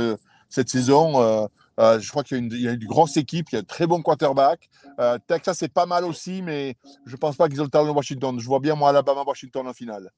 cette 0.49 0.69
saison. 0.69 1.49
je 1.77 2.09
crois 2.09 2.23
qu'il 2.23 2.51
y, 2.53 2.61
y, 2.61 2.67
a 2.69 2.71
une 2.71 2.85
grosse 2.85 3.17
équipe, 3.17 3.49
il 3.51 3.55
y 3.55 3.57
a 3.57 3.61
un 3.61 3.63
très 3.63 3.85
bon 3.87 4.01
quarterback. 4.01 4.69
Texas 5.27 5.57
c'est 5.59 5.71
pas 5.71 5.85
mal 5.85 6.05
aussi, 6.05 6.41
mais 6.41 6.75
je 7.05 7.15
pense 7.17 7.35
pas 7.35 7.49
qu'ils 7.49 7.59
ont 7.59 7.65
le 7.65 7.69
talent 7.69 7.85
de 7.85 7.91
Washington. 7.91 8.39
Je 8.39 8.47
vois 8.47 8.61
bien 8.61 8.75
moi 8.75 8.89
Alabama, 8.89 9.23
Washington 9.27 9.67
en 9.67 9.73
finale. 9.73 10.11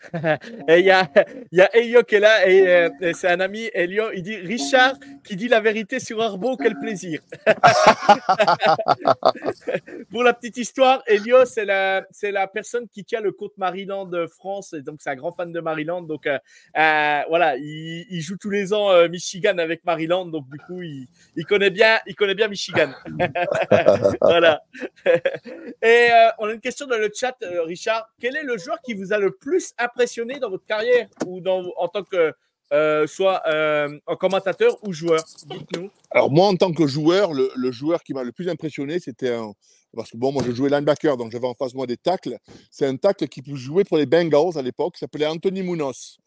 et 0.68 0.78
il 0.78 0.86
y 0.86 0.90
a, 0.90 1.10
y 1.52 1.60
a 1.60 1.76
Elio 1.76 2.02
qui 2.02 2.14
est 2.16 2.20
là, 2.20 2.46
euh, 2.46 2.88
et, 3.00 3.12
c'est 3.12 3.28
un 3.28 3.40
ami, 3.40 3.68
Elio, 3.74 4.10
il 4.12 4.22
dit 4.22 4.36
Richard 4.36 4.94
qui 5.24 5.36
dit 5.36 5.48
la 5.48 5.60
vérité 5.60 6.00
sur 6.00 6.22
Arbo, 6.22 6.56
quel 6.56 6.78
plaisir. 6.78 7.20
Pour 10.10 10.24
la 10.24 10.32
petite 10.32 10.56
histoire, 10.56 11.02
Elio, 11.06 11.44
c'est 11.44 11.66
la, 11.66 12.06
c'est 12.10 12.32
la 12.32 12.46
personne 12.46 12.88
qui 12.88 13.04
tient 13.04 13.20
le 13.20 13.32
côte 13.32 13.52
Maryland 13.58 14.10
France, 14.28 14.72
et 14.72 14.80
donc 14.82 15.00
c'est 15.00 15.10
un 15.10 15.16
grand 15.16 15.32
fan 15.32 15.52
de 15.52 15.60
Maryland. 15.60 16.00
Donc 16.02 16.26
euh, 16.26 16.38
euh, 16.78 17.20
voilà, 17.28 17.56
il, 17.56 18.20
joue 18.20 18.36
tous 18.36 18.50
les 18.50 18.72
ans 18.72 19.08
Michigan 19.08 19.58
avec 19.58 19.84
Maryland, 19.84 20.26
donc 20.26 20.48
du 20.48 20.58
coup, 20.58 20.80
il, 20.82 21.08
il, 21.36 21.44
connaît, 21.44 21.70
bien, 21.70 21.98
il 22.06 22.14
connaît 22.14 22.34
bien 22.34 22.48
Michigan. 22.48 22.92
voilà. 24.20 24.62
et 25.82 26.08
on 26.38 26.46
a 26.46 26.52
une 26.52 26.60
question 26.60 26.86
dans 26.86 26.98
le 26.98 27.10
chat, 27.14 27.36
Richard. 27.66 28.08
Quel 28.18 28.36
est 28.36 28.42
le 28.42 28.56
joueur 28.58 28.80
qui 28.82 28.94
vous 28.94 29.12
a 29.12 29.18
le 29.18 29.32
plus 29.32 29.74
impressionné 29.78 29.89
dans 30.40 30.50
votre 30.50 30.64
carrière 30.66 31.08
ou 31.26 31.40
en 31.76 31.88
tant 31.88 32.02
que 32.02 32.32
euh, 32.72 33.06
soit 33.06 33.42
euh, 33.48 33.98
commentateur 34.18 34.76
ou 34.84 34.92
joueur 34.92 35.24
Dites-nous. 35.46 35.90
Alors 36.10 36.30
moi, 36.30 36.46
en 36.46 36.54
tant 36.54 36.72
que 36.72 36.86
joueur, 36.86 37.32
le, 37.32 37.72
joueur 37.72 38.02
qui 38.02 38.14
m'a 38.14 38.22
le 38.22 38.32
plus 38.32 38.48
impressionné, 38.48 39.00
c'était 39.00 39.34
un... 39.34 39.52
Parce 39.96 40.10
que 40.10 40.16
bon, 40.16 40.30
moi 40.30 40.44
je 40.46 40.52
jouais 40.52 40.70
linebacker, 40.70 41.16
donc 41.16 41.32
j'avais 41.32 41.48
en 41.48 41.54
face 41.54 41.74
moi 41.74 41.86
des 41.86 41.96
tacles. 41.96 42.38
C'est 42.70 42.86
un 42.86 42.96
tacle 42.96 43.26
qui 43.26 43.42
jouait 43.56 43.82
pour 43.82 43.96
les 43.96 44.06
Bengals 44.06 44.56
à 44.56 44.62
l'époque, 44.62 44.94
qui 44.94 45.00
s'appelait 45.00 45.26
Anthony 45.26 45.62
Munoz 45.62 46.18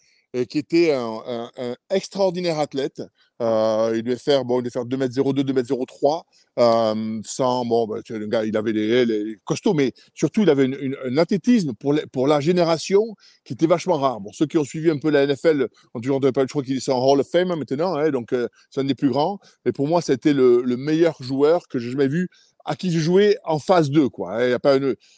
qui 0.50 0.58
était 0.58 0.92
un, 0.92 1.50
extraordinaire 1.90 2.60
athlète. 2.60 3.02
Euh, 3.42 3.94
il 3.96 4.04
devait 4.04 4.18
faire, 4.18 4.46
bon, 4.46 4.60
il 4.60 4.64
devait 4.64 4.72
faire 4.72 4.86
2m02, 4.86 5.44
2m03. 5.44 6.24
Euh, 6.60 7.22
sans, 7.26 7.66
bon, 7.66 7.88
bah, 7.88 7.98
le 8.10 8.28
gars, 8.28 8.46
il 8.46 8.56
avait 8.56 8.72
les, 8.72 9.38
costauds, 9.44 9.74
mais 9.74 9.92
surtout, 10.14 10.44
il 10.44 10.50
avait 10.50 10.70
un 11.06 11.18
athlétisme 11.18 11.74
pour, 11.74 12.28
la 12.28 12.40
génération 12.40 13.16
qui 13.44 13.54
était 13.54 13.68
vachement 13.68 13.98
rare. 13.98 14.22
Bon, 14.22 14.32
ceux 14.34 14.46
qui 14.46 14.58
ont 14.58 14.64
suivi 14.64 14.90
un 14.90 14.98
peu 14.98 15.10
la 15.10 15.26
NFL 15.26 15.68
ont 15.94 16.00
toujours 16.00 16.20
pas 16.20 16.42
je 16.42 16.48
crois 16.48 16.64
qu'il 16.64 16.78
est 16.78 16.90
en 16.90 17.04
Hall 17.04 17.20
of 17.20 17.30
Fame 17.30 17.56
maintenant, 17.56 17.96
hein, 17.96 18.12
donc 18.12 18.34
euh, 18.34 18.48
c'est 18.70 18.82
un 18.82 18.86
des 18.86 18.96
plus 18.96 19.10
grands. 19.10 19.40
Mais 19.66 19.72
pour 19.72 19.88
moi, 19.88 20.02
c'était 20.02 20.34
le, 20.34 20.62
le 20.62 20.78
meilleur 20.78 21.22
joueur 21.22 21.68
que 21.68 21.80
j'ai 21.80 21.92
jamais 21.92 22.08
vu 22.08 22.30
à 22.66 22.76
qui 22.76 22.92
j'ai 22.92 23.00
joué 23.00 23.38
en 23.44 23.60
phase 23.60 23.90
2. 23.90 24.10
Quoi. 24.10 24.34
Hein, 24.34 24.46
il 24.46 24.50
y 24.52 24.54
a 24.54 24.60
pas. 24.60 24.78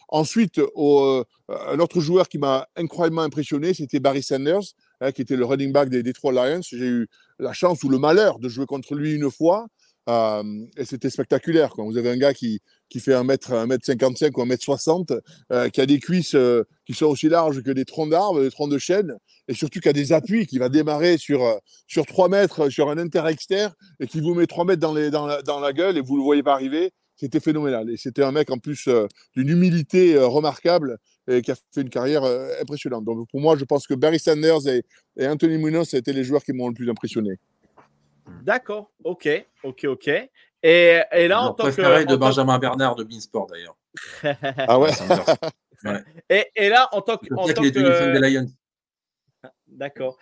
Ensuite, 0.09 0.59
euh, 0.59 1.23
un 1.49 1.79
autre 1.79 2.01
joueur 2.01 2.27
qui 2.27 2.37
m'a 2.37 2.67
incroyablement 2.75 3.21
impressionné, 3.21 3.73
c'était 3.73 3.99
Barry 3.99 4.23
Sanders, 4.23 4.73
hein, 5.01 5.11
qui 5.11 5.21
était 5.21 5.35
le 5.35 5.45
running 5.45 5.71
back 5.71 5.89
des 5.89 6.03
Detroit 6.03 6.33
Lions. 6.33 6.61
J'ai 6.61 6.87
eu 6.87 7.07
la 7.39 7.53
chance 7.53 7.83
ou 7.83 7.89
le 7.89 7.97
malheur 7.97 8.39
de 8.39 8.49
jouer 8.49 8.65
contre 8.65 8.95
lui 8.95 9.13
une 9.13 9.29
fois. 9.31 9.67
Euh, 10.07 10.43
et 10.77 10.85
c'était 10.85 11.09
spectaculaire. 11.09 11.71
Quoi. 11.71 11.83
Vous 11.83 11.97
avez 11.97 12.09
un 12.09 12.17
gars 12.17 12.33
qui, 12.33 12.61
qui 12.89 12.99
fait 12.99 13.13
1m, 13.13 13.37
1m55 13.37 14.31
ou 14.35 14.45
1m60, 14.45 15.19
euh, 15.51 15.69
qui 15.69 15.81
a 15.81 15.85
des 15.85 15.99
cuisses 15.99 16.35
euh, 16.35 16.63
qui 16.85 16.93
sont 16.93 17.07
aussi 17.07 17.27
larges 17.27 17.63
que 17.63 17.71
des 17.71 17.85
troncs 17.85 18.11
d'arbres, 18.11 18.41
des 18.41 18.51
troncs 18.51 18.69
de 18.69 18.77
chêne, 18.77 19.17
et 19.47 19.53
surtout 19.53 19.79
qui 19.79 19.89
a 19.89 19.93
des 19.93 20.13
appuis, 20.13 20.45
qui 20.45 20.59
va 20.59 20.69
démarrer 20.69 21.17
sur, 21.17 21.59
sur 21.87 22.05
3 22.05 22.29
mètres 22.29 22.69
sur 22.69 22.89
un 22.89 22.97
inter-exter 22.97 23.69
et 23.99 24.07
qui 24.07 24.21
vous 24.21 24.35
met 24.35 24.45
3 24.45 24.65
mètres 24.65 24.81
dans, 24.81 24.93
la, 24.93 25.41
dans 25.41 25.59
la 25.59 25.73
gueule 25.73 25.97
et 25.97 26.01
vous 26.01 26.13
ne 26.13 26.19
le 26.19 26.23
voyez 26.23 26.43
pas 26.43 26.53
arriver. 26.53 26.93
C'était 27.15 27.39
phénoménal. 27.39 27.89
Et 27.89 27.97
c'était 27.97 28.23
un 28.23 28.31
mec 28.31 28.51
en 28.51 28.57
plus 28.57 28.87
euh, 28.87 29.07
d'une 29.35 29.49
humilité 29.49 30.15
euh, 30.15 30.27
remarquable 30.27 30.97
et 31.27 31.41
qui 31.41 31.51
a 31.51 31.55
fait 31.55 31.81
une 31.81 31.89
carrière 31.89 32.23
euh, 32.23 32.49
impressionnante. 32.61 33.05
Donc 33.05 33.29
pour 33.29 33.39
moi, 33.39 33.55
je 33.57 33.63
pense 33.65 33.87
que 33.87 33.93
Barry 33.93 34.19
Sanders 34.19 34.67
et, 34.67 34.83
Anthony 35.27 35.57
Munoz, 35.57 35.89
ça 35.89 35.97
a 35.97 35.99
été 35.99 36.13
les 36.13 36.23
joueurs 36.23 36.43
qui 36.43 36.53
m'ont 36.53 36.67
le 36.67 36.73
plus 36.73 36.89
impressionné. 36.89 37.39
D'accord, 38.43 38.91
ok, 39.03 39.27
ok, 39.63 39.85
ok. 39.85 40.07
Et, 40.63 40.99
et 41.11 41.27
là, 41.27 41.43
en 41.43 41.53
tant 41.53 41.63
préféré 41.63 42.05
de 42.05 42.15
Benjamin 42.15 42.57
Bernard 42.57 42.95
de 42.95 43.03
Beansport 43.03 43.47
d'ailleurs. 43.47 43.77
ah 44.57 44.79
ouais. 44.79 44.91
Et, 46.29 46.45
et, 46.55 46.69
là, 46.69 46.89
en 46.91 47.01
tant 47.01 47.17
que. 47.17 47.33
En 47.33 47.47
tant 47.47 47.61
que... 47.61 48.19
des 48.19 48.29
Lions. 48.29 48.47
D'accord. 49.67 50.17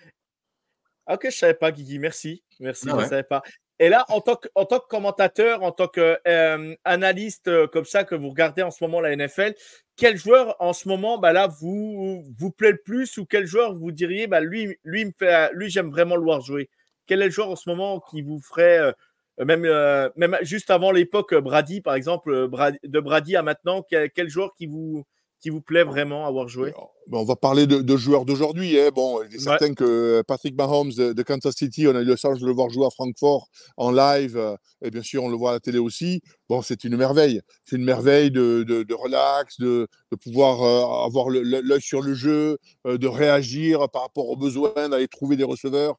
Ok, 1.07 1.21
je 1.23 1.27
ne 1.27 1.31
savais 1.31 1.53
pas, 1.53 1.71
Guigui. 1.71 1.99
Merci. 1.99 2.43
Merci, 2.59 2.87
ah 2.89 2.95
je 2.97 3.03
ne 3.03 3.09
savais 3.09 3.23
pas. 3.23 3.41
Et 3.79 3.89
là, 3.89 4.05
en 4.09 4.21
tant 4.21 4.35
que, 4.35 4.47
tant 4.55 4.79
que 4.79 4.87
commentateur, 4.87 5.63
en 5.63 5.71
tant 5.71 5.87
qu'analyste 5.87 7.47
euh, 7.47 7.63
euh, 7.63 7.67
comme 7.67 7.85
ça, 7.85 8.03
que 8.03 8.15
vous 8.15 8.29
regardez 8.29 8.61
en 8.61 8.71
ce 8.71 8.83
moment 8.83 9.01
la 9.01 9.15
NFL, 9.15 9.55
quel 9.95 10.17
joueur 10.17 10.55
en 10.59 10.73
ce 10.73 10.87
moment, 10.87 11.17
bah 11.17 11.33
là, 11.33 11.47
vous, 11.47 12.23
plaît 12.57 12.71
le 12.71 12.81
plus 12.83 13.17
ou 13.17 13.25
quel 13.25 13.45
joueur 13.45 13.73
vous 13.73 13.91
diriez, 13.91 14.27
bah 14.27 14.41
lui, 14.41 14.77
lui, 14.83 15.11
lui 15.53 15.69
j'aime 15.69 15.89
vraiment 15.89 16.15
le 16.15 16.23
voir 16.23 16.41
jouer. 16.41 16.69
Quel 17.05 17.21
est 17.21 17.25
le 17.25 17.31
joueur 17.31 17.49
en 17.49 17.55
ce 17.55 17.69
moment 17.69 17.99
qui 17.99 18.21
vous 18.21 18.39
ferait 18.39 18.93
même, 19.37 20.37
juste 20.41 20.69
avant 20.69 20.91
l'époque 20.91 21.35
Brady, 21.35 21.81
par 21.81 21.95
exemple, 21.95 22.49
de 22.83 22.99
Brady 22.99 23.35
à 23.35 23.41
maintenant, 23.43 23.83
quel 23.89 24.29
joueur 24.29 24.53
qui 24.55 24.67
vous, 24.67 25.03
qui 25.39 25.49
vous 25.49 25.61
plaît 25.61 25.83
vraiment 25.83 26.25
avoir 26.25 26.47
joué 26.47 26.73
On 27.11 27.23
va 27.23 27.35
parler 27.35 27.67
de, 27.67 27.97
joueurs 27.97 28.25
d'aujourd'hui. 28.25 28.79
Hein. 28.79 28.89
Bon, 28.93 29.21
il 29.29 29.35
est 29.35 29.39
certain 29.39 29.73
que 29.73 30.23
Patrick 30.27 30.55
Mahomes 30.55 30.91
de, 30.91 31.23
Kansas 31.23 31.55
City, 31.55 31.87
on 31.87 31.95
a 31.95 32.01
eu 32.01 32.05
le 32.05 32.15
chance 32.15 32.39
de 32.39 32.45
le 32.45 32.53
voir 32.53 32.69
jouer 32.69 32.85
à 32.85 32.89
Francfort 32.89 33.49
en 33.77 33.91
live, 33.91 34.37
euh, 34.37 34.55
et 34.81 34.89
bien 34.89 35.01
sûr, 35.01 35.23
on 35.23 35.29
le 35.29 35.35
voit 35.35 35.51
à 35.51 35.53
la 35.53 35.59
télé 35.59 35.79
aussi. 35.79 36.21
Bon, 36.49 36.61
c'est 36.61 36.83
une 36.83 36.97
merveille. 36.97 37.41
C'est 37.65 37.75
une 37.75 37.83
merveille 37.83 38.31
de, 38.31 38.63
de 38.63 38.93
relax, 38.93 39.59
de, 39.59 39.87
pouvoir 40.21 40.61
euh, 40.61 41.05
avoir 41.05 41.29
l'œil 41.29 41.81
sur 41.81 42.01
le 42.01 42.13
jeu, 42.13 42.57
euh, 42.85 42.97
de 42.97 43.07
réagir 43.07 43.89
par 43.89 44.03
rapport 44.03 44.29
aux 44.29 44.35
besoins, 44.35 44.89
d'aller 44.89 45.07
trouver 45.07 45.35
des 45.35 45.43
receveurs. 45.43 45.95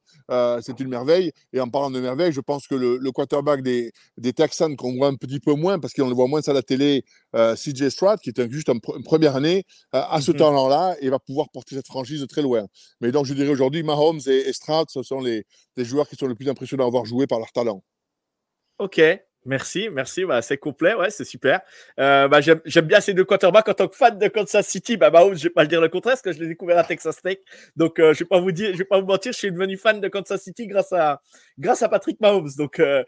c'est 0.62 0.80
une 0.80 0.88
merveille. 0.88 1.32
Et 1.52 1.60
en 1.60 1.68
parlant 1.68 1.90
de 1.90 2.00
merveille, 2.00 2.32
je 2.32 2.40
pense 2.40 2.66
que 2.66 2.74
le, 2.74 3.12
quarterback 3.12 3.62
des, 3.62 3.92
des 4.18 4.32
Texans, 4.32 4.74
qu'on 4.76 4.96
voit 4.96 5.08
un 5.08 5.16
petit 5.16 5.40
peu 5.40 5.54
moins, 5.54 5.78
parce 5.78 5.92
qu'on 5.92 6.08
le 6.08 6.14
voit 6.14 6.28
moins 6.28 6.40
à 6.46 6.52
la 6.52 6.62
télé, 6.62 7.04
CJ 7.34 7.88
Stroud, 7.88 8.18
qui 8.20 8.30
est 8.30 8.50
juste 8.50 8.68
une 8.68 8.80
première 8.80 9.36
année, 9.36 9.64
à 9.92 10.20
ce 10.20 10.32
temps 10.32 10.52
et 11.00 11.08
va 11.08 11.18
pouvoir 11.18 11.48
porter 11.50 11.76
cette 11.76 11.86
franchise 11.86 12.20
de 12.20 12.26
très 12.26 12.42
loin. 12.42 12.66
Mais 13.00 13.12
donc, 13.12 13.26
je 13.26 13.34
dirais 13.34 13.50
aujourd'hui, 13.50 13.82
Mahomes 13.82 14.20
et, 14.26 14.52
Stroud, 14.52 14.88
ce 14.90 15.02
sont 15.02 15.20
les, 15.20 15.44
les 15.76 15.84
joueurs 15.84 16.08
qui 16.08 16.16
sont 16.16 16.26
le 16.26 16.34
plus 16.34 16.48
impressionnants 16.48 16.84
à 16.84 16.86
avoir 16.86 17.04
joué 17.04 17.26
par 17.26 17.38
leur 17.38 17.52
talent. 17.52 17.82
Ok, 18.78 19.00
Merci, 19.46 19.90
merci, 19.92 20.24
bah, 20.24 20.40
c'est 20.40 20.56
complet, 20.56 20.94
ouais, 20.94 21.10
c'est 21.10 21.24
super. 21.24 21.60
Euh, 22.00 22.28
bah, 22.28 22.40
j'aime, 22.40 22.86
bien 22.86 23.00
ces 23.00 23.12
deux 23.12 23.24
quarterbacks 23.24 23.68
en 23.68 23.74
tant 23.74 23.88
que 23.88 23.94
fan 23.94 24.18
de 24.18 24.28
Kansas 24.28 24.66
City. 24.66 24.96
Bah, 24.96 25.10
bah 25.10 25.22
je 25.34 25.42
vais 25.42 25.50
pas 25.50 25.62
le 25.62 25.68
dire 25.68 25.82
le 25.82 25.90
contraire, 25.90 26.14
parce 26.14 26.22
que 26.22 26.32
je 26.32 26.40
l'ai 26.40 26.48
découvert 26.48 26.78
à 26.78 26.84
Texas 26.84 27.20
Tech. 27.20 27.38
Donc, 27.76 27.98
euh, 27.98 28.14
je 28.14 28.20
vais 28.20 28.24
pas 28.24 28.40
vous 28.40 28.52
dire, 28.52 28.70
je 28.72 28.78
vais 28.78 28.84
pas 28.84 28.98
vous 28.98 29.06
mentir, 29.06 29.32
je 29.32 29.38
suis 29.38 29.52
devenu 29.52 29.76
fan 29.76 30.00
de 30.00 30.08
Kansas 30.08 30.42
City 30.42 30.66
grâce 30.66 30.94
à, 30.94 31.20
grâce 31.58 31.82
à 31.82 31.90
Patrick 31.90 32.18
Mahomes. 32.22 32.48
Donc, 32.56 32.80
euh, 32.80 33.04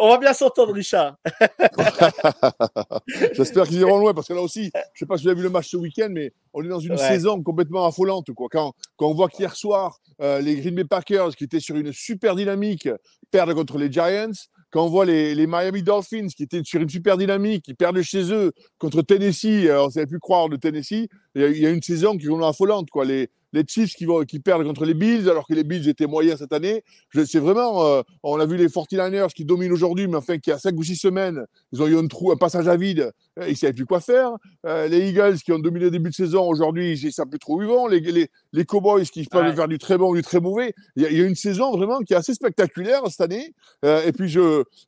on 0.00 0.08
va 0.08 0.18
bien 0.18 0.32
s'entendre, 0.32 0.72
Richard. 0.72 1.16
J'espère 3.32 3.68
qu'ils 3.68 3.78
iront 3.78 3.98
loin, 3.98 4.12
parce 4.12 4.26
que 4.26 4.34
là 4.34 4.42
aussi, 4.42 4.72
je 4.92 4.98
sais 4.98 5.06
pas 5.06 5.18
si 5.18 5.22
vous 5.22 5.28
avez 5.28 5.38
vu 5.38 5.44
le 5.44 5.50
match 5.50 5.68
ce 5.68 5.76
week-end, 5.76 6.08
mais 6.10 6.32
on 6.52 6.64
est 6.64 6.68
dans 6.68 6.80
une 6.80 6.96
saison 6.96 7.40
complètement 7.44 7.86
affolante, 7.86 8.32
quoi. 8.32 8.48
Quand, 8.50 8.72
quand 8.96 9.06
on 9.06 9.14
voit 9.14 9.28
qu'hier 9.28 9.54
soir, 9.54 10.00
les 10.18 10.56
Green 10.56 10.74
Bay 10.74 10.84
Packers, 10.84 11.36
qui 11.36 11.44
étaient 11.44 11.60
sur 11.60 11.76
une 11.76 11.92
super 11.92 12.34
dynamique, 12.34 12.88
perdent 13.30 13.54
contre 13.54 13.78
les 13.78 13.90
Giants 13.90 14.32
quand 14.70 14.84
on 14.84 14.88
voit 14.88 15.04
les, 15.04 15.46
Miami 15.46 15.82
Dolphins 15.82 16.28
qui 16.28 16.44
étaient 16.44 16.62
sur 16.64 16.80
une 16.80 16.88
super 16.88 17.16
dynamique, 17.16 17.64
qui 17.64 17.74
perdent 17.74 18.00
chez 18.02 18.32
eux 18.32 18.52
contre 18.78 19.02
Tennessee, 19.02 19.68
on 19.70 19.86
ne 19.86 19.90
savait 19.90 20.06
plus 20.06 20.20
croire 20.20 20.48
de 20.48 20.56
Tennessee, 20.56 21.08
il 21.34 21.58
y 21.58 21.66
a 21.66 21.70
une 21.70 21.82
saison 21.82 22.16
qui 22.16 22.26
est 22.26 22.44
affolante. 22.44 22.90
Quoi. 22.90 23.04
Les, 23.04 23.28
les 23.52 23.64
Chiefs 23.66 23.94
qui, 23.94 24.04
vont, 24.04 24.24
qui 24.24 24.38
perdent 24.38 24.64
contre 24.64 24.84
les 24.84 24.94
Bills, 24.94 25.28
alors 25.28 25.46
que 25.46 25.54
les 25.54 25.64
Bills 25.64 25.88
étaient 25.88 26.06
moyens 26.06 26.38
cette 26.38 26.52
année. 26.52 26.84
C'est 27.12 27.38
vraiment, 27.38 27.84
euh, 27.86 28.02
on 28.22 28.38
a 28.38 28.46
vu 28.46 28.56
les 28.56 28.68
49ers 28.68 29.32
qui 29.32 29.44
dominent 29.44 29.72
aujourd'hui, 29.72 30.06
mais 30.06 30.16
enfin, 30.16 30.38
qui 30.38 30.52
a 30.52 30.58
5 30.58 30.74
ou 30.76 30.82
6 30.82 30.96
semaines, 30.96 31.44
ils 31.72 31.82
ont 31.82 31.86
eu 31.86 31.96
un 31.96 32.06
trou, 32.06 32.32
un 32.32 32.36
passage 32.36 32.68
à 32.68 32.76
vide, 32.76 33.12
ils 33.46 33.50
ne 33.50 33.54
savaient 33.54 33.72
plus 33.72 33.86
quoi 33.86 34.00
faire. 34.00 34.32
Euh, 34.66 34.88
les 34.88 35.10
Eagles 35.10 35.36
qui 35.38 35.52
ont 35.52 35.58
dominé 35.58 35.86
le 35.86 35.90
début 35.90 36.10
de 36.10 36.14
saison, 36.14 36.48
aujourd'hui, 36.48 36.98
ils 36.98 37.06
ne 37.06 37.10
savent 37.10 37.28
plus 37.28 37.38
trop 37.38 37.58
où 37.58 37.62
ils 37.62 37.68
vont. 37.68 37.86
Les, 37.86 38.00
les, 38.00 38.28
les 38.52 38.64
Cowboys 38.64 39.04
qui 39.04 39.24
peuvent 39.24 39.54
faire 39.54 39.68
du 39.68 39.78
très 39.78 39.98
bon 39.98 40.10
ou 40.10 40.16
du 40.16 40.22
très 40.22 40.40
mauvais. 40.40 40.74
Il 40.96 41.02
y, 41.02 41.06
a, 41.06 41.10
il 41.10 41.18
y, 41.18 41.22
a, 41.22 41.24
une 41.24 41.34
saison 41.34 41.70
vraiment 41.72 42.00
qui 42.00 42.12
est 42.12 42.16
assez 42.16 42.34
spectaculaire 42.34 43.02
cette 43.08 43.20
année. 43.20 43.54
et 43.82 44.12
puis, 44.12 44.34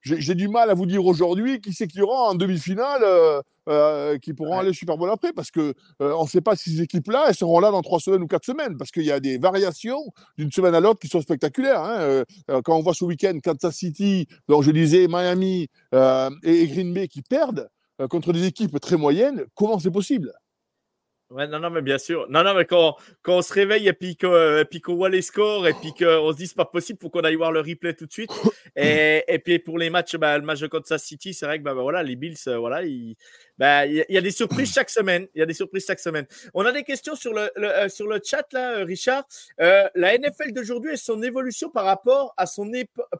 j'ai 0.02 0.34
du 0.34 0.48
mal 0.48 0.70
à 0.70 0.74
vous 0.74 0.86
dire 0.86 1.04
aujourd'hui 1.04 1.60
qui 1.60 1.72
c'est 1.72 1.86
qu'il 1.86 2.00
y 2.00 2.02
aura 2.02 2.30
en 2.30 2.34
demi-finale. 2.34 3.42
Euh, 3.68 4.18
qui 4.18 4.34
pourront 4.34 4.58
aller 4.58 4.72
Super 4.72 4.96
Bowl 4.96 5.08
après, 5.08 5.32
parce 5.32 5.52
que 5.52 5.72
euh, 6.00 6.12
on 6.18 6.24
ne 6.24 6.28
sait 6.28 6.40
pas 6.40 6.56
si 6.56 6.70
ces 6.70 6.82
équipes-là, 6.82 7.26
elles 7.28 7.36
seront 7.36 7.60
là 7.60 7.70
dans 7.70 7.80
trois 7.80 8.00
semaines 8.00 8.22
ou 8.22 8.26
quatre 8.26 8.44
semaines, 8.44 8.76
parce 8.76 8.90
qu'il 8.90 9.04
y 9.04 9.12
a 9.12 9.20
des 9.20 9.38
variations 9.38 10.02
d'une 10.36 10.50
semaine 10.50 10.74
à 10.74 10.80
l'autre 10.80 10.98
qui 10.98 11.06
sont 11.06 11.20
spectaculaires. 11.20 11.80
Hein. 11.80 11.98
Euh, 12.00 12.24
quand 12.64 12.76
on 12.76 12.82
voit 12.82 12.92
ce 12.92 13.04
week-end 13.04 13.38
Kansas 13.40 13.76
City, 13.76 14.26
donc 14.48 14.64
je 14.64 14.72
disais 14.72 15.06
Miami 15.08 15.68
et 16.42 16.66
Green 16.66 16.92
Bay 16.92 17.06
qui 17.06 17.22
perdent 17.22 17.68
contre 18.08 18.32
des 18.32 18.46
équipes 18.46 18.78
très 18.80 18.96
moyennes, 18.96 19.44
comment 19.54 19.78
c'est 19.78 19.90
possible? 19.90 20.32
Ouais, 21.32 21.46
non, 21.46 21.58
non, 21.60 21.70
mais 21.70 21.80
bien 21.80 21.96
sûr. 21.96 22.26
Non, 22.28 22.44
non, 22.44 22.52
mais 22.54 22.66
quand, 22.66 22.96
quand 23.22 23.38
on 23.38 23.42
se 23.42 23.54
réveille 23.54 23.88
et 23.88 23.94
puis 23.94 24.16
qu'on 24.18 24.94
voit 24.94 25.08
les 25.08 25.22
scores 25.22 25.66
et 25.66 25.72
puis 25.72 25.94
qu'on 25.94 26.30
se 26.30 26.36
dit 26.36 26.46
c'est 26.46 26.56
pas 26.56 26.66
possible, 26.66 26.98
faut 27.00 27.08
qu'on 27.08 27.20
aille 27.20 27.36
voir 27.36 27.52
le 27.52 27.60
replay 27.60 27.94
tout 27.94 28.04
de 28.04 28.12
suite. 28.12 28.30
Et, 28.76 29.22
et 29.28 29.38
puis 29.38 29.58
pour 29.58 29.78
les 29.78 29.90
matchs, 29.90 30.16
bah, 30.16 30.36
le 30.38 30.44
match 30.44 30.60
de 30.60 30.66
Kansas 30.66 31.02
City, 31.02 31.34
c'est 31.34 31.44
vrai 31.44 31.58
que 31.58 31.64
bah, 31.64 31.74
bah, 31.74 31.82
voilà, 31.82 32.02
les 32.02 32.16
Bills, 32.16 32.36
voilà, 32.46 32.82
il 32.82 33.16
bah, 33.58 33.86
y, 33.86 34.04
y, 34.08 34.16
a 34.16 34.20
des 34.20 34.30
surprises 34.30 34.72
chaque 34.72 34.88
semaine. 34.88 35.26
Il 35.34 35.40
y 35.40 35.42
a 35.42 35.46
des 35.46 35.54
surprises 35.54 35.84
chaque 35.86 36.00
semaine. 36.00 36.26
On 36.54 36.64
a 36.64 36.72
des 36.72 36.82
questions 36.82 37.14
sur 37.14 37.34
le, 37.34 37.50
euh, 37.58 37.88
sur 37.88 38.06
le 38.06 38.20
chat 38.24 38.46
là, 38.52 38.78
euh, 38.78 38.84
Richard. 38.84 39.24
Euh, 39.60 39.88
la 39.94 40.16
NFL 40.16 40.52
d'aujourd'hui 40.52 40.92
et 40.92 40.96
son 40.96 41.22
évolution 41.22 41.70
par 41.70 41.84
rapport 41.84 42.32
à 42.36 42.46
son 42.46 42.70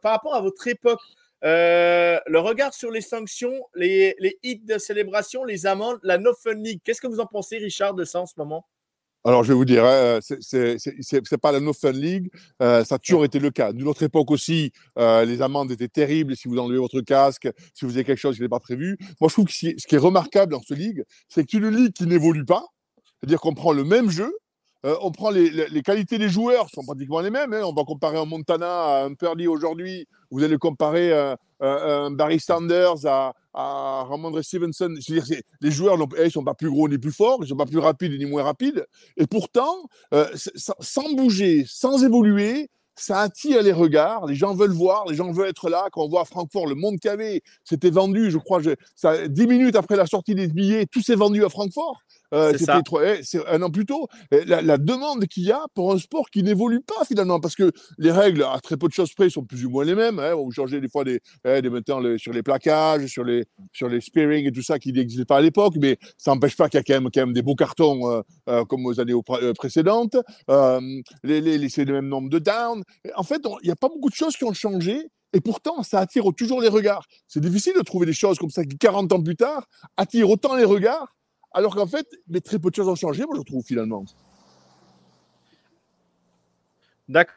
par 0.01 0.13
rapport 0.13 0.33
à 0.33 0.41
votre 0.41 0.67
époque? 0.67 1.01
Euh, 1.43 2.19
le 2.25 2.39
regard 2.39 2.73
sur 2.73 2.89
les 2.89 3.01
sanctions, 3.01 3.53
les, 3.75 4.15
les 4.19 4.37
hits 4.43 4.63
de 4.63 4.77
célébration, 4.77 5.43
les 5.43 5.65
amendes, 5.65 5.99
la 6.03 6.17
No 6.17 6.33
Fun 6.41 6.53
League. 6.53 6.79
Qu'est-ce 6.83 7.01
que 7.01 7.07
vous 7.07 7.19
en 7.19 7.25
pensez, 7.25 7.57
Richard, 7.57 7.93
de 7.93 8.05
ça 8.05 8.21
en 8.21 8.25
ce 8.25 8.33
moment? 8.37 8.65
Alors, 9.25 9.43
je 9.43 9.49
vais 9.49 9.53
vous 9.53 9.63
dire, 9.63 9.85
hein, 9.85 10.19
c'est 10.21 11.37
pas 11.41 11.53
la 11.53 11.61
No 11.61 11.71
Fun 11.71 11.91
League, 11.93 12.29
euh, 12.61 12.83
ça 12.83 12.95
a 12.95 12.99
toujours 12.99 13.23
été 13.23 13.39
le 13.39 13.51
cas. 13.51 13.71
D'une 13.71 13.87
autre 13.87 14.03
époque 14.03 14.31
aussi, 14.31 14.73
euh, 14.99 15.23
les 15.23 15.41
amendes 15.41 15.71
étaient 15.71 15.87
terribles 15.87 16.35
si 16.35 16.49
vous 16.49 16.57
enlevez 16.57 16.77
votre 16.77 16.99
casque, 16.99 17.49
si 17.73 17.85
vous 17.85 17.91
faisiez 17.91 18.03
quelque 18.03 18.17
chose 18.17 18.35
qui 18.35 18.41
n'était 18.41 18.49
pas 18.49 18.59
prévu. 18.59 18.97
Moi, 19.21 19.29
je 19.29 19.33
trouve 19.33 19.45
que 19.45 19.53
ce 19.53 19.87
qui 19.87 19.95
est 19.95 19.97
remarquable 19.97 20.51
dans 20.51 20.61
ce 20.61 20.73
ligue, 20.73 21.03
c'est 21.29 21.45
que 21.45 21.51
c'est 21.51 21.57
une 21.57 21.69
ligue 21.69 21.93
qui 21.93 22.05
n'évolue 22.05 22.43
pas. 22.43 22.65
C'est-à-dire 23.19 23.39
qu'on 23.39 23.53
prend 23.53 23.71
le 23.71 23.85
même 23.85 24.09
jeu, 24.09 24.33
euh, 24.85 24.95
on 25.01 25.11
prend 25.11 25.29
les, 25.29 25.49
les, 25.49 25.81
qualités 25.81 26.17
des 26.17 26.27
joueurs, 26.27 26.69
sont 26.69 26.83
pratiquement 26.83 27.21
les 27.21 27.29
mêmes. 27.29 27.53
Hein. 27.53 27.61
On 27.63 27.73
va 27.73 27.83
comparer 27.83 28.17
un 28.17 28.25
Montana 28.25 28.67
à 28.67 29.05
un 29.05 29.13
Purdy 29.13 29.47
aujourd'hui. 29.47 30.07
Vous 30.29 30.43
allez 30.43 30.57
comparer 30.57 31.11
euh, 31.13 31.35
euh, 31.61 32.07
un 32.07 32.11
Barry 32.11 32.39
Sanders 32.39 33.05
à, 33.05 33.33
à 33.53 34.03
Ramondre 34.03 34.43
Stevenson. 34.43 34.93
Je 34.99 35.13
veux 35.13 35.21
dire, 35.21 35.41
les 35.61 35.71
joueurs 35.71 35.97
ne 35.97 36.05
eh, 36.17 36.29
sont 36.29 36.43
pas 36.43 36.53
plus 36.53 36.69
gros 36.69 36.89
ni 36.89 36.97
plus 36.97 37.13
forts, 37.13 37.37
ils 37.39 37.43
ne 37.43 37.47
sont 37.49 37.55
pas 37.55 37.65
plus 37.65 37.79
rapides 37.79 38.11
ni 38.19 38.25
moins 38.25 38.43
rapides. 38.43 38.85
Et 39.15 39.25
pourtant, 39.25 39.87
sans 40.45 41.13
bouger, 41.13 41.63
sans 41.67 42.03
évoluer, 42.03 42.69
ça 42.95 43.19
attire 43.21 43.61
les 43.61 43.71
regards, 43.71 44.25
les 44.25 44.35
gens 44.35 44.53
veulent 44.53 44.71
voir, 44.71 45.05
les 45.07 45.15
gens 45.15 45.31
veulent 45.31 45.49
être 45.49 45.69
là. 45.69 45.87
Quand 45.91 46.03
on 46.03 46.09
voit 46.09 46.21
à 46.21 46.25
Francfort, 46.25 46.67
le 46.67 46.75
monde 46.75 46.97
avait, 47.05 47.41
c'était 47.63 47.89
vendu, 47.89 48.31
je 48.31 48.37
crois, 48.37 48.61
ça, 48.95 49.27
10 49.27 49.47
minutes 49.47 49.75
après 49.75 49.95
la 49.95 50.05
sortie 50.05 50.35
des 50.35 50.47
billets, 50.47 50.85
tout 50.85 51.01
s'est 51.01 51.15
vendu 51.15 51.43
à 51.43 51.49
Francfort. 51.49 52.01
Euh, 52.33 52.51
eh, 52.53 53.23
c'est 53.23 53.47
un 53.47 53.61
an 53.61 53.69
plus 53.69 53.85
tôt. 53.85 54.07
La, 54.31 54.77
demande 54.77 55.25
qu'il 55.27 55.43
y 55.43 55.51
a 55.51 55.61
pour 55.75 55.93
un 55.93 55.99
sport 55.99 56.29
qui 56.29 56.41
n'évolue 56.43 56.81
pas 56.81 57.05
finalement, 57.05 57.39
parce 57.39 57.55
que 57.55 57.71
les 57.97 58.11
règles, 58.11 58.43
à 58.43 58.59
très 58.59 58.75
peu 58.75 58.87
de 58.87 58.93
choses 58.93 59.13
près, 59.13 59.29
sont 59.29 59.43
plus 59.43 59.65
ou 59.65 59.69
moins 59.69 59.85
les 59.85 59.95
mêmes. 59.95 60.19
Hein. 60.19 60.33
On 60.35 60.49
change 60.49 60.71
des 60.71 60.89
fois 60.89 61.03
des, 61.03 61.19
eh, 61.45 61.61
des 61.61 61.69
maintenant 61.69 62.01
sur 62.17 62.33
les 62.33 62.41
plaquages, 62.41 63.05
sur 63.05 63.23
les, 63.23 63.45
sur 63.71 63.87
les 63.87 64.01
spearing 64.01 64.47
et 64.47 64.51
tout 64.51 64.63
ça 64.63 64.79
qui 64.79 64.91
n'existait 64.91 65.25
pas 65.25 65.37
à 65.37 65.41
l'époque, 65.41 65.75
mais 65.79 65.97
ça 66.17 66.31
n'empêche 66.31 66.57
pas 66.57 66.69
qu'il 66.69 66.79
y 66.79 66.81
a 66.81 66.83
quand 66.83 67.01
même, 67.01 67.11
quand 67.13 67.21
même 67.21 67.33
des 67.33 67.43
beaux 67.43 67.55
cartons 67.55 68.09
euh, 68.09 68.21
euh, 68.49 68.65
comme 68.65 68.85
aux 68.85 68.99
années 68.99 69.13
précédentes. 69.55 70.17
les, 71.23 71.41
les, 71.41 71.69
c'est 71.69 71.85
le 71.85 71.93
même 71.93 72.07
nombre 72.07 72.29
de 72.29 72.39
downs. 72.39 72.82
En 73.15 73.23
fait, 73.23 73.41
il 73.61 73.65
n'y 73.65 73.71
a 73.71 73.75
pas 73.75 73.89
beaucoup 73.89 74.09
de 74.09 74.15
choses 74.15 74.35
qui 74.35 74.43
ont 74.43 74.53
changé. 74.53 75.09
Et 75.35 75.41
pourtant, 75.41 75.81
ça 75.81 75.99
attire 75.99 76.25
toujours 76.37 76.61
les 76.61 76.67
regards. 76.67 77.05
C'est 77.27 77.39
difficile 77.39 77.73
de 77.75 77.81
trouver 77.81 78.05
des 78.05 78.13
choses 78.13 78.37
comme 78.37 78.51
ça 78.51 78.63
qui, 78.63 78.77
40 78.77 79.11
ans 79.13 79.21
plus 79.21 79.35
tard, 79.35 79.65
attirent 79.97 80.29
autant 80.29 80.55
les 80.55 80.63
regards 80.63 81.15
alors 81.53 81.75
qu'en 81.75 81.87
fait, 81.87 82.07
mais 82.27 82.41
très 82.41 82.59
peu 82.59 82.69
de 82.69 82.75
choses 82.75 82.87
ont 82.87 82.95
changé, 82.95 83.25
moi 83.25 83.35
je 83.37 83.43
trouve 83.43 83.63
finalement. 83.63 84.05
D'accord. 87.07 87.35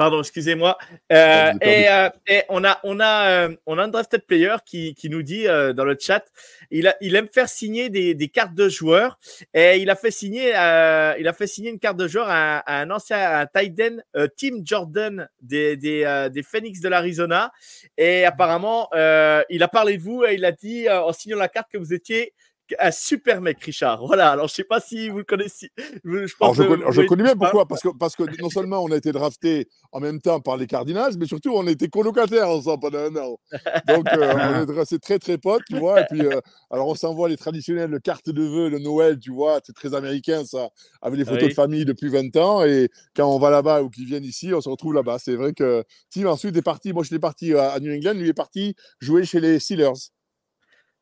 Pardon, 0.00 0.20
excusez-moi. 0.20 0.78
Euh, 1.12 1.52
euh, 1.62 2.08
et, 2.26 2.40
on 2.48 2.64
a, 2.64 2.80
on 2.84 3.00
a, 3.00 3.28
euh, 3.28 3.54
on 3.66 3.76
a 3.76 3.82
un 3.82 3.88
drafted 3.88 4.22
player 4.22 4.56
qui, 4.64 4.94
qui 4.94 5.10
nous 5.10 5.22
dit 5.22 5.44
dans 5.44 5.84
le 5.84 5.94
chat, 6.00 6.24
il, 6.70 6.88
a, 6.88 6.96
il 7.02 7.16
aime 7.16 7.28
faire 7.30 7.50
signer 7.50 7.90
des, 7.90 8.14
des, 8.14 8.28
cartes 8.28 8.54
de 8.54 8.70
joueurs. 8.70 9.18
Et 9.52 9.76
il 9.76 9.90
a 9.90 9.96
fait 9.96 10.10
signer, 10.10 10.52
il 10.52 11.28
a 11.28 11.34
fait 11.36 11.46
signer 11.46 11.68
une 11.68 11.78
carte 11.78 11.98
de 11.98 12.08
joueur 12.08 12.28
à, 12.30 12.80
un 12.80 12.90
ancien 12.90 13.18
à 13.18 13.44
Titan, 13.44 13.98
Tim 14.38 14.62
Jordan 14.64 15.28
des, 15.42 15.76
des, 15.76 16.28
des 16.32 16.42
Phoenix 16.42 16.80
de 16.80 16.88
l'Arizona. 16.88 17.52
Et 17.98 18.24
apparemment 18.24 18.88
il 19.50 19.62
a 19.62 19.68
parlé 19.68 19.98
de 19.98 20.02
vous 20.02 20.24
et 20.24 20.32
il 20.32 20.46
a 20.46 20.52
dit 20.52 20.88
en 20.88 21.12
signant 21.12 21.36
la 21.36 21.48
carte 21.48 21.70
que 21.70 21.76
vous 21.76 21.92
étiez 21.92 22.32
un 22.78 22.90
super 22.90 23.40
mec, 23.40 23.62
Richard. 23.62 24.06
Voilà, 24.06 24.30
alors 24.32 24.48
je 24.48 24.54
sais 24.54 24.64
pas 24.64 24.80
si 24.80 25.08
vous 25.08 25.18
le 25.18 25.24
connaissez. 25.24 25.70
Je, 26.04 26.34
pense 26.38 26.56
je, 26.56 27.06
connais, 27.06 27.24
bien 27.24 27.36
pourquoi. 27.36 27.66
Parce 27.66 27.82
que, 27.82 27.88
parce 27.88 28.16
que 28.16 28.24
non 28.40 28.50
seulement 28.50 28.82
on 28.82 28.90
a 28.90 28.96
été 28.96 29.12
drafté 29.12 29.68
en 29.92 30.00
même 30.00 30.20
temps 30.20 30.40
par 30.40 30.56
les 30.56 30.66
Cardinals, 30.66 31.14
mais 31.18 31.26
surtout 31.26 31.52
on 31.54 31.66
été 31.66 31.88
colocataires 31.88 32.48
ensemble 32.48 32.80
pendant 32.80 32.98
un 32.98 33.16
an. 33.16 33.36
Donc 33.88 34.06
euh, 34.12 34.64
on 34.66 34.68
est 34.68 34.72
restés 34.72 34.98
très 34.98 35.18
très 35.18 35.38
potes, 35.38 35.62
tu 35.68 35.78
vois. 35.78 36.00
Et 36.00 36.04
puis, 36.10 36.26
euh, 36.26 36.40
alors 36.70 36.88
on 36.88 36.94
s'envoie 36.94 37.28
les 37.28 37.36
traditionnelles 37.36 37.98
cartes 38.02 38.30
de 38.30 38.42
vœux, 38.42 38.68
le 38.68 38.78
Noël, 38.78 39.18
tu 39.18 39.32
vois. 39.32 39.60
C'est 39.64 39.72
très 39.72 39.94
américain 39.94 40.44
ça, 40.44 40.68
avec 41.02 41.18
les 41.18 41.24
photos 41.24 41.48
de 41.48 41.54
famille 41.54 41.84
depuis 41.84 42.08
20 42.08 42.36
ans. 42.36 42.64
Et 42.64 42.88
quand 43.14 43.26
on 43.26 43.38
va 43.38 43.50
là-bas 43.50 43.82
ou 43.82 43.90
qu'ils 43.90 44.06
viennent 44.06 44.24
ici, 44.24 44.52
on 44.54 44.60
se 44.60 44.68
retrouve 44.68 44.94
là-bas. 44.94 45.18
C'est 45.18 45.36
vrai 45.36 45.52
que 45.52 45.84
Tim 46.12 46.26
ensuite 46.26 46.56
est 46.56 46.62
parti. 46.62 46.92
Moi, 46.92 47.02
je 47.02 47.08
suis 47.08 47.18
parti 47.18 47.54
à 47.54 47.78
New 47.80 47.92
England, 47.94 48.14
lui 48.14 48.28
est 48.28 48.34
parti 48.34 48.74
jouer 49.00 49.24
chez 49.24 49.40
les 49.40 49.58
Steelers. 49.58 50.10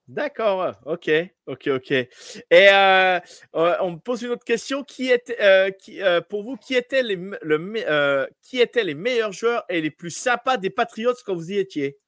D'accord, 0.09 0.75
ok, 0.87 1.11
ok, 1.47 1.67
ok. 1.67 1.91
Et 1.93 2.09
euh, 2.53 3.21
euh, 3.57 3.77
on 3.83 3.91
me 3.93 3.99
pose 3.99 4.23
une 4.23 4.31
autre 4.31 4.45
question. 4.45 4.83
Qui 4.83 5.11
était, 5.11 5.37
euh, 5.43 5.71
qui, 5.71 6.01
pour 6.31 6.43
vous, 6.45 6.57
qui 6.57 6.75
étaient, 6.75 7.03
les, 7.03 7.17
le, 7.43 8.27
qui 8.43 8.59
étaient 8.61 8.85
les 8.85 8.95
meilleurs 8.95 9.33
joueurs 9.33 9.65
et 9.69 9.83
les 9.83 9.91
plus 9.91 10.11
sympas 10.11 10.57
des 10.57 10.71
Patriots 10.71 11.13
quand 11.27 11.35
vous 11.35 11.53
y 11.53 11.59
étiez? 11.59 11.99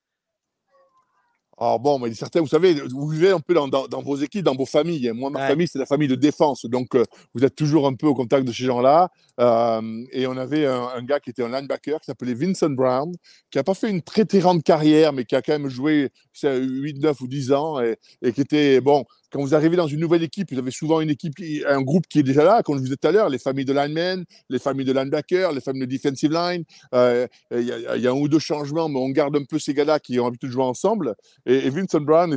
Alors 1.61 1.79
bon, 1.79 1.99
mais 1.99 2.15
certains, 2.15 2.41
vous 2.41 2.49
savez, 2.49 2.73
vous 2.73 3.07
vivez 3.07 3.31
un 3.31 3.39
peu 3.39 3.53
dans, 3.53 4.03
vos 4.03 4.17
équipes, 4.17 4.45
dans 4.45 4.55
vos 4.55 4.65
familles. 4.65 5.13
Moi, 5.15 5.29
ma 5.29 5.47
famille, 5.47 5.69
c'est 5.69 5.79
la 5.79 5.85
famille 5.85 6.09
de 6.09 6.15
défense. 6.15 6.65
Donc, 6.65 6.95
euh, 6.95 7.05
vous 7.35 7.45
êtes 7.45 7.55
toujours 7.55 7.87
un 7.87 7.93
peu 7.93 8.07
au 8.07 8.15
contact 8.15 8.47
de 8.47 8.53
ces 8.53 8.65
gens-là. 8.65 9.11
Euh, 9.41 10.03
et 10.11 10.27
on 10.27 10.39
avait 10.39 10.65
un, 10.65 11.03
gars 11.03 11.21
qui 11.21 11.29
était 11.29 11.43
un 11.43 11.51
linebacker 11.51 12.01
qui 12.01 12.07
s'appelait 12.07 12.33
Vincent 12.33 12.71
Brown, 12.71 13.13
qui 13.51 13.59
n'a 13.59 13.65
pas 13.65 13.75
fait 13.75 13.91
une 13.91 14.01
très, 14.01 14.25
très 14.25 14.39
grande 14.39 14.63
carrière, 14.63 15.13
mais 15.13 15.27
qui 15.27 15.37
a 15.37 15.43
quand 15.43 15.53
même 15.53 15.69
joué 15.69 16.09
8, 16.43 16.99
9 16.99 17.21
ou 17.21 17.29
10 17.29 17.53
ans 17.53 17.79
et, 17.79 17.97
et 18.23 18.33
qui 18.33 18.41
était, 18.41 18.81
bon, 18.81 19.05
quand 19.31 19.41
vous 19.41 19.55
arrivez 19.55 19.77
dans 19.77 19.87
une 19.87 20.01
nouvelle 20.01 20.23
équipe, 20.23 20.53
vous 20.53 20.59
avez 20.59 20.71
souvent 20.71 21.01
une 21.01 21.11
équipe, 21.11 21.35
un 21.67 21.83
groupe 21.83 22.07
qui 22.09 22.19
est 22.19 22.23
déjà 22.23 22.45
là, 22.45 22.63
comme 22.63 22.77
je 22.77 22.81
vous 22.81 22.87
disais 22.87 22.97
tout 22.97 23.09
à 23.09 23.13
l'heure, 23.13 23.29
les 23.29 23.39
familles 23.39 23.65
de 23.65 23.73
linemen, 23.73 24.25
les 24.49 24.59
familles 24.59 24.87
de 24.87 24.93
linebackers, 24.93 25.53
les 25.53 25.61
familles 25.61 25.87
de 25.87 25.93
defensive 25.93 26.33
line. 26.33 26.65
Euh, 26.95 27.27
il 27.53 27.63
y, 27.63 28.07
a 28.07 28.11
un 28.11 28.15
ou 28.15 28.29
deux 28.29 28.39
changements, 28.39 28.89
mais 28.89 28.99
on 28.99 29.11
garde 29.11 29.37
un 29.37 29.45
peu 29.45 29.59
ces 29.59 29.75
gars-là 29.75 30.01
qui 30.01 30.19
ont 30.19 30.25
l'habitude 30.25 30.49
de 30.49 30.53
jouer 30.53 30.65
ensemble. 30.65 31.15
Et, 31.47 31.71
Vincent 31.71 32.01
Brown 32.01 32.37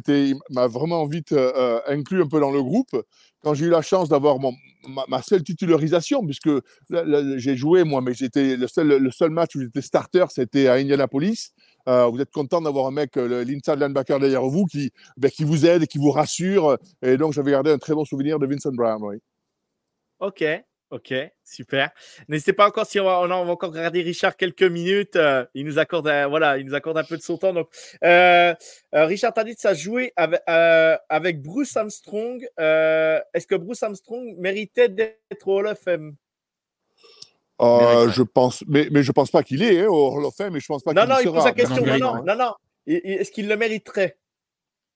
m'a 0.51 0.67
vraiment 0.67 1.05
vite 1.05 1.31
euh, 1.31 1.51
euh, 1.55 1.79
inclus 1.87 2.21
un 2.21 2.27
peu 2.27 2.39
dans 2.39 2.51
le 2.51 2.61
groupe. 2.61 2.95
Quand 3.41 3.53
j'ai 3.53 3.65
eu 3.65 3.69
la 3.69 3.81
chance 3.81 4.07
d'avoir 4.07 4.37
ma, 5.09 5.21
seule 5.21 5.43
titularisation, 5.43 6.23
puisque 6.23 6.49
j'ai 6.89 7.57
joué 7.57 7.83
moi, 7.83 8.01
mais 8.01 8.13
j'étais 8.13 8.55
le 8.55 8.67
seul, 8.67 8.87
le 8.87 9.11
seul 9.11 9.31
match 9.31 9.55
où 9.55 9.61
j'étais 9.61 9.81
starter, 9.81 10.25
c'était 10.29 10.67
à 10.67 10.75
Indianapolis. 10.75 11.51
Euh, 11.87 12.05
vous 12.07 12.21
êtes 12.21 12.31
content 12.31 12.61
d'avoir 12.61 12.87
un 12.87 12.91
mec, 12.91 13.17
euh, 13.17 13.43
l'inside 13.43 13.79
linebacker 13.79 14.19
derrière 14.19 14.45
vous, 14.45 14.65
qui, 14.65 14.91
ben, 15.17 15.29
qui 15.29 15.43
vous 15.43 15.65
aide, 15.65 15.85
qui 15.87 15.97
vous 15.97 16.11
rassure. 16.11 16.77
Et 17.01 17.17
donc, 17.17 17.33
j'avais 17.33 17.51
gardé 17.51 17.71
un 17.71 17.77
très 17.77 17.93
bon 17.93 18.05
souvenir 18.05 18.39
de 18.39 18.47
Vincent 18.47 18.71
Brown. 18.71 19.19
OK. 20.19 20.43
Ok, 20.91 21.11
super. 21.43 21.89
N'hésitez 22.27 22.53
pas 22.53 22.67
encore 22.67 22.85
si 22.85 22.99
on 22.99 23.05
va, 23.05 23.21
on 23.21 23.27
va 23.27 23.35
encore 23.51 23.71
regarder 23.71 24.03
Richard 24.03 24.37
quelques 24.37 24.61
minutes. 24.61 25.15
Euh, 25.15 25.43
il 25.55 25.65
nous 25.65 25.79
accorde, 25.79 26.07
voilà, 26.29 26.59
il 26.59 26.67
nous 26.67 26.75
accorde 26.75 26.99
un 26.99 27.03
peu 27.03 27.17
de 27.17 27.23
son 27.23 27.35
temps. 27.39 27.51
Donc, 27.51 27.67
Richard, 28.91 29.33
t'as 29.33 29.43
dit 29.43 29.55
que 29.55 29.61
ça 29.61 29.73
joué 29.73 30.13
avec, 30.15 30.41
avec 30.45 31.41
Bruce 31.41 31.75
Armstrong. 31.75 32.47
Est-ce 32.57 33.47
que 33.47 33.55
Bruce 33.55 33.81
Armstrong 33.81 34.35
méritait 34.37 34.87
d'être 34.87 35.47
au 35.47 35.63
Fame? 35.73 36.15
Euh, 37.63 38.09
je 38.09 38.23
pense, 38.23 38.63
mais, 38.67 38.87
mais 38.91 39.03
je 39.03 39.11
pense 39.11 39.31
pas 39.31 39.43
qu'il 39.43 39.63
est 39.63 39.81
hein, 39.81 39.87
au 39.87 40.13
Hall 40.13 40.25
of 40.25 40.35
Fame, 40.35 40.53
mais 40.53 40.59
je 40.59 40.67
pense 40.67 40.83
pas 40.83 40.93
non, 40.93 41.01
qu'il 41.01 41.09
non, 41.09 41.17
il 41.23 41.31
pose 41.31 41.45
la 41.45 41.51
question. 41.53 41.85
Non, 41.85 41.97
non, 41.97 42.23
non, 42.25 42.35
non. 42.35 42.53
Est-ce 42.85 43.31
qu'il 43.31 43.47
le 43.47 43.55
mériterait? 43.57 44.17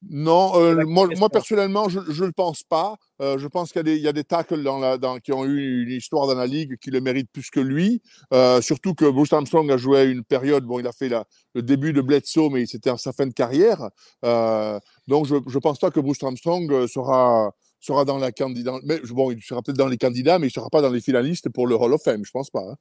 Non, 0.09 0.51
euh, 0.55 0.85
moi, 0.85 1.07
moi, 1.17 1.29
personnellement, 1.29 1.89
je 1.89 1.99
ne 1.99 2.27
le 2.27 2.31
pense 2.31 2.61
pas. 2.63 2.97
Euh, 3.19 3.39
je 3.39 3.47
pense 3.47 3.71
qu'il 3.71 3.87
y, 3.87 3.99
y, 3.99 4.07
a 4.07 4.13
des 4.13 4.23
tackles 4.23 4.61
dans 4.61 4.77
la, 4.77 4.97
dans, 4.99 5.17
qui 5.17 5.33
ont 5.33 5.43
eu 5.43 5.83
une 5.83 5.91
histoire 5.91 6.27
dans 6.27 6.35
la 6.35 6.45
ligue 6.45 6.77
qui 6.77 6.91
le 6.91 7.01
méritent 7.01 7.31
plus 7.31 7.49
que 7.49 7.59
lui. 7.59 8.01
Euh, 8.31 8.61
surtout 8.61 8.93
que 8.93 9.05
Bruce 9.09 9.33
Armstrong 9.33 9.69
a 9.71 9.77
joué 9.77 10.03
une 10.03 10.23
période, 10.23 10.65
bon, 10.65 10.79
il 10.79 10.85
a 10.85 10.91
fait 10.91 11.09
la, 11.09 11.25
le 11.55 11.63
début 11.63 11.93
de 11.93 12.01
Bledsoe, 12.01 12.49
mais 12.51 12.67
c'était 12.67 12.95
sa 12.97 13.11
fin 13.11 13.25
de 13.25 13.33
carrière. 13.33 13.89
donc, 14.21 15.25
je 15.25 15.35
ne 15.35 15.59
pense 15.59 15.79
pas 15.79 15.89
que 15.89 15.99
Bruce 15.99 16.21
Armstrong 16.21 16.85
sera, 16.87 17.51
sera 17.87 18.05
dans 18.05 18.17
la 18.17 18.31
candidat. 18.31 18.73
Mais 18.83 18.99
bon, 19.09 19.31
il 19.31 19.41
sera 19.41 19.61
peut-être 19.61 19.77
dans 19.77 19.87
les 19.87 19.97
candidats, 19.97 20.39
mais 20.39 20.47
il 20.47 20.49
ne 20.49 20.53
sera 20.53 20.69
pas 20.69 20.81
dans 20.81 20.91
les 20.91 21.01
finalistes 21.01 21.49
pour 21.49 21.67
le 21.67 21.75
Hall 21.75 21.93
of 21.93 22.03
Fame, 22.03 22.25
je 22.25 22.31
pense 22.31 22.49
pas. 22.49 22.61
Hein. 22.61 22.75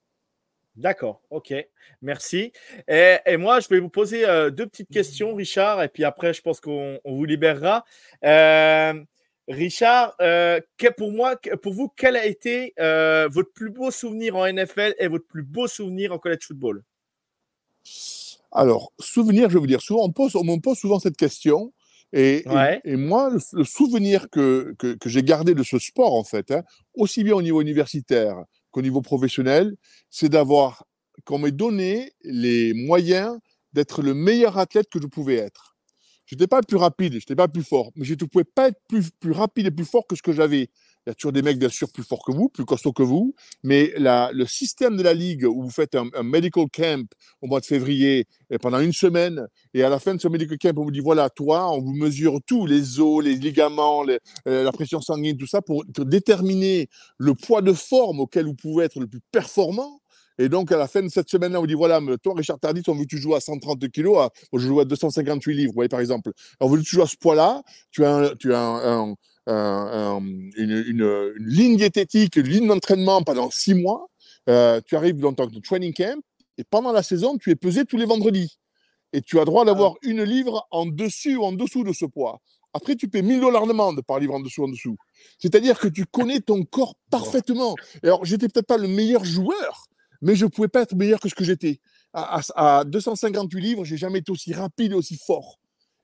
D'accord, 0.76 1.22
ok, 1.30 1.54
merci. 2.02 2.52
Et, 2.86 3.36
moi, 3.38 3.60
je 3.60 3.68
vais 3.68 3.80
vous 3.80 3.88
poser 3.88 4.26
euh, 4.26 4.50
deux 4.50 4.66
petites 4.66 4.90
questions, 4.90 5.34
Richard, 5.34 5.82
et 5.82 5.88
puis 5.88 6.04
après, 6.04 6.34
je 6.34 6.42
pense 6.42 6.60
qu'on 6.60 7.00
vous 7.02 7.24
libérera. 7.24 7.84
Euh, 8.24 8.92
Richard, 9.48 10.14
euh, 10.20 10.60
pour 10.98 11.12
moi, 11.12 11.36
pour 11.62 11.72
vous, 11.72 11.88
quel 11.96 12.14
a 12.16 12.26
été 12.26 12.74
votre 12.76 13.52
plus 13.54 13.70
beau 13.70 13.90
souvenir 13.90 14.36
en 14.36 14.46
NFL 14.46 14.94
et 14.98 15.08
votre 15.08 15.26
plus 15.26 15.44
beau 15.44 15.66
souvenir 15.66 16.12
en 16.12 16.18
college 16.18 16.44
football? 16.46 16.82
Alors, 18.52 18.92
souvenir, 18.98 19.48
je 19.48 19.58
vous 19.58 19.66
dire, 19.66 19.80
souvent, 19.80 20.04
on, 20.04 20.12
pose, 20.12 20.36
on 20.36 20.44
me 20.44 20.60
pose 20.60 20.78
souvent 20.78 20.98
cette 20.98 21.16
question. 21.16 21.72
Et, 22.12 22.44
et, 22.84 22.96
moi, 22.96 23.30
le, 23.30 23.64
souvenir 23.64 24.30
que, 24.30 24.74
que, 24.78 25.08
j'ai 25.08 25.22
gardé 25.22 25.54
de 25.54 25.62
ce 25.62 25.78
sport, 25.78 26.14
en 26.14 26.24
fait, 26.24 26.50
hein, 26.50 26.62
aussi 26.94 27.24
bien 27.24 27.34
au 27.34 27.42
niveau 27.42 27.60
universitaire 27.60 28.36
qu'au 28.70 28.82
niveau 28.82 29.02
professionnel, 29.02 29.74
c'est 30.08 30.28
d'avoir, 30.28 30.84
qu'on 31.24 31.38
m'ait 31.38 31.50
donné 31.50 32.12
les 32.22 32.74
moyens 32.74 33.38
d'être 33.72 34.02
le 34.02 34.14
meilleur 34.14 34.56
athlète 34.58 34.88
que 34.88 35.00
je 35.00 35.06
pouvais 35.06 35.36
être. 35.36 35.76
Je 36.26 36.34
n'étais 36.34 36.46
pas 36.46 36.62
plus 36.62 36.76
rapide, 36.76 37.12
je 37.12 37.18
n'étais 37.18 37.36
pas 37.36 37.48
plus 37.48 37.62
fort, 37.62 37.90
mais 37.96 38.04
je 38.04 38.14
ne 38.14 38.24
pouvais 38.24 38.44
pas 38.44 38.68
être 38.68 38.80
plus, 38.88 39.10
plus 39.10 39.32
rapide 39.32 39.66
et 39.66 39.70
plus 39.70 39.84
fort 39.84 40.06
que 40.06 40.16
ce 40.16 40.22
que 40.22 40.32
j'avais 40.32 40.70
il 41.06 41.10
y 41.10 41.12
a 41.12 41.14
toujours 41.14 41.32
des 41.32 41.42
mecs, 41.42 41.58
bien 41.58 41.68
sûr, 41.68 41.88
plus 41.92 42.02
forts 42.02 42.24
que 42.24 42.32
vous, 42.32 42.48
plus 42.48 42.64
costauds 42.64 42.92
que 42.92 43.04
vous. 43.04 43.32
Mais 43.62 43.92
la, 43.96 44.30
le 44.32 44.44
système 44.44 44.96
de 44.96 45.04
la 45.04 45.14
ligue 45.14 45.44
où 45.44 45.62
vous 45.62 45.70
faites 45.70 45.94
un, 45.94 46.10
medical 46.24 46.64
camp 46.74 47.06
au 47.40 47.46
mois 47.46 47.60
de 47.60 47.64
février 47.64 48.26
et 48.50 48.58
pendant 48.58 48.80
une 48.80 48.92
semaine, 48.92 49.46
et 49.72 49.84
à 49.84 49.88
la 49.88 50.00
fin 50.00 50.16
de 50.16 50.20
ce 50.20 50.26
medical 50.26 50.58
camp, 50.58 50.76
on 50.78 50.84
vous 50.84 50.90
dit 50.90 51.00
voilà, 51.00 51.30
toi, 51.30 51.70
on 51.72 51.80
vous 51.80 51.92
mesure 51.92 52.40
tout, 52.44 52.66
les 52.66 52.98
os, 52.98 53.24
les 53.24 53.36
ligaments, 53.36 54.04
euh, 54.48 54.64
la 54.64 54.72
pression 54.72 55.00
sanguine, 55.00 55.36
tout 55.36 55.46
ça, 55.46 55.62
pour, 55.62 55.84
déterminer 55.86 56.88
le 57.18 57.34
poids 57.34 57.62
de 57.62 57.72
forme 57.72 58.20
auquel 58.20 58.46
vous 58.46 58.54
pouvez 58.54 58.86
être 58.86 58.98
le 58.98 59.06
plus 59.06 59.20
performant. 59.30 60.00
Et 60.38 60.48
donc, 60.48 60.70
à 60.72 60.76
la 60.76 60.88
fin 60.88 61.02
de 61.02 61.08
cette 61.08 61.30
semaine-là, 61.30 61.60
on 61.60 61.66
dit 61.66 61.74
voilà, 61.74 62.00
toi, 62.22 62.34
Richard 62.36 62.58
Tardis, 62.58 62.82
on 62.88 62.94
veut 62.94 63.04
que 63.04 63.10
tu 63.10 63.18
joues 63.18 63.36
à 63.36 63.40
130 63.40 63.88
kilos. 63.90 64.18
À, 64.18 64.30
je 64.52 64.58
joue 64.58 64.80
à 64.80 64.84
258 64.84 65.54
livres, 65.54 65.70
vous 65.70 65.74
voyez, 65.74 65.88
par 65.88 66.00
exemple. 66.00 66.32
On 66.60 66.68
veut 66.68 66.78
que 66.78 66.84
tu 66.84 66.96
joues 66.96 67.02
à 67.02 67.06
ce 67.06 67.16
poids-là. 67.16 67.62
Tu 67.90 68.04
as 68.04 68.34
tu 68.38 68.52
as 68.52 68.60
un 68.60 69.14
une, 69.46 70.50
une, 70.56 71.32
ligne 71.38 71.76
diététique, 71.76 72.36
une 72.36 72.48
ligne 72.48 72.68
d'entraînement 72.68 73.22
pendant 73.22 73.50
six 73.50 73.74
mois. 73.74 74.08
Euh, 74.48 74.80
tu 74.84 74.96
arrives 74.96 75.18
dans 75.18 75.32
ton 75.32 75.48
training 75.60 75.92
camp 75.92 76.20
et 76.58 76.64
pendant 76.64 76.92
la 76.92 77.02
saison, 77.02 77.36
tu 77.36 77.50
es 77.50 77.56
pesé 77.56 77.84
tous 77.84 77.96
les 77.96 78.06
vendredis. 78.06 78.58
Et 79.12 79.22
tu 79.22 79.38
as 79.38 79.44
droit 79.44 79.64
d'avoir 79.64 79.92
ah. 79.94 79.98
une 80.02 80.22
livre 80.22 80.66
en 80.70 80.86
dessus 80.86 81.36
ou 81.36 81.44
en 81.44 81.52
dessous 81.52 81.84
de 81.84 81.92
ce 81.92 82.04
poids. 82.04 82.40
Après, 82.72 82.96
tu 82.96 83.08
paies 83.08 83.22
1000 83.22 83.40
dollars 83.40 83.62
de 83.62 83.68
demande 83.68 84.02
par 84.02 84.18
livre 84.18 84.34
en 84.34 84.40
dessous, 84.40 84.64
en 84.64 84.68
dessous. 84.68 84.96
C'est-à-dire 85.38 85.78
que 85.78 85.88
tu 85.88 86.04
connais 86.04 86.40
ton 86.40 86.64
corps 86.64 86.94
parfaitement. 87.10 87.74
Et 88.02 88.06
alors, 88.06 88.24
j'étais 88.24 88.48
peut-être 88.48 88.66
pas 88.66 88.78
le 88.78 88.88
meilleur 88.88 89.24
joueur, 89.24 89.86
mais 90.20 90.36
je 90.36 90.46
pouvais 90.46 90.68
pas 90.68 90.82
être 90.82 90.94
meilleur 90.94 91.20
que 91.20 91.28
ce 91.28 91.34
que 91.34 91.44
j'étais. 91.44 91.80
À, 92.12 92.40
à, 92.54 92.78
à 92.80 92.84
258 92.84 93.60
livres, 93.60 93.84
j'ai 93.84 93.96
jamais 93.96 94.18
été 94.18 94.32
aussi 94.32 94.52
rapide 94.52 94.92
et 94.92 94.94
aussi 94.94 95.16
fort. 95.16 95.58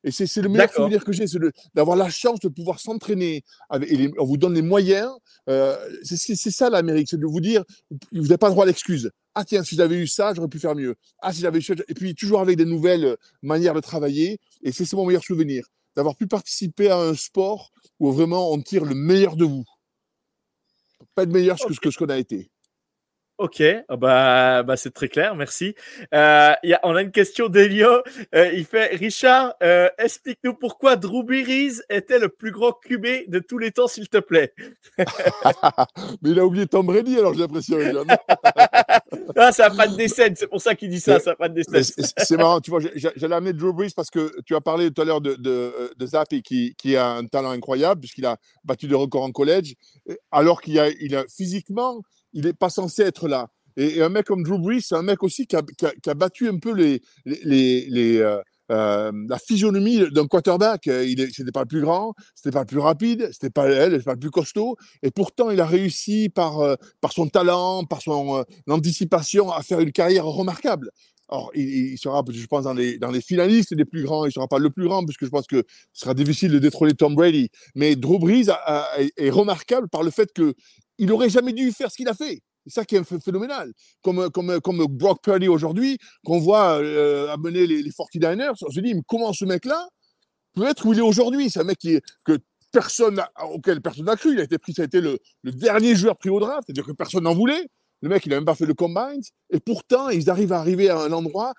Et 0.05 0.11
c'est 0.11 0.43
le 0.43 0.49
meilleur 0.49 0.73
souvenir 0.73 1.05
que 1.05 1.13
j'ai, 1.13 1.27
c'est 1.27 1.39
d'avoir 1.75 1.97
la 1.97 2.11
chance 2.11 2.41
de 2.41 2.49
pouvoir 2.49 2.81
s'entraîner. 2.81 3.45
On 3.71 4.25
vous 4.25 4.37
donne 4.37 4.55
les 4.55 4.63
moyens. 4.63 5.11
Euh, 5.49 5.77
c'est 6.03 6.37
ça 6.51 6.71
l'Amérique, 6.71 7.09
c'est 7.09 7.21
de 7.21 7.27
vous 7.27 7.41
dire, 7.41 7.65
vous 7.91 8.23
n'avez 8.23 8.39
pas 8.39 8.51
droit 8.51 8.65
à 8.65 8.67
l'excuse. 8.67 9.11
Ah 9.35 9.45
tiens, 9.45 9.63
si 9.63 9.77
j'avais 9.77 9.97
eu 9.97 10.07
ça, 10.07 10.35
j'aurais 10.35 10.49
pu 10.49 10.59
faire 10.59 10.75
mieux. 10.75 10.95
Ah 11.21 11.33
si 11.33 11.41
j'avais 11.41 11.59
eu 11.59 11.65
Et 11.89 11.95
puis 11.95 12.15
toujours 12.15 12.41
avec 12.41 12.57
des 12.57 12.65
nouvelles 12.65 13.05
euh, 13.05 13.17
manières 13.43 13.75
de 13.75 13.81
travailler. 13.81 14.39
Et 14.63 14.73
c'est 14.73 14.91
mon 14.93 15.07
meilleur 15.07 15.25
souvenir, 15.25 15.67
d'avoir 15.97 16.17
pu 16.17 16.27
participer 16.27 16.91
à 16.91 16.99
un 16.99 17.15
sport 17.15 17.71
où 17.99 18.13
vraiment 18.13 18.53
on 18.53 18.61
tire 18.61 18.85
le 18.85 18.95
meilleur 18.95 19.37
de 19.37 19.45
vous. 19.45 19.65
Pas 21.15 21.27
de 21.27 21.33
meilleur 21.33 21.57
que 21.81 21.91
ce 21.91 21.99
qu'on 21.99 22.07
a 22.07 22.19
été. 22.19 22.52
Ok, 23.39 23.63
ah 23.89 23.97
bah, 23.97 24.63
bah 24.63 24.77
c'est 24.77 24.93
très 24.93 25.09
clair, 25.09 25.35
merci. 25.35 25.75
Euh, 26.15 26.53
y 26.63 26.75
a, 26.75 26.81
on 26.83 26.95
a 26.95 27.03
une 27.03 27.11
question 27.11 27.49
d'Elio. 27.49 28.03
Euh, 28.35 28.53
il 28.53 28.65
fait 28.65 28.95
Richard, 28.95 29.55
euh, 29.63 29.89
explique-nous 29.99 30.55
pourquoi 30.55 30.97
Drew 30.97 31.25
Brees 31.25 31.83
était 31.89 32.19
le 32.19 32.29
plus 32.29 32.53
grand 32.53 32.73
QB 32.73 33.29
de 33.29 33.39
tous 33.39 33.57
les 33.57 33.73
temps, 33.73 33.89
s'il 33.89 34.09
te 34.09 34.19
plaît? 34.19 34.53
Mais 36.23 36.31
il 36.31 36.39
a 36.39 36.45
oublié 36.45 36.67
Tom 36.67 36.87
Brady, 36.87 37.19
alors 37.19 37.33
j'ai 37.33 37.41
l'impression. 37.41 37.79
ah, 39.37 39.51
ça 39.51 39.71
n'a 39.71 39.75
pas 39.75 39.89
de 39.89 39.97
décès, 39.97 40.33
c'est 40.37 40.47
pour 40.47 40.61
ça 40.61 40.75
qu'il 40.75 40.91
dit 40.91 41.01
ça, 41.01 41.19
ça 41.19 41.31
n'a 41.31 41.37
pas 41.37 41.49
de 41.49 41.55
décès. 41.55 41.95
C'est 42.19 42.37
marrant, 42.37 42.61
tu 42.61 42.71
vois, 42.71 42.81
j'allais 42.95 43.35
amener 43.35 43.55
Drew 43.55 43.73
Brees 43.73 43.93
parce 43.97 44.11
que 44.11 44.31
tu 44.45 44.55
as 44.55 44.61
parlé 44.61 44.91
tout 44.91 45.01
à 45.01 45.05
l'heure 45.07 45.23
de, 45.23 45.35
de, 45.37 45.93
de 45.97 46.07
Zappi 46.07 46.43
qui, 46.43 46.75
qui, 46.77 46.97
a 46.97 47.09
un 47.09 47.25
talent 47.25 47.51
incroyable 47.51 48.01
puisqu'il 48.01 48.27
a 48.27 48.37
battu 48.63 48.87
des 48.89 48.95
records 48.95 49.25
en 49.25 49.33
collège, 49.33 49.75
alors 50.31 50.61
qu'il 50.61 50.79
a, 50.79 50.91
il 51.01 51.17
a 51.17 51.25
physiquement 51.35 52.03
il 52.33 52.45
n'est 52.45 52.53
pas 52.53 52.71
censé 52.71 53.03
être 53.03 53.29
là. 53.29 53.49
Et, 53.77 54.03
un 54.03 54.09
mec 54.09 54.27
comme 54.27 54.43
Drew 54.43 54.59
Brees, 54.59 54.83
c'est 54.83 54.95
un 54.95 55.03
mec 55.03 55.23
aussi 55.23 55.47
qui 55.47 55.57
a, 55.57 56.15
battu 56.15 56.49
un 56.49 56.59
peu 56.59 56.75
euh, 56.79 58.41
euh, 58.71 59.13
la 59.29 59.39
physionomie 59.39 60.11
d'un 60.11 60.27
quarterback. 60.27 60.87
Il 60.87 61.19
n'était 61.19 61.53
pas 61.53 61.61
le 61.61 61.67
plus 61.67 61.81
grand, 61.81 62.15
c'était 62.35 62.53
pas 62.53 62.61
le 62.61 62.67
plus 62.67 62.79
rapide, 62.79 63.29
c'était 63.33 63.51
pas 63.51 63.65
pas 63.65 64.13
le 64.13 64.19
plus 64.19 64.31
costaud. 64.31 64.77
Et 65.03 65.11
pourtant, 65.11 65.51
il 65.51 65.61
a 65.61 65.67
réussi 65.67 66.29
par, 66.29 66.61
euh, 66.61 66.75
son 67.11 67.29
talent, 67.29 67.85
par 67.85 68.03
son 68.03 68.45
anticipation 68.69 69.51
à 69.51 69.63
faire 69.63 69.81
une 69.81 69.93
carrière 69.93 70.27
remarquable. 70.27 70.91
Alors, 71.29 71.51
il, 71.55 71.97
sera, 71.97 72.23
je 72.31 72.47
pense, 72.47 72.65
dans 72.65 72.75
les, 72.75 72.99
dans 72.99 73.11
les 73.11 73.23
finalistes 73.23 73.73
des 73.73 73.87
plus 73.87 74.03
grands. 74.03 74.27
Il 74.27 74.29
ne 74.29 74.33
sera 74.33 74.49
pas 74.49 74.59
le 74.59 74.69
plus 74.69 74.85
grand, 74.85 75.03
puisque 75.03 75.25
je 75.25 75.31
pense 75.31 75.47
que 75.47 75.65
ce 75.95 76.03
sera 76.03 76.13
difficile 76.13 76.53
de 76.53 76.59
détrôner 76.59 76.93
Tom 76.93 77.15
Brady. 77.15 77.49
Mais 77.75 77.97
Drew 77.97 78.19
Brees 78.19 78.49
est 79.17 79.31
remarquable 79.31 79.89
par 79.89 80.03
le 80.03 80.11
fait 80.11 80.31
que 80.35 80.53
il 80.99 81.07
n'aurait 81.07 81.31
jamais 81.31 81.53
dû 81.53 81.71
faire 81.73 81.91
ce 81.91 81.97
qu'il 81.97 82.09
a 82.09 82.15
fait. 82.15 82.41
C'est 82.67 82.75
ça 82.75 82.85
qui 82.85 82.97
est 82.97 83.21
phénoménal. 83.21 83.73
Comme, 84.03 84.31
comme, 84.31 84.61
comme 84.61 84.87
Brock 84.87 85.23
Purdy 85.23 85.49
aujourd'hui, 85.49 85.99
qu'on 86.25 86.39
voit 86.39 86.81
euh, 86.81 87.29
amener 87.33 87.67
les, 87.67 87.83
les 87.83 87.91
49ers, 87.91 88.53
on 88.63 88.71
se 88.71 88.81
dit, 88.81 88.95
comment 89.07 89.33
ce 89.33 89.45
mec-là 89.45 89.89
peut 90.55 90.67
être 90.67 90.87
où 90.87 90.93
il 90.93 90.99
est 90.99 91.03
aujourd'hui? 91.03 91.51
C'est 91.51 91.61
un 91.61 91.65
mec 91.65 91.79
qui 91.79 91.99
que 92.25 92.39
personne 92.73 93.21
auquel 93.53 93.81
personne 93.81 94.07
n'a 94.07 94.17
cru. 94.17 94.33
Il 94.33 94.41
a 94.41 94.45
été 94.45 94.59
pris, 94.59 94.73
ça 94.73 94.83
a 94.83 94.85
été 94.87 95.01
le, 95.01 95.19
dernier 95.45 95.95
joueur 95.95 96.17
pris 96.17 96.31
au 96.31 96.41
draft, 96.41 96.65
c'est-à-dire 96.67 96.87
que 96.87 96.93
personne 96.93 97.25
n'en 97.25 97.35
voulait. 97.35 97.69
Le 98.01 98.09
mec, 98.09 98.27
il 98.27 98.31
n'a 98.31 98.37
même 98.37 98.45
pas 98.45 98.57
fait 98.57 98.67
le 98.67 98.75
combine. 98.75 99.21
Et 99.51 99.61
pourtant, 99.61 100.09
ils 100.09 100.29
arrivent 100.29 100.53
à 100.53 100.59
arriver 100.59 100.89
à 100.89 100.99
un 100.99 101.13
endroit, 101.13 101.53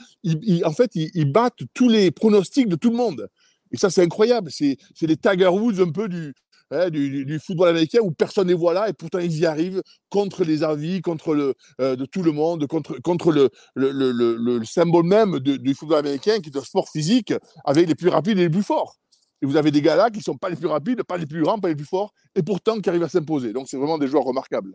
en 0.66 0.74
fait, 0.74 0.92
ils, 0.96 1.32
battent 1.32 1.62
tous 1.74 1.88
les 1.88 2.12
pronostics 2.12 2.68
de 2.68 2.76
tout 2.76 2.90
le 2.90 2.98
monde. 2.98 3.30
Et 3.72 3.78
ça, 3.78 3.90
c'est 3.90 4.04
incroyable. 4.04 4.52
C'est 4.52 4.78
les 5.02 5.16
Tiger 5.16 5.48
Woods 5.48 5.80
un 5.80 5.92
peu 5.92 6.10
du, 6.10 6.34
hein, 6.72 6.90
du, 6.90 7.40
football 7.40 7.70
américain 7.70 8.00
où 8.02 8.12
personne 8.12 8.48
ne 8.48 8.54
voit 8.54 8.74
là 8.74 8.90
et 8.90 8.94
pourtant 8.94 9.20
ils 9.20 9.40
y 9.40 9.46
arrivent 9.46 9.82
contre 10.10 10.44
les 10.44 10.64
avis, 10.64 11.02
contre 11.02 11.34
le, 11.34 11.54
euh, 11.82 11.96
de 11.96 12.06
tout 12.06 12.24
le 12.24 12.32
monde, 12.32 12.68
contre, 12.68 13.00
contre 13.02 13.32
le, 13.32 13.50
le, 13.76 14.12
le, 14.12 14.66
symbole 14.66 15.06
même 15.06 15.40
du 15.40 15.74
football 15.74 16.00
américain 16.00 16.40
qui 16.40 16.50
est 16.50 16.58
un 16.58 16.64
sport 16.64 16.90
physique 16.90 17.34
avec 17.66 17.88
les 17.88 17.96
plus 17.96 18.10
rapides 18.10 18.38
et 18.38 18.44
les 18.44 18.50
plus 18.50 18.64
forts. 18.64 18.98
Et 19.42 19.46
vous 19.46 19.58
avez 19.58 19.72
des 19.72 19.82
gars 19.82 19.98
là 19.98 20.10
qui 20.10 20.20
ne 20.20 20.24
sont 20.24 20.38
pas 20.38 20.50
les 20.50 20.56
plus 20.56 20.68
rapides, 20.68 21.04
pas 21.04 21.18
les 21.18 21.26
plus 21.26 21.42
grands, 21.42 21.60
pas 21.60 21.68
les 21.68 21.76
plus 21.76 21.86
forts, 21.86 22.14
et 22.34 22.42
pourtant 22.42 22.80
qui 22.80 22.90
arrivent 22.90 23.04
à 23.04 23.10
s'imposer. 23.10 23.52
Donc 23.52 23.68
c'est 23.68 23.78
vraiment 23.78 23.98
des 23.98 24.08
joueurs 24.08 24.24
remarquables. 24.24 24.74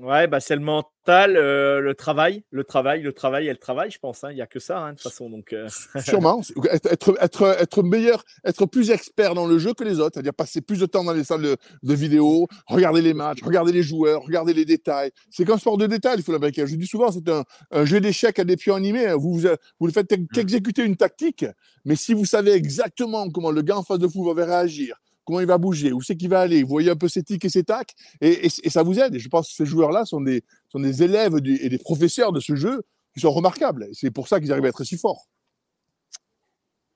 Ouais, 0.00 0.28
bah 0.28 0.38
c'est 0.38 0.54
le 0.54 0.62
mental, 0.62 1.36
euh, 1.36 1.80
le 1.80 1.92
travail, 1.92 2.44
le 2.52 2.62
travail, 2.62 3.02
le 3.02 3.12
travail 3.12 3.48
et 3.48 3.50
le 3.50 3.56
travail, 3.56 3.90
je 3.90 3.98
pense. 3.98 4.22
Hein. 4.22 4.30
Il 4.30 4.36
n'y 4.36 4.40
a 4.40 4.46
que 4.46 4.60
ça, 4.60 4.78
hein, 4.78 4.92
de 4.92 4.94
toute 4.96 5.02
façon. 5.02 5.28
Donc, 5.28 5.52
euh. 5.52 5.68
Sûrement. 6.04 6.40
Être, 6.70 7.16
être, 7.20 7.56
être, 7.60 7.82
meilleur, 7.82 8.22
être 8.44 8.66
plus 8.66 8.92
expert 8.92 9.34
dans 9.34 9.46
le 9.48 9.58
jeu 9.58 9.74
que 9.74 9.82
les 9.82 9.98
autres, 9.98 10.14
c'est-à-dire 10.14 10.34
passer 10.34 10.60
plus 10.60 10.78
de 10.78 10.86
temps 10.86 11.02
dans 11.02 11.12
les 11.12 11.24
salles 11.24 11.42
de, 11.42 11.56
de, 11.82 11.94
vidéo, 11.94 12.46
regarder 12.68 13.02
les 13.02 13.12
matchs, 13.12 13.42
regarder 13.42 13.72
les 13.72 13.82
joueurs, 13.82 14.22
regarder 14.22 14.54
les 14.54 14.64
détails. 14.64 15.10
C'est 15.30 15.44
qu'un 15.44 15.58
sport 15.58 15.78
de 15.78 15.86
détail, 15.86 16.18
il 16.18 16.22
faut 16.22 16.30
l'américain. 16.30 16.64
Je 16.64 16.76
dis 16.76 16.86
souvent, 16.86 17.10
c'est 17.10 17.28
un, 17.28 17.42
un, 17.72 17.84
jeu 17.84 18.00
d'échecs 18.00 18.38
à 18.38 18.44
des 18.44 18.56
pions 18.56 18.76
animés. 18.76 19.08
Hein. 19.08 19.16
Vous, 19.16 19.34
vous, 19.34 19.48
vous 19.80 19.86
ne 19.88 19.92
faites 19.92 20.12
mmh. 20.12 20.28
qu'exécuter 20.32 20.84
une 20.84 20.96
tactique, 20.96 21.44
mais 21.84 21.96
si 21.96 22.14
vous 22.14 22.24
savez 22.24 22.52
exactement 22.52 23.28
comment 23.30 23.50
le 23.50 23.62
gars 23.62 23.78
en 23.78 23.82
face 23.82 23.98
de 23.98 24.06
vous 24.06 24.22
va 24.32 24.44
réagir, 24.44 24.96
comment 25.28 25.40
il 25.40 25.46
va 25.46 25.58
bouger, 25.58 25.92
où 25.92 26.00
c'est 26.00 26.16
qu'il 26.16 26.30
va 26.30 26.40
aller. 26.40 26.62
Vous 26.62 26.70
voyez 26.70 26.90
un 26.90 26.96
peu 26.96 27.06
ses 27.06 27.22
tics 27.22 27.44
et 27.44 27.50
ses 27.50 27.64
tacs, 27.64 27.94
et, 28.22 28.48
ça 28.48 28.82
vous 28.82 28.98
aide. 28.98 29.14
Et 29.14 29.18
je 29.18 29.28
pense 29.28 29.50
que 29.50 29.54
ces 29.54 29.66
joueurs-là 29.66 30.06
sont 30.06 30.22
des, 30.22 30.42
sont 30.70 30.80
des 30.80 31.02
élèves 31.02 31.34
et 31.36 31.68
des 31.68 31.78
professeurs 31.78 32.32
de 32.32 32.40
ce 32.40 32.56
jeu 32.56 32.82
qui 33.12 33.20
sont 33.20 33.30
remarquables. 33.30 33.88
C'est 33.92 34.10
pour 34.10 34.26
ça 34.26 34.40
qu'ils 34.40 34.50
arrivent 34.52 34.64
à 34.64 34.68
être 34.68 34.84
si 34.84 34.96
forts. 34.96 35.28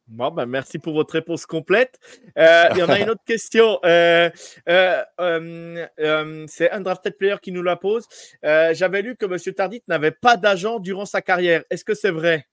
Bon, 0.08 0.30
ben 0.30 0.46
merci 0.46 0.78
pour 0.78 0.94
votre 0.94 1.12
réponse 1.12 1.44
complète. 1.44 2.00
Euh, 2.38 2.68
il 2.72 2.78
y 2.78 2.82
en 2.82 2.88
a 2.88 2.98
une 3.00 3.10
autre 3.10 3.22
question. 3.26 3.78
Euh, 3.84 4.30
euh, 4.66 6.46
c'est 6.48 6.70
un 6.70 6.80
drafted 6.80 7.18
player 7.18 7.36
qui 7.42 7.52
nous 7.52 7.62
la 7.62 7.76
pose. 7.76 8.06
J'avais 8.42 9.02
lu 9.02 9.14
que 9.14 9.26
M. 9.26 9.54
Tardit 9.54 9.82
n'avait 9.88 10.10
pas 10.10 10.38
d'agent 10.38 10.80
durant 10.80 11.04
sa 11.04 11.20
carrière. 11.20 11.64
Est-ce 11.68 11.84
que 11.84 11.94
c'est 11.94 12.10
vrai? 12.10 12.46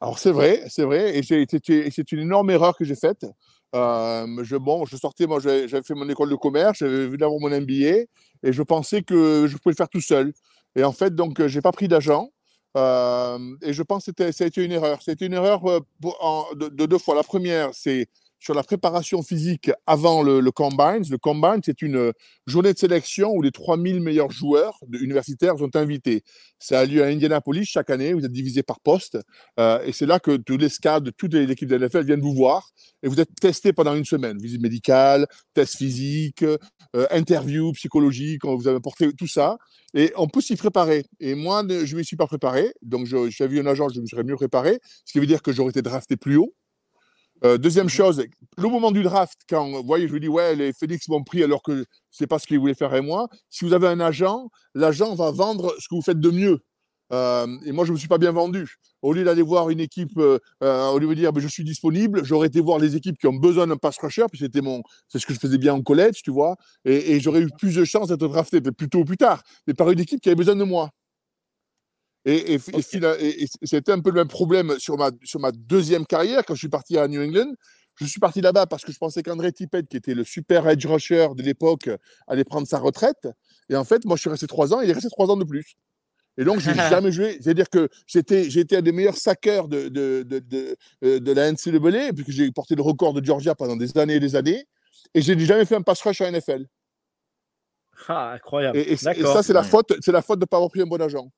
Alors 0.00 0.18
c'est 0.18 0.32
vrai, 0.32 0.64
c'est 0.68 0.84
vrai. 0.84 1.16
Et 1.16 1.22
c'est 1.22 2.12
une 2.12 2.20
énorme 2.20 2.50
erreur 2.50 2.76
que 2.76 2.84
j'ai 2.84 2.96
faite. 2.96 3.26
Euh, 3.74 4.44
je, 4.44 4.56
bon, 4.56 4.86
je 4.86 4.96
sortais, 4.96 5.26
moi 5.26 5.40
j'avais 5.40 5.82
fait 5.82 5.94
mon 5.94 6.08
école 6.08 6.30
de 6.30 6.36
commerce, 6.36 6.78
j'avais 6.78 7.06
vu 7.06 7.18
d'avoir 7.18 7.38
mon 7.38 7.50
MBA 7.50 8.06
et 8.42 8.52
je 8.52 8.62
pensais 8.62 9.02
que 9.02 9.46
je 9.46 9.56
pouvais 9.58 9.72
le 9.72 9.76
faire 9.76 9.88
tout 9.88 10.00
seul. 10.00 10.32
Et 10.76 10.84
en 10.84 10.92
fait, 10.92 11.14
donc, 11.14 11.44
j'ai 11.46 11.60
pas 11.60 11.72
pris 11.72 11.88
d'agent. 11.88 12.30
Euh, 12.76 13.38
et 13.62 13.72
je 13.72 13.82
pense 13.82 14.10
que 14.12 14.32
ça 14.32 14.44
a 14.44 14.46
été 14.46 14.64
une 14.64 14.72
erreur. 14.72 15.02
C'était 15.02 15.26
une 15.26 15.32
erreur 15.32 15.64
euh, 15.66 15.80
de, 16.54 16.68
de, 16.68 16.86
deux 16.86 16.98
fois. 16.98 17.14
La 17.14 17.22
première, 17.22 17.70
c'est 17.72 18.08
sur 18.38 18.54
la 18.54 18.62
préparation 18.62 19.22
physique 19.22 19.70
avant 19.86 20.22
le, 20.22 20.40
le 20.40 20.50
Combine. 20.50 21.02
Le 21.10 21.18
Combine, 21.18 21.60
c'est 21.64 21.82
une 21.82 22.12
journée 22.46 22.72
de 22.72 22.78
sélection 22.78 23.32
où 23.32 23.42
les 23.42 23.50
3000 23.50 24.00
meilleurs 24.00 24.30
joueurs 24.30 24.78
universitaires 24.92 25.58
sont 25.58 25.74
invités. 25.76 26.22
Ça 26.58 26.80
a 26.80 26.84
lieu 26.84 27.02
à 27.02 27.06
Indianapolis 27.06 27.66
chaque 27.66 27.90
année. 27.90 28.12
Vous 28.12 28.24
êtes 28.24 28.32
divisé 28.32 28.62
par 28.62 28.80
poste. 28.80 29.18
Euh, 29.58 29.82
et 29.84 29.92
c'est 29.92 30.06
là 30.06 30.20
que 30.20 30.36
tous 30.36 30.56
les 30.56 30.68
scouts 30.68 31.00
de 31.00 31.10
toutes 31.10 31.34
les 31.34 31.50
équipes 31.50 31.68
de 31.68 31.76
l'NFL 31.76 32.04
viennent 32.04 32.20
vous 32.20 32.34
voir. 32.34 32.70
Et 33.02 33.08
vous 33.08 33.20
êtes 33.20 33.34
testé 33.40 33.72
pendant 33.72 33.94
une 33.94 34.04
semaine. 34.04 34.38
Visite 34.38 34.60
médicale, 34.60 35.26
test 35.54 35.76
physique, 35.76 36.42
euh, 36.42 37.06
interview 37.10 37.72
psychologique. 37.72 38.44
Vous 38.44 38.68
avez 38.68 38.78
apporté 38.78 39.12
tout 39.12 39.26
ça. 39.26 39.58
Et 39.94 40.12
on 40.16 40.28
peut 40.28 40.40
s'y 40.40 40.56
préparer. 40.56 41.04
Et 41.20 41.34
moi, 41.34 41.64
je 41.68 41.94
ne 41.94 41.98
m'y 41.98 42.04
suis 42.04 42.16
pas 42.16 42.26
préparé. 42.26 42.72
Donc, 42.82 43.06
j'avais 43.06 43.54
vu 43.54 43.60
un 43.60 43.66
agent, 43.66 43.88
je 43.88 44.00
me 44.00 44.06
serais 44.06 44.24
mieux 44.24 44.36
préparé. 44.36 44.80
Ce 45.04 45.12
qui 45.12 45.18
veut 45.18 45.26
dire 45.26 45.42
que 45.42 45.52
j'aurais 45.52 45.70
été 45.70 45.82
drafté 45.82 46.16
plus 46.16 46.36
haut. 46.36 46.54
Euh, 47.44 47.58
deuxième 47.58 47.84
mhm. 47.84 47.90
chose, 47.90 48.24
le 48.56 48.68
moment 48.68 48.90
du 48.90 49.02
draft, 49.02 49.38
quand 49.48 49.68
vous 49.70 49.84
voyez, 49.84 50.06
je 50.06 50.12
vous 50.12 50.18
dis, 50.18 50.28
ouais, 50.28 50.56
les 50.56 50.72
Félix 50.72 51.08
m'ont 51.08 51.22
pris 51.22 51.42
alors 51.42 51.62
que 51.62 51.84
c'est 52.10 52.26
pas 52.26 52.38
ce 52.38 52.46
qu'ils 52.46 52.58
voulaient 52.58 52.74
faire 52.74 52.94
et 52.94 53.00
moi. 53.00 53.28
Si 53.50 53.64
vous 53.64 53.72
avez 53.72 53.88
un 53.88 54.00
agent, 54.00 54.48
l'agent 54.74 55.14
va 55.14 55.30
vendre 55.30 55.74
ce 55.78 55.88
que 55.88 55.94
vous 55.94 56.02
faites 56.02 56.20
de 56.20 56.30
mieux. 56.30 56.58
Euh, 57.10 57.46
et 57.64 57.72
moi, 57.72 57.84
je 57.84 57.90
ne 57.90 57.94
me 57.94 57.98
suis 57.98 58.08
pas 58.08 58.18
bien 58.18 58.32
vendu. 58.32 58.76
Au 59.00 59.12
lieu 59.12 59.24
d'aller 59.24 59.42
voir 59.42 59.70
une 59.70 59.80
équipe, 59.80 60.18
euh, 60.18 60.38
au 60.60 60.98
lieu 60.98 61.08
de 61.08 61.14
dire, 61.14 61.32
ben, 61.32 61.40
je 61.40 61.48
suis 61.48 61.64
disponible, 61.64 62.24
j'aurais 62.24 62.48
été 62.48 62.60
voir 62.60 62.78
les 62.78 62.96
équipes 62.96 63.16
qui 63.18 63.26
ont 63.26 63.34
besoin 63.34 63.66
d'un 63.66 63.76
pass 63.76 63.96
rusher, 63.98 64.24
puis 64.30 64.40
c'était 64.40 64.60
mon, 64.60 64.82
c'est 65.08 65.18
ce 65.18 65.26
que 65.26 65.32
je 65.32 65.38
faisais 65.38 65.58
bien 65.58 65.74
en 65.74 65.82
collège, 65.82 66.22
tu 66.22 66.30
vois, 66.30 66.56
et, 66.84 67.14
et 67.14 67.20
j'aurais 67.20 67.40
eu 67.40 67.48
plus 67.58 67.76
de 67.76 67.84
chances 67.84 68.08
d'être 68.08 68.28
drafté, 68.28 68.60
plus 68.60 68.88
tôt 68.88 69.00
ou 69.00 69.04
plus 69.04 69.16
tard, 69.16 69.42
mais 69.66 69.74
par 69.74 69.90
une 69.90 70.00
équipe 70.00 70.20
qui 70.20 70.28
avait 70.28 70.36
besoin 70.36 70.56
de 70.56 70.64
moi. 70.64 70.90
Et, 72.28 72.58
c'était 73.62 73.92
un 73.92 74.00
peu 74.00 74.10
le 74.10 74.16
même 74.16 74.28
problème 74.28 74.74
sur 74.78 74.98
ma, 74.98 75.10
sur 75.24 75.40
ma 75.40 75.50
deuxième 75.50 76.06
carrière 76.06 76.44
quand 76.44 76.54
je 76.54 76.58
suis 76.58 76.68
parti 76.68 76.98
à 76.98 77.08
New 77.08 77.22
England. 77.22 77.52
Je 77.96 78.06
suis 78.06 78.20
parti 78.20 78.40
là-bas 78.40 78.66
parce 78.66 78.84
que 78.84 78.92
je 78.92 78.98
pensais 78.98 79.22
qu'André 79.22 79.52
Tippett, 79.52 79.88
qui 79.88 79.96
était 79.96 80.14
le 80.14 80.24
super 80.24 80.68
edge 80.68 80.86
rusher 80.86 81.28
de 81.34 81.42
l'époque, 81.42 81.90
allait 82.28 82.44
prendre 82.44 82.66
sa 82.66 82.78
retraite. 82.78 83.28
Et 83.68 83.76
en 83.76 83.84
fait, 83.84 84.04
moi, 84.04 84.16
je 84.16 84.20
suis 84.20 84.30
resté 84.30 84.46
trois 84.46 84.72
ans. 84.72 84.80
Il 84.80 84.90
est 84.90 84.92
resté 84.92 85.08
trois 85.08 85.30
ans 85.30 85.36
de 85.36 85.44
plus. 85.44 85.74
Et 86.36 86.44
donc, 86.44 86.60
je 86.60 86.70
n'ai 86.70 86.76
jamais 86.90 87.10
joué. 87.10 87.38
C'est-à-dire 87.40 87.68
que 87.68 87.88
j'étais, 88.06 88.48
j'étais 88.50 88.76
un 88.76 88.82
des 88.82 88.92
meilleurs 88.92 89.16
sackers 89.16 89.66
de, 89.66 89.88
de, 89.88 90.22
de, 90.22 90.38
de, 90.38 90.76
euh, 91.04 91.18
de 91.18 91.32
la 91.32 91.50
NCAA, 91.50 92.12
puisque 92.12 92.30
j'ai 92.30 92.50
porté 92.52 92.76
le 92.76 92.82
record 92.82 93.14
de 93.14 93.24
Georgia 93.24 93.54
pendant 93.54 93.76
des 93.76 93.96
années 93.98 94.16
et 94.16 94.20
des 94.20 94.36
années. 94.36 94.66
Et 95.14 95.22
je 95.22 95.32
n'ai 95.32 95.44
jamais 95.44 95.64
fait 95.64 95.74
un 95.74 95.82
pass 95.82 96.00
rush 96.02 96.20
à 96.20 96.30
NFL. 96.30 96.66
Ah, 98.06 98.32
incroyable. 98.34 98.78
Et, 98.78 98.92
et 98.92 98.96
ça, 98.96 99.42
c'est 99.42 99.52
la 99.52 99.64
faute, 99.64 99.92
c'est 100.00 100.12
la 100.12 100.22
faute 100.22 100.38
de 100.38 100.44
ne 100.44 100.46
pas 100.46 100.58
avoir 100.58 100.70
pris 100.70 100.82
un 100.82 100.86
bon 100.86 101.00
agent. 101.02 101.28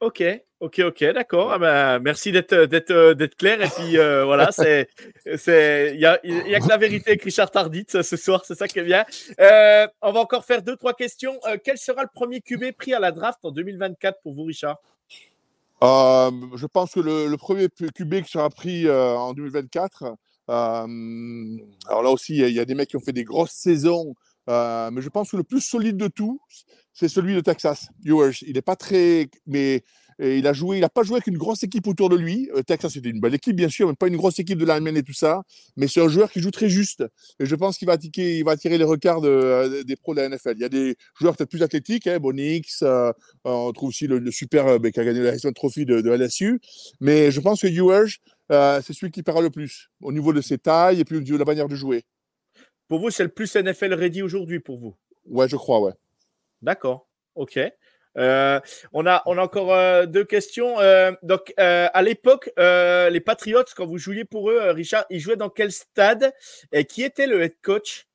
Ok, 0.00 0.22
ok, 0.60 0.80
ok, 0.86 1.04
d'accord. 1.12 1.52
Ah 1.52 1.58
ben, 1.58 1.98
merci 1.98 2.30
d'être 2.30 2.52
euh, 2.52 2.66
d'être 2.68 2.92
euh, 2.92 3.14
d'être 3.14 3.34
clair. 3.34 3.60
Et 3.60 3.68
puis 3.68 3.98
euh, 3.98 4.24
voilà, 4.24 4.52
c'est 4.52 4.88
c'est 5.36 5.92
il 5.94 6.00
y 6.00 6.06
a, 6.06 6.20
y 6.24 6.54
a 6.54 6.60
que 6.60 6.68
la 6.68 6.76
vérité 6.76 7.10
avec 7.10 7.24
Richard 7.24 7.50
Tardit 7.50 7.86
ce 7.88 8.16
soir, 8.16 8.44
c'est 8.44 8.54
ça 8.54 8.68
qui 8.68 8.78
est 8.78 8.84
bien. 8.84 9.04
on 9.38 10.12
va 10.12 10.20
encore 10.20 10.44
faire 10.44 10.62
deux 10.62 10.76
trois 10.76 10.94
questions. 10.94 11.40
quel 11.64 11.78
sera 11.78 12.02
le 12.02 12.08
premier 12.14 12.40
QB 12.40 12.72
pris 12.78 12.94
à 12.94 13.00
la 13.00 13.10
draft 13.10 13.40
en 13.42 13.50
2024 13.50 14.20
pour 14.22 14.34
vous, 14.34 14.44
Richard? 14.44 14.78
Je 15.82 16.66
pense 16.66 16.92
que 16.92 17.00
le, 17.00 17.26
le, 17.26 17.36
premier 17.36 17.68
QB 17.68 18.22
qui 18.22 18.30
sera 18.30 18.50
pris 18.50 18.88
en 18.88 19.32
2024. 19.32 20.14
alors 20.46 20.86
là 22.02 22.10
aussi, 22.10 22.36
il 22.36 22.50
y, 22.50 22.60
a 22.60 22.64
des 22.64 22.74
mecs 22.76 22.90
qui 22.90 22.96
ont 22.96 23.00
fait 23.00 23.12
des 23.12 23.24
grosses 23.24 23.50
saisons. 23.50 24.14
Mais 24.48 25.00
je 25.00 25.08
pense 25.08 25.30
que 25.30 25.36
le 25.36 25.44
plus 25.44 25.60
solide 25.60 25.96
de 25.96 26.08
tout, 26.08 26.40
c'est 26.92 27.08
celui 27.08 27.34
de 27.34 27.40
Texas, 27.40 27.88
Ewers. 28.04 28.42
Il 28.42 28.54
n'est 28.54 28.62
pas 28.62 28.76
très. 28.76 29.28
Mais 29.46 29.84
il 30.20 30.46
a 30.48 30.52
joué, 30.52 30.78
il 30.78 30.80
n'a 30.80 30.88
pas 30.88 31.04
joué 31.04 31.16
avec 31.16 31.28
une 31.28 31.38
grosse 31.38 31.62
équipe 31.62 31.86
autour 31.86 32.08
de 32.08 32.16
lui. 32.16 32.50
Euh, 32.54 32.62
Texas, 32.62 32.92
c'était 32.94 33.10
une 33.10 33.20
belle 33.20 33.34
équipe, 33.34 33.54
bien 33.54 33.68
sûr, 33.68 33.86
mais 33.86 33.94
pas 33.94 34.08
une 34.08 34.16
grosse 34.16 34.38
équipe 34.40 34.58
de 34.58 34.64
linemen 34.64 34.96
et 34.96 35.02
tout 35.02 35.12
ça. 35.12 35.42
Mais 35.76 35.86
c'est 35.86 36.00
un 36.00 36.08
joueur 36.08 36.30
qui 36.30 36.40
joue 36.40 36.50
très 36.50 36.68
juste. 36.68 37.04
Et 37.38 37.46
je 37.46 37.54
pense 37.54 37.78
qu'il 37.78 37.86
va, 37.86 37.92
attirer, 37.92 38.78
les 38.78 38.84
regards 38.84 39.24
euh, 39.24 39.84
des 39.84 39.94
pros 39.94 40.14
de 40.14 40.20
la 40.20 40.28
NFL. 40.28 40.54
Il 40.56 40.60
y 40.60 40.64
a 40.64 40.68
des 40.68 40.96
joueurs 41.20 41.36
peut-être 41.36 41.50
plus 41.50 41.62
athlétiques, 41.62 42.08
hein, 42.08 42.18
Bonix, 42.18 42.82
euh, 42.82 43.12
on 43.44 43.70
trouve 43.72 43.90
aussi 43.90 44.08
le, 44.08 44.28
super 44.32 44.80
ben, 44.80 44.90
qui 44.90 44.98
a 44.98 45.04
gagné 45.04 45.20
la 45.20 45.34
Heisman 45.34 45.54
Trophy 45.54 45.86
de, 45.86 46.00
de, 46.00 46.10
LSU. 46.10 46.60
Mais 47.00 47.30
je 47.30 47.40
pense 47.40 47.60
que 47.60 47.68
Ewers, 47.68 48.18
c'est 48.50 48.92
celui 48.92 49.12
qui 49.12 49.22
paiera 49.22 49.40
le 49.40 49.50
plus 49.50 49.88
au 50.02 50.12
niveau 50.12 50.32
de 50.32 50.40
ses 50.40 50.58
tailles 50.58 50.98
et 50.98 51.04
puis 51.04 51.16
au 51.16 51.20
niveau 51.20 51.36
de 51.36 51.38
la 51.38 51.44
manière 51.44 51.68
de 51.68 51.76
jouer. 51.76 52.04
Pour 52.88 53.00
vous, 53.00 53.10
c'est 53.10 53.22
le 53.22 53.28
plus 53.28 53.54
NFL 53.54 53.94
ready 53.94 54.22
aujourd'hui 54.22 54.60
pour 54.60 54.78
vous? 54.78 54.96
Ouais, 55.26 55.48
je 55.48 55.56
crois, 55.56 55.80
ouais. 55.80 55.92
D'accord. 56.62 57.06
OK. 57.34 57.58
Euh, 58.16 58.60
on, 58.92 59.06
a, 59.06 59.22
on 59.26 59.38
a 59.38 59.42
encore 59.42 59.72
euh, 59.72 60.06
deux 60.06 60.24
questions. 60.24 60.80
Euh, 60.80 61.12
donc, 61.22 61.52
à 61.56 62.02
l'époque, 62.02 62.50
les 62.56 63.20
Patriots, 63.20 63.64
quand 63.76 63.86
vous 63.86 63.98
jouiez 63.98 64.24
pour 64.24 64.50
eux, 64.50 64.70
Richard, 64.70 65.04
ils 65.10 65.20
jouaient 65.20 65.36
dans 65.36 65.50
quel 65.50 65.70
stade? 65.72 66.32
Et 66.72 66.84
qui 66.84 67.02
était 67.02 67.26
le 67.26 67.42
head 67.42 67.54
coach? 67.62 68.06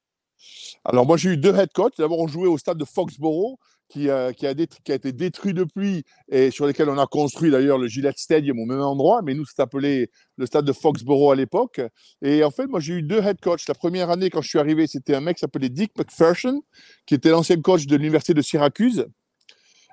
Alors, 0.83 1.05
moi, 1.05 1.17
j'ai 1.17 1.29
eu 1.29 1.37
deux 1.37 1.55
head 1.55 1.71
coachs. 1.71 1.97
D'abord, 1.97 2.19
on 2.19 2.27
jouait 2.27 2.47
au 2.47 2.57
stade 2.57 2.77
de 2.77 2.85
Foxborough 2.85 3.57
qui, 3.93 4.09
a, 4.09 4.29
été 4.29 5.11
détruit 5.11 5.53
depuis 5.53 6.03
et 6.27 6.49
sur 6.49 6.65
lequel 6.65 6.89
on 6.89 6.97
a 6.97 7.05
construit 7.05 7.51
d'ailleurs 7.51 7.77
le 7.77 7.87
Gillette 7.87 8.17
Stadium 8.17 8.59
au 8.59 8.65
même 8.65 8.81
endroit, 8.81 9.21
mais 9.21 9.35
nous, 9.35 9.45
c'est 9.45 9.61
appelé 9.61 10.09
le 10.37 10.47
stade 10.47 10.65
de 10.65 10.73
Foxborough 10.73 11.31
à 11.31 11.35
l'époque. 11.35 11.79
Et 12.23 12.43
en 12.43 12.49
fait, 12.49 12.65
moi, 12.65 12.79
j'ai 12.79 12.95
eu 12.95 13.03
deux 13.03 13.21
head 13.21 13.39
coachs. 13.39 13.67
La 13.67 13.75
première 13.75 14.09
année, 14.09 14.31
quand 14.31 14.41
je 14.41 14.49
suis 14.49 14.57
arrivé, 14.57 14.87
c'était 14.87 15.13
un 15.13 15.21
mec 15.21 15.37
qui 15.37 15.41
s'appelait 15.41 15.69
Dick 15.69 15.91
McPherson, 15.95 16.63
qui 17.05 17.13
était 17.13 17.29
l'ancien 17.29 17.61
coach 17.61 17.85
de 17.85 17.95
l'Université 17.95 18.33
de 18.33 18.41
Syracuse. 18.41 19.05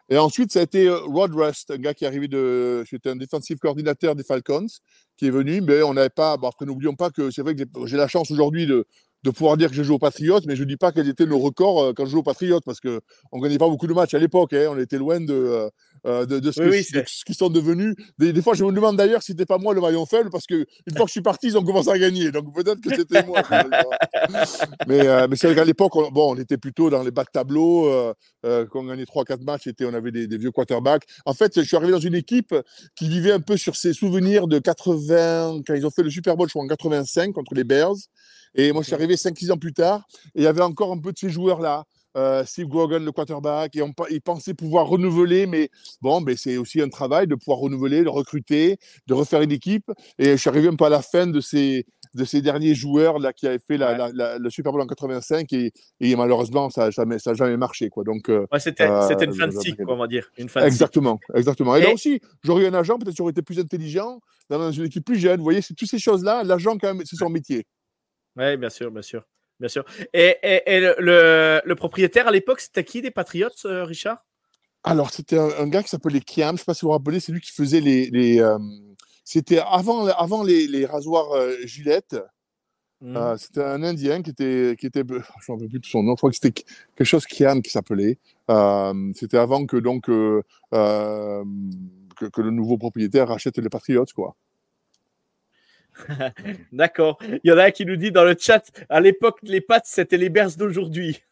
Et 0.09 0.17
ensuite, 0.17 0.51
ça 0.51 0.61
a 0.61 0.63
été 0.63 0.89
euh, 0.89 0.99
Rod 1.01 1.35
Rust, 1.35 1.71
un 1.71 1.77
gars 1.77 1.95
qui 1.95 2.05
est 2.05 2.07
arrivé 2.09 2.27
de. 2.27 2.83
C'était 2.89 3.11
un 3.11 3.17
défensif 3.17 3.59
coordinateur 3.61 4.17
des 4.17 4.25
Falcons, 4.25 4.67
qui 5.17 5.27
est 5.27 5.31
venu, 5.31 5.61
mais 5.61 5.83
on 5.83 5.95
n'avait 5.95 6.09
pas. 6.09 6.37
Bon, 6.37 6.49
après, 6.49 6.65
n'oublions 6.65 6.97
pas 6.97 7.11
que 7.11 7.31
c'est 7.31 7.43
vrai 7.43 7.55
que 7.55 7.63
j'ai 7.85 7.97
la 7.97 8.09
chance 8.09 8.31
aujourd'hui 8.31 8.67
de, 8.67 8.87
de 9.23 9.31
pouvoir 9.31 9.57
dire 9.57 9.69
que 9.69 9.75
je 9.75 9.83
joue 9.83 9.95
aux 9.95 9.99
Patriotes, 9.99 10.45
mais 10.47 10.57
je 10.57 10.63
ne 10.63 10.69
dis 10.69 10.77
pas 10.77 10.93
quels 10.93 11.09
étaient 11.09 11.27
nos 11.27 11.39
records 11.39 11.83
euh, 11.83 11.93
quand 11.93 12.07
je 12.07 12.11
joue 12.11 12.19
aux 12.19 12.23
Patriotes, 12.23 12.65
parce 12.65 12.81
qu'on 12.81 13.01
ne 13.33 13.43
gagnait 13.43 13.59
pas 13.59 13.69
beaucoup 13.69 13.87
de 13.87 13.93
matchs 13.93 14.15
à 14.15 14.19
l'époque. 14.19 14.53
Hein. 14.53 14.69
on 14.71 14.79
était 14.79 14.99
loin 14.99 15.21
de, 15.21 15.71
euh, 16.07 16.25
de, 16.27 16.51
ce, 16.51 17.25
qu'ils 17.25 17.35
sont 17.35 17.51
devenus. 17.51 17.95
Des, 18.19 18.41
fois, 18.43 18.55
je 18.55 18.65
me 18.65 18.73
demande 18.73 18.97
d'ailleurs 18.97 19.23
si 19.23 19.33
c'était 19.33 19.47
pas 19.47 19.59
moi 19.59 19.75
le 19.75 19.81
maillon 19.81 20.07
faible, 20.07 20.31
parce 20.31 20.47
que 20.47 20.67
une 20.87 20.97
fois 20.97 21.05
que 21.05 21.09
je 21.09 21.13
suis 21.13 21.23
parti, 21.23 21.49
ils 21.49 21.59
ont 21.59 21.65
commencé 21.65 21.91
à 21.91 21.99
gagner. 21.99 22.31
Donc 22.31 22.55
peut-être 22.55 22.81
que 22.81 22.95
c'était 22.95 23.25
moi. 23.25 23.43
mais 24.87 25.07
euh, 25.07 25.27
mais 25.29 25.37
c'est 25.37 25.47
vrai 25.47 25.57
qu'à 25.57 25.65
l'époque, 25.65 25.95
on, 25.97 26.11
bon, 26.11 26.35
on 26.35 26.37
était 26.37 26.57
plutôt 26.57 26.91
dans 26.91 27.03
les 27.03 27.11
bas 27.11 27.25
de 27.25 27.31
tableau. 27.33 27.89
Euh, 27.89 28.15
quand 28.71 28.81
on 28.81 28.85
gagnait 28.85 29.05
3-4 29.05 29.45
matchs, 29.45 29.69
on 29.83 29.95
avait 29.95 30.11
des, 30.11 30.27
des, 30.27 30.39
vieux 30.39 30.51
quarterbacks. 30.51 31.05
En 31.27 31.35
fait, 31.35 31.61
je 31.61 31.67
suis 31.67 31.77
arrivé 31.77 31.93
dans 31.93 31.99
une 31.99 32.15
équipe 32.15 32.55
qui 32.97 33.09
vivait 33.09 33.33
un 33.33 33.41
peu 33.41 33.57
sur 33.57 33.77
ses 33.77 33.93
souvenirs 33.93 34.47
de 34.47 34.59
80, 34.59 35.63
quand 35.67 35.75
ils 35.75 35.87
ont 35.87 35.91
fait 35.91 36.03
le 36.03 36.11
Super 36.11 36.37
Bowl, 36.37 36.49
je 36.49 36.53
crois, 36.53 36.65
en 36.65 36.69
85 36.69 37.33
contre 37.33 37.55
les 37.55 37.65
Bears. 37.65 37.97
Et 38.55 38.73
moi, 38.73 38.83
je 38.83 38.87
suis 38.87 38.95
arrivé 38.95 39.15
5-6 39.15 39.53
ans 39.53 39.59
plus 39.59 39.73
tard, 39.73 40.03
et 40.35 40.41
il 40.41 40.43
y 40.43 40.47
avait 40.47 40.63
encore 40.63 40.93
un 40.93 40.99
peu 40.99 41.13
de 41.13 41.19
ces 41.19 41.31
joueurs-là. 41.31 41.85
Euh, 42.17 42.45
Steve 42.45 42.67
Grogan, 42.67 43.05
le 43.05 43.13
quarterback, 43.13 43.77
et 43.77 43.83
on, 43.83 43.93
il 44.11 44.21
pensait 44.21 44.55
pouvoir 44.55 44.89
renouveler, 44.89 45.47
mais 45.47 45.71
bon, 46.01 46.25
c'est 46.37 46.57
aussi 46.57 46.81
un 46.81 46.89
travail 46.89 47.27
de 47.27 47.37
pouvoir 47.37 47.59
renouveler, 47.59 48.03
de 48.03 48.09
recruter, 48.09 48.79
de 49.07 49.15
refaire 49.15 49.43
une 49.43 49.53
équipe. 49.53 49.91
Et 50.19 50.33
je 50.33 50.37
suis 50.37 50.51
arrivé 50.51 50.69
un 50.69 50.75
peu 50.75 50.85
à 50.85 50.89
la 50.89 51.03
fin 51.03 51.27
de 51.27 51.41
ces, 51.41 51.87
de 52.15 52.25
ces 52.25 52.43
derniers 52.43 52.75
joueurs 52.75 53.19
là 53.19 53.33
qui 53.33 53.47
avaient 53.47 53.59
fait 53.59 53.77
la, 53.77 54.11
le 54.39 54.51
Super 54.51 54.73
Bowl 54.73 54.81
en 54.81 54.87
85 54.87 55.53
et, 55.53 55.73
et 56.01 56.17
malheureusement 56.17 56.71
ça 56.71 56.87
n'a 56.87 56.91
jamais, 56.91 57.19
ça 57.19 57.35
jamais 57.35 57.57
marché 57.57 57.89
quoi. 57.89 58.05
Donc 58.05 58.29
euh, 58.29 58.47
c'était 58.59 58.85
euh, 58.85 59.09
une 59.21 59.35
fin 59.35 59.47
de 59.47 59.53
cycle, 59.53 59.85
on 59.87 59.97
va 59.97 60.07
dire. 60.07 60.31
Une 60.39 60.49
exactement, 60.63 61.21
exactement. 61.35 61.77
Et, 61.77 61.83
là 61.83 61.93
aussi, 61.93 62.21
j'aurais 62.43 62.65
eu 62.65 62.67
un 62.67 62.75
agent, 62.75 62.99
peut-être 62.99 63.17
j'aurais 63.17 63.31
été 63.31 63.43
plus 63.43 63.59
intelligent 63.59 64.21
dans 64.49 64.73
une 64.73 64.87
équipe 64.87 65.05
plus 65.05 65.19
jeune. 65.19 65.37
Vous 65.39 65.45
voyez, 65.45 65.63
c'est 65.63 65.75
toutes 65.75 65.89
ces 65.89 65.99
choses 65.99 66.25
là. 66.25 66.43
L'agent 66.43 66.77
quand 66.79 66.93
même, 66.93 67.03
c'est 67.05 67.17
son 67.17 67.31
métier. 67.31 67.67
Oui, 68.37 68.57
bien 68.57 68.71
sûr, 68.71 68.91
bien 68.91 69.03
sûr. 69.03 69.25
Bien 69.61 69.69
sûr. 69.69 69.85
Et, 70.15 70.37
le, 70.43 71.61
le, 71.65 71.75
propriétaire 71.75 72.27
à 72.27 72.31
l'époque, 72.31 72.61
c'était 72.61 72.83
qui 72.83 73.03
des 73.03 73.11
Patriots, 73.11 73.49
euh, 73.67 73.85
Richard? 73.85 74.25
Alors, 74.83 75.11
c'était 75.11 75.39
un, 75.39 75.69
gars 75.69 75.83
qui 75.83 75.91
s'appelait 75.91 76.21
Kiam. 76.21 76.49
Je 76.49 76.53
ne 76.53 76.59
sais 76.59 76.65
pas 76.65 76.75
si 76.75 76.81
vous 76.81 76.89
vous 76.89 76.93
rappelez, 76.93 77.21
c'est 77.21 77.33
lui 77.33 77.41
qui 77.41 77.53
faisait 77.53 77.81
les. 77.81 78.09
les 78.11 78.41
euh, 78.41 78.59
c'était 79.23 79.59
avant, 79.59 80.07
avant 80.07 80.43
les, 80.43 80.67
les 80.67 80.87
rasoirs 80.87 81.31
euh, 81.33 81.55
Gillette. 81.65 82.17
Hmm. 83.03 83.17
c'était 83.39 83.63
un 83.63 83.83
Indien 83.83 84.21
qui 84.21 84.29
était, 84.29 84.77
qui 84.79 84.85
était, 84.85 85.03
je 85.09 85.15
ne 85.15 85.19
me 85.21 85.53
rappelle 85.53 85.69
plus 85.69 85.79
de 85.79 85.87
son 85.87 86.03
nom. 86.03 86.13
Je 86.13 86.17
crois 86.17 86.31
que 86.31 86.37
c'était 86.37 86.53
quelque 86.53 87.07
chose 87.07 87.25
Kiam 87.25 87.63
qui 87.63 87.71
s'appelait. 87.71 88.19
c'était 89.15 89.39
avant 89.39 89.65
que 89.65 89.77
donc 89.79 90.05
que, 90.05 90.43
que, 90.71 92.41
le 92.43 92.51
nouveau 92.51 92.77
propriétaire 92.77 93.29
rachète 93.29 93.57
les 93.57 93.71
Patriots, 93.71 94.05
quoi. 94.15 94.37
D'accord. 96.73 97.19
Il 97.23 97.51
y 97.51 97.53
en 97.53 97.59
a 97.59 97.65
un 97.65 97.71
qui 97.71 97.87
nous 97.87 97.97
dit 97.97 98.13
dans 98.13 98.25
le 98.25 98.37
chat, 98.39 98.63
à 98.89 99.01
l'époque, 99.01 99.39
les 99.43 99.61
pattes, 99.61 99.87
c'était 99.87 100.17
les 100.17 100.29
Bears 100.29 100.57
d'aujourd'hui. 100.57 101.23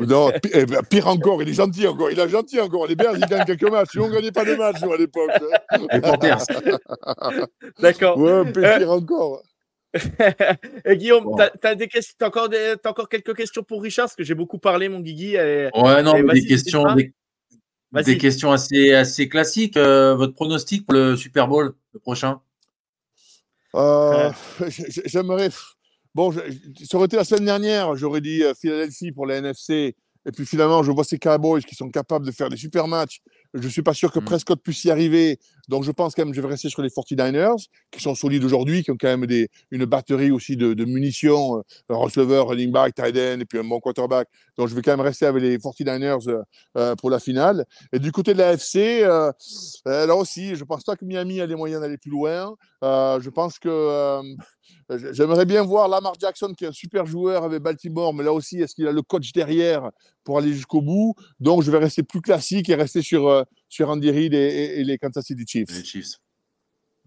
non, 0.00 0.32
eh 0.52 0.66
ben, 0.66 0.82
pire, 0.82 1.06
encore, 1.06 1.42
il 1.42 1.48
est 1.48 1.54
gentil 1.54 1.86
encore, 1.86 2.10
il 2.10 2.18
est 2.18 2.28
gentil 2.28 2.60
encore. 2.60 2.86
Les 2.86 2.96
Bears, 2.96 3.16
ils 3.16 3.26
gagnent 3.26 3.44
quelques 3.44 3.70
matchs. 3.70 3.94
Nous, 3.94 4.02
on 4.02 4.08
ne 4.08 4.14
gagnait 4.14 4.32
pas 4.32 4.44
de 4.44 4.54
matchs, 4.54 4.82
à 4.82 4.96
l'époque. 4.96 5.30
D'accord. 7.80 8.18
Ouais, 8.18 8.52
pire 8.52 8.90
euh, 8.90 8.96
encore. 8.96 9.42
et 10.84 10.96
Guillaume, 10.96 11.34
tu 11.60 11.66
as, 11.66 12.26
encore, 12.26 12.48
encore 12.84 13.08
quelques 13.08 13.34
questions 13.34 13.62
pour 13.62 13.82
Richard? 13.82 14.06
Parce 14.06 14.16
que 14.16 14.24
j'ai 14.24 14.34
beaucoup 14.34 14.58
parlé, 14.58 14.88
mon 14.88 15.00
Guigui. 15.00 15.36
ouais, 15.36 15.70
non, 16.02 16.20
des 16.20 16.44
questions, 16.44 16.84
des, 17.92 18.18
questions 18.18 18.52
assez, 18.52 18.92
assez 18.92 19.28
classiques. 19.28 19.76
Euh, 19.76 20.14
votre 20.14 20.34
pronostic 20.34 20.86
pour 20.86 20.94
le 20.94 21.16
Super 21.16 21.48
Bowl, 21.48 21.74
le 21.92 22.00
prochain? 22.00 22.40
Euh, 23.74 24.30
j'aimerais. 25.04 25.50
Bon, 26.14 26.32
ça 26.32 26.96
aurait 26.96 27.06
été 27.06 27.16
la 27.16 27.24
semaine 27.24 27.44
dernière, 27.44 27.94
j'aurais 27.96 28.20
dit 28.20 28.42
euh, 28.42 28.54
Philadelphie 28.54 29.12
pour 29.12 29.26
la 29.26 29.36
NFC. 29.36 29.94
Et 30.26 30.32
puis 30.32 30.44
finalement, 30.44 30.82
je 30.82 30.90
vois 30.90 31.04
ces 31.04 31.18
Cowboys 31.18 31.62
qui 31.62 31.74
sont 31.74 31.90
capables 31.90 32.26
de 32.26 32.32
faire 32.32 32.48
des 32.48 32.56
super 32.56 32.88
matchs. 32.88 33.20
Je 33.54 33.62
ne 33.62 33.68
suis 33.68 33.82
pas 33.82 33.94
sûr 33.94 34.12
que 34.12 34.18
mm. 34.18 34.24
Prescott 34.24 34.60
puisse 34.62 34.84
y 34.84 34.90
arriver. 34.90 35.38
Donc 35.68 35.84
je 35.84 35.90
pense 35.90 36.14
quand 36.14 36.24
même 36.24 36.34
je 36.34 36.40
vais 36.40 36.48
rester 36.48 36.68
sur 36.68 36.82
les 36.82 36.88
49ers, 36.88 37.66
qui 37.90 38.00
sont 38.00 38.14
solides 38.14 38.44
aujourd'hui, 38.44 38.82
qui 38.82 38.90
ont 38.90 38.96
quand 38.98 39.08
même 39.08 39.26
des, 39.26 39.48
une 39.70 39.84
batterie 39.84 40.30
aussi 40.30 40.56
de, 40.56 40.84
munitions, 40.84 41.58
euh, 41.58 41.94
receiver, 41.94 42.40
running 42.40 42.72
back, 42.72 42.94
tight 42.94 43.16
end, 43.16 43.40
et 43.40 43.44
puis 43.44 43.58
un 43.58 43.64
bon 43.64 43.80
quarterback. 43.80 44.28
Donc 44.56 44.68
je 44.68 44.74
vais 44.74 44.82
quand 44.82 44.92
même 44.92 45.04
rester 45.04 45.26
avec 45.26 45.42
les 45.42 45.58
49ers 45.58 46.28
euh, 46.28 46.42
euh, 46.76 46.94
pour 46.96 47.10
la 47.10 47.18
finale. 47.18 47.64
Et 47.92 47.98
du 47.98 48.12
côté 48.12 48.32
de 48.32 48.38
la 48.38 48.52
FC, 48.54 49.00
là 49.84 50.16
aussi, 50.16 50.56
je 50.56 50.64
pense 50.64 50.84
pas 50.84 50.96
que 50.96 51.04
Miami 51.04 51.40
a 51.40 51.46
les 51.46 51.54
moyens 51.54 51.80
d'aller 51.80 51.98
plus 51.98 52.10
loin. 52.10 52.54
je 52.82 53.28
pense 53.28 53.58
que 53.58 54.22
J'aimerais 55.12 55.44
bien 55.44 55.62
voir 55.62 55.88
Lamar 55.88 56.14
Jackson, 56.18 56.52
qui 56.56 56.64
est 56.64 56.68
un 56.68 56.72
super 56.72 57.04
joueur 57.04 57.44
avec 57.44 57.62
Baltimore, 57.62 58.14
mais 58.14 58.24
là 58.24 58.32
aussi, 58.32 58.60
est-ce 58.60 58.74
qu'il 58.74 58.86
a 58.86 58.92
le 58.92 59.02
coach 59.02 59.32
derrière 59.32 59.90
pour 60.24 60.38
aller 60.38 60.52
jusqu'au 60.52 60.80
bout? 60.80 61.14
Donc, 61.40 61.62
je 61.62 61.70
vais 61.70 61.78
rester 61.78 62.02
plus 62.02 62.22
classique 62.22 62.70
et 62.70 62.74
rester 62.74 63.02
sur, 63.02 63.44
sur 63.68 63.90
Andy 63.90 64.10
Reid 64.10 64.34
et, 64.34 64.82
les 64.84 64.98
Kansas 64.98 65.24
City 65.24 65.44
Chiefs. 65.46 65.70
Les 65.70 65.84
Chiefs. 65.84 66.18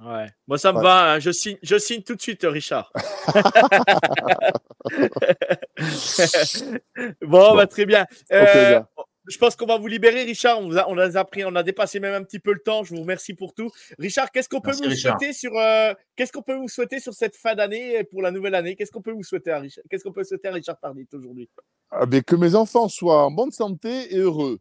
Ouais. 0.03 0.27
Moi, 0.47 0.57
ça 0.57 0.73
me 0.73 0.81
va. 0.81 1.13
Hein. 1.13 1.19
Je, 1.19 1.31
signe, 1.31 1.57
je 1.61 1.77
signe 1.77 2.01
tout 2.01 2.15
de 2.15 2.21
suite, 2.21 2.43
Richard. 2.43 2.91
bon, 7.21 7.55
Bah, 7.55 7.67
très 7.67 7.85
bien. 7.85 8.07
Euh, 8.31 8.81
je 9.27 9.37
pense 9.37 9.55
qu'on 9.55 9.67
va 9.67 9.77
vous 9.77 9.87
libérer, 9.87 10.23
Richard. 10.23 10.59
On, 10.59 10.75
a, 10.75 10.87
on, 10.87 10.97
a 10.97 11.25
pris, 11.25 11.45
on 11.45 11.55
a 11.55 11.61
dépassé 11.61 11.99
même 11.99 12.15
un 12.15 12.23
petit 12.23 12.39
peu 12.39 12.53
le 12.53 12.59
temps. 12.59 12.83
Je 12.83 12.95
vous 12.95 13.01
remercie 13.01 13.35
pour 13.35 13.53
tout. 13.53 13.69
Richard, 13.99 14.31
qu'est-ce 14.31 14.49
qu'on 14.49 14.61
peut 14.61 14.71
vous 14.71 14.95
souhaiter 14.95 15.33
sur 15.33 15.55
euh, 15.55 15.93
qu'est-ce 16.15 16.31
qu'on 16.31 16.41
peut 16.41 16.55
vous 16.55 16.67
souhaiter 16.67 16.99
sur 16.99 17.13
cette 17.13 17.35
fin 17.35 17.53
d'année 17.53 18.03
pour 18.05 18.23
la 18.23 18.31
nouvelle 18.31 18.55
année? 18.55 18.75
Qu'est-ce 18.75 18.91
qu'on 18.91 19.03
peut 19.03 19.11
vous 19.11 19.23
souhaiter 19.23 19.51
à 19.51 19.59
Richard 19.59 19.83
Qu'est-ce 19.89 20.03
qu'on 20.03 20.11
peut 20.11 20.23
souhaiter 20.23 20.47
à 20.47 20.53
Richard 20.53 20.79
Tardit 20.79 21.07
aujourd'hui? 21.13 21.47
Ah 21.91 22.07
ben, 22.07 22.23
Que 22.23 22.35
mes 22.35 22.55
enfants 22.55 22.89
soient 22.89 23.25
en 23.25 23.31
bonne 23.31 23.51
santé 23.51 24.15
et 24.15 24.17
heureux. 24.17 24.59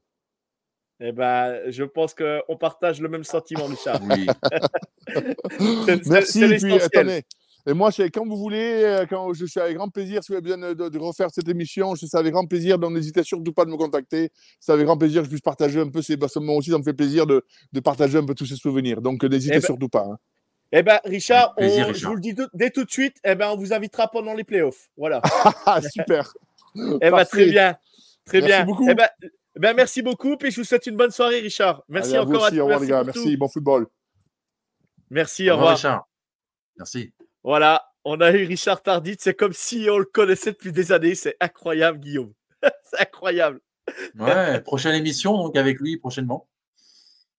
Eh 1.01 1.13
ben, 1.13 1.59
je 1.69 1.83
pense 1.83 2.15
qu'on 2.15 2.57
partage 2.57 3.01
le 3.01 3.09
même 3.09 3.25
sentiment, 3.25 3.67
Richard. 3.67 4.01
Oui. 4.03 4.27
Merci. 6.07 6.45
attendez, 6.45 7.25
et 7.67 7.75
moi, 7.75 7.91
quand 8.13 8.27
vous 8.27 8.37
voulez, 8.37 8.83
euh, 8.85 9.07
quand 9.09 9.35
je 9.35 9.45
suis 9.45 9.61
avec 9.61 9.77
grand 9.77 9.89
plaisir, 9.89 10.23
si 10.23 10.33
vous 10.33 10.39
avez 10.39 10.43
besoin 10.43 10.75
de, 10.75 10.99
refaire 10.99 11.29
cette 11.31 11.49
émission, 11.49 11.95
je 11.95 12.07
suis 12.07 12.17
avec 12.17 12.33
grand 12.33 12.47
plaisir. 12.47 12.79
Donc, 12.79 12.93
n'hésitez 12.93 13.23
surtout 13.23 13.53
pas 13.53 13.65
de 13.65 13.71
me 13.71 13.77
contacter. 13.77 14.31
C'est 14.59 14.73
avec 14.73 14.87
grand 14.87 14.97
plaisir 14.97 15.21
que 15.21 15.27
je 15.27 15.31
puisse 15.31 15.43
partager 15.43 15.81
un 15.81 15.89
peu 15.89 16.01
ces. 16.01 16.17
Moi 16.37 16.57
aussi, 16.57 16.71
ça 16.71 16.79
me 16.79 16.83
fait 16.83 16.95
plaisir 16.95 17.27
de, 17.27 17.45
partager 17.85 18.19
un 18.19 18.25
peu 18.25 18.35
tous 18.35 18.47
ces 18.47 18.57
souvenirs. 18.57 19.03
Donc, 19.03 19.23
n'hésitez 19.25 19.57
eh 19.57 19.61
ben 19.61 19.67
surtout 19.67 19.89
pas. 19.89 20.07
Hein. 20.11 20.19
Eh 20.73 20.83
ben, 20.83 21.01
Richard, 21.05 21.55
je 21.59 22.07
vous 22.07 22.15
le 22.15 22.21
dis 22.21 22.35
dès 22.55 22.71
tout 22.71 22.85
de 22.85 22.91
suite, 22.91 23.17
eh 23.25 23.35
ben, 23.35 23.51
on 23.51 23.57
vous 23.57 23.73
invitera 23.73 24.09
pendant 24.09 24.35
les 24.35 24.45
playoffs. 24.45 24.89
Voilà. 24.97 25.21
Super. 25.93 26.33
eh 26.77 27.11
ben, 27.11 27.25
très 27.25 27.47
bien. 27.47 27.77
Très 28.25 28.41
merci 28.41 28.47
bien. 28.47 28.65
Beaucoup. 28.65 28.89
Eh 28.89 28.95
ben, 28.95 29.09
ben, 29.57 29.75
merci 29.75 30.03
beaucoup. 30.03 30.37
Puis 30.37 30.51
je 30.51 30.61
vous 30.61 30.65
souhaite 30.65 30.87
une 30.87 30.97
bonne 30.97 31.11
soirée, 31.11 31.41
Richard. 31.41 31.83
Merci 31.89 32.17
encore 32.19 32.45
à 32.45 32.51
tous. 32.51 32.59
Au 32.59 32.65
revoir, 32.65 32.81
les 32.81 32.87
gars. 32.87 33.05
Merci. 33.05 33.37
Bon 33.37 33.49
football. 33.49 33.87
Merci. 35.11 35.51
Au 35.51 35.55
revoir, 35.55 35.75
Richard. 35.75 36.09
Merci. 36.77 37.13
Voilà, 37.43 37.91
on 38.05 38.21
a 38.21 38.31
eu 38.33 38.45
Richard 38.45 38.83
Tardit. 38.83 39.17
C'est 39.19 39.35
comme 39.35 39.53
si 39.53 39.89
on 39.91 39.99
le 39.99 40.05
connaissait 40.05 40.53
depuis 40.53 40.73
des 40.73 40.93
années. 40.93 41.15
C'est 41.15 41.37
incroyable, 41.41 41.99
Guillaume. 41.99 42.33
c'est 42.85 43.01
incroyable. 43.01 43.61
Ouais, 44.19 44.61
prochaine 44.61 44.95
émission 44.95 45.37
donc 45.37 45.57
avec 45.57 45.81
lui 45.81 45.97
prochainement. 45.97 46.49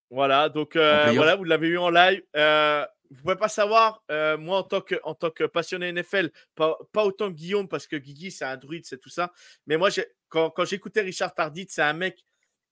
Voilà, 0.09 0.49
donc 0.49 0.75
euh, 0.75 1.13
voilà, 1.15 1.37
vous 1.37 1.45
l'avez 1.45 1.69
eu 1.69 1.77
en 1.77 1.89
live. 1.89 2.21
Euh, 2.35 2.85
vous 3.09 3.17
ne 3.17 3.21
pouvez 3.21 3.35
pas 3.35 3.47
savoir, 3.47 4.03
euh, 4.11 4.37
moi 4.37 4.57
en 4.59 4.63
tant, 4.63 4.81
que, 4.81 4.95
en 5.03 5.13
tant 5.13 5.29
que 5.29 5.45
passionné 5.45 5.91
NFL, 5.91 6.31
pas, 6.55 6.77
autant 6.95 7.29
que 7.29 7.35
Guillaume, 7.35 7.67
parce 7.67 7.87
que 7.87 7.95
Guigui 7.95 8.31
c'est 8.31 8.45
un 8.45 8.57
druide, 8.57 8.85
c'est 8.85 8.99
tout 8.99 9.09
ça. 9.09 9.31
Mais 9.67 9.77
moi, 9.77 9.89
quand, 10.31 10.49
quand 10.49 10.65
j'écoutais 10.65 11.01
Richard 11.01 11.35
Tardit, 11.35 11.67
c'est 11.69 11.83
un 11.83 11.93
mec 11.93 12.25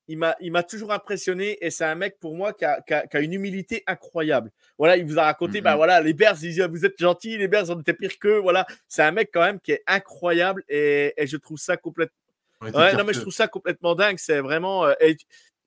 il 0.10 0.52
m'a 0.52 0.64
toujours 0.64 0.92
impressionné 0.92 1.58
et 1.64 1.70
c'est 1.70 1.86
un 1.86 1.94
mec 1.94 2.20
pour 2.20 2.36
moi 2.36 2.54
qui 2.54 2.66
a, 2.66 2.82
une 3.22 3.34
humilité 3.34 3.84
incroyable. 3.86 4.52
Voilà, 4.78 4.98
il 4.98 5.06
vous 5.06 5.20
a 5.20 5.26
raconté, 5.26 5.62
bah 5.62 5.76
voilà, 5.76 6.02
les 6.02 6.14
Bears, 6.14 6.36
vous 6.70 6.86
êtes 6.86 7.00
gentils, 7.00 7.38
les 7.38 7.48
Bears, 7.48 7.70
on 7.70 7.80
était 7.80 7.94
pire 7.94 8.18
qu'eux. 8.18 8.40
Voilà, 8.40 8.66
c'est 8.88 9.04
un 9.04 9.12
mec 9.12 9.30
quand 9.32 9.42
même 9.42 9.60
qui 9.60 9.74
est 9.74 9.84
incroyable 9.86 10.64
et, 10.68 11.14
je 11.24 11.38
trouve 11.38 11.60
ça 11.60 11.78
complètement. 11.78 12.16
Ouais, 12.62 12.94
non, 12.94 13.04
mais 13.06 13.14
je 13.14 13.22
trouve 13.22 13.34
ça 13.34 13.48
complètement 13.48 13.96
dingue. 13.96 14.18
C'est 14.18 14.40
vraiment. 14.42 14.86
Euh, 14.86 14.94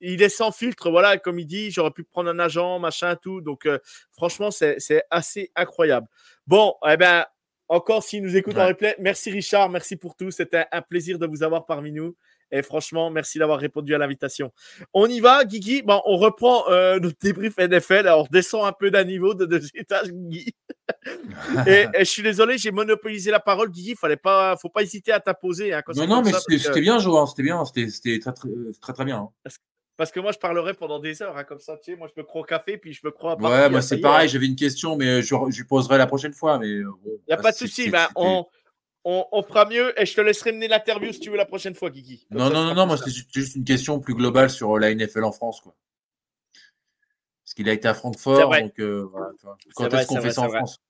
il 0.01 0.20
est 0.20 0.28
sans 0.28 0.51
filtre, 0.51 0.90
voilà, 0.90 1.16
comme 1.16 1.38
il 1.38 1.47
dit, 1.47 1.70
j'aurais 1.70 1.93
pu 1.93 2.03
prendre 2.03 2.28
un 2.28 2.40
agent, 2.40 2.80
machin, 2.80 3.14
tout. 3.14 3.40
Donc, 3.40 3.66
euh, 3.66 3.78
franchement, 4.11 4.51
c'est 4.51 5.05
assez 5.11 5.53
incroyable. 5.55 6.09
Bon, 6.49 6.74
eh 6.90 6.97
ben, 6.97 7.24
encore 7.68 8.02
s'il 8.02 8.22
nous 8.22 8.36
écoute 8.36 8.58
en 8.58 8.66
replay, 8.66 8.96
merci 8.98 9.30
Richard, 9.30 9.68
merci 9.70 9.96
pour 9.96 10.14
tout. 10.14 10.30
C'était 10.30 10.66
un 10.72 10.82
plaisir 10.82 11.18
de 11.18 11.26
vous 11.26 11.42
avoir 11.42 11.66
parmi 11.66 11.92
nous. 11.92 12.14
Et 12.54 12.62
franchement, 12.62 13.10
merci 13.10 13.38
d'avoir 13.38 13.58
répondu 13.58 13.94
à 13.94 13.98
l'invitation. 13.98 14.52
On 14.92 15.06
y 15.06 15.20
va, 15.20 15.44
Guigui? 15.44 15.80
Bon, 15.80 16.02
on 16.04 16.18
reprend 16.18 16.68
euh, 16.68 17.00
notre 17.00 17.16
débrief 17.18 17.56
NFL. 17.56 18.06
Alors, 18.06 18.20
on 18.20 18.22
redescend 18.24 18.66
un 18.66 18.72
peu 18.72 18.90
d'un 18.90 19.04
niveau 19.04 19.32
de 19.32 19.46
deux 19.46 19.62
étages, 19.74 20.12
Guigui. 20.12 20.54
et, 21.66 21.86
je 21.98 22.04
suis 22.04 22.22
désolé, 22.22 22.58
j'ai 22.58 22.70
monopolisé 22.70 23.30
la 23.30 23.40
parole, 23.40 23.70
Guigui. 23.70 23.94
Il 24.02 24.08
ne 24.08 24.14
pas, 24.16 24.56
faut 24.58 24.68
pas 24.68 24.82
hésiter 24.82 25.12
à 25.12 25.20
t'apposer. 25.20 25.72
Hein, 25.72 25.82
non, 25.96 26.06
non, 26.06 26.22
mais 26.22 26.32
c'était 26.32 26.82
bien, 26.82 26.98
Johan. 26.98 27.24
C'était 27.24 27.42
bien. 27.42 27.64
C'était 27.64 28.18
très, 28.18 28.32
très, 28.32 28.92
très, 28.92 29.04
bien. 29.06 29.30
Hein. 29.46 29.50
Parce 30.03 30.11
que 30.11 30.18
moi, 30.18 30.32
je 30.32 30.38
parlerai 30.38 30.74
pendant 30.74 30.98
des 30.98 31.22
heures, 31.22 31.38
hein, 31.38 31.44
comme 31.44 31.61
ça, 31.61 31.76
tu 31.76 31.92
sais, 31.92 31.96
moi, 31.96 32.09
je 32.12 32.20
me 32.20 32.26
crois 32.26 32.40
au 32.40 32.44
café, 32.44 32.76
puis 32.76 32.92
je 32.92 33.03
me 33.05 33.12
crois 33.12 33.34
à 33.34 33.36
Ouais, 33.36 33.70
moi, 33.70 33.80
c'est 33.80 34.00
pareil, 34.00 34.28
j'avais 34.28 34.46
une 34.46 34.57
question, 34.57 34.96
mais 34.96 35.22
je, 35.22 35.32
je 35.48 35.59
lui 35.59 35.64
poserai 35.64 35.96
la 35.96 36.09
prochaine 36.09 36.32
fois. 36.32 36.59
Mais 36.59 36.70
Il 36.70 36.86
n'y 37.28 37.32
a 37.32 37.36
pas 37.36 37.53
de 37.53 37.57
souci, 37.57 37.88
ben, 37.88 38.09
on, 38.16 38.44
on, 39.05 39.42
fera 39.44 39.64
mieux 39.64 39.96
et 39.96 40.05
je 40.05 40.12
te 40.12 40.20
laisserai 40.20 40.50
mener 40.50 40.66
l'interview 40.66 41.12
si 41.12 41.20
tu 41.20 41.30
veux 41.30 41.36
la 41.36 41.44
prochaine 41.44 41.76
fois, 41.76 41.88
Guigui. 41.88 42.26
non, 42.32 42.50
non, 42.50 42.64
non, 42.64 42.74
non, 42.74 42.86
moi 42.86 42.96
c'est 42.96 43.12
juste 43.12 43.55
une 43.55 43.62
question 43.62 44.00
plus 44.00 44.14
globale 44.14 44.50
sur 44.50 44.76
la 44.76 44.92
NFL 44.92 45.22
en 45.22 45.30
France. 45.30 45.61
Quoi. 45.61 45.72
Parce 47.44 47.55
qu'il 47.55 47.68
a 47.68 47.72
été 47.72 47.86
à 47.86 47.94
Francfort. 47.94 48.50
Donc, 48.50 48.80
voilà, 48.80 49.28
Quand 49.76 49.94
est-ce 49.94 50.09
qu'on 50.09 50.20
fait 50.20 50.32
ça 50.32 50.42
en 50.42 50.48
France? 50.48 50.80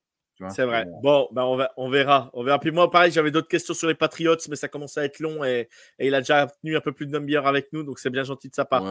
C'est 0.50 0.64
vrai. 0.64 0.86
Bon, 1.02 1.28
ben 1.32 1.42
on, 1.42 1.56
va, 1.56 1.72
on 1.76 1.88
verra. 1.88 2.30
On 2.32 2.42
verra. 2.42 2.58
Puis 2.58 2.70
moi, 2.70 2.90
pareil, 2.90 3.12
j'avais 3.12 3.30
d'autres 3.30 3.48
questions 3.48 3.74
sur 3.74 3.88
les 3.88 3.94
Patriots, 3.94 4.36
mais 4.48 4.56
ça 4.56 4.68
commence 4.68 4.96
à 4.98 5.04
être 5.04 5.20
long 5.20 5.44
et, 5.44 5.68
il 5.98 6.14
a 6.14 6.20
déjà 6.20 6.46
tenu 6.46 6.76
un 6.76 6.80
peu 6.80 6.92
plus 6.92 7.06
de 7.06 7.12
demi-heure 7.12 7.46
avec 7.46 7.72
nous, 7.72 7.82
donc 7.82 7.98
c'est 7.98 8.10
bien 8.10 8.24
gentil 8.24 8.48
de 8.48 8.54
sa 8.54 8.64
part. 8.64 8.84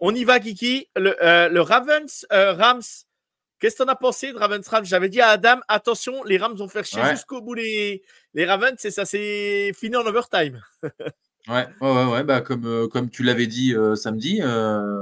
on 0.00 0.14
y 0.14 0.24
va, 0.24 0.40
Kiki. 0.40 0.88
Le, 0.96 1.60
Ravens 1.60 2.26
Rams, 2.30 2.82
qu'est-ce 3.58 3.76
que 3.76 3.82
tu 3.82 3.88
en 3.88 3.92
as 3.92 3.96
pensé 3.96 4.32
de 4.32 4.38
Ravens 4.38 4.66
Rams? 4.66 4.84
J'avais 4.84 5.08
dit 5.08 5.20
à 5.20 5.28
Adam, 5.28 5.60
attention, 5.68 6.22
les 6.24 6.38
Rams 6.38 6.56
vont 6.56 6.68
faire 6.68 6.84
chier 6.84 7.02
jusqu'au 7.10 7.40
bout 7.40 7.54
les, 7.54 8.02
les 8.34 8.44
Ravens 8.44 8.84
et 8.84 8.90
ça 8.90 9.04
s'est 9.04 9.72
fini 9.74 9.96
en 9.96 10.06
overtime. 10.06 10.60
Ouais, 11.48 11.66
ouais, 11.80 12.04
ouais, 12.04 12.24
bah, 12.24 12.42
comme, 12.42 12.66
euh, 12.66 12.88
comme 12.88 13.08
tu 13.08 13.22
l'avais 13.22 13.46
dit 13.46 13.74
euh, 13.74 13.94
samedi, 13.94 14.40
euh, 14.42 15.00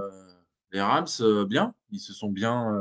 les 0.71 0.81
Rams, 0.81 1.09
bien, 1.49 1.75
ils 1.91 1.99
se 1.99 2.13
sont 2.13 2.29
bien, 2.29 2.73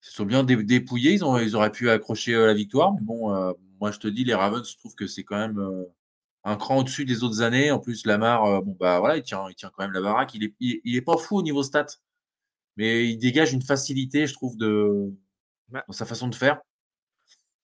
se 0.00 0.12
sont 0.12 0.24
bien 0.24 0.44
dépouillés, 0.44 1.12
ils, 1.12 1.24
ont, 1.24 1.38
ils 1.38 1.56
auraient 1.56 1.72
pu 1.72 1.90
accrocher 1.90 2.34
la 2.34 2.54
victoire, 2.54 2.92
mais 2.94 3.02
bon, 3.02 3.54
moi 3.80 3.90
je 3.90 3.98
te 3.98 4.08
dis, 4.08 4.24
les 4.24 4.34
Ravens, 4.34 4.68
je 4.68 4.76
trouve 4.76 4.94
que 4.94 5.06
c'est 5.06 5.24
quand 5.24 5.38
même 5.38 5.60
un 6.44 6.56
cran 6.56 6.78
au-dessus 6.78 7.04
des 7.04 7.22
autres 7.22 7.42
années. 7.42 7.70
En 7.70 7.78
plus, 7.78 8.06
Lamar, 8.06 8.62
bon, 8.62 8.76
bah 8.80 8.98
voilà, 8.98 9.16
il 9.16 9.22
tient, 9.22 9.46
il 9.50 9.54
tient 9.54 9.70
quand 9.74 9.82
même 9.82 9.92
la 9.92 10.00
baraque, 10.00 10.34
il 10.34 10.44
est, 10.44 10.54
il, 10.60 10.96
est 10.96 11.02
pas 11.02 11.18
fou 11.18 11.36
au 11.36 11.42
niveau 11.42 11.62
stats, 11.62 11.98
mais 12.76 13.08
il 13.08 13.18
dégage 13.18 13.52
une 13.52 13.62
facilité, 13.62 14.26
je 14.26 14.32
trouve, 14.32 14.56
de, 14.56 15.12
dans 15.70 15.92
sa 15.92 16.06
façon 16.06 16.28
de 16.28 16.34
faire. 16.34 16.60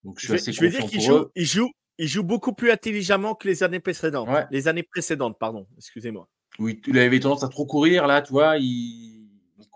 Donc 0.03 0.19
je 0.19 0.25
suis 0.25 0.33
assez 0.35 0.51
je 0.51 0.61
veux 0.61 0.69
dire 0.69 0.85
qu'il 0.85 1.01
joue, 1.01 1.25
il 1.35 1.45
joue, 1.45 1.69
il 1.97 2.07
joue 2.07 2.23
beaucoup 2.23 2.53
plus 2.53 2.71
intelligemment 2.71 3.35
que 3.35 3.47
les 3.47 3.63
années 3.63 3.79
précédentes. 3.79 4.29
Les 4.51 4.67
années 4.67 4.83
précédentes, 4.83 5.37
pardon, 5.39 5.67
excusez-moi. 5.77 6.29
Oui, 6.59 6.81
il 6.87 6.97
avait 6.97 7.19
tendance 7.19 7.43
à 7.43 7.49
trop 7.49 7.65
courir, 7.65 8.07
là, 8.07 8.21
tu 8.21 8.31
vois, 8.31 8.57
il, 8.57 9.16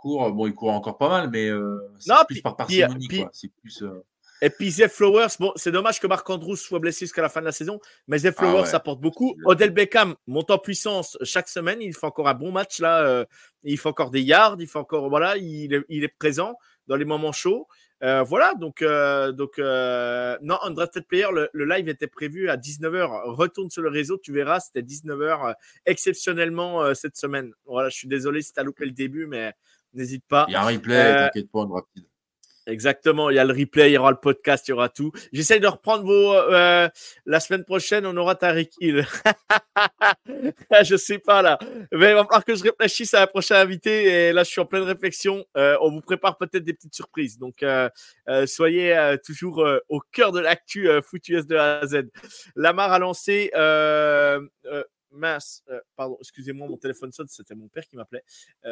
court, 0.01 0.31
bon, 0.31 0.47
il 0.47 0.53
court 0.53 0.71
encore 0.71 0.97
pas 0.97 1.09
mal, 1.09 1.29
mais 1.29 1.47
euh, 1.47 1.79
c'est 1.99 2.13
plus 2.27 2.41
par 2.41 2.55
parcimonie, 2.55 3.07
quoi. 3.07 3.29
C'est 3.31 3.51
plus. 3.61 3.83
Euh, 3.83 4.03
et 4.43 4.49
puis 4.49 4.71
Zef 4.71 4.93
Flowers, 4.93 5.27
bon, 5.39 5.51
c'est 5.55 5.71
dommage 5.71 5.99
que 5.99 6.07
Marc 6.07 6.27
Andrews 6.27 6.55
soit 6.55 6.79
blessé 6.79 7.05
jusqu'à 7.05 7.21
la 7.21 7.29
fin 7.29 7.41
de 7.41 7.45
la 7.45 7.51
saison, 7.51 7.79
mais 8.07 8.17
Zef 8.17 8.33
ah 8.39 8.41
Flowers 8.41 8.73
apporte 8.73 8.99
beaucoup. 8.99 9.35
Odell 9.45 9.69
Beckham 9.69 10.15
monte 10.25 10.49
en 10.49 10.57
puissance 10.57 11.15
chaque 11.21 11.47
semaine, 11.47 11.79
il 11.79 11.93
fait 11.93 12.07
encore 12.07 12.27
un 12.27 12.33
bon 12.33 12.51
match 12.51 12.79
là, 12.79 13.03
euh, 13.03 13.23
il 13.63 13.77
fait 13.77 13.89
encore 13.89 14.09
des 14.09 14.21
yards, 14.21 14.57
il 14.59 14.67
fait 14.67 14.79
encore 14.79 15.09
voilà, 15.09 15.37
il 15.37 15.83
il 15.89 16.03
est 16.03 16.15
présent 16.17 16.55
dans 16.87 16.95
les 16.95 17.05
moments 17.05 17.31
chauds. 17.31 17.67
Euh, 18.03 18.23
voilà, 18.23 18.55
donc, 18.55 18.81
euh, 18.81 19.31
donc 19.31 19.59
euh, 19.59 20.35
non, 20.41 20.57
Undrafted 20.63 21.05
Player, 21.05 21.27
le, 21.31 21.49
le, 21.53 21.65
live 21.65 21.87
était 21.87 22.07
prévu 22.07 22.49
à 22.49 22.57
19h. 22.57 23.21
Retourne 23.25 23.69
sur 23.69 23.83
le 23.83 23.89
réseau, 23.89 24.17
tu 24.17 24.33
verras, 24.33 24.59
c'était 24.59 24.81
19h 24.81 25.53
exceptionnellement 25.85 26.95
cette 26.95 27.15
semaine. 27.15 27.53
Voilà, 27.65 27.89
je 27.89 27.95
suis 27.97 28.07
désolé 28.07 28.41
si 28.41 28.53
tu 28.53 28.59
as 28.59 28.63
loupé 28.63 28.85
le 28.85 28.91
début, 28.91 29.27
mais 29.27 29.53
n'hésite 29.93 30.25
pas. 30.27 30.45
Il 30.47 30.53
y 30.53 30.55
a 30.55 30.61
un 30.61 30.65
replay, 30.65 31.15
t'inquiète 31.15 31.51
pas, 31.51 31.61
Undrafted. 31.61 32.03
Exactement, 32.67 33.31
il 33.31 33.35
y 33.35 33.39
a 33.39 33.43
le 33.43 33.53
replay, 33.53 33.89
il 33.89 33.93
y 33.93 33.97
aura 33.97 34.11
le 34.11 34.17
podcast, 34.17 34.67
il 34.67 34.71
y 34.71 34.73
aura 34.73 34.87
tout. 34.87 35.11
J'essaye 35.33 35.59
de 35.59 35.67
reprendre 35.67 36.03
vos. 36.03 36.33
Euh, 36.33 36.87
la 37.25 37.39
semaine 37.39 37.65
prochaine, 37.65 38.05
on 38.05 38.15
aura 38.17 38.35
Tariq 38.35 38.69
Hill. 38.79 39.05
je 40.83 40.95
sais 40.95 41.17
pas 41.17 41.41
là. 41.41 41.57
Mais 41.91 42.11
il 42.11 42.13
va 42.13 42.23
falloir 42.23 42.45
que 42.45 42.53
je 42.53 42.63
réfléchisse 42.63 43.15
à 43.15 43.21
la 43.21 43.27
prochaine 43.27 43.57
invité. 43.57 44.29
Et 44.29 44.33
là, 44.33 44.43
je 44.43 44.51
suis 44.51 44.61
en 44.61 44.67
pleine 44.67 44.83
réflexion. 44.83 45.43
Euh, 45.57 45.75
on 45.81 45.89
vous 45.89 46.01
prépare 46.01 46.37
peut-être 46.37 46.63
des 46.63 46.73
petites 46.73 46.93
surprises. 46.93 47.39
Donc, 47.39 47.63
euh, 47.63 47.89
soyez 48.45 49.15
toujours 49.25 49.65
au 49.89 49.99
cœur 50.11 50.31
de 50.31 50.39
l'actu 50.39 50.87
foutu 51.03 51.35
S 51.35 51.47
de 51.47 51.55
A 51.55 51.79
à 51.79 51.87
Z. 51.87 52.03
Lamar 52.55 52.93
a 52.93 52.99
lancé. 52.99 53.49
Mince, 55.11 55.63
pardon, 55.95 56.17
excusez-moi, 56.19 56.67
mon 56.67 56.77
téléphone 56.77 57.11
sonne, 57.11 57.27
c'était 57.27 57.55
mon 57.55 57.67
père 57.67 57.85
qui 57.87 57.95
m'appelait. 57.95 58.23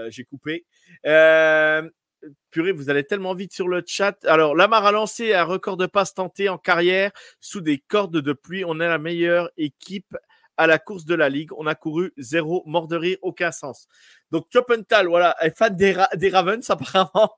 J'ai 0.09 0.23
coupé. 0.23 0.65
Euh, 1.05 2.29
purée, 2.51 2.71
vous 2.71 2.89
allez 2.89 3.03
tellement 3.03 3.33
vite 3.33 3.53
sur 3.53 3.67
le 3.67 3.83
chat. 3.85 4.17
Alors, 4.25 4.55
Lamar 4.55 4.85
a 4.85 4.91
lancé 4.91 5.33
un 5.33 5.43
record 5.43 5.77
de 5.77 5.85
passes 5.85 6.13
tentées 6.13 6.49
en 6.49 6.57
carrière 6.57 7.11
sous 7.39 7.61
des 7.61 7.77
cordes 7.79 8.17
de 8.17 8.33
pluie. 8.33 8.65
On 8.65 8.79
est 8.79 8.87
la 8.87 8.97
meilleure 8.97 9.49
équipe 9.57 10.17
à 10.57 10.67
la 10.67 10.77
course 10.77 11.05
de 11.05 11.15
la 11.15 11.29
ligue. 11.29 11.51
On 11.57 11.67
a 11.67 11.75
couru 11.75 12.11
zéro, 12.17 12.63
mort 12.65 12.87
de 12.87 12.97
rire, 12.97 13.17
aucun 13.21 13.51
sens. 13.51 13.87
Donc, 14.31 14.47
Chopenthal, 14.51 15.07
voilà, 15.07 15.35
est 15.41 15.57
fan 15.57 15.75
des, 15.75 16.29
Ravens 16.29 16.69
apparemment. 16.69 17.37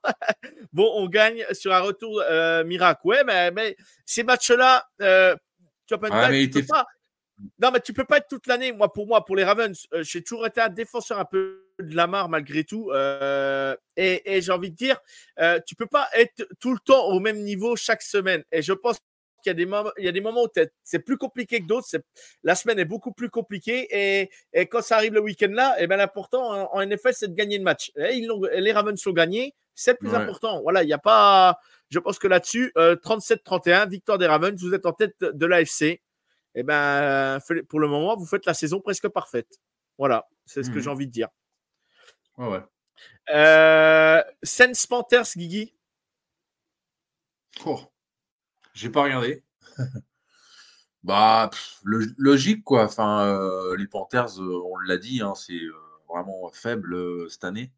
bon, 0.72 0.90
on 0.94 1.08
gagne 1.08 1.44
sur 1.52 1.72
un 1.72 1.80
retour 1.80 2.22
euh, 2.28 2.64
miracle. 2.64 3.02
Ouais, 3.04 3.22
mais, 3.24 3.76
ces 4.04 4.24
matchs-là, 4.24 4.88
euh, 5.00 5.36
Chopenthal, 5.88 6.50
pas, 6.68 6.86
non, 7.60 7.70
mais 7.72 7.80
tu 7.80 7.92
peux 7.92 8.04
pas 8.04 8.18
être 8.18 8.28
toute 8.28 8.46
l'année. 8.46 8.72
Moi, 8.72 8.92
pour 8.92 9.06
moi, 9.06 9.24
pour 9.24 9.36
les 9.36 9.44
Ravens, 9.44 9.86
euh, 9.92 10.02
j'ai 10.02 10.22
toujours 10.22 10.46
été 10.46 10.60
un 10.60 10.68
défenseur 10.68 11.18
un 11.18 11.24
peu 11.24 11.64
de 11.78 11.94
la 11.94 12.06
marre 12.06 12.28
malgré 12.28 12.64
tout. 12.64 12.90
Euh, 12.90 13.76
et, 13.96 14.40
j'ai 14.40 14.52
envie 14.52 14.70
de 14.70 14.76
dire, 14.76 14.98
euh, 15.40 15.58
tu 15.66 15.74
peux 15.74 15.86
pas 15.86 16.08
être 16.14 16.46
tout 16.60 16.72
le 16.72 16.78
temps 16.78 17.06
au 17.06 17.20
même 17.20 17.42
niveau 17.42 17.76
chaque 17.76 18.02
semaine. 18.02 18.44
Et 18.52 18.62
je 18.62 18.72
pense 18.72 18.98
qu'il 19.42 19.50
y 19.50 19.50
a 19.50 19.54
des 19.54 19.66
moments, 19.66 19.90
il 19.98 20.04
y 20.04 20.08
a 20.08 20.12
des 20.12 20.20
moments 20.20 20.44
où 20.44 20.48
c'est 20.82 20.98
plus 21.00 21.16
compliqué 21.16 21.60
que 21.60 21.66
d'autres. 21.66 21.88
La 22.44 22.54
semaine 22.54 22.78
est 22.78 22.84
beaucoup 22.84 23.12
plus 23.12 23.30
compliquée. 23.30 23.88
Et, 23.90 24.66
quand 24.66 24.82
ça 24.82 24.96
arrive 24.96 25.14
le 25.14 25.20
week-end 25.20 25.50
là, 25.50 25.74
et 25.78 25.84
eh 25.84 25.86
ben 25.86 25.96
l'important 25.96 26.72
en, 26.72 26.86
NFL, 26.86 27.12
c'est 27.12 27.28
de 27.28 27.34
gagner 27.34 27.58
le 27.58 27.64
match. 27.64 27.90
Et 27.96 28.14
ils 28.14 28.30
les 28.54 28.72
Ravens 28.72 29.04
l'ont 29.04 29.12
gagné. 29.12 29.54
C'est 29.74 29.92
le 29.92 29.96
plus 29.96 30.14
important. 30.14 30.60
Voilà, 30.62 30.82
il 30.82 30.86
n'y 30.86 30.92
a 30.92 30.98
pas. 30.98 31.58
Je 31.90 31.98
pense 31.98 32.18
que 32.18 32.28
là-dessus, 32.28 32.72
37-31, 32.76 33.88
victoire 33.88 34.18
des 34.18 34.26
Ravens. 34.26 34.60
Vous 34.60 34.74
êtes 34.74 34.86
en 34.86 34.92
tête 34.92 35.16
de 35.20 35.46
l'AFC 35.46 36.00
eh 36.54 36.62
ben, 36.62 37.38
pour 37.68 37.80
le 37.80 37.88
moment, 37.88 38.16
vous 38.16 38.26
faites 38.26 38.46
la 38.46 38.54
saison 38.54 38.80
presque 38.80 39.08
parfaite. 39.08 39.60
Voilà, 39.98 40.28
c'est 40.46 40.62
ce 40.62 40.70
que 40.70 40.78
mmh 40.78 40.82
j'ai 40.82 40.90
envie 40.90 41.06
de 41.06 41.12
dire. 41.12 41.28
Ouais. 42.36 42.62
Euh, 43.30 44.22
Sense 44.42 44.86
Panthers, 44.86 45.28
Guigui? 45.36 45.74
Oh, 47.64 47.80
J'ai 48.74 48.90
pas 48.90 49.02
regardé. 49.04 49.44
bah, 51.02 51.50
logique, 51.84 52.64
quoi. 52.64 52.84
Enfin, 52.84 53.26
euh, 53.26 53.76
les 53.76 53.86
Panthers, 53.86 54.40
euh, 54.40 54.62
on 54.64 54.76
l'a 54.78 54.96
dit, 54.96 55.20
hein, 55.20 55.34
c'est 55.34 55.60
vraiment 56.08 56.50
faible 56.52 57.30
cette 57.30 57.44
année. 57.44 57.72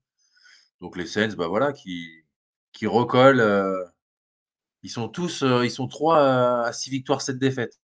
Donc 0.80 0.96
les 0.96 1.06
Saints, 1.06 1.34
bah 1.36 1.46
voilà, 1.48 1.72
qui, 1.72 2.24
qui 2.72 2.86
recollent. 2.86 3.42
ils 4.82 4.90
sont 4.90 5.08
tous, 5.08 5.42
ils 5.42 5.70
sont 5.70 5.88
trois 5.88 6.64
à 6.66 6.72
six 6.72 6.90
victoires, 6.90 7.22
sept 7.22 7.38
défaites 7.38 7.80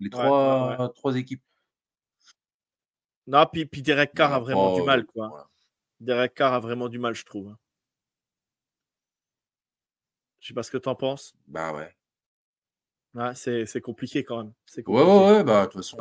les 0.00 0.10
trois, 0.10 0.92
trois 0.94 1.16
équipes. 1.16 1.42
Non, 3.26 3.46
puis, 3.46 3.66
puis 3.66 3.82
Derek 3.82 4.14
Carr 4.14 4.32
a 4.32 4.40
vraiment 4.40 4.74
du 4.74 4.82
mal, 4.82 5.04
quoi. 5.04 5.50
Derek 6.00 6.34
Carr 6.34 6.54
a 6.54 6.60
vraiment 6.60 6.88
du 6.88 6.98
mal, 6.98 7.14
je 7.14 7.24
trouve. 7.24 7.48
Hein. 7.48 7.58
Je 10.40 10.48
sais 10.48 10.54
pas 10.54 10.62
ce 10.62 10.70
que 10.70 10.78
tu 10.78 10.88
en 10.88 10.94
penses. 10.94 11.34
Bah 11.46 11.72
ouais. 11.74 11.94
ouais 13.14 13.34
c'est 13.34 13.80
compliqué 13.80 14.24
quand 14.24 14.38
même. 14.38 14.52
Ouais, 14.86 15.02
ouais, 15.02 15.32
ouais, 15.32 15.44
bah 15.44 15.62
de 15.62 15.66
toute 15.66 15.82
façon. 15.82 15.98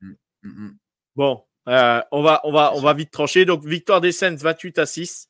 Mmh, 0.00 0.12
mmh, 0.42 0.48
mmh. 0.48 0.78
Bon, 1.16 1.44
euh, 1.68 2.02
on, 2.10 2.22
va, 2.22 2.40
on, 2.44 2.52
va, 2.52 2.74
on 2.74 2.80
va 2.80 2.92
vite 2.92 3.10
trancher. 3.10 3.44
Donc, 3.44 3.64
victoire 3.64 4.00
des 4.00 4.12
Saints 4.12 4.36
28 4.36 4.78
à 4.78 4.86
6. 4.86 5.28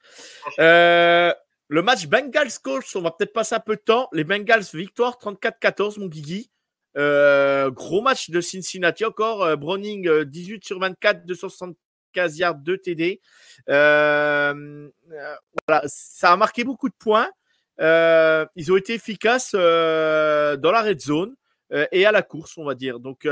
Euh, 0.59 1.32
le 1.68 1.82
match 1.82 2.07
Bengals-Colts, 2.07 2.97
on 2.97 3.03
va 3.03 3.11
peut-être 3.11 3.32
passer 3.32 3.55
un 3.55 3.61
peu 3.61 3.76
de 3.76 3.82
temps. 3.82 4.09
Les 4.12 4.24
Bengals, 4.24 4.64
victoire 4.72 5.18
34-14, 5.18 6.01
mon 6.01 6.07
Guigui. 6.07 6.51
Euh, 6.97 7.70
gros 7.70 8.01
match 8.03 8.30
de 8.30 8.40
Cincinnati 8.40 9.05
encore. 9.05 9.42
Euh, 9.42 9.57
Browning, 9.57 10.24
18 10.24 10.55
euh, 10.55 10.59
sur 10.62 10.78
24, 10.78 11.26
275 11.26 12.38
yards, 12.38 12.55
2 12.57 12.78
TD. 12.78 13.20
voilà, 13.66 14.55
ça 15.86 16.32
a 16.32 16.36
marqué 16.36 16.64
beaucoup 16.64 16.88
de 16.88 16.95
points. 16.99 17.28
ils 17.78 18.72
ont 18.72 18.76
été 18.76 18.95
efficaces 18.95 19.55
dans 19.55 20.70
la 20.72 20.82
red 20.82 21.01
zone 21.01 21.34
et 21.90 22.07
à 22.07 22.12
la 22.12 22.22
course, 22.22 22.57
on 22.57 22.64
va 22.64 22.74
dire. 22.74 23.01
Donc, 23.01 23.24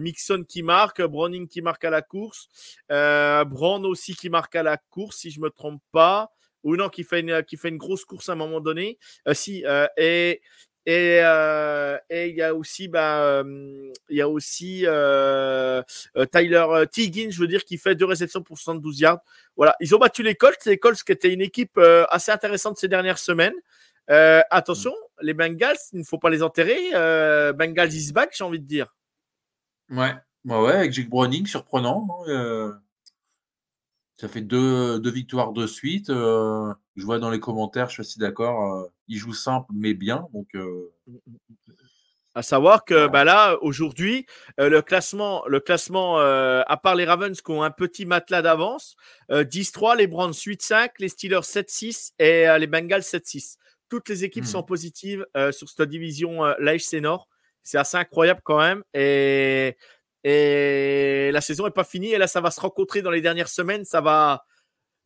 Mixon 0.00 0.44
qui 0.48 0.62
marque, 0.62 1.02
Browning 1.02 1.46
qui 1.46 1.62
marque 1.62 1.84
à 1.84 1.90
la 1.90 2.02
course, 2.02 2.48
Brown 2.88 3.86
aussi 3.86 4.16
qui 4.16 4.28
marque 4.28 4.56
à 4.56 4.64
la 4.64 4.76
course, 4.76 5.18
si 5.18 5.30
je 5.30 5.40
me 5.40 5.50
trompe 5.50 5.82
pas. 5.92 6.30
Ou 6.64 6.74
non, 6.74 6.88
qui 6.88 7.04
fait 7.04 7.20
une, 7.20 7.44
qui 7.44 7.56
fait 7.56 7.68
une 7.68 7.76
grosse 7.76 8.04
course 8.04 8.28
à 8.28 8.32
un 8.32 8.36
moment 8.36 8.60
donné. 8.60 8.98
si, 9.34 9.64
et 9.96 10.40
euh, 10.88 11.98
et, 12.10 12.28
il 12.28 12.36
y 12.36 12.42
a 12.42 12.54
aussi, 12.54 12.88
bah, 12.88 13.42
il 13.44 14.16
y 14.16 14.20
a 14.20 14.28
aussi 14.28 14.82
euh, 14.84 15.82
euh, 16.16 16.26
Tyler 16.26 16.64
Tiggins, 16.90 17.30
je 17.30 17.40
veux 17.40 17.48
dire, 17.48 17.64
qui 17.64 17.76
fait 17.76 17.94
deux 17.94 18.04
réceptions 18.04 18.42
pour 18.42 18.56
72 18.56 19.00
yards. 19.00 19.20
Voilà, 19.56 19.74
ils 19.80 19.94
ont 19.94 19.98
battu 19.98 20.22
les 20.22 20.34
Colts, 20.34 20.64
les 20.66 20.78
Colts 20.78 21.02
qui 21.02 21.12
étaient 21.12 21.32
une 21.32 21.40
équipe 21.40 21.78
assez 22.08 22.30
intéressante 22.30 22.78
ces 22.78 22.88
dernières 22.88 23.18
semaines. 23.18 23.54
attention, 24.08 24.94
les 25.22 25.34
Bengals, 25.34 25.76
il 25.92 26.00
ne 26.00 26.04
faut 26.04 26.18
pas 26.18 26.30
les 26.30 26.42
enterrer. 26.42 26.90
Bengals 27.54 27.92
is 27.92 28.12
back, 28.12 28.34
j'ai 28.36 28.44
envie 28.44 28.60
de 28.60 28.66
dire. 28.66 28.94
Ouais, 29.90 30.14
ouais, 30.44 30.60
ouais 30.60 30.72
avec 30.72 30.92
Jake 30.92 31.08
Browning, 31.08 31.46
surprenant. 31.46 32.06
Hein, 32.28 32.80
ça 34.18 34.28
fait 34.28 34.40
deux, 34.40 34.98
deux, 35.00 35.10
victoires 35.10 35.52
de 35.52 35.66
suite. 35.66 36.10
Je 36.96 37.04
vois 37.04 37.18
dans 37.18 37.30
les 37.30 37.40
commentaires, 37.40 37.88
je 37.88 37.94
suis 37.94 38.00
assez 38.02 38.20
d'accord 38.20 38.90
il 39.08 39.18
joue 39.18 39.32
simple 39.32 39.70
mais 39.74 39.94
bien. 39.94 40.26
Donc, 40.32 40.48
euh, 40.54 40.92
À 42.34 42.42
savoir 42.42 42.84
que 42.84 43.06
bah 43.06 43.24
là, 43.24 43.56
aujourd'hui, 43.62 44.26
euh, 44.60 44.68
le 44.68 44.82
classement, 44.82 45.44
le 45.46 45.60
classement 45.60 46.20
euh, 46.20 46.62
à 46.66 46.76
part 46.76 46.94
les 46.94 47.06
Ravens 47.06 47.40
qui 47.40 47.50
ont 47.50 47.62
un 47.62 47.70
petit 47.70 48.04
matelas 48.04 48.42
d'avance, 48.42 48.96
10-3, 49.30 49.92
euh, 49.92 49.96
les 49.96 50.06
Browns 50.06 50.32
8-5, 50.32 50.90
les 50.98 51.08
Steelers 51.08 51.40
7-6 51.40 52.12
et 52.18 52.46
les 52.58 52.66
Bengals 52.66 53.02
7-6. 53.02 53.56
Toutes 53.88 54.08
les 54.08 54.24
équipes 54.24 54.44
sont 54.44 54.64
positives 54.64 55.24
sur 55.52 55.68
cette 55.68 55.88
division 55.88 56.42
l'AFC 56.58 57.00
Nord. 57.00 57.28
C'est 57.62 57.78
assez 57.78 57.96
incroyable 57.96 58.40
quand 58.44 58.58
même. 58.58 58.82
Et, 58.94 59.76
et 60.24 61.30
la 61.32 61.40
saison 61.40 61.64
n'est 61.64 61.70
pas 61.70 61.84
finie. 61.84 62.12
Et 62.12 62.18
là, 62.18 62.26
ça 62.26 62.40
va 62.40 62.50
se 62.50 62.60
rencontrer 62.60 63.00
dans 63.00 63.12
les 63.12 63.20
dernières 63.20 63.48
semaines. 63.48 63.84
Ça 63.84 64.00
va, 64.00 64.44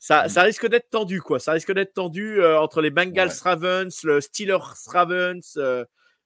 ça, 0.00 0.24
hmm. 0.24 0.28
ça 0.28 0.42
risque 0.42 0.66
d'être 0.66 0.90
tendu, 0.90 1.22
quoi. 1.22 1.38
Ça 1.38 1.52
risque 1.52 1.72
d'être 1.72 1.94
tendu 1.94 2.44
entre 2.44 2.80
les 2.80 2.90
Bengals 2.90 3.30
Ravens, 3.44 4.02
le 4.02 4.20
Steelers 4.20 4.58
Ravens. 4.86 5.56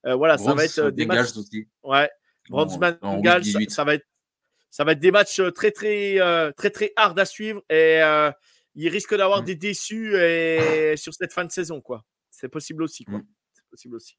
Euh, 0.06 0.14
voilà, 0.14 0.38
ça 0.38 0.54
va 0.54 0.64
être 0.64 0.78
euh, 0.78 0.90
des 0.90 1.06
matchs. 1.06 1.36
Aussi. 1.36 1.66
Ouais, 1.82 2.10
Bengals, 2.50 3.44
ça, 3.68 3.84
va 3.84 3.94
être 3.94 4.06
ça 4.70 4.84
va 4.84 4.92
être 4.92 5.00
des 5.00 5.10
matchs 5.10 5.40
euh, 5.40 5.50
très 5.50 5.70
très 5.70 6.18
très 6.56 6.70
très 6.70 6.92
hard 6.96 7.18
à 7.18 7.24
suivre 7.24 7.62
et 7.70 8.00
il 8.74 8.88
risque 8.88 9.14
d'avoir 9.14 9.42
mm. 9.42 9.44
des 9.44 9.54
déçus 9.54 10.16
et, 10.16 10.96
sur 10.96 11.14
cette 11.14 11.32
fin 11.32 11.44
de 11.44 11.52
saison 11.52 11.80
quoi. 11.80 12.04
C'est 12.30 12.48
possible 12.48 12.82
aussi 12.82 13.04
quoi. 13.04 13.18
Mm. 13.18 13.26
Possible 13.74 13.96
aussi. 13.96 14.16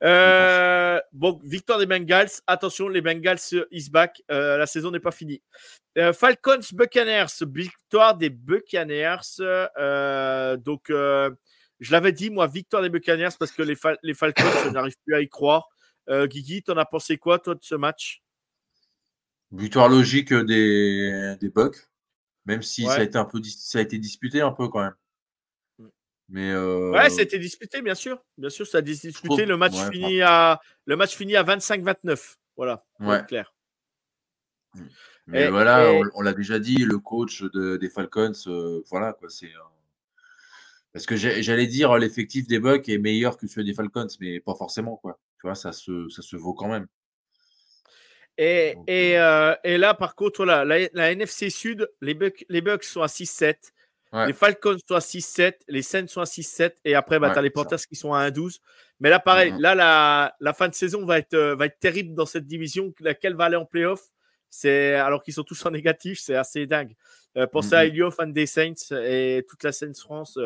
bon, 0.00 1.40
victoire 1.42 1.80
des 1.80 1.86
Bengals. 1.86 2.30
Attention, 2.46 2.86
les 2.88 3.00
Bengals 3.00 3.40
is 3.72 3.90
back. 3.90 4.22
la 4.28 4.66
saison 4.66 4.92
n'est 4.92 5.00
pas 5.00 5.10
finie. 5.10 5.42
Falcons 6.14 6.60
Buccaneers, 6.72 7.26
victoire 7.40 8.16
des 8.16 8.30
Buccaneers. 8.30 9.38
donc 10.58 10.92
je 11.82 11.90
l'avais 11.90 12.12
dit, 12.12 12.30
moi, 12.30 12.46
victoire 12.46 12.80
des 12.80 12.90
Buccaneers 12.90 13.34
parce 13.36 13.50
que 13.50 13.62
les, 13.62 13.76
les 14.04 14.14
Falcons, 14.14 14.44
je 14.64 14.70
n'arrive 14.70 14.94
plus 15.04 15.16
à 15.16 15.20
y 15.20 15.28
croire. 15.28 15.68
Euh, 16.08 16.28
Guigui, 16.28 16.62
t'en 16.62 16.76
as 16.76 16.84
pensé 16.84 17.18
quoi, 17.18 17.40
toi, 17.40 17.56
de 17.56 17.62
ce 17.62 17.74
match? 17.74 18.22
Victoire 19.50 19.88
logique 19.88 20.32
des, 20.32 21.34
des 21.40 21.48
Bucks, 21.50 21.88
même 22.46 22.62
si 22.62 22.84
ça, 22.84 22.94
a 22.94 23.02
été 23.02 23.18
un 23.18 23.24
peu, 23.24 23.42
ça 23.42 23.80
a 23.80 23.82
été 23.82 23.98
disputé 23.98 24.40
un 24.40 24.52
peu 24.52 24.68
quand 24.68 24.80
même. 24.80 24.94
Mais 26.32 26.50
euh... 26.50 26.90
Ouais, 26.90 27.10
ça 27.10 27.20
a 27.20 27.22
été 27.24 27.38
disputé, 27.38 27.82
bien 27.82 27.94
sûr. 27.94 28.18
Bien 28.38 28.48
sûr, 28.48 28.66
ça 28.66 28.78
a 28.78 28.80
disputé. 28.80 29.44
Le 29.44 29.58
match, 29.58 29.74
finit 29.92 30.22
à... 30.22 30.60
le 30.86 30.96
match 30.96 31.14
à 31.14 31.44
25-29. 31.44 32.36
Voilà, 32.56 32.84
ouais. 33.00 33.22
clair. 33.28 33.54
Mais 35.26 35.48
voilà, 35.48 35.92
on, 36.14 36.22
l'a 36.22 36.32
déjà 36.32 36.58
dit, 36.58 36.78
le 36.78 36.98
coach 36.98 37.44
des 37.44 37.90
Falcons, 37.90 38.32
euh, 38.46 38.82
voilà, 38.90 39.12
quoi, 39.12 39.28
c'est. 39.28 39.50
Parce 40.94 41.06
que 41.06 41.16
j'allais 41.16 41.66
dire 41.66 41.96
l'effectif 41.98 42.46
des 42.46 42.58
Bucks 42.58 42.88
est 42.88 42.98
meilleur 42.98 43.36
que 43.36 43.46
celui 43.46 43.66
des 43.66 43.74
Falcons, 43.74 44.08
mais 44.20 44.40
pas 44.40 44.54
forcément, 44.54 44.96
quoi. 44.96 45.18
Tu 45.38 45.46
vois, 45.46 45.54
ça 45.54 45.72
se, 45.72 46.08
ça 46.08 46.22
se 46.22 46.36
vaut 46.36 46.54
quand 46.54 46.68
même. 46.68 46.86
Et, 48.38 48.74
et, 48.86 49.18
euh, 49.18 49.54
et 49.64 49.76
là, 49.76 49.92
par 49.92 50.14
contre, 50.14 50.46
la, 50.46 50.64
la, 50.64 51.12
NFC 51.12 51.50
Sud, 51.50 51.90
les 52.00 52.14
Bucks, 52.14 52.46
les 52.48 52.62
Bucks 52.62 52.84
sont 52.84 53.02
à 53.02 53.06
6-7. 53.06 53.56
Les 54.12 54.32
Falcons 54.32 54.76
sont 54.86 54.94
à 54.94 54.98
6-7, 54.98 55.54
les 55.68 55.82
Saints 55.82 56.06
sont 56.06 56.20
à 56.20 56.24
6-7, 56.24 56.74
et 56.84 56.94
après, 56.94 57.18
bah, 57.18 57.30
tu 57.30 57.38
as 57.38 57.42
les 57.42 57.50
Panthers 57.50 57.78
qui 57.86 57.96
sont 57.96 58.12
à 58.12 58.28
1-12. 58.28 58.58
Mais 59.00 59.08
là, 59.08 59.18
pareil, 59.18 59.54
là, 59.58 59.74
la, 59.74 60.34
la, 60.38 60.52
fin 60.52 60.68
de 60.68 60.74
saison 60.74 61.06
va 61.06 61.18
être, 61.18 61.34
euh, 61.34 61.54
va 61.54 61.66
être 61.66 61.78
terrible 61.80 62.14
dans 62.14 62.26
cette 62.26 62.46
division, 62.46 62.92
laquelle 63.00 63.34
va 63.34 63.44
aller 63.44 63.56
en 63.56 63.64
playoff. 63.64 64.02
C'est, 64.50 64.94
alors 64.94 65.22
qu'ils 65.22 65.34
sont 65.34 65.44
tous 65.44 65.64
en 65.64 65.70
négatif, 65.70 66.20
c'est 66.20 66.34
assez 66.34 66.66
dingue. 66.66 66.94
Euh, 67.38 67.46
pensez 67.46 67.74
à 67.74 67.86
Elio, 67.86 68.10
fan 68.10 68.32
des 68.32 68.46
Saints, 68.46 68.74
et 68.90 69.46
toute 69.48 69.62
la 69.64 69.72
Saints 69.72 69.94
France. 69.94 70.38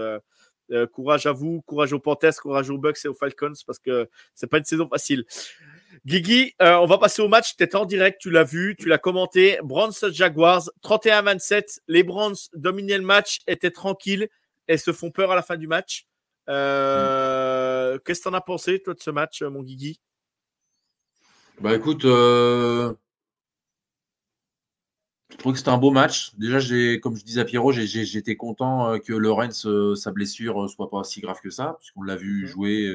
Euh, 0.73 0.87
courage 0.87 1.27
à 1.27 1.33
vous, 1.33 1.62
courage 1.62 1.93
aux 1.93 2.01
Panthers, 2.01 2.35
courage 2.41 2.71
aux 2.71 2.79
Bucks 2.79 2.99
et 3.05 3.09
aux 3.09 3.14
Falcons 3.14 3.53
parce 3.67 3.79
que 3.79 4.09
c'est 4.35 4.49
pas 4.49 4.59
une 4.59 4.64
saison 4.64 4.89
facile. 4.89 5.25
Guigui, 6.05 6.55
euh, 6.61 6.77
on 6.77 6.87
va 6.87 6.99
passer 6.99 7.23
au 7.23 7.29
match. 7.29 7.57
Tu 7.57 7.65
étais 7.65 7.77
en 7.77 7.85
direct, 7.85 8.21
tu 8.21 8.31
l'as 8.31 8.45
vu, 8.45 8.77
tu 8.79 8.89
l'as 8.89 8.99
commenté. 8.99 9.59
Browns 9.63 9.93
Jaguars, 10.11 10.71
31-27. 10.83 11.81
Les 11.89 12.03
Browns 12.03 12.37
dominaient 12.55 12.99
le 12.99 13.05
match, 13.05 13.41
étaient 13.47 13.71
tranquilles 13.71 14.29
et 14.69 14.77
se 14.77 14.93
font 14.93 15.11
peur 15.11 15.33
à 15.33 15.35
la 15.35 15.43
fin 15.43 15.57
du 15.57 15.67
match. 15.67 16.07
Euh, 16.49 17.99
qu'est-ce 18.05 18.21
que 18.21 18.29
tu 18.29 18.29
en 18.29 18.35
as 18.35 18.41
pensé, 18.41 18.81
toi, 18.83 18.95
de 18.95 19.01
ce 19.01 19.11
match, 19.11 19.43
mon 19.43 19.63
Guigui? 19.63 20.01
Bah 21.61 21.75
écoute, 21.75 22.05
je 25.31 25.37
trouve 25.39 25.53
que 25.53 25.59
c'était 25.59 25.71
un 25.71 25.79
beau 25.79 25.91
match. 25.91 26.33
Déjà, 26.37 26.59
comme 27.01 27.17
je 27.17 27.25
disais 27.25 27.41
à 27.41 27.45
Pierrot, 27.45 27.73
j'étais 27.73 28.37
content 28.37 28.93
euh, 28.93 28.99
que 28.99 29.13
Lorenz, 29.13 29.67
euh, 29.67 29.95
sa 29.95 30.13
blessure, 30.13 30.65
euh, 30.65 30.69
soit 30.69 30.89
pas 30.89 31.03
si 31.05 31.21
grave 31.21 31.41
que 31.43 31.51
ça, 31.51 31.77
puisqu'on 31.79 32.03
l'a 32.03 32.17
vu 32.17 32.47
jouer. 32.47 32.91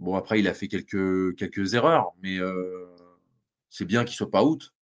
Bon, 0.00 0.16
après, 0.16 0.40
il 0.40 0.48
a 0.48 0.54
fait 0.54 0.66
quelques, 0.66 1.36
quelques 1.36 1.74
erreurs, 1.74 2.12
mais 2.22 2.38
c'est 3.70 3.84
bien 3.84 4.04
qu'il 4.04 4.16
soit 4.16 4.30
pas 4.30 4.44
out. 4.44 4.72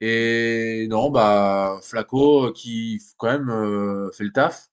Et 0.00 0.86
non, 0.90 1.10
bah, 1.10 1.78
Flaco 1.82 2.52
qui 2.52 3.02
quand 3.18 3.38
même 3.38 4.10
fait 4.12 4.24
le 4.24 4.32
taf. 4.32 4.70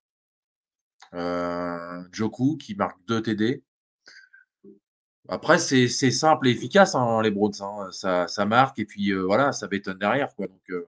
Joku 2.11 2.57
qui 2.57 2.75
marque 2.75 2.97
2 3.07 3.21
TD. 3.21 3.63
Après, 5.31 5.57
c'est 5.59 5.87
simple 5.87 6.49
et 6.49 6.51
efficace, 6.51 6.93
hein, 6.93 7.21
les 7.21 7.31
Browns. 7.31 7.53
Hein. 7.61 7.89
Ça, 7.91 8.27
ça, 8.27 8.45
marque 8.45 8.79
et 8.79 8.85
puis 8.85 9.11
euh, 9.11 9.21
voilà, 9.21 9.53
ça 9.53 9.67
bétonne 9.67 9.97
derrière. 9.97 10.35
Quoi. 10.35 10.47
Donc, 10.47 10.69
euh, 10.69 10.85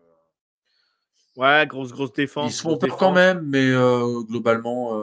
ouais, 1.38 1.66
grosse, 1.68 1.94
grosse 1.94 2.12
défense. 2.12 2.52
Ils 2.52 2.56
se 2.56 2.62
font 2.62 2.78
peur 2.78 2.98
quand 2.98 3.14
même, 3.14 3.48
mais 3.48 3.70
euh, 3.70 4.22
globalement, 4.24 5.02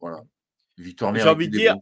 voilà. 0.00 0.22
Victoire 0.76 1.12
J'ai 1.16 1.28
envie 1.28 1.48
de 1.48 1.56
dire, 1.56 1.76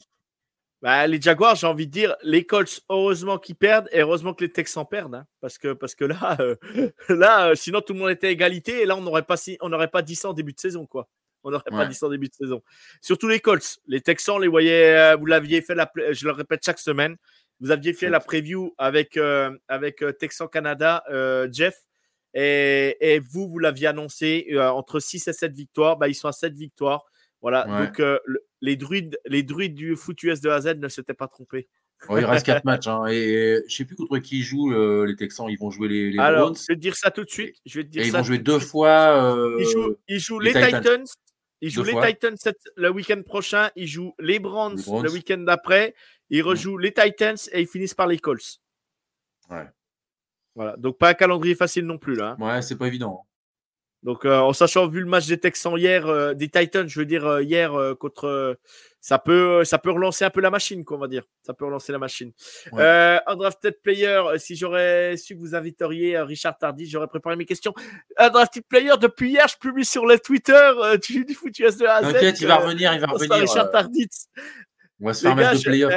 bah, 0.86 1.06
les 1.06 1.20
Jaguars, 1.20 1.56
j'ai 1.56 1.66
envie 1.66 1.86
de 1.86 1.92
dire, 1.92 2.14
les 2.22 2.44
Colts, 2.44 2.80
heureusement 2.88 3.38
qu'ils 3.38 3.56
perdent 3.56 3.88
et 3.90 4.00
heureusement 4.00 4.34
que 4.34 4.44
les 4.44 4.52
Texans 4.52 4.86
perdent. 4.88 5.16
Hein, 5.16 5.26
parce, 5.40 5.58
que, 5.58 5.72
parce 5.72 5.94
que 5.94 6.04
là, 6.04 6.36
là 7.08 7.54
sinon 7.56 7.80
tout 7.80 7.92
le 7.92 7.98
monde 7.98 8.10
était 8.10 8.28
à 8.28 8.30
égalité 8.30 8.82
et 8.82 8.86
là, 8.86 8.96
on 8.96 9.00
n'aurait 9.00 9.24
pas, 9.24 9.36
on 9.60 9.88
pas 9.88 10.02
10 10.02 10.24
ans 10.24 10.30
en 10.30 10.32
début 10.32 10.52
de 10.52 10.60
saison. 10.60 10.86
quoi. 10.86 11.08
On 11.46 11.50
n'aurait 11.52 11.70
pas 11.70 11.86
dit 11.86 11.94
ça 11.94 12.06
en 12.06 12.10
début 12.10 12.26
de 12.26 12.34
saison. 12.34 12.60
Surtout 13.00 13.28
les 13.28 13.38
Colts. 13.38 13.78
Les 13.86 14.00
Texans, 14.00 14.40
les 14.40 14.48
voyez, 14.48 14.96
euh, 14.96 15.14
vous 15.14 15.26
l'aviez 15.26 15.62
fait, 15.62 15.76
la, 15.76 15.88
je 16.10 16.26
le 16.26 16.32
répète 16.32 16.64
chaque 16.64 16.80
semaine, 16.80 17.16
vous 17.60 17.70
aviez 17.70 17.92
fait 17.92 18.10
la 18.10 18.18
preview 18.18 18.74
avec, 18.78 19.16
euh, 19.16 19.56
avec 19.68 20.02
euh, 20.02 20.10
Texan 20.10 20.48
Canada, 20.48 21.04
Jeff. 21.52 21.76
Et, 22.34 23.20
vous, 23.30 23.48
vous 23.48 23.60
l'aviez 23.60 23.86
annoncé 23.86 24.48
entre 24.58 24.98
6 24.98 25.28
et 25.28 25.32
7 25.32 25.52
victoires. 25.52 25.96
Bah, 25.96 26.08
ils 26.08 26.14
sont 26.14 26.28
à 26.28 26.32
7 26.32 26.52
victoires. 26.52 27.04
Voilà. 27.42 27.64
Donc, 27.64 28.02
les, 28.60 28.76
druides, 28.76 29.18
les 29.26 29.42
druides 29.42 29.74
du 29.74 29.96
foot 29.96 30.22
US 30.22 30.40
de 30.40 30.50
AZ 30.50 30.66
ne 30.76 30.88
s'étaient 30.88 31.14
pas 31.14 31.28
trompés. 31.28 31.68
il 32.10 32.24
reste 32.24 32.46
4 32.46 32.64
matchs. 32.64 32.86
Hein, 32.86 33.06
et, 33.06 33.60
je 33.60 33.64
ne 33.64 33.68
sais 33.68 33.84
plus 33.84 33.96
contre 33.96 34.18
qui 34.18 34.38
ils 34.38 34.42
jouent, 34.42 35.04
les 35.04 35.16
Texans. 35.16 35.48
Ils 35.48 35.58
vont 35.58 35.70
jouer 35.70 35.88
les, 35.88 36.10
les 36.10 36.18
Alors, 36.18 36.54
je 36.54 36.64
vais 36.68 36.74
te 36.74 36.80
dire 36.80 36.96
ça 36.96 37.10
tout 37.10 37.24
de 37.24 37.30
suite. 37.30 37.56
Je 37.66 37.80
vais 37.80 37.84
te 37.84 37.90
dire 37.90 38.02
et 38.02 38.06
ils 38.06 38.12
vont 38.12 38.22
jouer 38.22 38.38
deux 38.38 38.60
fois. 38.60 39.36
ils 40.08 40.18
jouent, 40.18 40.40
les, 40.40 40.52
Titans 40.52 41.04
il 41.60 41.70
joue 41.70 41.82
les 41.82 41.94
Titans 42.00 42.36
le 42.76 42.90
week-end 42.90 43.22
prochain, 43.22 43.70
il 43.76 43.86
joue 43.86 44.14
les 44.18 44.38
Browns, 44.38 44.76
le 44.76 45.10
week-end 45.10 45.38
d'après, 45.38 45.94
il 46.28 46.42
rejoue 46.42 46.76
les 46.76 46.92
Titans 46.92 47.36
et 47.52 47.62
ils 47.62 47.66
finissent 47.66 47.94
par 47.94 48.06
les 48.06 48.18
Colts. 48.18 48.60
Ouais. 49.50 49.66
Voilà, 50.54 50.76
donc 50.76 50.98
pas 50.98 51.10
un 51.10 51.14
calendrier 51.14 51.54
facile 51.54 51.84
non 51.86 51.98
plus 51.98 52.14
là. 52.14 52.36
Hein. 52.38 52.44
Ouais, 52.44 52.62
c'est 52.62 52.76
pas 52.76 52.86
évident. 52.86 53.26
Donc 54.02 54.24
euh, 54.24 54.38
en 54.38 54.52
sachant 54.52 54.86
vu 54.86 55.00
le 55.00 55.06
match 55.06 55.26
des 55.26 55.38
Texans 55.38 55.76
hier, 55.76 56.06
euh, 56.06 56.34
des 56.34 56.48
Titans, 56.48 56.88
je 56.88 57.00
veux 57.00 57.06
dire 57.06 57.26
euh, 57.26 57.42
hier 57.42 57.72
contre 57.98 58.56
ça 59.00 59.18
peut, 59.18 59.64
ça 59.64 59.78
peut 59.78 59.90
relancer 59.90 60.24
un 60.24 60.30
peu 60.30 60.40
la 60.40 60.50
machine, 60.50 60.84
quoi, 60.84 60.96
on 60.96 61.00
va 61.00 61.08
dire. 61.08 61.22
Ça 61.42 61.54
peut 61.54 61.64
relancer 61.64 61.92
la 61.92 61.98
machine. 61.98 62.32
Ouais. 62.72 63.20
Undrafted 63.26 63.80
player, 63.82 64.20
si 64.38 64.56
j'aurais 64.56 65.16
su 65.16 65.36
que 65.36 65.40
vous 65.40 65.54
inviteriez 65.54 66.18
Richard 66.20 66.58
Tardy, 66.58 66.88
j'aurais 66.88 67.06
préparé 67.06 67.36
mes 67.36 67.44
questions. 67.44 67.72
Undrafted 68.16 68.64
player, 68.68 68.94
depuis 69.00 69.30
hier, 69.30 69.46
je 69.48 69.56
publie 69.58 69.84
sur 69.84 70.06
le 70.06 70.18
Twitter 70.18 70.70
du, 71.06 71.24
du 71.24 71.34
foot 71.34 71.56
US 71.60 71.76
de 71.76 71.86
A 71.86 71.96
à 71.96 72.02
Z. 72.02 72.12
T'inquiète, 72.12 72.40
il 72.40 72.48
va 72.48 72.56
revenir, 72.56 72.94
il 72.94 73.00
va 73.00 73.06
revenir. 73.06 73.36
Richard 73.36 73.70
Tardy. 73.70 74.08
On 75.00 75.06
va 75.06 75.14
se 75.14 75.22
faire 75.22 75.36
mettre 75.36 75.56
de 75.56 75.62
player. 75.62 75.88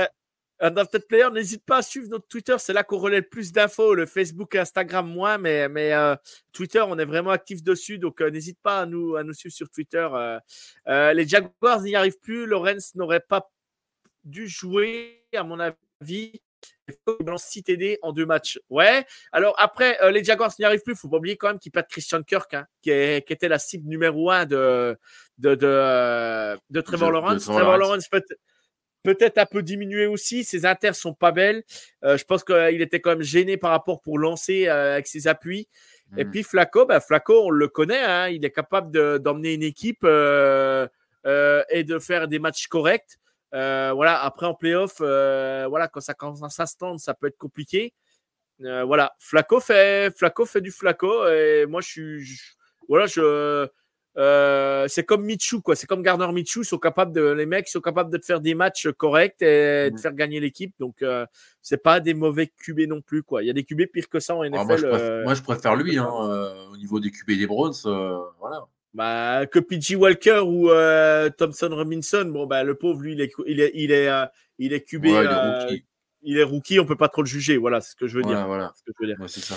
Undrafted 0.62 1.07
Player, 1.07 1.30
n'hésite 1.32 1.64
pas 1.66 1.78
à 1.78 1.82
suivre 1.82 2.10
notre 2.10 2.28
Twitter. 2.28 2.55
C'est 2.60 2.74
là 2.74 2.84
qu'on 2.84 2.97
relaie 2.97 3.18
le 3.18 3.28
plus 3.28 3.51
d'infos. 3.51 3.93
Le 3.93 4.05
Facebook 4.05 4.55
et 4.55 4.60
Instagram, 4.60 5.10
moins, 5.10 5.38
mais, 5.38 5.70
mais 5.70 5.93
euh, 5.93 6.16
Twitter, 6.51 6.82
on 6.82 6.97
est 6.99 7.05
vraiment 7.05 7.32
actif 7.32 7.64
dessus. 7.64 7.97
Donc, 7.97 8.22
euh, 8.22 8.30
n'hésite 8.30 8.60
pas 8.62 8.82
à 8.82 8.86
nous, 8.86 9.16
à 9.16 9.24
nous 9.24 9.34
suivre 9.34 9.55
sur 9.55 9.70
Twitter. 9.70 10.07
Euh, 10.88 11.14
les 11.14 11.28
Jaguars 11.28 11.82
n'y 11.82 11.95
arrivent 11.95 12.20
plus. 12.20 12.45
Lorenz 12.45 12.93
n'aurait 12.95 13.22
pas 13.22 13.49
dû 14.26 14.47
jouer, 14.47 15.26
à 15.34 15.43
mon 15.43 15.60
avis. 15.60 16.41
Il 16.89 16.95
faut 17.07 17.38
6 17.38 17.64
TD 17.64 17.99
en 18.01 18.12
deux 18.12 18.26
matchs. 18.26 18.60
Ouais. 18.70 19.05
Alors, 19.32 19.55
après, 19.60 19.97
les 20.12 20.24
Jaguars 20.26 20.51
n'y 20.60 20.66
arrivent 20.66 20.82
plus. 20.82 20.91
Il 20.91 20.95
ne 20.95 20.99
faut 20.99 21.10
pas 21.10 21.18
oublier 21.18 21.38
quand 21.38 21.47
même 21.47 21.60
qu'ils 21.60 21.72
perdent 21.72 21.88
Christian 21.88 22.22
Kirk, 22.24 22.53
hein, 22.53 22.66
qui, 22.82 22.89
est, 22.89 23.26
qui, 23.26 23.32
était 23.32 23.47
la 23.47 23.60
cible 23.60 23.88
numéro 23.88 24.30
un 24.30 24.45
de, 24.45 24.97
de, 25.38 25.55
de, 25.55 26.57
de 26.70 26.82
Trevor 26.82 27.12
Lawrence. 27.12 27.45
Trevor 27.45 27.78
Lawrence 27.78 28.10
peut 28.10 28.22
peut-être 29.04 29.38
un 29.38 29.45
peu 29.45 29.64
diminué 29.64 30.06
aussi. 30.06 30.43
Ses 30.43 30.66
inters 30.66 30.95
sont 30.95 31.14
pas 31.14 31.32
belles. 31.32 31.64
Euh, 32.04 32.18
je 32.18 32.26
pense 32.26 32.43
qu'il 32.43 32.82
était 32.82 33.00
quand 33.00 33.12
même 33.12 33.22
gêné 33.22 33.58
par 33.58 33.72
rapport 33.72 34.02
pour 34.02 34.20
lancer 34.20 34.68
euh, 34.68 34.93
avec 34.93 35.08
ses 35.08 35.28
appuis. 35.28 35.68
Et 36.18 36.26
hmm. 36.26 36.32
puis 36.32 36.43
Flaco, 36.43 36.86
ben 36.86 37.00
Flaco, 37.00 37.45
on 37.45 37.50
le 37.52 37.68
connaît, 37.68 38.04
hein, 38.04 38.30
il 38.30 38.43
est 38.43 38.52
capable 38.52 39.20
d'emmener 39.20 39.54
une 39.54 39.64
équipe 39.64 40.04
euh, 40.04 40.88
et 41.70 41.84
de 41.84 42.00
faire 42.00 42.28
des 42.28 42.39
matchs 42.39 42.68
corrects. 42.68 43.20
voilà, 43.52 44.20
après 44.24 44.47
en 44.47 44.56
playoff, 44.56 44.97
voilà, 44.97 45.88
quand 45.88 46.02
ça 46.02 46.16
commence 46.16 46.41
à 46.41 46.50
s'instendre, 46.50 47.00
ça 47.00 47.14
peut 47.14 47.28
être 47.28 47.38
compliqué. 47.38 47.93
voilà, 48.60 49.14
Flaco 49.20 49.60
fait, 49.60 50.12
Flaco 50.18 50.45
fait 50.45 50.62
du 50.62 50.72
Flaco 50.72 51.28
et 51.28 51.68
moi 51.68 51.82
je 51.82 51.88
suis, 51.88 52.39
voilà, 52.88 53.06
je, 53.06 53.70
c'est 54.16 55.05
comme 55.05 55.24
Michou, 55.24 55.62
quoi. 55.62 55.76
C'est 55.76 55.88
comme 55.88 56.03
Gardner 56.03 56.32
Michou. 56.32 56.64
Sont 56.64 56.78
capables 56.78 57.14
de, 57.14 57.22
les 57.32 57.45
mecs 57.45 57.68
sont 57.68 57.82
capables 57.82 58.12
de 58.12 58.18
te 58.18 58.26
faire 58.26 58.41
des 58.41 58.55
matchs 58.55 58.88
corrects 58.97 59.41
et 59.41 59.91
de 59.91 59.97
faire 59.97 60.14
gagner 60.14 60.39
l'équipe. 60.39 60.74
Donc, 60.80 61.03
c'est 61.62 61.82
pas 61.82 61.99
des 61.99 62.14
mauvais 62.14 62.47
QB 62.47 62.82
non 62.88 63.01
plus, 63.01 63.24
quoi. 63.24 63.43
Il 63.43 63.47
y 63.47 63.49
a 63.49 63.53
des 63.53 63.64
QB 63.64 63.88
pires 63.91 64.10
que 64.10 64.20
ça 64.20 64.36
en 64.36 64.43
NFL. 64.43 64.57
Ah, 64.60 64.64
moi, 64.66 64.78
je 64.78 64.88
préfère, 64.88 65.24
moi, 65.24 65.34
je 65.34 65.41
préfère, 65.41 65.76
lui, 65.76 65.97
hein, 65.97 66.10
au 66.72 66.78
niveau 66.78 66.99
des 66.99 67.12
QB 67.12 67.38
des 67.38 67.47
Browns. 67.47 67.74
voilà. 68.39 68.68
Bah, 68.93 69.45
que 69.45 69.60
PG 69.60 69.95
Walker 69.95 70.39
ou 70.39 70.72
euh, 70.72 71.30
Thompson 71.30 71.70
Robinson, 71.72 72.26
bon, 72.26 72.47
bah, 72.47 72.64
le 72.64 72.76
pauvre, 72.76 73.01
lui, 73.01 73.14
il 73.14 73.22
est, 73.22 73.32
il 73.45 73.62
est, 73.62 73.72
il 73.76 73.91
est, 73.91 74.10
euh, 74.10 74.26
il 74.57 74.74
est 74.74 74.82
QB. 74.82 75.05
Ouais, 75.05 75.12
il, 75.12 75.16
est 75.16 75.28
euh, 75.28 75.62
rookie. 75.62 75.86
il 76.24 76.38
est 76.38 76.43
rookie, 76.43 76.80
on 76.80 76.86
peut 76.86 76.95
pas 76.95 77.10
trop 77.10 77.22
le 77.22 77.28
juger. 77.28 77.57
Voilà, 77.57 77.82
c'est 77.82 77.91
ce 77.91 77.95
que 77.95 78.07
je 78.07 78.18
veux 78.18 78.24
dire. 78.24 78.47
Voilà. 78.47 78.74
Ce 78.76 78.84
que 78.84 78.91
je 78.97 79.05
veux 79.05 79.14
dire. 79.14 79.22
Ouais, 79.22 79.28
c'est 79.28 79.41
ça. 79.41 79.55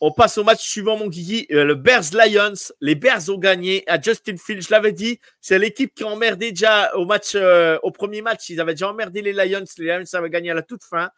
On 0.00 0.12
passe 0.12 0.38
au 0.38 0.44
match 0.44 0.60
suivant, 0.60 0.96
mon 0.96 1.08
Guigui. 1.08 1.46
le 1.50 1.74
Bears 1.74 2.12
Lions. 2.12 2.54
Les 2.80 2.94
Bears 2.94 3.28
ont 3.30 3.38
gagné 3.38 3.82
à 3.88 4.00
Justin 4.00 4.36
Field. 4.36 4.62
Je 4.62 4.70
l'avais 4.70 4.92
dit, 4.92 5.18
c'est 5.40 5.58
l'équipe 5.58 5.92
qui 5.92 6.04
a 6.04 6.06
emmerdé 6.06 6.52
déjà 6.52 6.94
au 6.94 7.04
match, 7.04 7.34
au 7.34 7.90
premier 7.90 8.22
match. 8.22 8.48
Ils 8.48 8.60
avaient 8.60 8.74
déjà 8.74 8.90
emmerdé 8.90 9.22
les 9.22 9.32
Lions. 9.32 9.64
Les 9.78 9.86
Lions 9.86 10.04
avaient 10.12 10.30
gagné 10.30 10.52
à 10.52 10.54
la 10.54 10.62
toute 10.62 10.84
fin. 10.84 11.10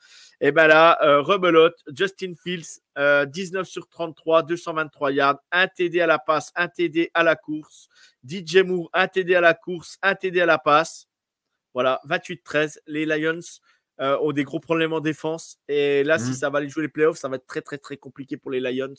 Et 0.43 0.53
ben 0.53 0.67
là, 0.67 0.99
euh, 1.03 1.21
rebelote, 1.21 1.79
Justin 1.95 2.33
Fields, 2.43 2.81
19 2.97 3.61
euh, 3.61 3.65
sur 3.65 3.89
33, 3.89 4.43
223 4.45 5.13
yards, 5.13 5.39
un 5.53 5.69
TD 5.69 6.01
à 6.01 6.07
la 6.07 6.19
passe, 6.19 6.51
un 6.57 6.67
TD 6.67 7.11
à 7.13 7.23
la 7.23 7.37
course. 7.37 7.89
DJ 8.27 8.59
Moore, 8.59 8.89
un 8.95 9.07
TD 9.07 9.35
à 9.35 9.43
la 9.43 9.53
course, 9.53 9.99
un 10.01 10.15
TD 10.15 10.41
à 10.41 10.47
la 10.47 10.59
passe. 10.59 11.09
Voilà, 11.75 12.01
28-13. 12.09 12.79
Les 12.87 13.05
Lions 13.05 13.41
euh, 14.01 14.19
ont 14.21 14.33
des 14.33 14.45
gros 14.45 14.61
problèmes 14.61 14.93
en 14.93 15.01
défense. 15.01 15.59
Et 15.69 16.05
là, 16.05 16.19
si 16.19 16.31
mmh. 16.31 16.35
ça 16.35 16.51
va 16.51 16.59
aller 16.59 16.69
jouer 16.69 16.83
les 16.83 16.89
playoffs, 16.89 17.19
ça 17.19 17.29
va 17.29 17.37
être 17.37 17.47
très, 17.47 17.63
très, 17.63 17.79
très 17.79 17.97
compliqué 17.97 18.37
pour 18.37 18.51
les 18.51 18.61
Lions. 18.61 18.95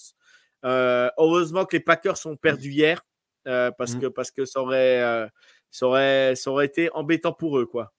heureusement 0.64 1.66
que 1.66 1.76
les 1.76 1.84
Packers 1.84 2.18
sont 2.18 2.36
perdus 2.36 2.72
hier 2.72 3.06
parce, 3.44 3.96
mmh. 3.96 4.00
que, 4.00 4.08
parce 4.08 4.32
que 4.32 4.46
ça 4.46 4.62
aurait, 4.62 5.30
ça, 5.70 5.88
aurait, 5.88 6.36
ça 6.36 6.52
aurait 6.52 6.66
été 6.66 6.90
embêtant 6.94 7.34
pour 7.34 7.60
eux, 7.60 7.66
quoi. 7.66 7.94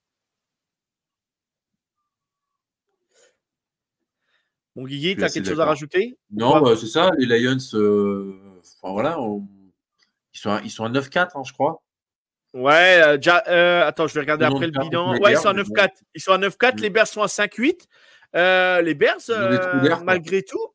Mon 4.74 4.84
Guigui, 4.84 5.16
tu 5.16 5.24
as 5.24 5.28
quelque 5.28 5.48
chose 5.48 5.60
à 5.60 5.66
rajouter? 5.66 6.16
Non, 6.30 6.60
bah, 6.60 6.74
c'est 6.76 6.86
ça. 6.86 7.10
Les 7.18 7.40
Lions, 7.40 7.58
euh, 7.74 8.60
enfin, 8.60 8.92
voilà, 8.92 9.18
ils, 10.32 10.38
sont 10.38 10.50
à, 10.50 10.62
ils 10.62 10.70
sont 10.70 10.84
à 10.84 10.88
9-4, 10.88 11.32
hein, 11.34 11.42
je 11.44 11.52
crois. 11.52 11.82
Ouais, 12.54 13.00
euh, 13.02 13.18
euh, 13.48 13.86
attends, 13.86 14.06
je 14.06 14.14
vais 14.14 14.20
regarder 14.20 14.44
après 14.44 14.66
le 14.66 14.72
bilan. 14.72 15.18
Ouais, 15.18 15.32
ils 15.32 15.38
sont 15.38 15.48
à 15.48 15.54
9-4. 15.54 15.90
Ils 16.14 16.20
sont 16.20 16.32
à 16.32 16.38
9-4. 16.38 16.80
Les 16.80 16.90
Bears 16.90 17.06
sont 17.06 17.22
à 17.22 17.26
5-8. 17.26 17.86
les 18.82 18.94
Bears, 18.94 19.20
malgré 20.04 20.42
tout, 20.42 20.74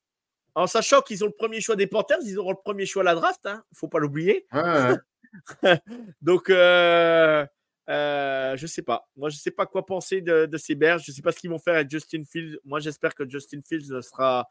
en 0.56 0.68
sachant 0.68 1.02
qu'ils 1.02 1.24
ont 1.24 1.28
le 1.28 1.34
premier 1.38 1.62
choix 1.62 1.76
des 1.76 1.88
Panthers, 1.88 2.18
ils 2.24 2.40
auront 2.40 2.52
le 2.52 2.58
premier 2.64 2.86
choix 2.86 3.04
à 3.04 3.06
la 3.06 3.16
draft. 3.16 3.42
Il 3.46 3.50
hein, 3.50 3.64
ne 3.72 3.78
faut 3.78 3.88
pas 3.88 4.00
l'oublier. 4.00 4.48
Ouais, 4.52 4.96
Donc, 6.22 6.50
euh, 7.90 8.58
je 8.58 8.68
sais 8.68 8.82
pas. 8.82 9.08
Moi, 9.16 9.30
je 9.30 9.38
sais 9.38 9.52
pas 9.52 9.66
quoi 9.66 9.86
penser 9.86 10.22
de, 10.22 10.50
ces 10.58 10.76
Bears. 10.76 11.00
Je 11.00 11.12
sais 11.12 11.22
pas 11.22 11.32
ce 11.32 11.40
qu'ils 11.40 11.50
vont 11.50 11.60
faire 11.60 11.76
avec 11.76 11.90
Justin 11.90 12.24
Fields. 12.30 12.58
Moi, 12.66 12.80
j'espère 12.80 13.16
que 13.16 13.28
Justin 13.28 13.60
Fields 13.68 14.02
sera 14.02 14.40
euh, 14.40 14.44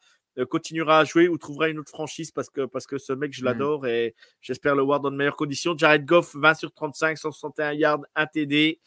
continuera 0.44 1.00
à 1.00 1.04
jouer 1.04 1.28
ou 1.28 1.38
trouvera 1.38 1.68
une 1.68 1.78
autre 1.78 1.90
franchise 1.90 2.30
parce 2.30 2.50
que, 2.50 2.66
parce 2.66 2.86
que 2.86 2.98
ce 2.98 3.12
mec, 3.12 3.32
je 3.32 3.42
mmh. 3.42 3.44
l'adore 3.44 3.86
et 3.86 4.14
j'espère 4.40 4.74
le 4.74 4.82
voir 4.82 5.00
dans 5.00 5.10
de 5.10 5.16
meilleures 5.16 5.36
conditions. 5.36 5.76
Jared 5.76 6.04
Goff, 6.04 6.34
20 6.34 6.54
sur 6.54 6.72
35, 6.72 7.16
161 7.16 7.72
yards, 7.72 8.00
1 8.14 8.26
TD, 8.26 8.80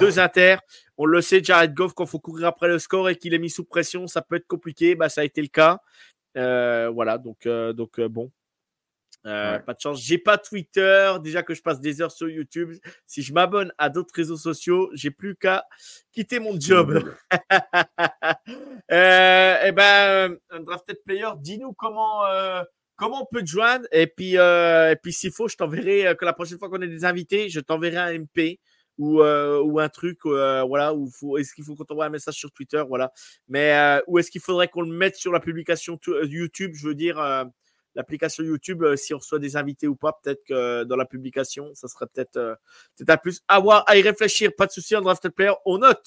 2 0.00 0.18
inter. 0.18 0.56
On 0.98 1.06
le 1.06 1.20
sait, 1.20 1.42
Jared 1.42 1.74
Goff, 1.74 1.94
quand 1.94 2.04
il 2.04 2.10
faut 2.10 2.18
courir 2.18 2.48
après 2.48 2.68
le 2.68 2.78
score 2.78 3.08
et 3.08 3.16
qu'il 3.16 3.34
est 3.34 3.38
mis 3.38 3.50
sous 3.50 3.64
pression, 3.64 4.06
ça 4.06 4.22
peut 4.22 4.36
être 4.36 4.46
compliqué. 4.46 4.94
Bah, 4.94 5.08
ça 5.08 5.20
a 5.20 5.24
été 5.24 5.42
le 5.42 5.48
cas. 5.48 5.80
Euh, 6.36 6.90
voilà, 6.92 7.18
donc, 7.18 7.46
donc 7.46 8.00
bon, 8.00 8.30
euh, 9.26 9.58
pas 9.58 9.74
de 9.74 9.80
chance. 9.80 10.00
J'ai 10.02 10.18
pas 10.18 10.38
Twitter. 10.38 11.14
Déjà 11.22 11.42
que 11.42 11.54
je 11.54 11.62
passe 11.62 11.80
des 11.80 12.00
heures 12.00 12.12
sur 12.12 12.28
YouTube. 12.28 12.74
Si 13.06 13.22
je 13.22 13.32
m'abonne 13.32 13.72
à 13.76 13.88
d'autres 13.90 14.14
réseaux 14.14 14.36
sociaux, 14.36 14.88
j'ai 14.94 15.10
plus 15.10 15.34
qu'à 15.36 15.64
quitter 16.12 16.38
mon 16.38 16.58
job. 16.58 17.02
euh, 18.92 19.56
eh 19.64 19.72
ben, 19.72 20.36
un 20.50 20.60
drafted 20.60 20.98
player, 21.04 21.28
dis-nous 21.38 21.72
comment, 21.72 22.24
euh, 22.26 22.62
comment 22.94 23.22
on 23.22 23.26
peut 23.34 23.42
te 23.42 23.48
joindre. 23.48 23.86
Et 23.90 24.06
puis, 24.06 24.38
euh, 24.38 24.92
et 24.92 24.96
puis 24.96 25.12
s'il 25.12 25.32
faut, 25.32 25.48
je 25.48 25.56
t'enverrai 25.56 26.14
que 26.16 26.24
la 26.24 26.32
prochaine 26.32 26.58
fois 26.58 26.68
qu'on 26.68 26.82
a 26.82 26.86
des 26.86 27.04
invités, 27.04 27.48
je 27.48 27.58
t'enverrai 27.58 27.96
un 27.96 28.18
MP 28.20 28.60
ou, 28.98 29.22
ou 29.22 29.80
un 29.80 29.88
truc, 29.88 30.20
voilà, 30.24 30.94
où 30.94 31.10
faut, 31.10 31.36
est-ce 31.36 31.52
qu'il 31.52 31.64
faut 31.64 31.74
qu'on 31.74 31.84
t'envoie 31.84 32.06
un 32.06 32.10
message 32.10 32.34
sur 32.34 32.52
Twitter, 32.52 32.82
voilà. 32.88 33.12
Mais 33.48 34.00
où 34.06 34.18
est-ce 34.18 34.30
qu'il 34.30 34.40
faudrait 34.40 34.68
qu'on 34.68 34.82
le 34.82 34.92
mette 34.92 35.16
sur 35.16 35.32
la 35.32 35.40
publication 35.40 35.98
YouTube, 36.22 36.72
je 36.74 36.86
veux 36.86 36.94
dire 36.94 37.18
l'application 37.96 38.44
YouTube, 38.44 38.82
euh, 38.82 38.94
si 38.94 39.14
on 39.14 39.18
reçoit 39.18 39.38
des 39.38 39.56
invités 39.56 39.88
ou 39.88 39.96
pas, 39.96 40.12
peut-être 40.22 40.44
que 40.44 40.84
dans 40.84 40.96
la 40.96 41.06
publication, 41.06 41.72
ça 41.74 41.88
serait 41.88 42.06
peut-être 42.06 42.36
euh, 42.36 42.54
peut 42.98 43.04
un 43.08 43.16
plus. 43.16 43.42
À 43.48 43.58
voir, 43.58 43.84
à 43.86 43.96
y 43.96 44.02
réfléchir, 44.02 44.50
pas 44.56 44.66
de 44.66 44.72
souci, 44.72 44.94
en 44.94 45.00
drafted 45.00 45.32
player, 45.32 45.52
on 45.64 45.78
note. 45.78 46.06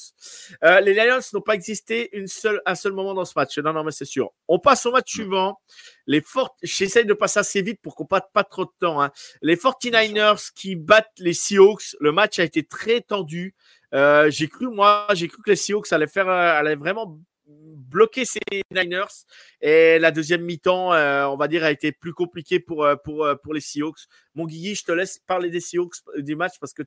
Euh, 0.63 0.79
les 0.79 0.93
Lions 0.93 1.19
n'ont 1.33 1.41
pas 1.41 1.55
existé 1.55 2.15
une 2.15 2.27
seule, 2.27 2.61
un 2.65 2.75
seul 2.75 2.93
moment 2.93 3.13
dans 3.13 3.25
ce 3.25 3.33
match. 3.35 3.57
Non, 3.57 3.73
non, 3.73 3.83
mais 3.83 3.91
c'est 3.91 4.05
sûr. 4.05 4.31
On 4.47 4.59
passe 4.59 4.85
au 4.85 4.91
match 4.91 5.11
suivant. 5.11 5.59
Les 6.05 6.21
Fort... 6.21 6.55
J'essaye 6.61 7.05
de 7.05 7.13
passer 7.13 7.39
assez 7.39 7.61
vite 7.61 7.81
pour 7.81 7.95
qu'on 7.95 8.05
passe 8.05 8.21
pas 8.33 8.43
trop 8.43 8.65
de 8.65 8.71
temps. 8.79 9.01
Hein. 9.01 9.11
Les 9.41 9.55
49ers 9.55 10.51
qui 10.53 10.75
battent 10.75 11.07
les 11.17 11.33
Seahawks. 11.33 11.95
Le 11.99 12.11
match 12.11 12.37
a 12.39 12.43
été 12.43 12.63
très 12.63 13.01
tendu. 13.01 13.55
j'ai 13.91 14.47
cru, 14.47 14.67
moi, 14.67 15.07
j'ai 15.13 15.27
cru 15.27 15.41
que 15.41 15.49
les 15.49 15.55
Seahawks 15.55 15.91
allaient 15.91 16.07
faire, 16.07 16.29
allaient 16.29 16.75
vraiment 16.75 17.19
bloquer 17.49 18.25
ces 18.25 18.39
Niners. 18.71 19.25
Et 19.61 19.99
la 19.99 20.11
deuxième 20.11 20.43
mi-temps, 20.43 20.93
euh, 20.93 21.25
on 21.27 21.37
va 21.37 21.47
dire, 21.47 21.63
a 21.63 21.71
été 21.71 21.91
plus 21.91 22.13
compliquée 22.13 22.59
pour, 22.59 22.83
euh, 22.83 22.95
pour, 22.95 23.25
euh, 23.25 23.35
pour 23.35 23.53
les 23.53 23.61
Seahawks. 23.61 24.07
Mon 24.35 24.45
Guigui, 24.45 24.75
je 24.75 24.83
te 24.83 24.91
laisse 24.91 25.19
parler 25.19 25.49
des 25.49 25.59
Seahawks 25.59 25.95
du 26.17 26.35
match 26.35 26.59
parce 26.59 26.73
que 26.73 26.83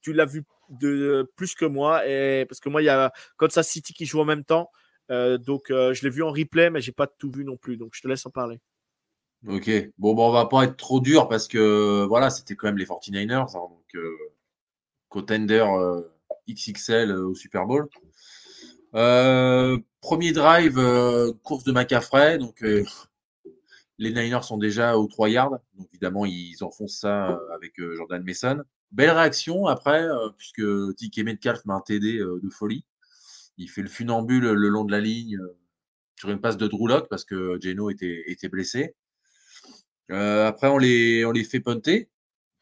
tu 0.00 0.12
l'as 0.12 0.26
vu 0.26 0.44
de 0.68 1.30
plus 1.36 1.54
que 1.54 1.64
moi. 1.64 2.06
Et 2.06 2.44
parce 2.48 2.60
que 2.60 2.68
moi, 2.68 2.82
il 2.82 2.86
y 2.86 2.90
a 2.90 3.12
Kansas 3.36 3.68
City 3.68 3.92
qui 3.92 4.06
joue 4.06 4.20
en 4.20 4.24
même 4.24 4.44
temps. 4.44 4.70
donc, 5.08 5.66
je 5.68 6.02
l'ai 6.02 6.10
vu 6.10 6.22
en 6.22 6.30
replay, 6.30 6.70
mais 6.70 6.80
j'ai 6.80 6.92
pas 6.92 7.06
tout 7.06 7.30
vu 7.30 7.44
non 7.44 7.56
plus. 7.56 7.76
Donc, 7.76 7.92
je 7.94 8.02
te 8.02 8.08
laisse 8.08 8.26
en 8.26 8.30
parler. 8.30 8.60
Ok. 9.46 9.70
Bon, 9.98 10.14
bon, 10.14 10.28
on 10.28 10.32
va 10.32 10.46
pas 10.46 10.64
être 10.64 10.76
trop 10.76 11.00
dur 11.00 11.28
parce 11.28 11.46
que 11.46 12.04
voilà, 12.06 12.30
c'était 12.30 12.56
quand 12.56 12.66
même 12.66 12.78
les 12.78 12.86
49ers. 12.86 13.32
Hein, 13.32 13.46
donc, 13.52 14.02
contender 15.08 15.64
XXL 16.48 17.12
au 17.12 17.34
Super 17.34 17.66
Bowl. 17.66 17.88
Euh, 18.96 19.78
premier 20.00 20.32
drive, 20.32 20.78
euh, 20.78 21.32
course 21.42 21.64
de 21.64 21.72
McCaffrey. 21.72 22.38
Donc, 22.38 22.62
euh, 22.62 22.82
les 23.98 24.10
Niners 24.10 24.42
sont 24.42 24.56
déjà 24.56 24.96
aux 24.96 25.06
3 25.06 25.28
yards. 25.28 25.58
Évidemment, 25.92 26.24
ils 26.24 26.56
enfoncent 26.62 27.00
ça 27.00 27.38
avec 27.54 27.74
Jordan 27.78 28.22
Mason. 28.24 28.62
Belle 28.92 29.10
réaction 29.10 29.66
après, 29.66 30.06
puisque 30.38 30.62
Tick 30.96 31.18
Metcalf 31.18 31.64
met 31.66 31.74
un 31.74 31.80
TD 31.80 32.18
de 32.18 32.50
folie. 32.50 32.84
Il 33.58 33.68
fait 33.68 33.82
le 33.82 33.88
funambule 33.88 34.52
le 34.52 34.68
long 34.68 34.84
de 34.84 34.92
la 34.92 35.00
ligne 35.00 35.38
sur 36.16 36.30
une 36.30 36.40
passe 36.40 36.56
de 36.56 36.66
Drew 36.66 36.88
parce 37.10 37.24
que 37.24 37.58
Geno 37.60 37.90
était, 37.90 38.48
blessé. 38.50 38.94
après, 40.08 40.68
on 40.68 40.78
les, 40.78 41.44
fait 41.44 41.60
punter, 41.60 42.10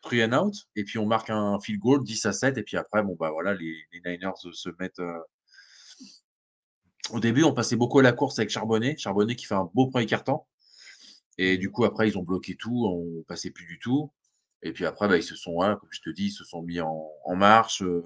three 0.02 0.24
and 0.24 0.32
out, 0.32 0.54
et 0.76 0.84
puis 0.84 0.98
on 0.98 1.06
marque 1.06 1.30
un 1.30 1.58
field 1.60 1.80
goal 1.80 2.04
10 2.04 2.26
à 2.26 2.32
7. 2.32 2.58
Et 2.58 2.62
puis 2.62 2.76
après, 2.76 3.02
bon, 3.02 3.16
bah 3.18 3.30
voilà, 3.30 3.54
les 3.54 3.84
Niners 4.04 4.32
se 4.52 4.70
mettent 4.78 5.02
au 7.10 7.20
début, 7.20 7.44
on 7.44 7.52
passait 7.52 7.76
beaucoup 7.76 7.98
à 7.98 8.02
la 8.02 8.12
course 8.12 8.38
avec 8.38 8.50
Charbonnet. 8.50 8.96
Charbonnet 8.96 9.36
qui 9.36 9.46
fait 9.46 9.54
un 9.54 9.70
beau 9.74 9.88
premier 9.88 10.06
carton. 10.06 10.40
Et 11.38 11.58
du 11.58 11.70
coup, 11.70 11.84
après, 11.84 12.08
ils 12.08 12.18
ont 12.18 12.22
bloqué 12.22 12.56
tout. 12.56 12.86
On 12.86 13.22
passait 13.24 13.50
plus 13.50 13.66
du 13.66 13.78
tout. 13.78 14.10
Et 14.62 14.72
puis 14.72 14.86
après, 14.86 15.08
bah, 15.08 15.16
ils 15.18 15.22
se 15.22 15.36
sont, 15.36 15.58
comme 15.58 15.90
je 15.90 16.00
te 16.00 16.10
dis, 16.10 16.26
ils 16.26 16.32
se 16.32 16.44
sont 16.44 16.62
mis 16.62 16.80
en, 16.80 17.10
marche. 17.36 17.82
Euh, 17.82 18.02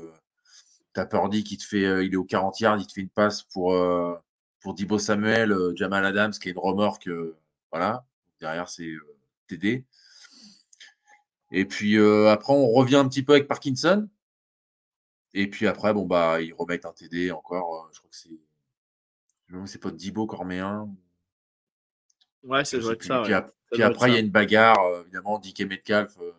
T'as 0.94 1.07
Purdy 1.07 1.44
qui 1.44 1.59
te 1.59 1.64
fait, 1.64 1.84
euh, 1.84 2.05
il 2.05 2.14
est 2.14 2.16
au 2.16 2.24
40 2.24 2.59
yards, 2.61 2.78
il 2.78 2.86
te 2.86 2.92
fait 2.92 3.03
une 3.03 3.11
passe 3.11 3.42
pour, 3.44 3.74
euh, 3.74 4.16
pour 4.61 4.74
Dibo 4.74 4.99
Samuel, 4.99 5.55
Jamal 5.76 6.05
Adams, 6.05 6.32
qui 6.32 6.49
est 6.49 6.53
une 6.53 6.59
remorque. 6.59 7.09
voilà. 7.70 8.05
Derrière, 8.40 8.68
c'est 8.68 8.92
TD. 9.46 9.84
Et 11.53 11.64
puis 11.64 11.99
après, 11.99 12.53
on 12.53 12.68
revient 12.72 12.96
un 12.96 13.09
petit 13.09 13.22
peu 13.22 13.34
avec 13.34 13.46
Parkinson. 13.49 14.09
Et 15.34 15.49
puis 15.49 15.66
après, 15.68 15.92
bon, 15.94 16.07
bah, 16.07 16.40
ils 16.40 16.53
remettent 16.55 16.86
un 16.86 16.92
TD 16.92 17.30
encore. 17.30 17.88
je 17.92 17.99
crois 17.99 18.11
que 18.11 18.16
c'est 18.16 18.47
c'est 19.66 19.80
pas 19.80 19.91
Dibo 19.91 20.26
Corméen. 20.26 20.88
Ouais, 22.42 22.64
c'est 22.64 22.79
vrai 22.79 22.96
que 22.96 23.04
ça. 23.04 23.22
Puis, 23.70 23.83
après, 23.83 24.11
il 24.11 24.14
y 24.14 24.16
a 24.16 24.20
une 24.20 24.30
bagarre, 24.30 24.83
euh, 24.87 25.03
évidemment, 25.03 25.38
Dick 25.38 25.61
et 25.61 25.66
Metcalf, 25.66 26.16
euh, 26.20 26.33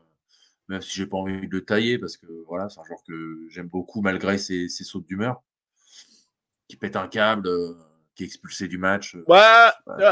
même 0.67 0.81
si 0.81 0.95
j'ai 0.95 1.05
pas 1.05 1.17
envie 1.17 1.47
de 1.47 1.55
le 1.55 1.63
tailler, 1.63 1.99
parce 1.99 2.17
que 2.17 2.25
voilà, 2.47 2.69
c'est 2.69 2.79
un 2.79 2.83
joueur 2.83 3.03
que 3.07 3.47
j'aime 3.49 3.67
beaucoup 3.67 4.01
malgré 4.01 4.39
ses, 4.39 4.67
sautes 4.67 5.05
d'humeur, 5.05 5.43
qui 6.67 6.75
pète 6.75 6.95
un 6.95 7.07
câble, 7.07 7.47
euh, 7.47 7.75
qui 8.15 8.23
est 8.23 8.25
expulsé 8.25 8.67
du 8.67 8.79
match. 8.79 9.15
Ouais, 9.27 9.67
euh, 9.89 10.11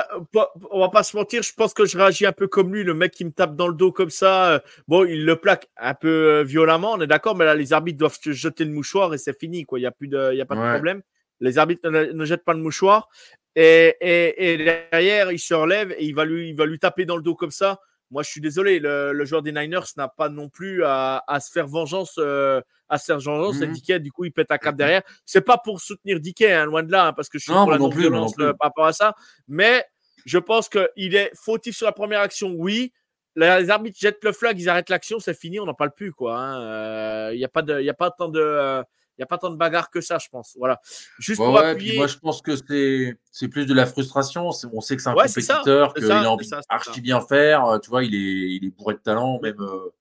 on 0.69 0.79
va 0.79 0.89
pas 0.89 1.01
se 1.01 1.17
mentir, 1.17 1.41
je 1.41 1.53
pense 1.53 1.73
que 1.73 1.85
je 1.85 1.97
réagis 1.97 2.27
un 2.27 2.33
peu 2.33 2.47
comme 2.47 2.71
lui, 2.71 2.83
le 2.83 2.93
mec 2.93 3.13
qui 3.13 3.25
me 3.25 3.31
tape 3.31 3.55
dans 3.55 3.67
le 3.67 3.73
dos 3.73 3.91
comme 3.91 4.11
ça. 4.11 4.61
Bon, 4.87 5.03
il 5.03 5.25
le 5.25 5.37
plaque 5.37 5.69
un 5.75 5.95
peu 5.95 6.41
violemment, 6.43 6.93
on 6.93 7.01
est 7.01 7.07
d'accord, 7.07 7.35
mais 7.35 7.45
là, 7.45 7.55
les 7.55 7.73
arbitres 7.73 7.97
doivent 7.97 8.19
jeter 8.23 8.63
le 8.63 8.71
mouchoir 8.71 9.11
et 9.15 9.17
c'est 9.17 9.37
fini, 9.39 9.65
quoi. 9.65 9.79
Il 9.79 9.81
n'y 9.81 9.87
a, 9.87 9.91
plus 9.91 10.07
de, 10.07 10.35
y 10.35 10.41
a 10.41 10.45
pas 10.45 10.55
de 10.55 10.73
problème. 10.75 11.01
Les 11.39 11.57
arbitres 11.57 11.89
ne, 11.89 12.25
jettent 12.25 12.45
pas 12.45 12.53
le 12.53 12.59
mouchoir. 12.59 13.09
Et, 13.55 13.95
et, 14.01 14.53
et, 14.53 14.57
derrière, 14.91 15.31
il 15.31 15.39
se 15.39 15.53
relève 15.53 15.91
et 15.97 16.05
il 16.05 16.13
va, 16.13 16.25
lui, 16.25 16.49
il 16.49 16.55
va 16.55 16.65
lui 16.65 16.79
taper 16.79 17.05
dans 17.05 17.17
le 17.17 17.23
dos 17.23 17.35
comme 17.35 17.51
ça. 17.51 17.79
Moi, 18.09 18.23
je 18.23 18.29
suis 18.29 18.41
désolé, 18.41 18.79
le, 18.79 19.25
joueur 19.25 19.41
des 19.41 19.51
Niners 19.51 19.79
n'a 19.97 20.07
pas 20.07 20.29
non 20.29 20.47
plus 20.47 20.83
à, 20.85 21.21
se 21.41 21.51
faire 21.51 21.67
vengeance, 21.67 22.17
à 22.17 22.97
se 22.97 23.05
faire 23.05 23.19
vengeance. 23.19 23.61
Et 23.61 23.67
mmh 23.67 23.99
du 23.99 24.11
coup, 24.11 24.25
il 24.25 24.31
pète 24.31 24.51
un 24.51 24.57
cap 24.57 24.75
derrière. 24.75 25.01
C'est 25.25 25.41
pas 25.41 25.57
pour 25.57 25.81
soutenir 25.81 26.19
Dickey, 26.19 26.51
hein, 26.51 26.65
loin 26.65 26.83
de 26.83 26.91
là, 26.91 27.07
hein, 27.07 27.13
parce 27.13 27.27
que 27.27 27.37
je 27.37 27.43
suis 27.43 27.53
non, 27.53 27.63
pour 27.63 27.71
la 27.71 27.77
non-violence 27.77 28.35
par 28.35 28.55
rapport 28.61 28.85
à 28.85 28.93
ça. 28.93 29.13
Mais 29.47 29.83
je 30.25 30.37
pense 30.37 30.69
qu'il 30.69 31.15
est 31.15 31.31
fautif 31.35 31.75
sur 31.75 31.85
la 31.85 31.91
première 31.91 32.21
action, 32.21 32.53
oui. 32.57 32.93
Les 33.35 33.69
arbitres 33.69 33.99
jettent 33.99 34.23
le 34.23 34.31
flag, 34.31 34.59
ils 34.59 34.67
arrêtent 34.67 34.89
l'action, 34.89 35.19
c'est 35.19 35.37
fini, 35.37 35.59
on 35.59 35.65
n'en 35.65 35.75
parle 35.75 35.91
plus. 35.91 36.11
quoi. 36.11 36.37
Hein. 36.37 36.61
Euh, 36.61 37.29
il 37.33 37.37
n'y 37.37 37.45
a, 37.45 37.49
pas 37.49 37.61
de, 37.61 37.81
y 37.81 37.89
a 37.89 37.93
pas 37.93 38.09
tant 38.09 38.29
de. 38.29 38.41
Euh, 38.41 38.83
n'y 39.19 39.23
a 39.23 39.27
pas 39.27 39.37
tant 39.37 39.49
de 39.49 39.55
bagarre 39.55 39.89
que 39.89 40.01
ça, 40.01 40.17
je 40.17 40.27
pense. 40.29 40.55
Voilà. 40.57 40.79
Juste 41.19 41.37
pour 41.37 41.57
appuyer... 41.57 41.97
moi, 41.97 42.07
je 42.07 42.17
pense 42.17 42.41
que 42.41 42.55
c'est 42.55 43.47
plus 43.47 43.65
de 43.65 43.73
la 43.73 43.85
frustration. 43.85 44.49
On 44.73 44.81
sait 44.81 44.95
que 44.95 45.01
c'est 45.01 45.09
un 45.09 45.13
compétiteur, 45.13 45.93
qu'il 45.93 46.11
a 46.11 46.31
envie 46.31 46.49
archi 46.69 47.01
bien 47.01 47.21
faire. 47.21 47.65
Euh, 47.65 47.79
tu 47.79 47.89
vois, 47.89 48.03
il 48.03 48.13
est, 48.15 48.55
il 48.55 48.65
est 48.65 48.77
bourré 48.77 48.95
de 48.95 48.99
talent, 48.99 49.39
même. 49.41 49.59
Euh, 49.59 49.93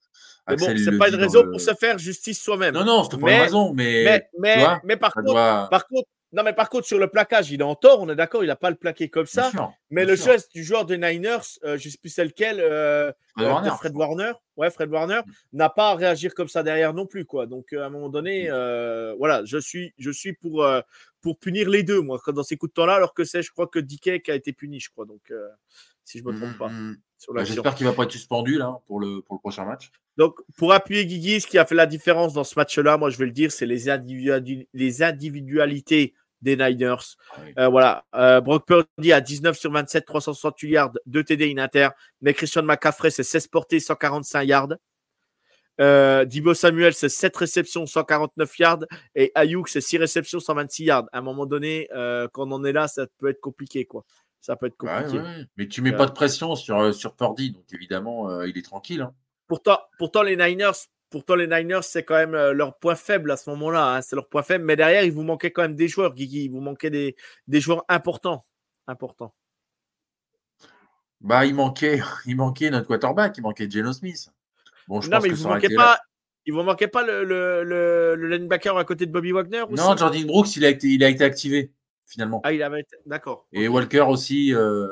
mais 0.49 0.57
bon, 0.57 0.67
c'est 0.77 0.97
pas 0.97 1.09
une 1.09 1.17
raison 1.17 1.43
pour 1.51 1.61
se 1.61 1.75
faire 1.75 1.99
justice 1.99 2.41
soi-même. 2.41 2.75
Non, 2.75 2.85
non, 2.85 3.05
c'est 3.05 3.19
pas 3.19 3.33
une 3.33 3.41
raison, 3.41 3.73
mais. 3.73 4.29
Mais, 4.39 4.67
mais, 4.85 4.97
par, 4.97 5.13
contre, 5.13 5.69
par 5.69 5.87
contre, 5.87 6.09
non, 6.37 6.43
mais 6.43 6.53
par 6.53 6.69
contre, 6.69 6.87
sur 6.87 6.99
le 6.99 7.09
plaquage, 7.09 7.51
il 7.51 7.61
est 7.61 7.65
en 7.65 7.75
tort, 7.75 8.03
on 8.03 8.11
est 8.11 8.15
d'accord, 8.15 8.45
il 8.45 8.49
n'a 8.49 8.57
pas 8.57 8.69
le 8.69 8.77
plaqué 8.77 9.09
comme 9.09 9.25
ça. 9.25 9.51
mais 9.89 10.05
le 10.05 10.17
geste 10.17 10.53
du 10.53 10.63
joueur 10.63 10.85
des 10.85 10.99
Niners, 10.99 11.39
euh, 11.65 11.79
je 11.79 11.89
ne 11.89 11.93
sais 11.93 11.99
plus 11.99 12.11
c'est 12.11 12.27
lequel, 12.27 12.61
euh, 12.61 13.11
Fred, 13.35 13.49
Warner, 13.49 13.71
Fred 13.79 13.97
Warner, 13.97 14.33
ouais, 14.59 14.71
Fred 14.71 14.91
Warner, 14.91 15.21
mm. 15.25 15.33
n'a 15.55 15.71
pas 15.71 15.93
à 15.93 15.95
réagir 15.95 16.35
comme 16.35 16.49
ça 16.49 16.63
derrière 16.63 16.93
non 16.93 17.07
plus. 17.07 17.25
quoi. 17.25 17.47
Donc, 17.47 17.73
euh, 17.73 17.83
à 17.83 17.87
un 17.87 17.89
moment 17.89 18.11
donné, 18.11 18.51
mm. 18.51 19.15
voilà, 19.17 19.47
je 19.47 19.57
suis, 19.57 19.95
je 19.99 20.11
suis 20.11 20.35
pour, 20.35 20.67
pour 21.23 21.39
punir 21.39 21.71
les 21.71 21.83
deux, 21.83 22.03
moi, 22.03 22.21
dans 22.29 22.43
ces 22.43 22.59
coups 22.59 22.71
de 22.71 22.75
temps-là, 22.75 22.97
alors 22.97 23.15
que 23.15 23.25
c'est, 23.25 23.41
je 23.41 23.51
crois 23.51 23.67
que 23.67 23.79
Dickey 23.79 24.21
qui 24.21 24.31
a 24.31 24.35
été 24.35 24.53
puni, 24.53 24.79
je 24.79 24.91
crois. 24.91 25.07
Donc, 25.07 25.33
si 26.05 26.19
je 26.19 26.25
ne 26.25 26.33
me 26.33 26.37
trompe 26.39 26.59
pas. 26.59 26.69
Mm, 26.69 26.97
bah, 27.33 27.45
j'espère 27.45 27.75
qu'il 27.75 27.87
ne 27.87 27.93
va 27.93 27.97
pas 27.97 28.05
être 28.05 28.13
suspendu 28.13 28.59
là, 28.59 28.79
pour, 28.87 29.01
le, 29.01 29.23
pour 29.23 29.37
le 29.37 29.41
prochain 29.41 29.65
match. 29.65 29.91
Donc, 30.19 30.39
pour 30.59 30.75
appuyer 30.75 31.07
Guigui, 31.07 31.41
ce 31.41 31.47
qui 31.47 31.59
a 31.59 31.65
fait 31.65 31.75
la 31.75 31.87
différence 31.87 32.35
dans 32.35 32.45
ce 32.45 32.55
match-là, 32.57 32.99
moi, 32.99 33.09
je 33.09 33.17
vais 33.17 33.25
le 33.25 33.33
dire, 33.33 33.51
c'est 33.51 33.67
les, 33.67 33.87
les 34.75 35.03
individualités 35.03 36.15
des 36.43 36.57
Niners. 36.57 37.17
Euh, 37.59 37.69
voilà. 37.69 38.05
Euh, 38.15 38.41
Brock 38.41 38.67
Purdy 38.67 39.13
a 39.13 39.21
19 39.21 39.57
sur 39.57 39.71
27, 39.73 40.05
368 40.05 40.71
yards, 40.71 40.93
2 41.07 41.25
TD 41.25 41.55
inter. 41.59 41.89
Mais 42.21 42.35
Christian 42.35 42.63
McCaffrey, 42.63 43.11
c'est 43.11 43.23
16 43.23 43.49
portées, 43.49 43.81
145 43.81 44.43
yards. 44.43 44.75
Euh, 45.79 46.25
Dibo 46.25 46.55
Samuel, 46.55 46.95
c'est 46.95 47.09
7 47.09 47.37
réceptions, 47.37 47.87
149 47.87 48.59
yards. 48.59 48.85
Et 49.15 49.33
Ayuk, 49.35 49.69
c'est 49.69 49.81
6 49.81 49.99
réceptions, 49.99 50.41
126 50.41 50.85
yards. 50.85 51.07
À 51.13 51.19
un 51.19 51.23
moment 51.23 51.47
donné, 51.47 51.89
quand 52.33 52.49
on 52.49 52.53
en 52.53 52.65
est 52.65 52.73
là, 52.73 52.89
ça 52.89 53.07
peut 53.19 53.29
être 53.29 53.41
compliqué. 53.41 53.85
quoi. 53.85 54.05
Ça 54.41 54.57
peut 54.57 54.67
être 54.67 54.77
compliqué. 54.77 55.21
Mais 55.57 55.69
tu 55.69 55.83
mets 55.83 55.93
pas 55.93 56.07
de 56.07 56.13
pression 56.13 56.55
sur, 56.55 56.95
sur 56.95 57.15
Purdy, 57.15 57.51
donc 57.51 57.65
évidemment, 57.73 58.43
il 58.43 58.57
est 58.57 58.65
tranquille. 58.65 59.03
Hein. 59.03 59.13
Pourtant, 59.49 59.79
pourtant, 59.99 60.23
les 60.23 60.37
Niners, 60.37 60.73
pourtant, 61.11 61.35
les 61.35 61.47
Niners, 61.47 61.83
c'est 61.83 62.05
quand 62.05 62.15
même 62.15 62.35
euh, 62.35 62.53
leur 62.53 62.79
point 62.79 62.95
faible 62.95 63.31
à 63.31 63.37
ce 63.37 63.51
moment-là. 63.51 63.97
Hein, 63.97 64.03
c'est 64.03 64.17
leur 64.17 64.29
point 64.29 64.43
faible. 64.43 64.65
Mais 64.65 64.77
derrière, 64.77 65.05
il 65.05 65.13
vous 65.13 65.23
manquait 65.23 65.51
quand 65.51 65.63
même 65.63 65.77
des 65.77 65.89
joueurs, 65.89 66.15
Guigui. 66.15 66.45
Il 66.45 66.51
vous 66.51 66.61
manquait 66.61 66.91
des, 66.91 67.17
des 67.47 67.61
joueurs 67.61 67.85
importants. 67.89 68.45
importants. 68.87 69.35
Bah, 71.21 71.47
il 71.47 71.55
manquait, 71.55 72.01
il 72.27 72.37
manquait 72.37 72.71
notre 72.71 72.87
quarterback. 72.87 73.37
Il 73.39 73.43
manquait 73.43 73.71
Geno 73.71 73.93
Smith. 73.93 74.29
Bon, 74.89 75.01
je 75.01 75.11
non, 75.11 75.19
mais 75.21 75.29
il 75.29 75.35
vous 75.35 75.49
manquait 75.49 75.75
pas. 75.75 76.01
Il 76.49 76.53
vous 76.55 76.63
manquait 76.63 76.87
pas 76.87 77.05
le, 77.05 77.25
le, 77.25 77.65
le, 77.65 78.29
linebacker 78.29 78.77
à 78.77 78.85
côté 78.85 79.05
de 79.05 79.11
Bobby 79.11 79.33
Wagner 79.33 79.65
Non, 79.71 79.97
Jordan 79.97 80.25
Brooks, 80.27 80.55
il 80.55 80.65
a 80.65 80.69
été, 80.69 80.87
il 80.87 81.03
a 81.03 81.09
été 81.09 81.25
activé 81.25 81.73
finalement. 82.07 82.41
Ah, 82.45 82.53
il 82.53 82.63
avait 82.63 82.83
été. 82.83 82.97
D'accord. 83.05 83.49
Et 83.53 83.67
Walker 83.67 84.03
aussi. 84.03 84.55
Euh, 84.55 84.87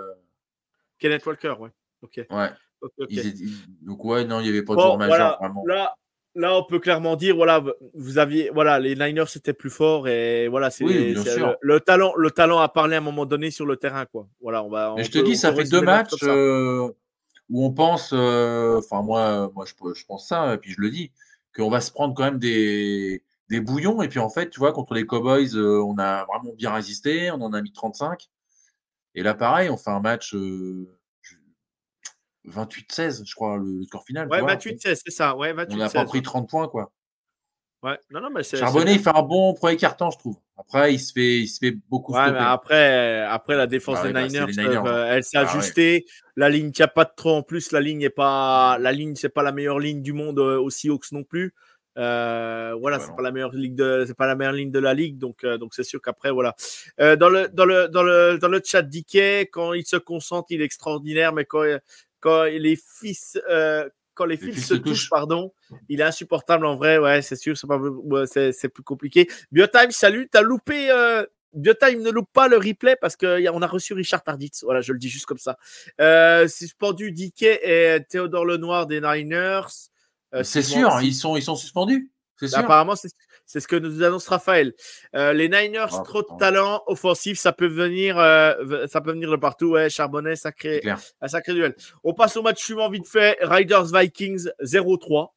Kenneth 0.98 1.24
Walker, 1.24 1.54
ouais. 1.60 1.70
Ok. 2.02 2.26
Ouais. 2.28 2.50
Donc 3.82 4.04
ouais, 4.04 4.24
non, 4.24 4.40
il 4.40 4.44
n'y 4.44 4.48
avait 4.48 4.62
pas 4.62 4.74
de 4.74 4.80
bon, 4.80 4.98
majeur 4.98 5.38
vraiment. 5.38 5.64
Là, 5.66 5.94
là, 6.34 6.56
on 6.56 6.64
peut 6.64 6.78
clairement 6.78 7.16
dire, 7.16 7.36
voilà, 7.36 7.62
vous 7.94 8.18
aviez, 8.18 8.50
voilà, 8.52 8.80
les 8.80 8.94
Niners 8.94 9.24
étaient 9.34 9.52
plus 9.52 9.70
forts 9.70 10.08
et 10.08 10.48
voilà, 10.48 10.70
c'est 10.70 10.84
le, 10.84 11.78
talent, 11.78 12.12
le 12.16 12.30
talent 12.30 12.58
a 12.58 12.68
parlé 12.68 12.96
à 12.96 12.98
un 12.98 13.02
moment 13.02 13.26
donné 13.26 13.50
sur 13.50 13.66
le 13.66 13.76
terrain, 13.76 14.06
quoi. 14.06 14.28
Voilà, 14.40 14.62
on 14.62 14.68
va. 14.68 14.94
je 14.98 15.10
te 15.10 15.18
dis, 15.18 15.36
ça 15.36 15.54
fait 15.54 15.64
deux 15.64 15.80
matchs 15.80 16.22
euh, 16.22 16.88
où 17.48 17.64
on 17.64 17.70
pense, 17.72 18.10
euh, 18.12 18.78
enfin 18.78 19.02
moi, 19.02 19.50
moi 19.54 19.64
je, 19.64 19.94
je, 19.94 20.04
pense 20.04 20.28
ça 20.28 20.54
et 20.54 20.58
puis 20.58 20.72
je 20.72 20.80
le 20.80 20.90
dis, 20.90 21.12
qu'on 21.54 21.70
va 21.70 21.80
se 21.80 21.92
prendre 21.92 22.14
quand 22.14 22.24
même 22.24 22.38
des, 22.38 23.22
des 23.48 23.60
bouillons 23.60 24.02
et 24.02 24.08
puis 24.08 24.18
en 24.18 24.30
fait, 24.30 24.50
tu 24.50 24.58
vois, 24.58 24.72
contre 24.72 24.94
les 24.94 25.06
Cowboys, 25.06 25.54
euh, 25.54 25.82
on 25.82 25.98
a 25.98 26.24
vraiment 26.24 26.54
bien 26.54 26.72
résisté, 26.72 27.30
on 27.30 27.40
en 27.42 27.52
a 27.52 27.62
mis 27.62 27.72
35 27.72 28.28
et 29.14 29.22
là, 29.22 29.34
pareil, 29.34 29.70
on 29.70 29.76
fait 29.76 29.90
un 29.90 30.00
match. 30.00 30.34
28-16, 32.48 33.26
je 33.26 33.34
crois, 33.34 33.56
le, 33.56 33.82
score 33.84 34.04
final. 34.04 34.28
Ouais, 34.28 34.42
28-16, 34.42 35.00
c'est 35.04 35.10
ça. 35.10 35.36
Ouais, 35.36 35.54
on 35.70 35.76
n'a 35.76 35.88
pas 35.88 36.04
pris 36.04 36.22
30 36.22 36.48
points, 36.48 36.68
quoi. 36.68 36.92
Ouais, 37.84 37.98
non, 38.10 38.22
non, 38.22 38.30
mais 38.34 38.42
c'est. 38.42 38.56
Charbonnet, 38.56 38.94
il 38.94 38.98
fait 38.98 39.14
un 39.14 39.22
bon 39.22 39.52
premier 39.52 39.76
carton, 39.76 40.10
je 40.10 40.16
trouve. 40.16 40.38
Après, 40.56 40.94
il 40.94 40.98
se 40.98 41.12
fait, 41.12 41.40
il 41.40 41.48
se 41.48 41.58
fait 41.58 41.76
beaucoup. 41.90 42.14
Ouais, 42.14 42.32
mais 42.32 42.38
après, 42.38 43.20
après, 43.20 43.56
la 43.56 43.66
défense 43.66 43.98
bah 43.98 44.06
des 44.06 44.12
bah, 44.14 44.26
Niners, 44.26 44.58
hein. 44.58 44.84
euh, 44.86 45.14
elle 45.14 45.22
s'est 45.22 45.36
ah 45.36 45.46
ajustée. 45.46 46.06
La 46.34 46.48
ligne 46.48 46.72
qui 46.72 46.82
a 46.82 46.88
pas 46.88 47.04
de 47.04 47.10
trop 47.14 47.36
en 47.36 47.42
plus. 47.42 47.72
La 47.72 47.82
ligne 47.82 47.98
n'est 47.98 48.08
pas, 48.08 48.78
la 48.78 48.90
ligne, 48.90 49.16
c'est 49.16 49.28
pas 49.28 49.42
la 49.42 49.52
meilleure 49.52 49.80
ligne 49.80 50.00
du 50.00 50.14
monde 50.14 50.38
euh, 50.38 50.58
aussi 50.58 50.88
Hawks 50.88 51.12
non 51.12 51.24
plus. 51.24 51.54
Euh, 51.98 52.74
voilà, 52.80 52.98
c'est 52.98 53.14
pas 53.14 53.22
la 53.22 53.32
meilleure 53.32 53.52
ligue 53.52 53.74
de, 53.74 54.04
c'est 54.06 54.16
pas 54.16 54.26
la 54.26 54.34
meilleure 54.34 54.54
ligne 54.54 54.70
de 54.70 54.80
la 54.80 54.94
ligue, 54.94 55.18
donc 55.18 55.44
donc 55.44 55.74
c'est 55.74 55.84
sûr 55.84 56.00
qu'après 56.00 56.32
voilà. 56.32 56.56
Dans 56.98 57.28
le 57.28 57.48
dans 57.52 57.66
le 57.66 57.86
dans 57.88 58.02
le 58.02 58.38
dans 58.38 58.48
le 58.48 58.62
chat 58.64 58.82
Dickey, 58.82 59.42
quand 59.52 59.74
il 59.74 59.86
se 59.86 59.96
concentre, 59.96 60.46
il 60.50 60.62
est 60.62 60.64
extraordinaire, 60.64 61.32
mais 61.32 61.44
quand 61.44 61.62
quand 62.24 62.44
les 62.44 62.76
fils, 62.76 63.38
euh, 63.50 63.86
quand 64.14 64.24
les, 64.24 64.38
fils, 64.38 64.66
se 64.66 64.74
touchent, 64.74 65.10
pardon, 65.10 65.52
il 65.90 66.00
est 66.00 66.04
insupportable 66.04 66.64
en 66.64 66.74
vrai. 66.74 66.96
Ouais, 66.96 67.20
c'est 67.20 67.36
sûr, 67.36 67.54
c'est 67.54 67.66
pas, 67.66 67.78
c'est 68.26 68.68
plus 68.70 68.82
compliqué. 68.82 69.28
Biotime, 69.52 69.90
salut, 69.90 70.28
t'as 70.32 70.40
loupé. 70.40 70.90
Euh, 70.90 71.26
Biotime 71.52 72.00
ne 72.02 72.10
loupe 72.10 72.30
pas 72.32 72.48
le 72.48 72.56
replay 72.56 72.96
parce 72.96 73.14
qu'on 73.14 73.62
a 73.62 73.66
reçu 73.66 73.92
Richard 73.92 74.22
Tarditz. 74.22 74.64
Voilà, 74.64 74.80
je 74.80 74.92
le 74.92 74.98
dis 74.98 75.10
juste 75.10 75.26
comme 75.26 75.38
ça. 75.38 75.58
Euh, 76.00 76.48
suspendu 76.48 77.12
Dickey 77.12 77.60
et 77.62 78.02
Théodore 78.08 78.46
Lenoir 78.46 78.86
des 78.86 79.02
Niners. 79.02 79.68
Euh, 80.34 80.42
c'est 80.42 80.62
sûr, 80.62 80.98
ils 81.02 81.14
sont, 81.14 81.36
ils 81.36 81.42
sont 81.42 81.56
suspendus. 81.56 82.10
Apparemment, 82.54 82.96
c'est 82.96 83.10
c'est 83.46 83.60
ce 83.60 83.68
que 83.68 83.76
nous 83.76 84.02
annonce 84.02 84.26
Raphaël. 84.28 84.74
Euh, 85.14 85.32
les 85.32 85.48
Niners, 85.48 85.86
ah, 85.92 86.02
trop 86.04 86.22
de 86.22 86.38
talent 86.38 86.82
offensif, 86.86 87.38
ça 87.38 87.52
peut 87.52 87.66
venir, 87.66 88.18
euh, 88.18 88.86
ça 88.86 89.00
peut 89.00 89.12
venir 89.12 89.30
de 89.30 89.36
partout. 89.36 89.70
Ouais, 89.72 89.90
Charbonnet, 89.90 90.36
sacré, 90.36 90.82
un 91.20 91.28
sacré 91.28 91.54
duel. 91.54 91.74
On 92.02 92.14
passe 92.14 92.36
au 92.36 92.42
match 92.42 92.62
suivant 92.62 92.90
vite 92.90 93.06
fait. 93.06 93.38
Riders 93.42 93.86
Vikings 93.92 94.48
0-3. 94.62 95.28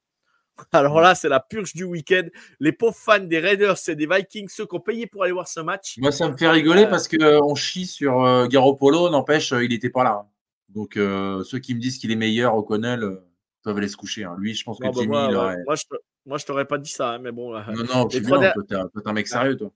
Alors 0.72 1.02
là, 1.02 1.14
c'est 1.14 1.30
la 1.30 1.40
purge 1.40 1.74
du 1.74 1.84
week-end. 1.84 2.24
Les 2.60 2.72
pauvres 2.72 2.96
fans 2.96 3.20
des 3.20 3.40
Raiders 3.40 3.78
et 3.88 3.96
des 3.96 4.08
Vikings, 4.08 4.48
ceux 4.50 4.66
qui 4.66 4.76
ont 4.76 4.80
payé 4.80 5.06
pour 5.06 5.24
aller 5.24 5.34
voir 5.34 5.48
ce 5.48 5.60
match. 5.60 5.98
Moi, 6.00 6.12
ça 6.12 6.30
me 6.30 6.36
fait 6.36 6.50
rigoler 6.50 6.84
euh, 6.84 6.90
parce 6.90 7.08
qu'on 7.08 7.56
chie 7.56 7.86
sur 7.86 8.48
Garoppolo. 8.48 9.10
N'empêche, 9.10 9.52
il 9.52 9.70
n'était 9.70 9.90
pas 9.92 10.04
là. 10.04 10.26
Donc, 10.70 10.94
ceux 10.96 11.60
qui 11.60 11.76
me 11.76 11.80
disent 11.80 11.98
qu'il 11.98 12.12
est 12.12 12.16
meilleur, 12.16 12.56
O'Connell, 12.56 13.20
peuvent 13.64 13.78
aller 13.78 13.88
se 13.88 13.98
coucher. 13.98 14.24
Hein. 14.24 14.36
Lui, 14.40 14.54
je 14.54 14.64
pense 14.64 14.80
que 14.80 14.86
bah, 14.86 14.92
Jimmy, 14.94 15.18
il 15.30 15.36
aurait... 15.36 15.64
moi, 15.66 15.76
je, 15.76 15.84
moi, 16.26 16.38
je 16.38 16.46
t'aurais 16.46 16.66
pas 16.66 16.78
dit 16.78 16.90
ça, 16.90 17.12
hein, 17.12 17.20
mais 17.20 17.32
bon. 17.32 17.54
Non, 17.54 17.84
non, 17.94 18.08
tu 18.08 18.22
toi, 18.22 18.54
t'es 18.68 18.76
un 19.06 19.14
mec 19.14 19.28
sérieux, 19.28 19.58
toi. 19.58 19.72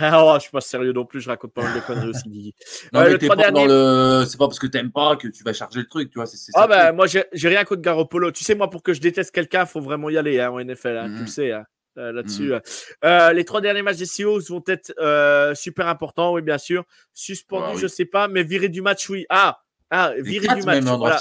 Ah, 0.00 0.34
je 0.38 0.42
suis 0.42 0.50
pas 0.50 0.60
sérieux 0.60 0.92
non 0.92 1.04
plus, 1.04 1.20
je 1.20 1.28
raconte 1.28 1.52
pas 1.52 1.62
mal 1.62 1.74
de 1.74 1.80
conneries 1.80 2.08
aussi, 2.08 2.28
Guigui. 2.28 2.54
non, 2.92 3.02
mais 3.02 3.18
t'es 3.18 3.28
pas 3.28 3.50
dans 3.50 3.64
le. 3.64 4.24
C'est 4.26 4.38
pas 4.38 4.46
parce 4.46 4.58
que 4.58 4.66
t'aimes 4.66 4.92
pas 4.92 5.16
que 5.16 5.28
tu 5.28 5.42
vas 5.44 5.52
charger 5.52 5.80
le 5.80 5.86
truc, 5.86 6.10
tu 6.10 6.18
vois. 6.18 6.28
ah, 6.54 6.66
ben, 6.66 6.92
moi, 6.92 7.06
j'ai 7.06 7.48
rien 7.48 7.64
contre 7.64 7.82
Garoppolo. 7.82 8.30
Tu 8.32 8.44
sais, 8.44 8.54
moi, 8.54 8.70
pour 8.70 8.82
que 8.82 8.92
je 8.92 9.00
déteste 9.00 9.30
quelqu'un, 9.30 9.62
il 9.62 9.68
faut 9.68 9.80
vraiment 9.80 10.10
y 10.10 10.18
aller 10.18 10.40
hein, 10.40 10.50
en 10.50 10.62
NFL, 10.62 10.96
hein, 10.96 11.06
tu 11.06 11.18
le 11.18 11.22
mmh. 11.22 11.26
sais. 11.28 11.52
Hein, 11.52 11.64
euh, 11.96 12.12
là-dessus. 12.12 12.52
Mmh. 12.52 12.60
Euh, 13.04 13.32
les 13.32 13.44
trois 13.44 13.60
derniers 13.60 13.82
matchs 13.82 13.96
des 13.96 14.06
Seahawks 14.06 14.48
vont 14.50 14.62
être 14.68 14.94
euh, 15.00 15.54
super 15.54 15.88
importants, 15.88 16.32
oui, 16.32 16.42
bien 16.42 16.58
sûr. 16.58 16.84
Suspendu, 17.12 17.72
ah 17.74 17.76
je 17.76 17.86
sais 17.88 18.04
pas, 18.04 18.28
mais 18.28 18.44
viré 18.44 18.68
du 18.68 18.82
match, 18.82 19.08
oui. 19.10 19.26
Ah, 19.30 19.60
ah 19.90 20.12
viré 20.18 20.46
du 20.46 20.62
match. 20.62 20.84
Même 20.84 20.88
en 20.88 20.98
voilà. 20.98 21.18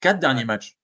Quatre 0.00 0.20
derniers 0.20 0.44
matchs. 0.44 0.76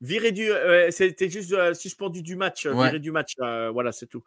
Viré 0.00 0.32
du, 0.32 0.48
c'était 0.90 1.28
juste 1.28 1.52
euh, 1.52 1.74
suspendu 1.74 2.22
du 2.22 2.34
match, 2.34 2.64
euh, 2.64 2.72
viré 2.72 2.98
du 2.98 3.10
match. 3.10 3.34
Euh, 3.40 3.70
voilà, 3.70 3.92
c'est 3.92 4.06
tout. 4.06 4.22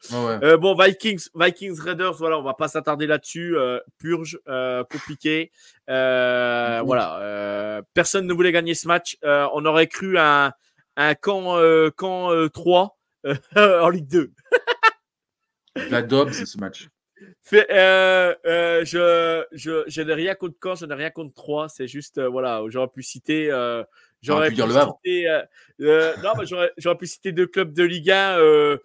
bon, 0.58 0.76
Vikings, 0.76 1.30
Vikings 1.34 1.80
Raiders, 1.80 2.14
voilà, 2.14 2.38
on 2.38 2.44
va 2.44 2.54
pas 2.54 2.68
s'attarder 2.68 3.08
là-dessus. 3.08 3.56
purge, 3.98 4.40
compliqué. 4.91 5.52
Voilà, 5.88 7.82
personne 7.94 8.28
ne 8.28 8.34
voulait 8.34 8.52
gagner 8.52 8.76
ce 8.76 8.88
match. 8.88 9.18
on 9.24 9.66
aurait 9.66 9.88
cru 9.88 10.18
un, 10.20 10.54
un 10.95 11.16
camp, 11.16 11.58
camp 11.95 12.50
3 12.54 12.98
en 13.56 13.90
Ligue 13.90 14.08
2. 14.08 14.32
La 15.90 16.02
Dobbs, 16.04 16.34
ce 16.34 16.58
match. 16.60 16.88
euh, 17.54 18.36
euh, 18.45 18.86
je, 18.86 19.44
je, 19.52 19.84
je 19.88 20.02
n'ai 20.02 20.14
rien 20.14 20.36
contre 20.36 20.56
Caen, 20.62 20.76
je 20.76 20.86
n'ai 20.86 20.94
rien 20.94 21.10
contre 21.10 21.34
Troyes. 21.34 21.70
C'est 21.70 21.88
juste, 21.88 22.18
euh, 22.18 22.28
voilà, 22.28 22.62
j'aurais 22.68 22.88
pu 22.88 23.04
citer. 23.04 23.50
Euh, 24.24 24.28
j'aurais 24.32 24.52
pu, 24.52 25.28
euh, 25.80 26.95
pu 26.95 27.08
citer 27.08 27.32
deux 27.32 27.48
clubs 27.48 27.74
de 27.74 27.84
Ligue 27.84 28.12
1 28.12 28.78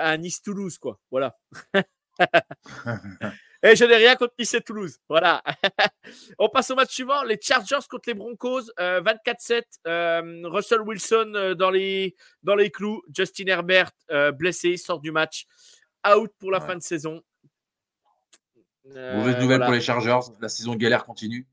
à 0.00 0.16
Nice-Toulouse, 0.16 0.78
quoi. 0.78 0.98
Voilà. 1.10 1.36
Et 3.66 3.76
je 3.76 3.84
n'ai 3.86 3.96
rien 3.96 4.14
contre 4.14 4.34
Nice 4.38 4.52
et 4.52 4.60
Toulouse. 4.60 4.98
Voilà. 5.08 5.42
On 6.38 6.50
passe 6.50 6.70
au 6.70 6.74
match 6.74 6.92
suivant. 6.92 7.22
Les 7.22 7.38
Chargers 7.40 7.78
contre 7.88 8.10
les 8.10 8.14
Broncos. 8.14 8.64
24-7. 8.76 10.44
Russell 10.44 10.82
Wilson 10.82 11.54
dans, 11.58 11.70
les, 11.70 12.14
dans 12.42 12.56
les 12.56 12.70
clous. 12.70 13.02
Justin 13.16 13.46
Herbert 13.46 13.90
blessé, 14.34 14.76
sort 14.76 15.00
du 15.00 15.12
match. 15.12 15.46
Out 16.06 16.30
pour 16.38 16.50
la 16.50 16.60
fin 16.60 16.76
de 16.76 16.82
saison. 16.82 17.22
Euh, 18.92 19.16
Mauvaise 19.16 19.38
nouvelle 19.38 19.60
pour 19.60 19.72
les 19.72 19.80
Chargers. 19.80 20.30
La 20.40 20.48
saison 20.48 20.74
galère 20.74 21.04
continue. 21.04 21.46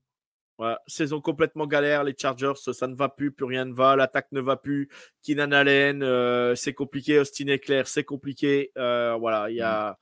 Saison 0.88 1.22
complètement 1.22 1.68
galère. 1.68 2.04
Les 2.04 2.16
Chargers, 2.18 2.54
ça 2.56 2.88
ne 2.88 2.96
va 2.96 3.10
plus, 3.10 3.32
plus 3.32 3.46
rien 3.46 3.66
ne 3.66 3.74
va. 3.74 3.96
L'attaque 3.96 4.32
ne 4.32 4.42
va 4.42 4.58
plus. 4.58 4.90
Keenan 5.24 5.52
Allen, 5.52 6.04
euh, 6.04 6.56
c'est 6.56 6.74
compliqué. 6.74 7.20
Austin 7.20 7.48
Eclair, 7.48 7.88
c'est 7.88 8.04
compliqué. 8.04 8.72
Euh, 8.78 9.16
voilà, 9.20 9.50
il 9.50 9.58
y 9.58 9.62
a. 9.62 9.98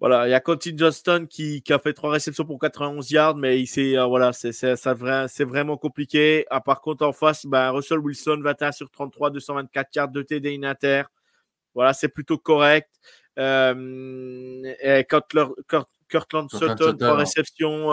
Voilà, 0.00 0.26
il 0.26 0.30
y 0.30 0.34
a 0.34 0.40
Quentin 0.40 0.72
Johnston 0.74 1.26
qui, 1.28 1.60
qui, 1.60 1.70
a 1.70 1.78
fait 1.78 1.92
trois 1.92 2.10
réceptions 2.10 2.46
pour 2.46 2.58
91 2.58 3.10
yards, 3.10 3.36
mais 3.36 3.60
il 3.60 3.98
voilà, 4.08 4.32
c'est 4.32 5.44
vraiment 5.44 5.76
compliqué. 5.76 6.46
Ah, 6.48 6.62
par 6.62 6.80
contre, 6.80 7.04
en 7.04 7.12
face, 7.12 7.44
ben, 7.44 7.70
Russell 7.72 7.98
Wilson, 7.98 8.40
21 8.42 8.72
sur 8.72 8.90
33, 8.90 9.30
224 9.30 9.94
yards 9.94 10.08
de 10.08 10.22
TD 10.22 10.56
in 10.56 10.62
inter. 10.62 11.02
Voilà, 11.74 11.92
c'est 11.92 12.08
plutôt 12.08 12.38
correct. 12.38 12.88
Euh, 13.38 14.74
et 14.80 15.06
Sutton, 16.48 16.96
trois 16.96 17.16
réceptions, 17.16 17.92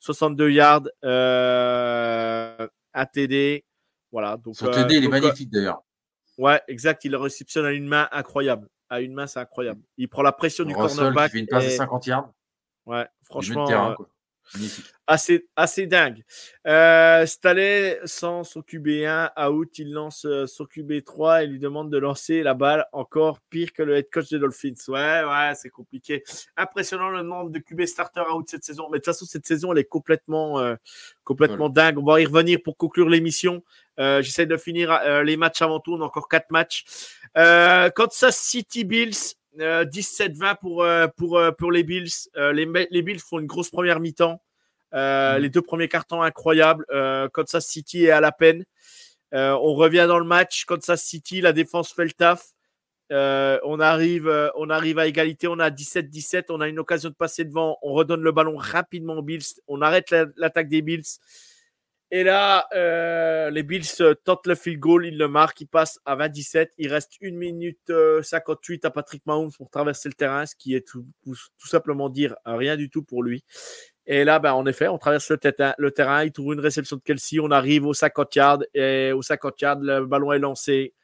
62 0.00 0.44
euh, 0.44 0.50
yards, 0.50 0.82
euh, 1.04 2.66
ATD. 2.92 3.64
Voilà. 4.10 4.36
Donc, 4.36 4.56
Son 4.56 4.70
TD, 4.70 4.96
il 4.96 5.04
est 5.04 5.08
magnifique 5.08 5.50
d'ailleurs. 5.50 5.82
Ouais, 6.38 6.60
exact. 6.68 7.04
Il 7.04 7.12
le 7.12 7.18
réceptionne 7.18 7.66
à 7.66 7.72
une 7.72 7.86
main 7.86 8.08
incroyable. 8.10 8.68
À 8.88 9.00
une 9.00 9.12
main, 9.12 9.26
c'est 9.26 9.38
incroyable. 9.38 9.82
Il 9.96 10.08
prend 10.08 10.22
la 10.22 10.32
pression 10.32 10.64
du 10.64 10.74
cornerback. 10.74 11.30
Il 11.30 11.32
fait 11.32 11.38
une 11.40 11.46
passe 11.46 11.64
de 11.64 11.70
50 11.70 12.06
yards. 12.06 12.32
Ouais, 12.86 13.06
franchement 13.22 13.66
assez, 15.06 15.48
assez 15.56 15.86
dingue. 15.86 16.22
Euh, 16.66 17.26
sans 18.04 18.44
son 18.44 18.60
QB1, 18.60 19.30
out, 19.48 19.78
il 19.78 19.92
lance 19.92 20.24
euh, 20.24 20.46
son 20.46 20.64
QB3 20.64 21.42
et 21.42 21.46
lui 21.46 21.58
demande 21.58 21.90
de 21.90 21.98
lancer 21.98 22.42
la 22.42 22.54
balle 22.54 22.86
encore 22.92 23.40
pire 23.50 23.72
que 23.72 23.82
le 23.82 23.96
head 23.96 24.08
coach 24.12 24.28
des 24.28 24.38
Dolphins. 24.38 24.74
Ouais, 24.88 25.22
ouais, 25.24 25.52
c'est 25.54 25.70
compliqué. 25.70 26.22
Impressionnant 26.56 27.10
le 27.10 27.22
nombre 27.22 27.50
de 27.50 27.58
QB 27.58 27.84
starter 27.86 28.22
out 28.32 28.48
cette 28.48 28.64
saison. 28.64 28.88
Mais 28.90 28.98
de 28.98 29.02
toute 29.02 29.06
façon, 29.06 29.26
cette 29.26 29.46
saison, 29.46 29.72
elle 29.72 29.78
est 29.78 29.84
complètement, 29.84 30.60
euh, 30.60 30.76
complètement 31.24 31.68
dingue. 31.68 31.98
On 31.98 32.04
va 32.04 32.20
y 32.20 32.26
revenir 32.26 32.58
pour 32.62 32.76
conclure 32.76 33.08
l'émission. 33.08 33.64
Euh, 33.98 34.22
j'essaie 34.22 34.46
de 34.46 34.56
finir 34.56 34.98
les 35.24 35.36
matchs 35.36 35.62
avant 35.62 35.80
tout. 35.80 35.94
On 35.94 36.00
a 36.00 36.04
encore 36.04 36.28
quatre 36.28 36.50
matchs. 36.50 36.84
Kansas 37.34 38.38
City 38.38 38.84
Bills. 38.84 39.39
17-20 39.60 40.56
pour, 40.60 40.86
pour, 41.16 41.40
pour 41.56 41.72
les 41.72 41.84
Bills. 41.84 42.08
les, 42.36 42.66
les 42.90 43.02
Bills 43.02 43.20
font 43.20 43.38
une 43.38 43.46
grosse 43.46 43.70
première 43.70 44.00
mi-temps. 44.00 44.40
Euh, 44.94 45.38
mm. 45.38 45.42
Les 45.42 45.50
deux 45.50 45.62
premiers 45.62 45.88
cartons 45.88 46.22
incroyables. 46.22 46.84
Euh, 46.90 47.28
Kansas 47.28 47.66
City 47.66 48.06
est 48.06 48.10
à 48.10 48.20
la 48.20 48.32
peine. 48.32 48.64
Euh, 49.34 49.52
on 49.52 49.74
revient 49.74 50.06
dans 50.08 50.18
le 50.18 50.24
match. 50.24 50.64
Kansas 50.64 51.02
City, 51.02 51.40
la 51.40 51.52
défense 51.52 51.92
fait 51.92 52.04
le 52.04 52.12
taf. 52.12 52.52
on, 53.10 53.80
arrive, 53.80 54.50
on 54.56 54.70
arrive 54.70 54.98
à 54.98 55.06
égalité. 55.06 55.46
On 55.48 55.58
a 55.58 55.70
17-17. 55.70 56.46
On 56.50 56.60
a 56.60 56.68
une 56.68 56.78
occasion 56.78 57.10
de 57.10 57.14
passer 57.14 57.44
devant. 57.44 57.78
On 57.82 57.92
redonne 57.92 58.22
le 58.22 58.32
ballon 58.32 58.56
rapidement 58.56 59.14
aux 59.14 59.22
Bills. 59.22 59.44
On 59.68 59.82
arrête 59.82 60.10
l'attaque 60.36 60.68
des 60.68 60.82
Bills. 60.82 61.04
Et 62.10 62.24
là, 62.24 62.68
les 63.50 63.62
Bills 63.62 63.86
tentent 64.24 64.46
le 64.46 64.54
field 64.54 64.80
goal, 64.80 65.06
ils 65.06 65.16
le 65.16 65.28
marquent, 65.28 65.60
ils 65.60 65.68
passent 65.68 66.00
à 66.04 66.16
27. 66.16 66.72
Il 66.78 66.92
reste 66.92 67.12
1 67.22 67.30
minute 67.32 67.92
58 68.22 68.84
à 68.84 68.90
Patrick 68.90 69.24
Mahomes 69.26 69.52
pour 69.52 69.70
traverser 69.70 70.08
le 70.08 70.14
terrain, 70.14 70.44
ce 70.44 70.56
qui 70.56 70.74
est 70.74 70.86
tout, 70.86 71.06
simplement 71.58 72.08
dire 72.08 72.34
rien 72.44 72.76
du 72.76 72.90
tout 72.90 73.02
pour 73.02 73.22
lui. 73.22 73.44
Et 74.06 74.24
là, 74.24 74.40
ben, 74.40 74.54
en 74.54 74.66
effet, 74.66 74.88
on 74.88 74.98
traverse 74.98 75.30
le, 75.30 75.90
terrain, 75.90 76.24
il 76.24 76.32
trouve 76.32 76.54
une 76.54 76.60
réception 76.60 76.96
de 76.96 77.02
Kelsey, 77.02 77.38
on 77.38 77.52
arrive 77.52 77.86
au 77.86 77.94
50 77.94 78.34
yards, 78.34 78.62
et 78.74 79.12
au 79.12 79.22
50 79.22 79.60
yards, 79.60 79.78
le 79.80 80.04
ballon 80.04 80.32
est 80.32 80.40
lancé, 80.40 80.94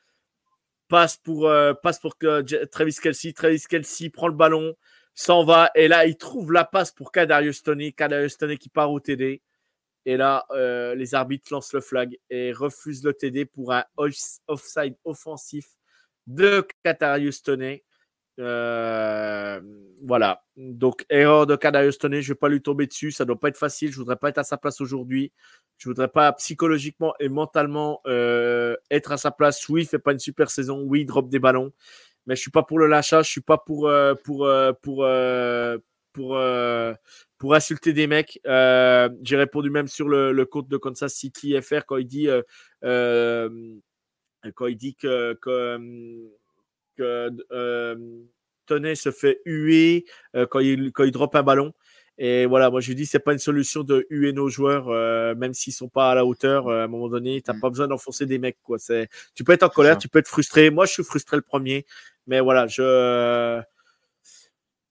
passe 0.88 1.16
pour, 1.16 1.48
euh, 1.48 1.72
Travis 2.72 2.96
Kelsey, 3.00 3.32
Travis 3.32 3.62
Kelsey 3.68 4.10
prend 4.10 4.26
le 4.26 4.34
ballon, 4.34 4.74
s'en 5.14 5.44
va, 5.44 5.70
et 5.76 5.86
là, 5.86 6.04
il 6.06 6.16
trouve 6.16 6.50
la 6.50 6.64
passe 6.64 6.90
pour 6.90 7.12
Kadarius 7.12 7.62
Tony, 7.62 7.94
Kadarius 7.94 8.38
Tony 8.38 8.58
qui 8.58 8.68
part 8.68 8.90
au 8.90 8.98
TD. 8.98 9.40
Et 10.06 10.16
là, 10.16 10.46
euh, 10.52 10.94
les 10.94 11.16
arbitres 11.16 11.52
lancent 11.52 11.72
le 11.72 11.80
flag 11.80 12.16
et 12.30 12.52
refusent 12.52 13.04
le 13.04 13.12
TD 13.12 13.44
pour 13.44 13.72
un 13.72 13.84
offside 14.46 14.94
offensif 15.04 15.66
de 16.28 16.64
Kadarius 16.84 17.42
Tony. 17.42 17.82
Euh, 18.38 19.60
voilà. 20.04 20.44
Donc, 20.56 21.04
erreur 21.10 21.48
de 21.48 21.56
Kadarius 21.56 21.98
Tony, 21.98 22.22
je 22.22 22.30
ne 22.30 22.34
vais 22.34 22.38
pas 22.38 22.48
lui 22.48 22.62
tomber 22.62 22.86
dessus. 22.86 23.10
Ça 23.10 23.24
ne 23.24 23.26
doit 23.26 23.40
pas 23.40 23.48
être 23.48 23.58
facile. 23.58 23.90
Je 23.90 23.96
ne 23.96 24.02
voudrais 24.02 24.14
pas 24.14 24.28
être 24.28 24.38
à 24.38 24.44
sa 24.44 24.56
place 24.56 24.80
aujourd'hui. 24.80 25.32
Je 25.78 25.88
ne 25.88 25.92
voudrais 25.92 26.08
pas 26.08 26.32
psychologiquement 26.34 27.12
et 27.18 27.28
mentalement 27.28 28.00
euh, 28.06 28.76
être 28.92 29.10
à 29.10 29.16
sa 29.16 29.32
place. 29.32 29.68
Oui, 29.68 29.82
il 29.82 29.86
fait 29.88 29.98
pas 29.98 30.12
une 30.12 30.20
super 30.20 30.50
saison. 30.50 30.82
Oui, 30.82 31.00
il 31.00 31.06
drop 31.06 31.28
des 31.28 31.40
ballons. 31.40 31.72
Mais 32.26 32.36
je 32.36 32.40
ne 32.40 32.42
suis 32.42 32.50
pas 32.52 32.62
pour 32.62 32.78
le 32.78 32.86
lâchage. 32.86 33.24
Je 33.24 33.30
ne 33.30 33.32
suis 33.32 33.40
pas 33.40 33.58
pour, 33.58 33.90
pour, 34.22 34.46
pour, 36.16 36.28
pour, 36.28 36.38
pour, 37.38 37.54
insulter 37.54 37.92
des 37.92 38.06
mecs. 38.06 38.40
J'ai 38.44 39.36
répondu 39.36 39.70
même 39.70 39.88
sur 39.88 40.08
le, 40.08 40.32
le, 40.32 40.46
compte 40.46 40.68
de 40.68 40.76
Kansas 40.76 41.14
City 41.14 41.60
FR 41.60 41.84
quand 41.86 41.96
il 41.96 42.06
dit, 42.06 42.28
quand 42.82 44.66
il 44.66 44.76
dit 44.76 44.94
que, 44.94 45.34
que 45.34 46.28
que 46.96 47.30
euh, 47.52 48.94
se 48.94 49.10
fait 49.10 49.40
huer 49.44 50.04
euh, 50.34 50.46
quand, 50.46 50.60
il, 50.60 50.92
quand 50.92 51.04
il 51.04 51.12
drop 51.12 51.34
un 51.34 51.42
ballon. 51.42 51.72
Et 52.18 52.46
voilà, 52.46 52.70
moi 52.70 52.80
je 52.80 52.94
dis, 52.94 53.04
c'est 53.04 53.18
pas 53.18 53.34
une 53.34 53.38
solution 53.38 53.82
de 53.82 54.06
huer 54.08 54.32
nos 54.32 54.48
joueurs, 54.48 54.88
euh, 54.88 55.34
même 55.34 55.52
s'ils 55.52 55.74
sont 55.74 55.90
pas 55.90 56.10
à 56.10 56.14
la 56.14 56.24
hauteur. 56.24 56.70
à 56.70 56.84
un 56.84 56.88
moment 56.88 57.08
donné, 57.08 57.42
tu 57.42 57.50
n'as 57.50 57.56
mmh. 57.56 57.60
pas 57.60 57.68
besoin 57.68 57.88
d'enfoncer 57.88 58.24
des 58.24 58.38
mecs. 58.38 58.56
Quoi. 58.62 58.78
C'est, 58.78 59.08
tu 59.34 59.44
peux 59.44 59.52
être 59.52 59.64
en 59.64 59.68
colère, 59.68 59.98
tu 59.98 60.08
peux 60.08 60.18
être 60.18 60.28
frustré. 60.28 60.70
Moi, 60.70 60.86
je 60.86 60.92
suis 60.92 61.04
frustré 61.04 61.36
le 61.36 61.42
premier, 61.42 61.84
mais 62.26 62.40
voilà, 62.40 62.66
je 62.68 63.60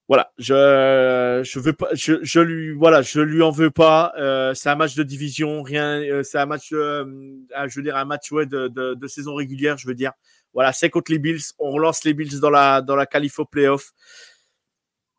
voilà, 0.07 0.32
je 0.38 1.41
je 1.44 1.60
veux 1.60 1.73
pas, 1.73 1.90
je, 1.94 2.15
je 2.22 2.40
lui 2.40 2.73
voilà, 2.73 3.02
je 3.02 3.19
lui 3.22 3.41
en 3.41 3.52
veux 3.52 3.72
pas. 3.72 4.14
c'est 4.53 4.69
un 4.69 4.76
match 4.76 4.95
de 4.95 5.03
division, 5.03 5.64
rien. 5.64 6.02
c'est 6.23 6.38
un 6.38 6.45
match, 6.45 6.69
je 6.69 7.76
veux 7.76 7.84
dire 7.84 7.95
un 7.95 8.06
match 8.06 8.32
ouais, 8.32 8.45
de, 8.45 8.68
de, 8.68 9.07
saison 9.07 9.36
régulière, 9.36 9.77
je 9.77 9.88
veux 9.88 9.95
dire. 9.95 10.11
Voilà, 10.53 10.72
c'est 10.72 10.90
contre 10.90 11.11
les 11.11 11.19
Bills. 11.19 11.41
On 11.60 11.72
relance 11.72 12.03
les 12.06 12.14
Bills 12.14 12.40
dans 12.40 12.49
la, 12.49 12.82
dans 12.82 12.95
la 12.95 13.06
qualif 13.06 13.40
playoff. 13.52 13.91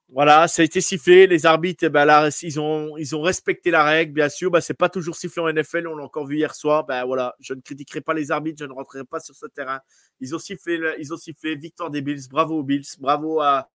Voilà, 0.09 0.47
ça 0.47 0.63
a 0.63 0.65
été 0.65 0.81
sifflé. 0.81 1.27
Les 1.27 1.47
arbitres, 1.47 1.85
eh 1.85 1.89
ben 1.89 2.05
là, 2.05 2.31
ils 2.43 2.61
ont, 2.61 2.97
ils 2.97 3.17
ont 3.17 3.23
respecté 3.23 3.71
la 3.73 3.83
règle, 3.85 4.13
bien 4.13 4.29
sûr. 4.29 4.51
Ben, 4.51 4.61
c'est 4.61 4.75
pas 4.75 4.89
toujours 4.89 5.17
sifflé 5.17 5.43
en 5.43 5.53
NFL. 5.53 5.89
On 5.89 5.97
l'a 5.97 6.05
encore 6.05 6.27
vu 6.27 6.37
hier 6.37 6.55
soir. 6.55 6.87
Ben 6.87 7.05
voilà, 7.05 7.35
je 7.41 7.55
ne 7.55 7.61
critiquerai 7.61 8.01
pas 8.01 8.15
les 8.15 8.31
arbitres. 8.31 8.59
Je 8.61 8.65
ne 8.65 8.73
rentrerai 8.73 9.05
pas 9.05 9.19
sur 9.21 9.35
ce 9.35 9.47
terrain. 9.47 9.81
Ils 10.21 10.35
ont 10.35 10.39
sifflé, 10.39 10.81
ils 10.99 11.13
ont 11.13 11.17
sifflé. 11.17 11.57
Victoire 11.57 11.91
des 11.91 12.03
Bills. 12.03 12.29
Bravo 12.31 12.61
aux 12.61 12.63
Bills. 12.63 12.87
Bravo 13.01 13.41
à, 13.41 13.69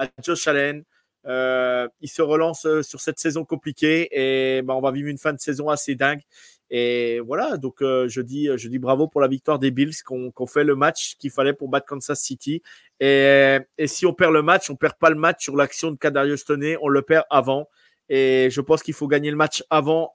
à 0.00 0.08
Josh 0.22 0.48
Allen. 0.48 0.84
Euh, 1.26 1.86
il 2.00 2.08
se 2.08 2.22
relance 2.22 2.64
euh, 2.64 2.82
sur 2.82 2.98
cette 3.00 3.18
saison 3.18 3.44
compliquée 3.44 4.08
et 4.10 4.62
ben, 4.62 4.72
on 4.72 4.80
va 4.80 4.90
vivre 4.90 5.08
une 5.08 5.18
fin 5.18 5.34
de 5.34 5.40
saison 5.40 5.68
assez 5.68 5.94
dingue. 5.94 6.22
Et 6.70 7.20
voilà, 7.20 7.56
donc 7.56 7.82
euh, 7.82 8.08
je, 8.08 8.20
dis, 8.20 8.48
je 8.56 8.68
dis 8.68 8.78
bravo 8.78 9.08
pour 9.08 9.20
la 9.20 9.28
victoire 9.28 9.58
des 9.58 9.70
Bills 9.70 10.02
qu'on 10.04 10.46
fait 10.46 10.64
le 10.64 10.76
match 10.76 11.16
qu'il 11.18 11.30
fallait 11.30 11.52
pour 11.52 11.68
battre 11.68 11.86
Kansas 11.86 12.20
City. 12.20 12.62
Et, 13.00 13.58
et, 13.76 13.86
si 13.86 14.06
on 14.06 14.14
perd 14.14 14.32
le 14.32 14.42
match, 14.42 14.70
on 14.70 14.76
perd 14.76 14.94
pas 14.94 15.10
le 15.10 15.16
match 15.16 15.42
sur 15.42 15.56
l'action 15.56 15.90
de 15.90 15.96
Kadarius 15.96 16.44
Toney, 16.44 16.76
on 16.80 16.88
le 16.88 17.02
perd 17.02 17.24
avant. 17.28 17.68
Et 18.08 18.48
je 18.50 18.60
pense 18.60 18.82
qu'il 18.82 18.94
faut 18.94 19.08
gagner 19.08 19.30
le 19.30 19.36
match 19.36 19.64
avant 19.68 20.14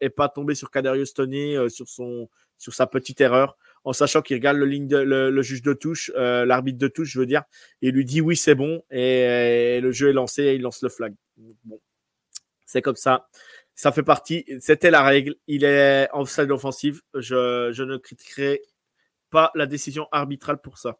et 0.00 0.10
pas 0.10 0.28
tomber 0.28 0.54
sur 0.54 0.70
Kadarius 0.70 1.14
Toney 1.14 1.56
sur, 1.70 1.86
sur 1.88 2.74
sa 2.74 2.86
petite 2.86 3.20
erreur, 3.20 3.56
en 3.84 3.92
sachant 3.92 4.22
qu'il 4.22 4.36
regarde 4.36 4.56
le, 4.56 4.66
ligne 4.66 4.88
le, 4.88 5.42
juge 5.42 5.62
de 5.62 5.72
touche, 5.72 6.10
l'arbitre 6.16 6.78
de 6.78 6.88
touche, 6.88 7.10
je 7.10 7.18
veux 7.18 7.26
dire, 7.26 7.42
et 7.80 7.90
lui 7.90 8.04
dit 8.04 8.20
oui, 8.20 8.36
c'est 8.36 8.54
bon. 8.54 8.82
Et, 8.90 9.76
et, 9.76 9.80
le 9.80 9.90
jeu 9.90 10.10
est 10.10 10.12
lancé 10.12 10.42
et 10.42 10.54
il 10.54 10.62
lance 10.62 10.82
le 10.82 10.88
flag. 10.88 11.14
Bon, 11.64 11.80
c'est 12.64 12.82
comme 12.82 12.96
ça 12.96 13.28
ça 13.74 13.92
fait 13.92 14.02
partie, 14.02 14.44
c'était 14.60 14.90
la 14.90 15.02
règle. 15.02 15.34
Il 15.46 15.64
est 15.64 16.08
en 16.12 16.24
salle 16.24 16.52
offensive. 16.52 17.00
Je, 17.14 17.70
je, 17.72 17.82
ne 17.82 17.96
critiquerai 17.96 18.62
pas 19.30 19.50
la 19.54 19.66
décision 19.66 20.08
arbitrale 20.12 20.60
pour 20.60 20.78
ça. 20.78 20.98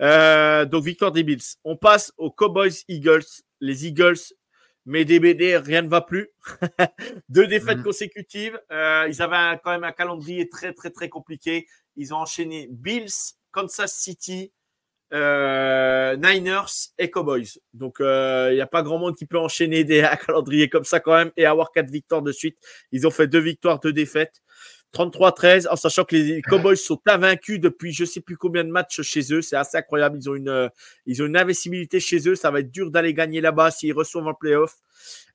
Euh, 0.00 0.64
donc, 0.64 0.84
victoire 0.84 1.12
des 1.12 1.22
Bills. 1.22 1.42
On 1.64 1.76
passe 1.76 2.12
aux 2.16 2.30
Cowboys 2.30 2.82
Eagles. 2.88 3.24
Les 3.60 3.86
Eagles, 3.86 4.18
mais 4.86 5.04
DBD, 5.04 5.56
rien 5.56 5.82
ne 5.82 5.88
va 5.88 6.00
plus. 6.00 6.30
Deux 7.28 7.46
défaites 7.46 7.78
mm. 7.78 7.84
consécutives. 7.84 8.60
Euh, 8.72 9.06
ils 9.08 9.22
avaient 9.22 9.58
quand 9.62 9.70
même 9.70 9.84
un 9.84 9.92
calendrier 9.92 10.48
très, 10.48 10.72
très, 10.72 10.90
très 10.90 11.08
compliqué. 11.08 11.66
Ils 11.96 12.14
ont 12.14 12.18
enchaîné 12.18 12.68
Bills, 12.70 13.34
Kansas 13.52 13.94
City, 13.94 14.52
Niners 15.12 16.90
et 16.98 17.10
Cowboys. 17.10 17.58
Donc, 17.72 17.96
il 18.00 18.54
n'y 18.54 18.60
a 18.60 18.66
pas 18.66 18.82
grand 18.82 18.98
monde 18.98 19.16
qui 19.16 19.26
peut 19.26 19.38
enchaîner 19.38 19.84
des 19.84 20.02
calendriers 20.26 20.68
comme 20.68 20.84
ça 20.84 21.00
quand 21.00 21.14
même 21.14 21.30
et 21.36 21.46
avoir 21.46 21.72
quatre 21.72 21.90
victoires 21.90 22.22
de 22.22 22.32
suite. 22.32 22.58
Ils 22.92 23.06
ont 23.06 23.10
fait 23.10 23.28
deux 23.28 23.40
victoires, 23.40 23.80
deux 23.80 23.92
défaites. 23.92 24.42
33-13, 24.96 25.68
en 25.68 25.76
sachant 25.76 26.04
que 26.04 26.16
les 26.16 26.40
Cowboys 26.40 26.76
sont 26.76 26.98
invaincus 27.06 27.60
depuis 27.60 27.92
je 27.92 28.04
ne 28.04 28.06
sais 28.06 28.20
plus 28.22 28.38
combien 28.38 28.64
de 28.64 28.70
matchs 28.70 29.02
chez 29.02 29.32
eux. 29.32 29.42
C'est 29.42 29.56
assez 29.56 29.76
incroyable. 29.76 30.18
Ils 30.18 30.30
ont 30.30 30.34
une, 30.34 30.48
euh, 30.48 30.68
ils 31.04 31.22
ont 31.22 31.26
une 31.26 31.36
invincibilité 31.36 32.00
chez 32.00 32.26
eux. 32.26 32.34
Ça 32.34 32.50
va 32.50 32.60
être 32.60 32.70
dur 32.70 32.90
d'aller 32.90 33.12
gagner 33.12 33.42
là-bas 33.42 33.70
s'ils 33.70 33.92
reçoivent 33.92 34.26
en 34.26 34.32
playoff. 34.32 34.76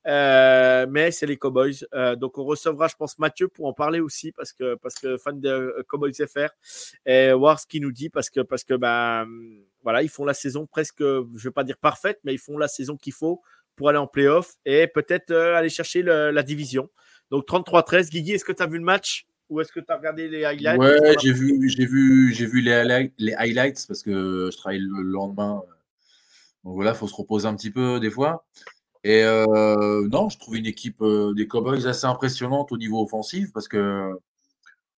Euh, 0.08 0.88
mais 0.90 1.12
c'est 1.12 1.28
les 1.28 1.38
Cowboys. 1.38 1.76
Euh, 1.94 2.16
donc 2.16 2.40
on 2.40 2.44
recevra, 2.44 2.88
je 2.88 2.96
pense, 2.96 3.20
Mathieu 3.20 3.48
pour 3.50 3.68
en 3.68 3.74
parler 3.74 4.00
aussi 4.00 4.32
parce 4.32 4.52
que 4.52 4.74
parce 4.76 4.96
que 4.96 5.18
fan 5.18 5.40
de 5.40 5.86
Cowboys 5.88 6.14
FR 6.14 6.50
et 7.06 7.32
voir 7.34 7.60
ce 7.60 7.68
qu'il 7.68 7.84
nous 7.84 7.92
dit 7.92 8.10
parce 8.10 8.32
que 8.32 8.42
parce 8.42 8.64
que 8.64 8.74
ben 8.74 9.28
voilà, 9.84 10.02
ils 10.02 10.10
font 10.10 10.26
la 10.26 10.34
saison 10.34 10.66
presque, 10.66 11.02
je 11.02 11.44
vais 11.44 11.52
pas 11.52 11.64
dire 11.64 11.78
parfaite, 11.78 12.20
mais 12.24 12.34
ils 12.34 12.40
font 12.40 12.58
la 12.58 12.68
saison 12.68 12.98
qu'il 12.98 13.14
faut 13.14 13.42
pour 13.76 13.90
aller 13.90 14.00
en 14.00 14.08
playoff 14.08 14.56
et 14.66 14.88
peut-être 14.88 15.32
aller 15.32 15.70
chercher 15.70 16.02
la 16.02 16.44
division. 16.44 16.90
Donc 17.30 17.48
33-13. 17.48 18.10
Guigui, 18.10 18.34
est-ce 18.34 18.46
que 18.46 18.52
tu 18.52 18.64
as 18.64 18.68
vu 18.68 18.80
le 18.80 18.84
match? 18.84 19.28
Ou 19.52 19.60
est-ce 19.60 19.72
que 19.72 19.82
tu 19.82 19.92
as 19.92 19.98
regardé 19.98 20.30
les 20.30 20.46
highlights? 20.46 20.80
Ouais, 20.80 21.16
j'ai 21.22 21.34
vu, 21.34 21.70
j'ai 21.70 21.86
vu, 21.86 22.34
j'ai 22.34 22.46
vu 22.46 22.62
les, 22.62 23.10
les, 23.18 23.34
highlights 23.34 23.86
parce 23.86 24.02
que 24.02 24.50
je 24.52 24.58
travaille 24.58 24.80
le 24.80 25.04
lendemain. 25.04 25.62
Donc 26.64 26.76
voilà, 26.76 26.92
il 26.92 26.98
faut 26.98 27.08
se 27.08 27.16
reposer 27.16 27.48
un 27.48 27.56
petit 27.56 27.70
peu 27.70 28.00
des 28.00 28.10
fois. 28.10 28.46
Et 29.04 29.24
euh, 29.24 30.08
non, 30.10 30.30
je 30.30 30.40
trouve 30.40 30.56
une 30.56 30.66
équipe 30.66 31.02
euh, 31.02 31.34
des 31.34 31.48
Cowboys 31.48 31.86
assez 31.86 32.06
impressionnante 32.06 32.72
au 32.72 32.78
niveau 32.78 33.04
offensif 33.04 33.52
parce 33.54 33.68
que 33.68 34.12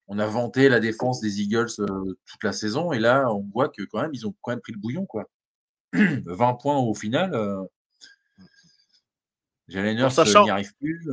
on 0.07 0.19
a 0.19 0.27
vanté 0.27 0.69
la 0.69 0.79
défense 0.79 1.21
des 1.21 1.41
Eagles 1.41 1.69
euh, 1.79 2.17
toute 2.25 2.43
la 2.43 2.51
saison 2.51 2.91
et 2.91 2.99
là, 2.99 3.33
on 3.33 3.47
voit 3.53 3.69
que 3.69 3.83
quand 3.83 4.01
même, 4.01 4.13
ils 4.13 4.27
ont 4.27 4.35
quand 4.41 4.51
même 4.51 4.61
pris 4.61 4.73
le 4.73 4.79
bouillon. 4.79 5.05
quoi. 5.05 5.29
20 5.93 6.53
points 6.55 6.77
au 6.77 6.93
final. 6.93 7.33
En 9.71 10.09
sachant, 10.09 10.45
plus. 10.79 11.07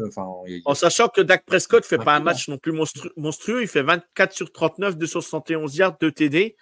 en 0.65 0.75
sachant 0.75 1.09
que 1.09 1.21
Dak 1.21 1.47
Prescott 1.47 1.85
ne 1.85 1.87
fait 1.87 2.03
pas 2.03 2.17
un 2.17 2.21
match 2.21 2.49
non 2.49 2.59
plus 2.59 2.73
monstrueux, 3.17 3.63
il 3.63 3.69
fait 3.69 3.83
24 3.83 4.33
sur 4.33 4.53
39, 4.53 4.97
271 4.97 5.77
yards, 5.77 5.97
de 6.01 6.11
TD. 6.11 6.57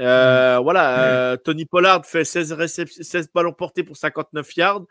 Euh, 0.00 0.58
voilà, 0.60 1.04
euh, 1.04 1.36
Tony 1.36 1.66
Pollard 1.66 2.04
fait 2.04 2.24
16, 2.24 2.56
16 2.66 3.28
ballons 3.32 3.52
portés 3.52 3.84
pour 3.84 3.96
59 3.96 4.56
yards. 4.56 4.82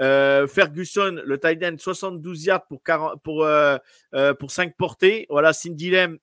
Euh, 0.00 0.46
Ferguson, 0.46 1.20
le 1.24 1.38
tight 1.38 1.62
end, 1.64 1.76
72 1.78 2.44
yards 2.44 2.66
pour, 2.66 2.82
40, 2.82 3.22
pour, 3.22 3.46
pour 4.38 4.50
5 4.50 4.76
portées. 4.76 5.26
Voilà, 5.30 5.52
Cindy 5.52 5.90
Lem, 5.90 6.18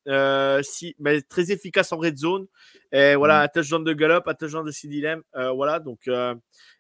si, 0.64 0.96
mais 1.00 1.22
très 1.22 1.52
efficace 1.52 1.92
en 1.92 1.98
red 1.98 2.18
zone. 2.18 2.46
Et 2.92 3.16
voilà, 3.16 3.42
mm. 3.42 3.44
un 3.44 3.48
touchdown 3.48 3.84
de 3.84 3.94
Gallup, 3.94 4.28
un 4.28 4.34
touchdown 4.34 4.66
de 4.66 4.72
Cindy 4.72 5.02
Lem. 5.02 5.22
voilà, 5.34 5.80
donc 5.80 6.10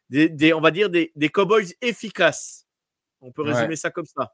des, 0.10 0.30
des, 0.30 0.54
on 0.54 0.62
va 0.62 0.72
dire 0.72 0.90
des, 0.90 1.12
des 1.16 1.30
Cowboys 1.30 1.74
efficaces. 1.82 2.69
On 3.22 3.32
peut 3.32 3.44
résumer 3.44 3.76
ça 3.76 3.90
comme 3.90 4.06
ça. 4.06 4.34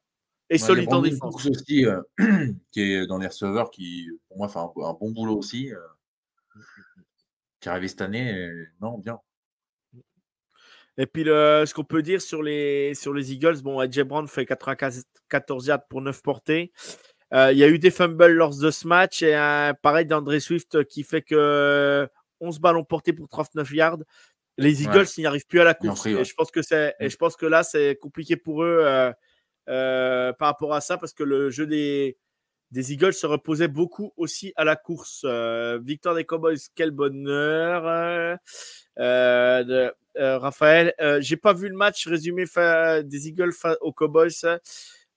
Et 0.50 0.58
solide 0.58 0.94
en 0.94 1.02
défense. 1.02 1.46
aussi, 1.48 1.86
euh, 1.86 2.02
qui 2.72 2.82
est 2.82 3.08
dans 3.08 3.18
les 3.18 3.28
receveurs, 3.28 3.72
qui 3.72 4.08
pour 4.28 4.38
moi 4.38 4.48
fait 4.48 4.60
un, 4.60 4.94
bon 4.94 5.12
boulot 5.12 5.38
aussi, 5.38 5.74
euh, 5.74 5.80
qui 7.60 7.68
est 7.68 7.72
arrivé 7.72 7.88
cette 7.88 8.02
année. 8.02 8.52
non, 8.80 9.00
bien. 9.00 9.20
Et 10.98 11.08
puis, 11.08 11.24
ce 11.24 11.74
qu'on 11.74 11.84
peut 11.84 12.04
dire 12.04 12.22
sur 12.22 12.44
les, 12.44 12.94
sur 12.94 13.14
les 13.14 13.34
Eagles, 13.34 13.62
bon, 13.62 13.80
AJ 13.80 14.02
Brown 14.02 14.28
fait 14.28 14.46
94 14.46 15.66
yards 15.66 15.88
pour 15.88 16.02
9 16.02 16.22
portées. 16.22 16.72
Euh, 17.34 17.52
il 17.52 17.58
y 17.58 17.64
a 17.64 17.68
eu 17.68 17.80
des 17.80 17.92
fumbles 17.92 18.28
lors 18.28 18.56
de 18.56 18.72
ce 18.72 18.88
match 18.88 19.24
et 19.24 19.34
pareil 19.82 20.06
d'André 20.06 20.40
Swift 20.40 20.86
qui 20.86 21.04
fait 21.04 21.24
que 21.24 22.08
11 22.40 22.60
ballons 22.60 22.84
portés 22.84 23.14
pour 23.14 23.28
39 23.28 23.72
yards. 23.72 23.98
Les 24.58 24.84
Eagles, 24.84 25.06
ils 25.18 25.22
n'y 25.22 25.28
arrivent 25.28 25.48
plus 25.48 25.60
à 25.60 25.64
la 25.64 25.74
course. 25.74 26.06
Et 26.06 26.24
je 26.24 26.34
pense 26.34 26.52
que 26.52 26.62
c'est, 26.62 26.96
et 27.00 27.08
mm. 27.08 27.10
je 27.10 27.18
pense 27.18 27.36
que 27.36 27.46
là, 27.46 27.64
c'est 27.64 27.96
compliqué 27.96 28.38
pour 28.38 28.64
eux 28.64 28.80
euh, 28.82 29.12
euh, 29.70 30.34
par 30.34 30.50
rapport 30.50 30.74
à 30.74 30.82
ça 30.82 30.98
parce 30.98 31.14
que 31.14 31.24
le 31.24 31.50
jeu 31.50 31.68
des, 31.68 32.18
des 32.72 32.94
Eagles 32.94 33.14
se 33.14 33.26
reposait 33.26 33.68
beaucoup 33.68 34.14
aussi 34.16 34.54
à 34.56 34.64
la 34.64 34.76
course. 34.76 35.24
Euh, 35.26 35.80
victoire 35.84 36.16
des 36.16 36.26
Cowboys, 36.26 36.58
quel 36.76 36.92
bonheur. 36.92 38.38
De, 38.98 39.92
Raphaël, 40.18 40.94
j'ai 41.20 41.38
pas 41.38 41.54
vu 41.54 41.68
le 41.68 41.76
match 41.76 42.08
résumé 42.08 42.46
des 43.04 43.28
Eagles 43.28 43.54
aux 43.82 43.92
Cowboys. 43.92 44.60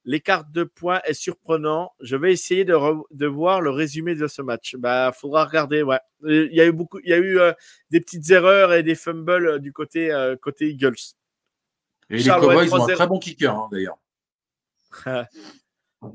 L'écart 0.09 0.47
de 0.47 0.64
points 0.64 1.02
est 1.05 1.12
surprenant. 1.12 1.93
Je 2.01 2.16
vais 2.16 2.32
essayer 2.32 2.64
de, 2.64 2.74
de 3.10 3.26
voir 3.26 3.60
le 3.60 3.68
résumé 3.68 4.14
de 4.14 4.26
ce 4.26 4.40
match. 4.40 4.74
Bah, 4.74 5.12
faudra 5.14 5.44
regarder. 5.44 5.82
Ouais, 5.82 6.01
il 6.24 6.55
y 6.55 6.62
a 6.62 6.64
eu 6.64 6.72
beaucoup, 6.72 6.98
il 7.05 7.10
y 7.10 7.12
a 7.12 7.18
eu 7.18 7.39
euh, 7.39 7.52
des 7.90 8.01
petites 8.01 8.30
erreurs 8.30 8.72
et 8.72 8.82
des 8.82 8.94
fumbles 8.94 9.47
euh, 9.47 9.59
du 9.59 9.70
côté 9.70 10.10
euh, 10.10 10.35
côté 10.35 10.70
Eagles. 10.70 10.94
Et 12.09 12.16
les 12.16 12.24
Cowboys 12.24 12.72
ont 12.72 12.89
un 12.89 12.94
très 12.94 13.06
bon 13.06 13.18
kicker 13.18 13.55
hein, 13.55 13.68
d'ailleurs. 13.70 13.98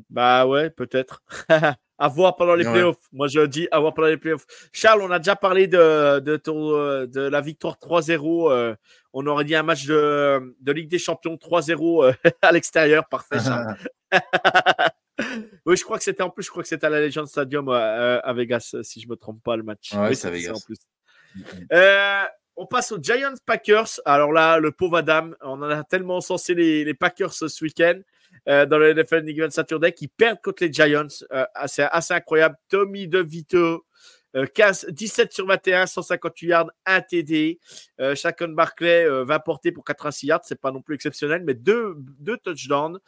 bah 0.09 0.47
ouais, 0.47 0.71
peut-être. 0.71 1.21
à 2.03 2.07
voir 2.07 2.35
pendant 2.35 2.55
les 2.55 2.65
playoffs. 2.65 2.97
Moi, 3.11 3.27
je 3.27 3.45
dis 3.45 3.67
à 3.71 3.79
voir 3.79 3.93
pendant 3.93 4.09
les 4.09 4.17
playoffs. 4.17 4.45
Charles, 4.71 5.01
on 5.01 5.11
a 5.11 5.19
déjà 5.19 5.35
parlé 5.35 5.67
de, 5.67 6.19
de, 6.19 7.05
de 7.05 7.21
la 7.21 7.41
victoire 7.41 7.77
3-0 7.81 8.75
on 9.13 9.25
aurait 9.27 9.45
dit 9.45 9.55
un 9.55 9.63
match 9.63 9.85
de, 9.85 10.55
Ligue 10.67 10.89
des 10.89 10.99
Champions 10.99 11.35
3-0 11.35 12.05
euh, 12.05 12.13
à 12.41 12.51
l'extérieur. 12.51 13.07
Parfait, 13.07 13.37
oui, 15.65 15.77
je 15.77 15.83
crois 15.83 15.99
que 15.99 16.03
c'était 16.03 16.23
en 16.23 16.29
plus, 16.29 16.43
je 16.43 16.49
crois 16.49 16.63
que 16.63 16.69
c'était 16.69 16.87
à 16.87 16.89
la 16.89 16.99
Legend 16.99 17.27
Stadium 17.27 17.69
euh, 17.69 18.19
à 18.21 18.33
Vegas, 18.33 18.75
si 18.81 18.99
je 18.99 19.05
ne 19.05 19.11
me 19.11 19.15
trompe 19.15 19.41
pas, 19.43 19.55
le 19.55 19.63
match. 19.63 19.91
oui, 19.95 20.15
c'est 20.15 20.31
Vegas. 20.31 20.53
En 20.55 20.59
plus. 20.59 20.77
Euh, 21.71 22.23
on 22.55 22.65
passe 22.65 22.91
aux 22.91 23.01
Giants 23.01 23.33
Packers. 23.45 23.99
Alors 24.05 24.31
là, 24.31 24.59
le 24.59 24.71
pauvre 24.71 24.97
Adam, 24.97 25.31
on 25.41 25.61
en 25.61 25.69
a 25.69 25.83
tellement 25.83 26.21
censé 26.21 26.55
les, 26.55 26.93
Packers 26.93 27.33
ce 27.33 27.63
week-end 27.63 27.99
dans 28.45 28.77
le 28.77 28.93
NFL 28.93 29.23
Nick 29.23 29.51
Saturday 29.51 29.93
qui 29.93 30.07
perdent 30.07 30.41
contre 30.41 30.63
les 30.63 30.71
Giants. 30.71 31.07
c'est 31.65 31.83
assez 31.83 32.13
incroyable. 32.13 32.55
Tommy 32.69 33.07
DeVito 33.07 33.85
17 34.33 35.27
euh, 35.27 35.31
sur 35.31 35.45
21, 35.45 35.85
158 35.85 36.47
yards, 36.47 36.71
1 36.85 37.01
TD. 37.01 37.59
Euh, 37.99 38.15
Barclay 38.49 39.05
euh, 39.05 39.23
va 39.23 39.39
porter 39.39 39.71
pour 39.71 39.83
86 39.83 40.27
yards, 40.27 40.41
c'est 40.43 40.59
pas 40.59 40.71
non 40.71 40.81
plus 40.81 40.95
exceptionnel, 40.95 41.43
mais 41.45 41.53
deux, 41.53 41.95
deux 41.97 42.37
touchdowns. 42.37 42.99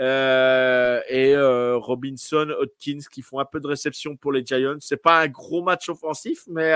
Euh, 0.00 1.00
et 1.08 1.36
Robinson, 1.36 2.48
Hodkins 2.58 3.00
qui 3.10 3.22
font 3.22 3.38
un 3.38 3.44
peu 3.44 3.60
de 3.60 3.68
réception 3.68 4.16
pour 4.16 4.32
les 4.32 4.44
Giants. 4.44 4.78
C'est 4.80 5.00
pas 5.00 5.20
un 5.20 5.28
gros 5.28 5.62
match 5.62 5.88
offensif, 5.88 6.42
mais 6.48 6.72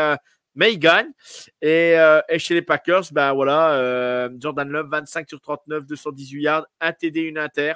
mais 0.54 0.72
ils 0.72 0.78
gagnent. 0.78 1.12
Et, 1.60 1.96
chez 2.38 2.54
les 2.54 2.62
Packers, 2.62 3.04
ben 3.12 3.32
voilà, 3.32 4.28
Jordan 4.38 4.68
Love, 4.68 4.88
25 4.90 5.28
sur 5.28 5.40
39, 5.40 5.84
218 5.86 6.40
yards, 6.40 6.66
1 6.80 6.92
TD, 6.92 7.20
une 7.22 7.38
inter. 7.38 7.74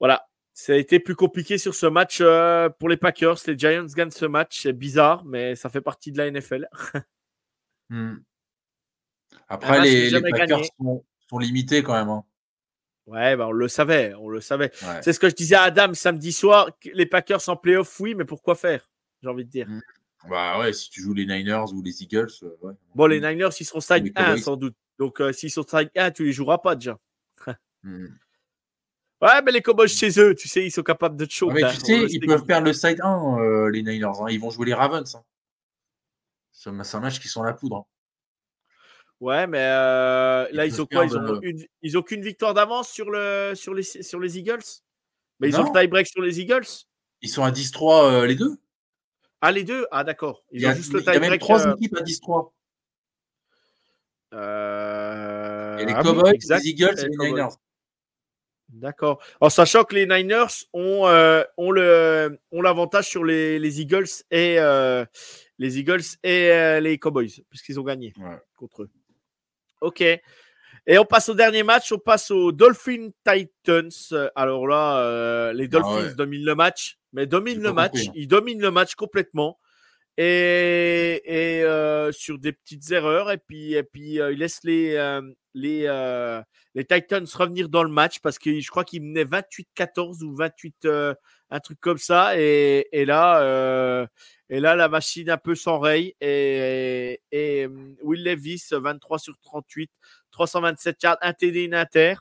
Voilà, 0.00 0.26
ça 0.52 0.72
a 0.72 0.76
été 0.76 1.00
plus 1.00 1.16
compliqué 1.16 1.58
sur 1.58 1.74
ce 1.74 1.86
match 1.86 2.18
euh, 2.20 2.68
pour 2.68 2.88
les 2.88 2.96
Packers. 2.96 3.36
Les 3.46 3.58
Giants 3.58 3.86
gagnent 3.86 4.10
ce 4.10 4.24
match. 4.24 4.62
C'est 4.62 4.72
bizarre, 4.72 5.24
mais 5.24 5.56
ça 5.56 5.68
fait 5.68 5.80
partie 5.80 6.12
de 6.12 6.18
la 6.18 6.30
NFL. 6.30 6.68
Hmm. 7.90 8.16
Après, 9.46 9.78
les, 9.82 10.10
Packers 10.22 10.64
sont, 10.80 11.38
limités 11.38 11.82
quand 11.82 11.92
même. 11.92 12.08
Hein. 12.08 12.24
Ouais, 13.06 13.36
bah, 13.36 13.48
on 13.48 13.52
le 13.52 13.68
savait. 13.68 14.14
On 14.14 14.30
le 14.30 14.40
savait. 14.40 14.72
C'est 15.02 15.12
ce 15.12 15.20
que 15.20 15.28
je 15.28 15.34
disais 15.34 15.54
à 15.54 15.64
Adam 15.64 15.92
samedi 15.92 16.32
soir. 16.32 16.70
Les 16.94 17.04
Packers 17.04 17.46
en 17.50 17.56
playoff, 17.56 18.00
oui, 18.00 18.14
mais 18.14 18.24
pourquoi 18.24 18.54
faire 18.54 18.90
J'ai 19.22 19.28
envie 19.28 19.44
de 19.44 19.50
dire. 19.50 19.68
Hmm. 19.68 19.82
Bah 20.30 20.58
ouais, 20.58 20.72
si 20.72 20.88
tu 20.88 21.02
joues 21.02 21.12
les 21.12 21.26
Niners 21.26 21.72
ou 21.74 21.82
les 21.82 22.02
Eagles. 22.02 22.30
Euh, 22.42 22.72
bon, 22.94 23.06
les 23.06 23.20
Niners, 23.20 23.50
ils 23.60 23.66
seront 23.66 23.80
side 23.80 24.10
1 24.16 24.38
sans 24.38 24.56
doute. 24.56 24.74
Donc, 24.98 25.20
euh, 25.20 25.32
s'ils 25.32 25.50
sont 25.50 25.66
side 25.66 25.90
1, 25.94 26.12
tu 26.12 26.24
les 26.24 26.32
joueras 26.32 26.58
pas 26.58 26.74
déjà. 26.74 26.98
Hmm. 27.82 28.06
Ouais, 29.24 29.40
mais 29.40 29.52
les 29.52 29.62
Cowboys 29.62 29.88
chez 29.88 30.20
eux, 30.20 30.34
tu 30.34 30.48
sais, 30.48 30.66
ils 30.66 30.70
sont 30.70 30.82
capables 30.82 31.16
de 31.16 31.24
te 31.24 31.44
mais 31.46 31.62
tu 31.72 31.80
sais, 31.80 32.06
ils 32.10 32.20
peuvent 32.20 32.44
perdre 32.44 32.66
le 32.66 32.74
side 32.74 33.00
1, 33.00 33.38
euh, 33.38 33.70
les 33.70 33.82
Niners. 33.82 34.20
Hein. 34.20 34.26
Ils 34.28 34.38
vont 34.38 34.50
jouer 34.50 34.66
les 34.66 34.74
Ravens. 34.74 35.14
Hein. 35.14 35.24
C'est 36.52 36.68
un 36.68 37.00
match 37.00 37.20
qui 37.20 37.28
sont 37.28 37.42
la 37.42 37.54
poudre. 37.54 37.76
Hein. 37.76 37.84
Ouais, 39.20 39.46
mais 39.46 39.62
euh, 39.62 40.46
là, 40.52 40.66
ils 40.66 40.82
ont 40.82 40.84
quoi? 40.84 41.06
ils 41.06 41.16
ont, 41.16 41.40
une, 41.40 41.64
ils 41.80 41.96
ont 41.96 42.02
qu'une 42.02 42.20
victoire 42.20 42.52
d'avance 42.52 42.90
sur, 42.90 43.10
le, 43.10 43.54
sur, 43.54 43.72
les, 43.72 43.82
sur 43.82 44.20
les 44.20 44.38
Eagles? 44.38 44.82
Mais 45.40 45.48
ils 45.48 45.58
ont 45.58 45.72
le 45.72 45.80
tie-break 45.80 46.06
sur 46.06 46.20
les 46.20 46.40
Eagles? 46.40 46.66
Ils 47.22 47.30
sont 47.30 47.44
à 47.44 47.50
10-3 47.50 48.04
euh, 48.04 48.26
les 48.26 48.34
deux 48.34 48.58
Ah, 49.40 49.52
les 49.52 49.64
deux? 49.64 49.86
Ah, 49.90 50.04
d'accord. 50.04 50.44
il 50.52 50.60
y 50.60 50.66
a, 50.66 50.74
juste 50.74 50.92
le 50.92 50.98
tie-break. 50.98 51.16
Il 51.16 51.24
y 51.24 51.26
a 51.26 51.30
même 51.30 51.38
trois 51.38 51.72
équipes 51.72 51.96
à 51.96 52.02
10-3. 52.02 52.50
Euh... 54.34 55.78
Et 55.78 55.86
les 55.86 55.94
ah 55.94 56.02
Cowboys, 56.02 56.32
les 56.32 56.68
Eagles 56.68 56.98
et 56.98 57.08
les 57.08 57.16
Niners. 57.16 57.54
D'accord. 58.74 59.22
En 59.40 59.50
sachant 59.50 59.84
que 59.84 59.94
les 59.94 60.06
Niners 60.06 60.66
ont, 60.72 61.06
euh, 61.06 61.44
ont, 61.56 61.70
le, 61.70 62.38
ont 62.50 62.60
l'avantage 62.60 63.08
sur 63.08 63.24
les, 63.24 63.58
les, 63.60 63.80
Eagles 63.80 64.08
et 64.32 64.58
euh, 64.58 65.04
les 65.58 65.78
Eagles 65.78 66.02
et 66.24 66.50
euh, 66.50 66.80
les 66.80 66.98
Cowboys, 66.98 67.30
puisqu'ils 67.48 67.78
ont 67.78 67.84
gagné 67.84 68.12
contre 68.56 68.82
eux. 68.82 68.90
OK. 69.80 70.00
Et 70.00 70.98
on 70.98 71.04
passe 71.04 71.28
au 71.28 71.34
dernier 71.34 71.62
match, 71.62 71.92
on 71.92 71.98
passe 71.98 72.30
aux 72.30 72.50
Dolphins 72.50 73.10
Titans. 73.24 74.30
Alors 74.34 74.66
là, 74.66 75.52
les 75.52 75.64
ah 75.64 75.68
Dolphins 75.68 76.14
dominent 76.16 76.44
le 76.44 76.54
match, 76.54 76.98
mais 77.12 77.26
dominent 77.26 77.62
le 77.62 77.72
match. 77.72 78.08
Hein. 78.08 78.12
Ils 78.14 78.28
dominent 78.28 78.60
le 78.60 78.70
match 78.70 78.96
complètement. 78.96 79.58
Et, 80.16 81.22
et 81.24 82.12
sur 82.12 82.38
des 82.38 82.52
petites 82.52 82.90
erreurs. 82.90 83.30
Et 83.30 83.38
puis, 83.38 83.74
et 83.74 83.82
puis 83.82 84.14
il 84.14 84.38
laisse 84.38 84.60
les, 84.64 85.20
les, 85.54 86.42
les 86.74 86.84
Titans 86.84 87.26
revenir 87.34 87.68
dans 87.68 87.82
le 87.82 87.90
match 87.90 88.20
parce 88.20 88.38
que 88.38 88.58
je 88.58 88.68
crois 88.70 88.84
qu'ils 88.84 89.02
menaient 89.02 89.24
28-14 89.24 90.22
ou 90.22 90.34
28, 90.34 90.88
un 91.50 91.60
truc 91.60 91.80
comme 91.80 91.98
ça. 91.98 92.38
Et, 92.38 92.88
et 92.92 93.04
là, 93.04 94.08
et 94.50 94.60
là, 94.60 94.76
la 94.76 94.88
machine 94.88 95.30
un 95.30 95.36
peu 95.36 95.54
s'enraye. 95.54 96.14
Et, 96.20 97.20
et, 97.32 97.66
Will 98.02 98.22
Levis, 98.22 98.68
23 98.70 99.18
sur 99.18 99.36
38, 99.40 99.90
327 100.30 101.02
yards, 101.02 101.18
un 101.22 101.32
TD, 101.32 101.64
une 101.64 101.74
inter. 101.74 102.14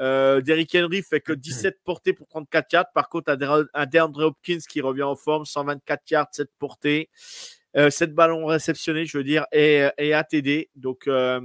Euh, 0.00 0.40
Derrick 0.40 0.74
Henry 0.74 1.02
fait 1.02 1.20
que 1.20 1.32
17 1.32 1.78
portées 1.84 2.12
pour 2.12 2.26
34 2.28 2.72
yards. 2.72 2.92
Par 2.94 3.08
contre, 3.08 3.36
un 3.74 3.86
DeAndre 3.86 4.26
Hopkins 4.26 4.58
qui 4.68 4.80
revient 4.80 5.02
en 5.02 5.16
forme, 5.16 5.44
124 5.44 6.10
yards, 6.10 6.28
7 6.32 6.48
portées. 6.58 7.10
Euh, 7.76 7.90
7 7.90 8.14
ballons 8.14 8.46
réceptionnés, 8.46 9.04
je 9.04 9.18
veux 9.18 9.24
dire, 9.24 9.46
et, 9.52 9.88
et 9.98 10.14
un 10.14 10.22
TD. 10.22 10.70
Donc, 10.76 11.08
euh, 11.08 11.40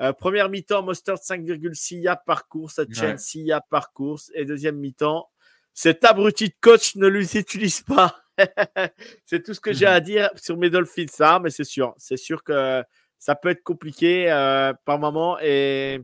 euh, 0.00 0.12
première 0.12 0.48
mi-temps, 0.48 0.82
Mustard 0.82 1.18
5,6 1.18 2.00
yards 2.00 2.24
par 2.24 2.48
course, 2.48 2.80
chaîne 2.92 3.18
6 3.18 3.42
yards 3.42 3.66
par 3.70 3.92
course. 3.92 4.32
Et 4.34 4.44
deuxième 4.44 4.76
mi-temps, 4.76 5.28
cet 5.74 6.04
abruti 6.04 6.48
de 6.48 6.54
coach 6.60 6.96
ne 6.96 7.06
les 7.06 7.36
utilise 7.36 7.82
pas. 7.82 8.18
c'est 9.26 9.42
tout 9.44 9.54
ce 9.54 9.60
que 9.60 9.72
j'ai 9.72 9.86
à 9.86 10.00
dire 10.00 10.30
sur 10.36 10.56
mes 10.56 10.70
Dolphins, 10.70 11.06
ça, 11.08 11.38
mais 11.40 11.50
c'est 11.50 11.64
sûr. 11.64 11.94
C'est 11.98 12.16
sûr 12.16 12.42
que 12.42 12.82
ça 13.18 13.36
peut 13.36 13.50
être 13.50 13.62
compliqué 13.62 14.32
euh, 14.32 14.72
par 14.84 14.98
moment 14.98 15.38
et, 15.40 16.00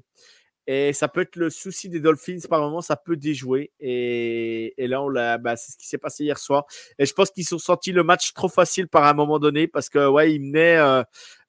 et 0.70 0.92
ça 0.92 1.08
peut 1.08 1.22
être 1.22 1.36
le 1.36 1.48
souci 1.48 1.88
des 1.88 1.98
Dolphins 1.98 2.46
par 2.48 2.60
moment, 2.60 2.82
ça 2.82 2.94
peut 2.94 3.16
déjouer. 3.16 3.72
Et, 3.80 4.74
et 4.76 4.86
là, 4.86 5.02
on 5.02 5.10
bah, 5.10 5.56
c'est 5.56 5.72
ce 5.72 5.78
qui 5.78 5.88
s'est 5.88 5.96
passé 5.96 6.24
hier 6.24 6.38
soir. 6.38 6.66
Et 6.98 7.06
je 7.06 7.14
pense 7.14 7.30
qu'ils 7.30 7.46
sont 7.46 7.58
senti 7.58 7.90
le 7.90 8.04
match 8.04 8.34
trop 8.34 8.50
facile 8.50 8.86
par 8.86 9.04
un 9.04 9.14
moment 9.14 9.38
donné 9.38 9.66
parce 9.66 9.88
que, 9.88 10.06
ouais, 10.06 10.34
ils 10.34 10.40
menaient, 10.40 10.76
euh, 10.76 11.02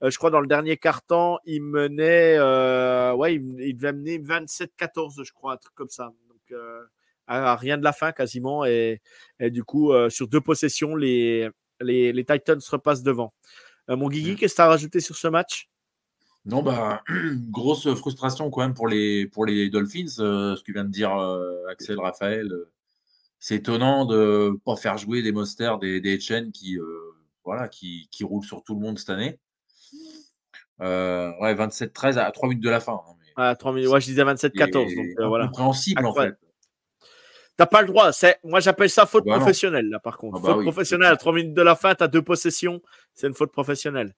euh, 0.04 0.10
je 0.10 0.18
crois, 0.18 0.30
dans 0.30 0.40
le 0.40 0.48
dernier 0.48 0.78
quart-temps, 0.78 1.40
ils 1.44 1.62
menaient, 1.62 2.40
ouais, 3.14 3.36
ils, 3.36 3.56
ils 3.60 3.76
devaient 3.76 3.94
mener 3.94 4.20
27-14, 4.20 5.24
je 5.24 5.34
crois, 5.34 5.54
un 5.54 5.58
truc 5.58 5.76
comme 5.76 5.90
ça. 5.90 6.14
Donc, 6.30 6.60
à 7.28 7.56
rien 7.58 7.78
de 7.78 7.84
la 7.84 7.94
fin 7.94 8.14
quasiment. 8.14 8.64
Et, 8.64 9.02
et 9.40 9.52
du 9.52 9.64
coup, 9.66 9.91
sur 10.10 10.30
deux 10.30 10.41
possessions, 10.41 10.96
les, 10.96 11.50
les, 11.82 12.14
les 12.14 12.26
Titans 12.26 12.60
repassent 12.72 13.04
devant. 13.04 13.34
Euh, 13.90 13.96
mon 13.96 14.08
Guigui, 14.08 14.36
qu'est-ce 14.36 14.54
que 14.54 14.58
tu 14.58 14.62
as 14.62 14.68
rajouté 14.68 15.00
sur 15.00 15.16
ce 15.16 15.28
match? 15.28 15.69
Non, 16.45 16.64
bah, 16.64 17.03
grosse 17.52 17.94
frustration 17.95 18.49
quand 18.49 18.61
même 18.61 18.74
pour 18.74 18.88
les, 18.88 19.28
pour 19.28 19.45
les 19.45 19.70
Dolphins, 19.70 20.20
euh, 20.20 20.56
ce 20.56 20.64
que 20.64 20.72
vient 20.72 20.86
de 20.86 20.90
dire 20.90 21.16
euh, 21.16 21.66
Axel 21.70 21.99
Raphaël. 21.99 22.52
c'est 23.40 23.56
étonnant 23.56 24.06
de 24.06 24.52
ne 24.52 24.57
pas 24.57 24.76
faire 24.76 24.98
jouer 24.98 25.22
des 25.22 25.32
Monsters, 25.32 25.80
des, 25.80 26.02
des 26.02 26.18
qui, 26.18 26.78
voilà, 27.44 27.68
qui, 27.68 28.07
qui, 28.11 28.24
roulent 28.24 28.45
sur 28.45 28.64
tout 28.64 28.74
le 28.76 28.82
monde 28.82 28.98
cette 28.98 29.10
année. 29.10 29.40
ouais, 30.80 31.56
27-13 31.56 32.18
à 32.18 32.32
3 32.32 32.49
minutes 32.49 32.64
de 32.64 32.70
la 32.70 32.80
fin. 32.80 33.02
Hein, 33.38 33.44
à 33.44 33.56
3 33.56 33.74
minutes, 33.74 33.90
ouais, 33.90 34.02
je 34.02 34.06
disais 34.07 34.24
27-14. 34.24 34.95
Donc 34.95 35.28
voilà. 35.28 35.48
Compréhensible 35.48 36.06
en 36.06 36.14
fait. 36.14 36.36
T'as 37.60 37.66
pas 37.66 37.82
le 37.82 37.88
droit. 37.88 38.11
Moi, 38.45 38.61
j'appelle 38.61 38.90
ça 38.90 39.06
faute 39.06 39.26
bah 39.26 39.36
professionnelle, 39.36 39.90
là, 39.90 39.99
par 39.99 40.18
contre. 40.18 40.38
Ah 40.40 40.48
bah 40.48 40.53
faute 40.53 40.64
professionnelle 40.64 41.11
à 41.11 41.18
3 41.18 41.34
minutes 41.34 41.53
de 41.53 41.61
la 41.61 41.76
fin, 41.76 41.94
tu 41.94 42.02
as 42.02 42.07
deux 42.07 42.22
possessions. 42.22 42.82
C'est 43.14 43.28
une 43.28 43.34
faute 43.34 43.52
professionnelle. 43.52 44.16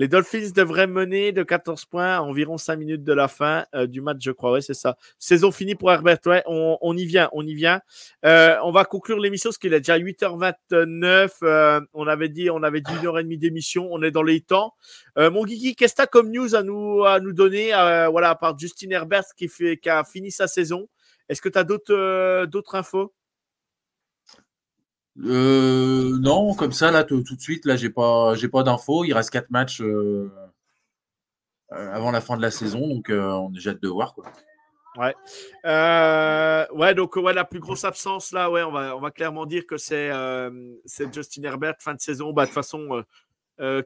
Les 0.00 0.08
Dolphins 0.08 0.48
devraient 0.56 0.86
mener 0.86 1.30
de 1.30 1.42
14 1.42 1.84
points 1.84 2.16
à 2.16 2.20
environ 2.22 2.56
5 2.56 2.74
minutes 2.76 3.04
de 3.04 3.12
la 3.12 3.28
fin 3.28 3.66
euh, 3.74 3.86
du 3.86 4.00
match, 4.00 4.16
je 4.22 4.30
crois. 4.30 4.54
Oui, 4.54 4.62
c'est 4.62 4.72
ça. 4.72 4.96
Saison 5.18 5.52
finie 5.52 5.74
pour 5.74 5.92
Herbert. 5.92 6.16
Ouais, 6.24 6.42
on, 6.46 6.96
y 6.96 7.04
vient, 7.04 7.28
on 7.34 7.46
y 7.46 7.52
vient. 7.52 7.82
Euh, 8.24 8.56
on 8.64 8.70
va 8.72 8.86
conclure 8.86 9.18
l'émission 9.18 9.50
parce 9.50 9.58
qu'il 9.58 9.74
est 9.74 9.80
déjà 9.80 9.98
8h29. 9.98 11.30
Euh, 11.42 11.82
on 11.92 12.06
avait 12.06 12.30
dit, 12.30 12.48
on 12.48 12.62
avait 12.62 12.80
dit 12.80 12.92
une 12.98 13.08
heure 13.08 13.18
et 13.18 13.24
demie 13.24 13.36
d'émission. 13.36 13.88
On 13.90 14.00
est 14.02 14.10
dans 14.10 14.22
les 14.22 14.40
temps. 14.40 14.72
mon 15.18 15.44
Guigui, 15.44 15.76
qu'est-ce 15.76 15.92
que 15.92 15.96
tu 15.96 16.02
as 16.04 16.06
comme 16.06 16.30
news 16.30 16.54
à 16.54 16.62
nous, 16.62 17.04
à 17.04 17.20
nous 17.20 17.34
donner 17.34 17.72
Voilà, 18.10 18.30
à 18.30 18.34
part 18.36 18.58
Justin 18.58 18.88
Herbert 18.92 19.24
qui, 19.36 19.48
fait, 19.48 19.76
qui 19.76 19.90
a 19.90 20.02
fini 20.02 20.30
sa 20.30 20.48
saison? 20.48 20.88
Est-ce 21.28 21.42
que 21.42 21.50
tu 21.50 21.58
as 21.58 21.64
d'autres 21.64 22.46
d'autres 22.46 22.74
infos? 22.74 23.12
Euh, 25.18 26.18
non, 26.20 26.54
comme 26.54 26.72
ça, 26.72 26.90
là, 26.90 27.04
tout, 27.04 27.22
de 27.22 27.40
suite, 27.40 27.64
là, 27.66 27.76
j'ai 27.76 27.90
pas, 27.90 28.34
j'ai 28.34 28.48
pas 28.48 28.62
d'infos. 28.62 29.04
Il 29.04 29.12
reste 29.12 29.30
quatre 29.30 29.50
matchs 29.50 29.80
euh, 29.80 30.30
avant 31.70 32.10
la 32.10 32.20
fin 32.20 32.36
de 32.36 32.42
la 32.42 32.50
saison, 32.50 32.86
donc 32.86 33.10
on 33.10 33.52
est 33.54 33.66
hâte 33.66 33.82
de 33.82 33.88
voir, 33.88 34.14
quoi. 34.14 34.24
Ouais. 34.96 35.14
ouais, 35.64 36.94
donc 36.94 37.14
ouais, 37.16 37.32
la 37.32 37.44
plus 37.44 37.60
grosse 37.60 37.84
absence 37.84 38.32
là, 38.32 38.50
ouais, 38.50 38.64
on 38.64 38.72
va, 38.72 38.96
on 38.96 39.00
va 39.00 39.12
clairement 39.12 39.46
dire 39.46 39.64
que 39.64 39.76
c'est 39.76 40.10
c'est 40.84 41.12
Justin 41.14 41.44
Herbert 41.44 41.76
fin 41.78 41.94
de 41.94 42.00
saison. 42.00 42.32
Bah, 42.32 42.42
de 42.42 42.48
toute 42.48 42.54
façon, 42.54 43.04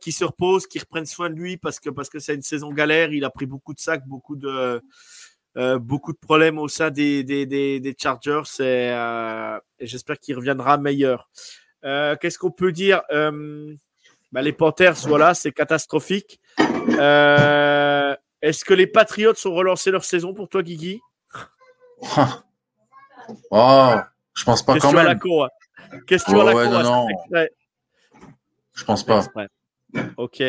qui 0.00 0.12
se 0.12 0.24
repose, 0.24 0.66
qui 0.66 0.78
reprenne 0.78 1.04
soin 1.04 1.28
de 1.28 1.34
lui 1.34 1.56
parce 1.58 1.78
que 1.78 1.90
parce 1.90 2.08
que 2.08 2.20
c'est 2.20 2.34
une 2.34 2.42
saison 2.42 2.72
galère. 2.72 3.12
Il 3.12 3.24
a 3.24 3.30
pris 3.30 3.46
beaucoup 3.46 3.74
de 3.74 3.80
sacs, 3.80 4.06
beaucoup 4.06 4.36
de 4.36 4.80
euh, 5.56 5.78
beaucoup 5.78 6.12
de 6.12 6.18
problèmes 6.18 6.58
au 6.58 6.66
sein 6.66 6.90
des, 6.90 7.22
des, 7.22 7.46
des, 7.46 7.96
Chargers 7.96 8.42
et, 8.58 8.90
euh, 8.90 9.58
et 9.78 9.86
j'espère 9.86 10.18
qu'il 10.18 10.34
reviendra 10.34 10.78
meilleur. 10.78 11.30
Euh, 11.84 12.16
qu'est-ce 12.16 12.38
qu'on 12.38 12.50
peut 12.50 12.72
dire 12.72 13.02
bah, 13.10 14.42
Les 14.42 14.52
Panthers, 14.52 14.96
voilà, 15.06 15.34
c'est 15.34 15.52
catastrophique. 15.52 16.40
Est-ce 16.58 18.64
que 18.64 18.74
les 18.74 18.86
Patriots 18.86 19.34
ont 19.44 19.54
relancé 19.54 19.90
leur 19.90 20.04
saison 20.04 20.34
pour 20.34 20.48
toi, 20.48 20.62
Guigui? 20.62 21.00
Oh, 23.50 23.94
je 24.34 24.44
pense 24.44 24.62
pas 24.62 24.78
quand 24.78 24.92
même. 24.92 25.06
La 25.06 25.14
cour. 25.14 25.48
Question 26.06 26.42
à 26.42 26.44
la 26.44 26.52
cour. 26.52 26.64
Non, 26.64 26.82
non. 26.82 27.06
Je 28.74 28.84
pense 28.84 29.02
pas. 29.02 29.24
Ok. 30.18 30.42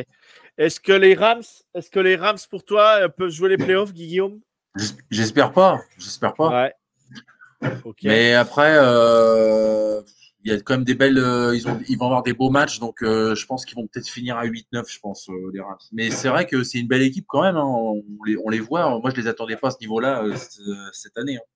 Est-ce 0.58 0.82
que 0.82 0.92
les 0.92 1.14
Rams, 1.14 1.42
est-ce 1.74 1.90
que 1.90 2.02
les 2.02 2.18
Rams 2.18 2.38
pour 2.50 2.66
toi 2.66 3.08
peuvent 3.08 3.30
jouer 3.30 3.48
les 3.48 3.56
playoffs, 3.56 3.94
Guillaume? 3.94 4.42
J'espère 5.10 5.52
pas. 5.52 5.82
J'espère 5.98 6.34
pas. 6.34 6.70
Mais 8.04 8.34
après, 8.34 8.76
euh, 8.78 10.02
il 10.44 10.52
y 10.52 10.56
a 10.56 10.60
quand 10.62 10.76
même 10.76 10.84
des 10.84 10.96
belles. 10.96 11.18
Euh, 11.18 11.56
ils, 11.56 11.68
ont, 11.68 11.80
ils 11.88 11.98
vont 11.98 12.06
avoir 12.06 12.24
des 12.24 12.34
beaux 12.34 12.50
matchs, 12.50 12.80
donc 12.80 13.02
euh, 13.02 13.36
je 13.36 13.46
pense 13.46 13.66
qu'ils 13.66 13.76
vont 13.76 13.88
peut-être 13.88 14.08
finir 14.08 14.38
à 14.38 14.46
8-9, 14.46 14.92
je 14.92 15.00
pense, 15.00 15.30
les 15.54 15.62
Rams. 15.62 15.78
Mais 15.92 16.12
c'est 16.12 16.30
vrai 16.30 16.46
que 16.46 16.64
c'est 16.64 16.80
une 16.80 16.88
belle 16.88 17.02
équipe 17.02 17.26
quand 17.28 17.42
même. 17.42 17.56
Hein. 17.56 17.66
On, 17.66 18.04
les, 18.26 18.38
on, 18.44 18.50
les, 18.50 18.60
voit. 18.60 19.00
Moi, 19.00 19.10
je 19.10 19.20
les 19.20 19.28
attendais 19.28 19.56
pas 19.56 19.70
à 19.70 19.72
ce 19.72 19.80
niveau-là 19.80 20.24
cette 20.92 21.18
année. 21.18 21.38
Hein. 21.38 21.55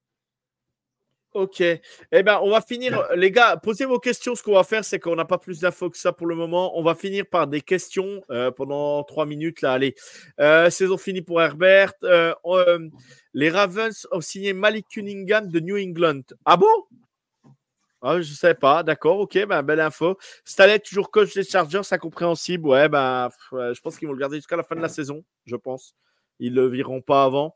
Ok. 1.33 1.61
Eh 1.61 2.23
ben, 2.23 2.39
on 2.41 2.49
va 2.49 2.59
finir. 2.61 3.07
Les 3.15 3.31
gars, 3.31 3.55
posez 3.57 3.85
vos 3.85 3.99
questions. 3.99 4.33
Ce 4.33 4.41
qu'on 4.41 4.55
va 4.55 4.63
faire, 4.63 4.83
c'est 4.83 4.99
qu'on 4.99 5.15
n'a 5.15 5.25
pas 5.25 5.37
plus 5.37 5.59
d'infos 5.59 5.91
que 5.91 5.97
ça 5.97 6.11
pour 6.11 6.25
le 6.25 6.33
moment. 6.33 6.77
On 6.77 6.81
va 6.81 6.95
finir 6.95 7.25
par 7.27 7.45
des 7.45 7.61
questions 7.61 8.23
euh, 8.31 8.49
pendant 8.49 9.03
trois 9.03 9.27
minutes. 9.27 9.61
Là, 9.61 9.73
allez. 9.73 9.93
Euh, 10.39 10.71
saison 10.71 10.97
finie 10.97 11.21
pour 11.21 11.39
Herbert. 11.39 11.93
Euh, 12.03 12.33
les 13.33 13.51
Ravens 13.51 14.07
ont 14.11 14.21
signé 14.21 14.53
Malik 14.53 14.87
Cunningham 14.89 15.49
de 15.49 15.59
New 15.59 15.77
England. 15.77 16.23
Ah 16.45 16.57
bon? 16.57 16.65
Ah, 18.01 18.19
Je 18.21 18.31
ne 18.31 18.35
sais 18.35 18.55
pas. 18.55 18.81
D'accord. 18.81 19.19
Ok. 19.19 19.37
Ben, 19.45 19.61
belle 19.61 19.81
info. 19.81 20.17
Stallet, 20.43 20.79
toujours 20.79 21.11
coach 21.11 21.35
des 21.35 21.43
Chargers, 21.43 21.81
incompréhensible. 21.91 22.67
Ouais, 22.67 22.89
ben, 22.89 23.29
je 23.51 23.79
pense 23.81 23.99
qu'ils 23.99 24.07
vont 24.07 24.15
le 24.15 24.19
garder 24.19 24.37
jusqu'à 24.37 24.55
la 24.55 24.63
fin 24.63 24.75
de 24.75 24.81
la 24.81 24.89
saison. 24.89 25.23
Je 25.45 25.55
pense. 25.55 25.93
Ils 26.39 26.53
ne 26.53 26.61
le 26.61 26.67
vireront 26.67 27.01
pas 27.01 27.23
avant. 27.23 27.55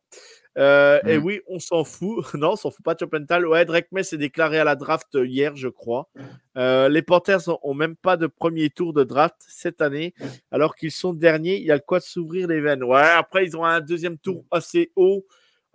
Euh, 0.58 1.00
et 1.08 1.18
mm. 1.18 1.24
oui, 1.24 1.42
on 1.48 1.60
s'en 1.60 1.84
fout. 1.84 2.26
non, 2.36 2.52
on 2.52 2.56
s'en 2.56 2.72
fout 2.72 2.84
pas, 2.84 2.96
Chopental. 3.00 3.48
Ouais, 3.48 3.66
Drake 3.66 3.92
May 3.92 4.04
s'est 4.04 4.18
déclaré 4.18 4.60
à 4.60 4.64
la 4.64 4.76
draft 4.76 5.08
hier, 5.16 5.56
je 5.56 5.68
crois. 5.68 6.10
Euh, 6.58 6.90
les 6.90 7.02
Panthers 7.02 7.42
ont, 7.64 7.74
même 7.74 7.96
pas 7.96 8.18
de 8.18 8.28
premier 8.28 8.70
tour 8.70 8.94
de 8.94 9.04
draft 9.04 9.36
cette 9.40 9.82
année, 9.82 10.14
alors 10.52 10.76
qu'ils 10.76 10.92
sont 10.92 11.14
derniers. 11.14 11.58
Il 11.58 11.66
y 11.66 11.72
a 11.72 11.76
le 11.76 11.82
quoi 11.82 12.00
de 12.00 12.04
s'ouvrir 12.04 12.48
les 12.48 12.62
veines. 12.62 12.84
Ouais, 12.84 13.02
après, 13.02 13.46
ils 13.46 13.58
ont 13.58 13.66
un 13.66 13.82
deuxième 13.82 14.18
tour 14.18 14.46
assez 14.52 14.92
haut. 14.96 15.26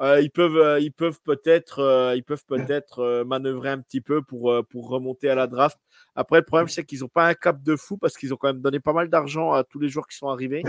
Euh, 0.01 0.21
ils 0.21 0.31
peuvent, 0.31 0.81
ils 0.81 0.93
peuvent 0.93 1.21
peut-être, 1.25 2.13
ils 2.17 2.23
peuvent 2.23 2.45
peut-être 2.47 3.25
manœuvrer 3.25 3.71
un 3.71 3.81
petit 3.81 4.01
peu 4.01 4.23
pour, 4.23 4.55
pour 4.71 4.89
remonter 4.89 5.29
à 5.29 5.35
la 5.35 5.47
draft. 5.47 5.79
Après, 6.15 6.39
le 6.39 6.45
problème, 6.45 6.69
c'est 6.69 6.85
qu'ils 6.85 7.01
n'ont 7.01 7.09
pas 7.09 7.27
un 7.27 7.35
cap 7.35 7.63
de 7.63 7.77
fou 7.77 7.97
parce 7.99 8.17
qu'ils 8.17 8.33
ont 8.33 8.37
quand 8.37 8.49
même 8.49 8.63
donné 8.63 8.81
pas 8.81 8.93
mal 8.93 9.09
d'argent 9.09 9.53
à 9.53 9.65
tous 9.65 9.79
les 9.79 9.89
joueurs 9.89 10.07
qui 10.07 10.17
sont 10.17 10.29
arrivés. 10.29 10.63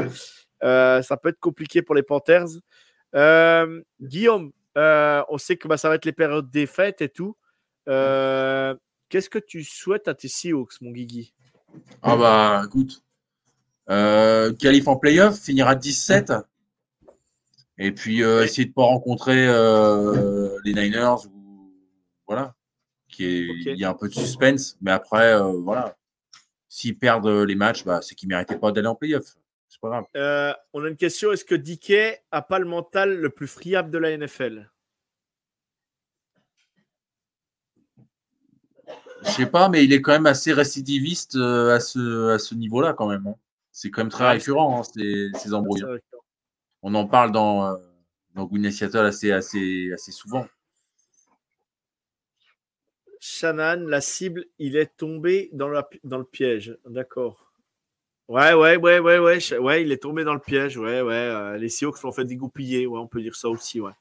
ça 0.62 1.18
peut 1.22 1.30
être 1.30 1.40
compliqué 1.40 1.82
pour 1.82 1.96
les 1.96 2.04
Panthers. 2.04 2.48
Euh, 3.16 3.82
Guillaume, 4.02 4.52
euh, 4.78 5.24
on 5.30 5.38
sait 5.38 5.58
que 5.58 5.68
bah, 5.68 5.78
ça 5.78 5.90
va 5.90 5.96
être 5.96 6.06
les 6.06 6.14
périodes 6.14 6.50
des 6.50 6.66
fêtes 6.66 7.02
et 7.02 7.10
tout. 7.10 7.36
Euh, 7.88 8.76
qu'est-ce 9.10 9.30
que 9.30 9.40
tu 9.40 9.64
souhaites 9.64 10.08
à 10.08 10.14
tes 10.14 10.28
Seahawks, 10.28 10.82
mon 10.82 10.92
Guigui? 10.92 11.34
Ah 12.02 12.18
bah 12.18 12.64
écoute, 12.66 13.04
euh, 13.90 14.54
qualif 14.54 14.88
en 14.88 14.96
playoff, 14.96 15.40
finir 15.40 15.68
à 15.68 15.76
17. 15.76 16.34
Et 17.80 17.92
puis 17.92 18.22
essayer 18.22 18.66
de 18.66 18.70
ne 18.70 18.74
pas 18.74 18.84
rencontrer 18.84 19.48
les 20.64 20.74
Niners 20.74 21.26
ou 21.34 21.74
voilà. 22.28 22.54
Qui 23.08 23.26
est, 23.26 23.48
Il 23.66 23.80
y 23.80 23.86
a 23.86 23.90
un 23.90 23.96
peu 23.96 24.08
de 24.08 24.14
suspense, 24.14 24.78
mais 24.82 24.92
après, 24.92 25.40
voilà. 25.64 25.96
S'ils 26.68 26.98
perdent 26.98 27.28
les 27.28 27.56
matchs, 27.56 27.84
bah, 27.84 28.02
c'est 28.04 28.14
qu'ils 28.14 28.30
ne 28.30 28.36
méritaient 28.36 28.60
pas 28.60 28.72
d'aller 28.72 28.88
en 28.88 28.96
playoff. 28.96 29.36
Euh, 30.16 30.54
on 30.74 30.84
a 30.84 30.88
une 30.88 30.98
question. 30.98 31.32
Est-ce 31.32 31.46
que 31.46 31.56
Dickey 31.56 32.22
a 32.32 32.42
pas 32.42 32.60
le 32.60 32.66
mental 32.66 33.16
le 33.16 33.30
plus 33.30 33.48
friable 33.48 33.92
de 33.92 33.98
la 33.98 34.18
NFL 34.18 34.70
Je 39.24 39.32
sais 39.32 39.46
pas, 39.46 39.68
mais 39.70 39.84
il 39.84 39.92
est 39.92 40.02
quand 40.02 40.14
même 40.14 40.26
assez 40.26 40.54
récidiviste 40.54 41.36
euh, 41.36 41.76
à 41.76 41.80
ce, 41.80 42.30
à 42.30 42.40
ce 42.40 42.56
niveau-là, 42.56 42.94
quand 42.94 43.08
même. 43.08 43.28
Hein. 43.28 43.36
C'est 43.72 43.92
quand 43.92 44.02
même 44.02 44.10
très 44.10 44.30
récurrent, 44.30 44.80
hein, 44.80 44.84
ces, 44.84 45.30
ces 45.38 45.54
embrouilles. 45.54 45.84
On 46.82 46.94
en 46.96 47.06
parle 47.06 47.32
dans, 47.32 47.66
euh, 47.66 47.78
dans 48.36 48.72
Seattle 48.72 49.06
assez, 49.06 49.32
assez, 49.32 49.92
assez 49.94 50.12
souvent. 50.12 50.48
Shannon, 53.20 53.86
la 53.88 54.02
cible, 54.02 54.46
il 54.60 54.78
est 54.78 54.96
tombé 54.98 55.50
dans, 55.52 55.68
la, 55.68 55.88
dans 56.04 56.18
le 56.18 56.24
piège. 56.24 56.78
D'accord. 56.86 57.50
Ouais, 58.30 58.54
ouais, 58.54 58.78
ouais, 58.78 59.00
ouais, 59.00 59.18
ouais, 59.18 59.58
ouais, 59.58 59.82
il 59.82 59.92
est 59.92 60.04
tombé 60.04 60.24
dans 60.24 60.36
le 60.36 60.40
piège. 60.40 60.78
Ouais, 60.78 61.02
ouais. 61.02 61.14
Euh, 61.14 61.58
les 61.58 61.68
Seahawks 61.68 62.02
l'ont 62.04 62.12
fait 62.12 62.26
dégoupiller. 62.26 62.86
Ouais, 62.86 63.00
on 63.00 63.08
peut 63.08 63.22
dire 63.22 63.36
ça 63.36 63.50
aussi. 63.50 63.82
Ouais. 63.82 63.92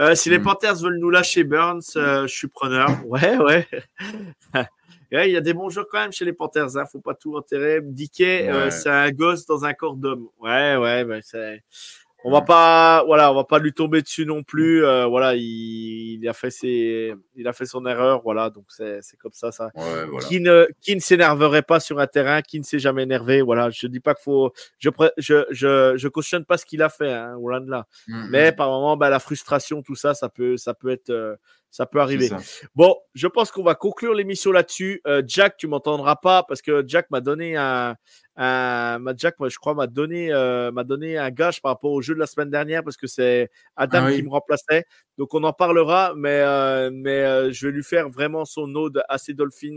Euh, 0.00 0.16
si 0.16 0.30
les 0.30 0.40
mm. 0.40 0.42
Panthers 0.42 0.74
veulent 0.82 0.98
nous 0.98 1.10
lâcher 1.10 1.44
Burns, 1.44 1.80
euh, 1.94 2.26
je 2.26 2.34
suis 2.34 2.48
preneur. 2.48 2.88
Ouais, 3.06 3.38
ouais. 5.12 5.28
il 5.28 5.32
y 5.32 5.36
a 5.36 5.40
des 5.40 5.54
bons 5.54 5.70
joueurs 5.70 5.86
quand 5.88 6.00
même 6.00 6.12
chez 6.12 6.24
les 6.24 6.32
Panthers. 6.32 6.76
Hein, 6.76 6.86
faut 6.90 7.00
pas 7.00 7.14
tout 7.14 7.36
enterrer. 7.36 7.80
Dickey, 7.80 8.50
c'est 8.70 8.90
un 8.90 9.10
gosse 9.12 9.46
dans 9.46 9.64
un 9.64 9.72
corps 9.74 9.96
d'homme. 9.96 10.28
Ouais, 10.40 10.76
ouais, 10.76 11.04
ouais 11.04 11.20
c'est 11.22 11.62
on 12.28 12.30
va 12.30 12.42
pas, 12.42 13.02
voilà, 13.06 13.32
on 13.32 13.34
va 13.34 13.44
pas 13.44 13.58
lui 13.58 13.72
tomber 13.72 14.02
dessus 14.02 14.26
non 14.26 14.42
plus. 14.42 14.84
Euh, 14.84 15.06
voilà, 15.06 15.34
il, 15.34 16.26
a 16.28 16.34
fait 16.34 16.50
ses, 16.50 17.14
il 17.34 17.48
a 17.48 17.52
fait 17.54 17.64
son 17.64 17.86
erreur. 17.86 18.20
Voilà, 18.22 18.50
donc 18.50 18.66
c'est 18.68 19.00
comme 19.18 19.32
ça, 19.32 19.50
ça. 19.50 19.70
Qui 20.28 20.40
ne, 20.40 20.68
qui 20.80 20.94
ne 20.94 21.00
s'énerverait 21.00 21.62
pas 21.62 21.80
sur 21.80 21.98
un 21.98 22.06
terrain, 22.06 22.42
qui 22.42 22.58
ne 22.58 22.64
s'est 22.64 22.78
jamais 22.78 23.04
énervé. 23.04 23.40
Voilà, 23.40 23.70
je 23.70 23.86
dis 23.86 24.00
pas 24.00 24.14
qu'il 24.14 24.24
faut, 24.24 24.52
je, 24.78 24.90
je, 25.16 25.46
je, 25.50 25.96
je, 25.96 26.08
cautionne 26.08 26.44
pas 26.44 26.58
ce 26.58 26.66
qu'il 26.66 26.82
a 26.82 26.90
fait, 26.90 27.12
hein, 27.12 27.34
loin 27.34 27.60
de 27.60 27.70
là. 27.70 27.86
Mm, 28.06 28.28
Mais 28.30 28.52
mm. 28.52 28.56
par 28.56 28.68
moment, 28.68 28.96
bah, 28.96 29.08
la 29.08 29.20
frustration, 29.20 29.82
tout 29.82 29.96
ça, 29.96 30.12
ça 30.12 30.28
peut, 30.28 30.56
ça 30.58 30.74
peut 30.74 30.90
être, 30.90 31.10
euh, 31.10 31.34
ça 31.70 31.86
peut 31.86 32.00
arriver. 32.00 32.30
Bon, 32.74 32.96
je 33.14 33.26
pense 33.26 33.50
qu'on 33.50 33.62
va 33.62 33.74
conclure 33.74 34.14
l'émission 34.14 34.52
là-dessus. 34.52 35.00
Euh, 35.06 35.22
Jack, 35.26 35.56
tu 35.58 35.66
m'entendras 35.66 36.16
pas 36.16 36.42
parce 36.42 36.62
que 36.62 36.82
Jack 36.86 37.10
m'a 37.10 37.20
donné 37.20 37.56
un, 37.56 37.94
un 38.36 38.98
Jack, 39.16 39.36
je 39.46 39.56
crois, 39.58 39.74
m'a 39.74 39.86
donné, 39.86 40.32
euh, 40.32 40.72
m'a 40.72 40.84
donné 40.84 41.18
un 41.18 41.30
gage 41.30 41.60
par 41.60 41.72
rapport 41.72 41.92
au 41.92 42.00
jeu 42.00 42.14
de 42.14 42.20
la 42.20 42.26
semaine 42.26 42.50
dernière 42.50 42.82
parce 42.82 42.96
que 42.96 43.06
c'est 43.06 43.50
Adam 43.76 44.04
ah 44.06 44.12
qui 44.12 44.22
me 44.22 44.30
remplaçait. 44.30 44.84
Donc 45.18 45.34
on 45.34 45.44
en 45.44 45.52
parlera, 45.52 46.14
mais 46.16 46.40
euh, 46.40 46.90
mais 46.92 47.52
je 47.52 47.66
vais 47.66 47.72
lui 47.72 47.84
faire 47.84 48.08
vraiment 48.08 48.44
son 48.44 48.74
ode 48.74 49.02
à 49.08 49.18
ces 49.18 49.34
Dolphins 49.34 49.76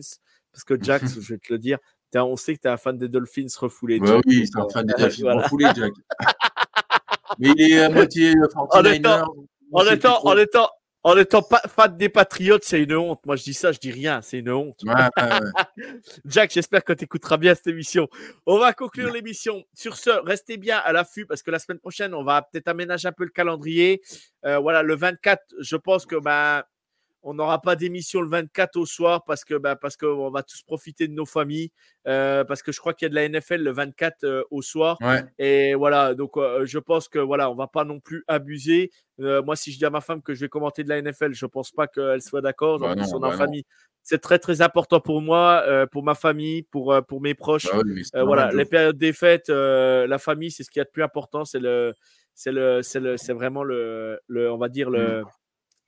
parce 0.52 0.64
que 0.64 0.76
Jack, 0.82 1.02
je 1.22 1.34
vais 1.34 1.40
te 1.40 1.52
le 1.52 1.60
dire, 1.60 1.78
on 2.16 2.38
sait 2.38 2.56
que 2.56 2.62
tu 2.62 2.68
es 2.68 2.72
un 2.72 2.78
fan 2.78 2.98
des 2.98 3.10
Dolphins 3.10 3.48
refoulés. 3.60 4.00
oui, 4.26 4.48
c'est 4.48 4.60
un 4.60 4.70
fan 4.70 4.86
des 4.86 4.94
Dolphins 4.94 5.34
refoulés, 5.42 5.68
Jack. 5.76 5.92
mais 7.40 7.50
il 7.58 7.74
est 7.74 7.84
à 7.84 7.90
moitié 7.90 8.34
49 8.34 8.70
en 8.72 8.86
étant, 8.86 9.26
en 9.74 9.86
étant, 9.86 10.26
en 10.26 10.38
étant 10.38 10.70
pas 11.04 11.62
fan 11.68 11.98
des 11.98 12.10
Patriotes, 12.10 12.64
c'est 12.64 12.82
une 12.82 12.96
honte. 12.96 13.26
Moi, 13.26 13.36
je 13.36 13.44
dis 13.44 13.54
ça, 13.54 13.72
je 13.72 13.80
dis 13.80 13.92
rien, 13.92 14.22
c'est 14.22 14.40
une 14.40 14.52
honte. 14.52 14.80
Jack, 16.26 16.52
j'espère 16.52 16.84
que 16.84 16.94
tu 16.94 17.06
écouteras 17.06 17.38
bien 17.38 17.56
cette 17.56 17.68
émission. 17.68 18.08
On 18.46 18.58
va 18.58 18.74
conclure 18.74 19.12
l'émission. 19.12 19.64
Sur 19.74 19.96
ce, 19.96 20.10
restez 20.10 20.58
bien 20.58 20.78
à 20.78 20.92
l'affût 20.92 21.26
parce 21.26 21.42
que 21.44 21.52
la 21.52 21.60
semaine 21.60 21.80
prochaine, 21.80 22.14
on 22.14 22.24
va 22.24 22.42
peut-être 22.42 22.68
aménager 22.68 23.08
un 23.08 23.14
peu 23.14 23.24
le 23.24 23.32
calendrier. 23.32 24.02
Euh, 24.46 24.60
voilà, 24.60 24.84
le 24.84 24.96
24, 24.96 25.42
je 25.60 25.76
pense 25.76 26.06
que 26.06 26.16
bah, 26.16 26.68
on 27.24 27.34
n'aura 27.34 27.62
pas 27.62 27.76
d'émission 27.76 28.22
le 28.22 28.30
24 28.30 28.78
au 28.78 28.86
soir 28.86 29.24
parce 29.24 29.46
que 29.46 29.56
bah, 29.56 29.76
parce 29.76 29.96
qu'on 29.96 30.30
va 30.32 30.44
tous 30.44 30.62
profiter 30.64 31.08
de 31.08 31.14
nos 31.14 31.26
familles. 31.26 31.72
Euh, 32.08 32.44
parce 32.44 32.64
que 32.64 32.72
je 32.72 32.80
crois 32.80 32.94
qu'il 32.94 33.06
y 33.06 33.08
a 33.08 33.10
de 33.10 33.16
la 33.16 33.30
NFL 33.30 33.62
le 33.62 33.72
24 33.72 34.24
euh, 34.24 34.44
au 34.50 34.62
soir. 34.62 34.98
Et 35.38 35.76
voilà, 35.76 36.16
donc 36.16 36.38
euh, 36.38 36.66
je 36.66 36.80
pense 36.80 37.08
que 37.08 37.20
voilà, 37.20 37.52
on 37.52 37.56
va 37.56 37.68
pas 37.68 37.84
non 37.84 38.00
plus 38.00 38.24
abuser. 38.28 38.92
moi, 39.20 39.56
si 39.56 39.72
je 39.72 39.78
dis 39.78 39.86
à 39.86 39.90
ma 39.90 40.02
femme 40.02 40.22
que 40.22 40.34
je 40.34 40.42
vais 40.42 40.50
commenter 40.50 40.84
de 40.84 40.90
la 40.90 41.02
NFL, 41.02 41.34
je 41.34 41.46
pense 41.46 41.72
pas 41.72 41.88
qu'elle 41.88 42.22
soit 42.22 42.42
d'accord. 42.42 42.80
Bah 42.80 42.96
bah 42.96 43.32
famille. 43.34 43.64
C'est 44.04 44.20
très 44.20 44.40
très 44.40 44.64
important 44.64 45.00
pour 45.00 45.22
moi, 45.22 45.64
pour 45.92 46.04
ma 46.04 46.16
famille, 46.16 46.64
pour, 46.64 46.96
pour 47.08 47.22
mes 47.22 47.36
proches. 47.36 47.68
Bah 48.14 48.24
voilà, 48.24 48.52
les 48.52 48.66
périodes 48.66 48.98
des 48.98 49.14
fêtes, 49.14 49.50
la 49.50 50.18
famille, 50.18 50.50
c'est 50.50 50.64
ce 50.64 50.72
qui 50.72 50.80
est 50.80 50.84
le 50.84 50.90
plus 50.92 51.04
important. 51.04 51.46
C'est 51.46 51.60
le, 51.60 51.94
c'est 52.34 52.52
le, 52.52 52.82
c'est 52.82 53.00
le, 53.00 53.18
c'est 53.18 53.34
vraiment 53.34 53.64
le, 53.64 54.20
le, 54.28 54.52
on 54.52 54.58
va 54.58 54.70
dire 54.70 54.90
le, 54.90 55.22
mmh 55.22 55.26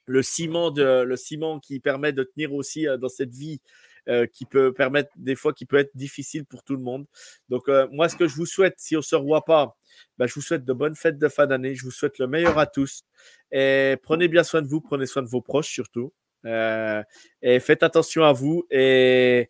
le 0.05 0.21
ciment, 0.21 0.71
de, 0.71 1.03
le 1.03 1.15
ciment 1.15 1.59
qui 1.59 1.79
permet 1.79 2.13
de 2.13 2.23
tenir 2.23 2.53
aussi 2.53 2.87
euh, 2.87 2.97
dans 2.97 3.09
cette 3.09 3.33
vie 3.33 3.61
euh, 4.09 4.25
qui 4.25 4.45
peut 4.45 4.73
permettre 4.73 5.11
des 5.15 5.35
fois 5.35 5.53
qui 5.53 5.65
peut 5.65 5.77
être 5.77 5.95
difficile 5.95 6.45
pour 6.45 6.63
tout 6.63 6.75
le 6.75 6.81
monde. 6.81 7.05
Donc 7.49 7.69
euh, 7.69 7.87
moi 7.91 8.09
ce 8.09 8.15
que 8.15 8.27
je 8.27 8.35
vous 8.35 8.45
souhaite 8.45 8.75
si 8.77 8.97
on 8.97 9.01
se 9.01 9.15
revoit 9.15 9.45
pas, 9.45 9.77
ben, 10.17 10.27
je 10.27 10.33
vous 10.33 10.41
souhaite 10.41 10.65
de 10.65 10.73
bonnes 10.73 10.95
fêtes 10.95 11.17
de 11.17 11.27
fin 11.29 11.47
d'année. 11.47 11.75
Je 11.75 11.83
vous 11.83 11.91
souhaite 11.91 12.19
le 12.19 12.27
meilleur 12.27 12.57
à 12.57 12.65
tous 12.65 13.03
et 13.51 13.95
prenez 14.03 14.27
bien 14.27 14.43
soin 14.43 14.61
de 14.61 14.67
vous, 14.67 14.81
prenez 14.81 15.05
soin 15.05 15.21
de 15.21 15.29
vos 15.29 15.41
proches 15.41 15.69
surtout. 15.71 16.11
et 16.45 17.59
faites 17.61 17.83
attention 17.83 18.23
à 18.23 18.33
vous. 18.33 18.65
Et 18.69 19.47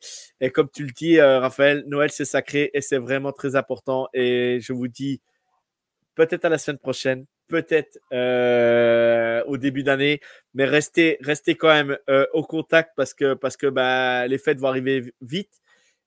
comme 0.53 0.69
tu 0.69 0.85
le 0.85 0.91
dis, 0.91 1.19
Raphaël, 1.19 1.83
Noël 1.87 2.11
c'est 2.11 2.25
sacré 2.25 2.69
et 2.73 2.81
c'est 2.81 2.99
vraiment 2.99 3.31
très 3.31 3.55
important. 3.55 4.07
Et 4.13 4.59
je 4.61 4.73
vous 4.73 4.87
dis 4.87 5.21
peut-être 6.15 6.45
à 6.45 6.49
la 6.49 6.59
semaine 6.59 6.77
prochaine, 6.77 7.25
peut-être 7.47 7.99
euh, 8.11 9.43
au 9.45 9.57
début 9.57 9.83
d'année, 9.83 10.19
mais 10.53 10.65
restez, 10.65 11.17
restez 11.21 11.55
quand 11.55 11.69
même 11.69 11.97
euh, 12.09 12.25
au 12.33 12.43
contact 12.43 12.91
parce 12.95 13.13
que, 13.13 13.33
parce 13.33 13.57
que 13.57 13.67
bah, 13.67 14.27
les 14.27 14.37
fêtes 14.37 14.59
vont 14.59 14.67
arriver 14.67 15.13
vite 15.21 15.61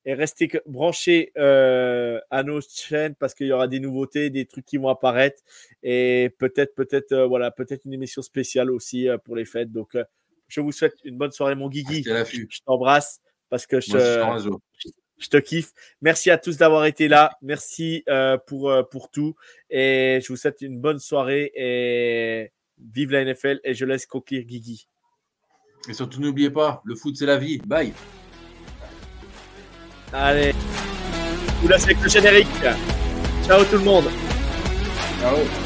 et 0.05 0.15
restez 0.15 0.49
branchés 0.67 1.33
euh, 1.37 2.21
à 2.31 2.43
nos 2.43 2.61
chaînes 2.61 3.15
parce 3.17 3.35
qu'il 3.35 3.49
y 3.49 3.53
aura 3.53 3.69
des 3.69 3.81
nouveautés, 3.81 4.31
des 4.31 4.47
trucs 4.47 4.65
qui 4.65 4.77
vont 4.77 4.89
apparaître 4.89 5.43
et 5.83 6.31
peut-être, 6.39 6.75
peut-être, 6.75 7.15
voilà, 7.25 7.51
peut-être 7.51 7.85
une 7.85 7.93
émission 7.93 8.23
spéciale 8.23 8.71
aussi 8.71 9.09
pour 9.25 9.37
les 9.37 9.45
fêtes. 9.45 9.73
Donc, 9.73 9.97
je 10.49 10.61
vous 10.61 10.73
souhaite 10.73 10.95
une 11.05 11.17
bonne 11.17 11.33
soirée, 11.33 11.55
mon 11.55 11.69
Guigui. 11.69 12.05
Je 12.05 12.61
t'embrasse 12.65 13.21
parce 13.49 13.67
que 13.67 13.81
je, 13.81 13.99
je 13.99 14.91
te 15.29 15.37
kiffe. 15.39 15.73
Merci 16.03 16.31
à 16.31 16.39
tous 16.39 16.57
d'avoir 16.57 16.85
été 16.85 17.09
là. 17.09 17.33
Merci 17.43 18.05
euh, 18.09 18.37
pour, 18.39 18.71
euh, 18.71 18.83
pour 18.83 19.11
tout. 19.11 19.35
Et 19.71 20.21
je 20.23 20.29
vous 20.29 20.37
souhaite 20.37 20.61
une 20.61 20.81
bonne 20.81 20.99
soirée 20.99 21.53
et 21.55 22.53
vive 22.93 23.11
la 23.11 23.25
NFL. 23.25 23.61
Et 23.65 23.75
je 23.75 23.85
laisse 23.85 24.07
coquille 24.07 24.45
Guigui. 24.45 24.89
Et 25.89 25.95
surtout, 25.95 26.21
n'oubliez 26.21 26.51
pas, 26.51 26.83
le 26.85 26.95
foot, 26.95 27.17
c'est 27.17 27.27
la 27.27 27.39
vie. 27.39 27.59
Bye. 27.59 27.93
Allez. 30.13 30.53
Vous 31.61 31.69
laisse 31.69 31.85
avec 31.85 32.01
le 32.03 32.09
générique. 32.09 32.49
Ciao 33.47 33.65
tout 33.65 33.79
le 33.79 33.85
monde. 33.85 34.07
Ciao. 35.21 35.66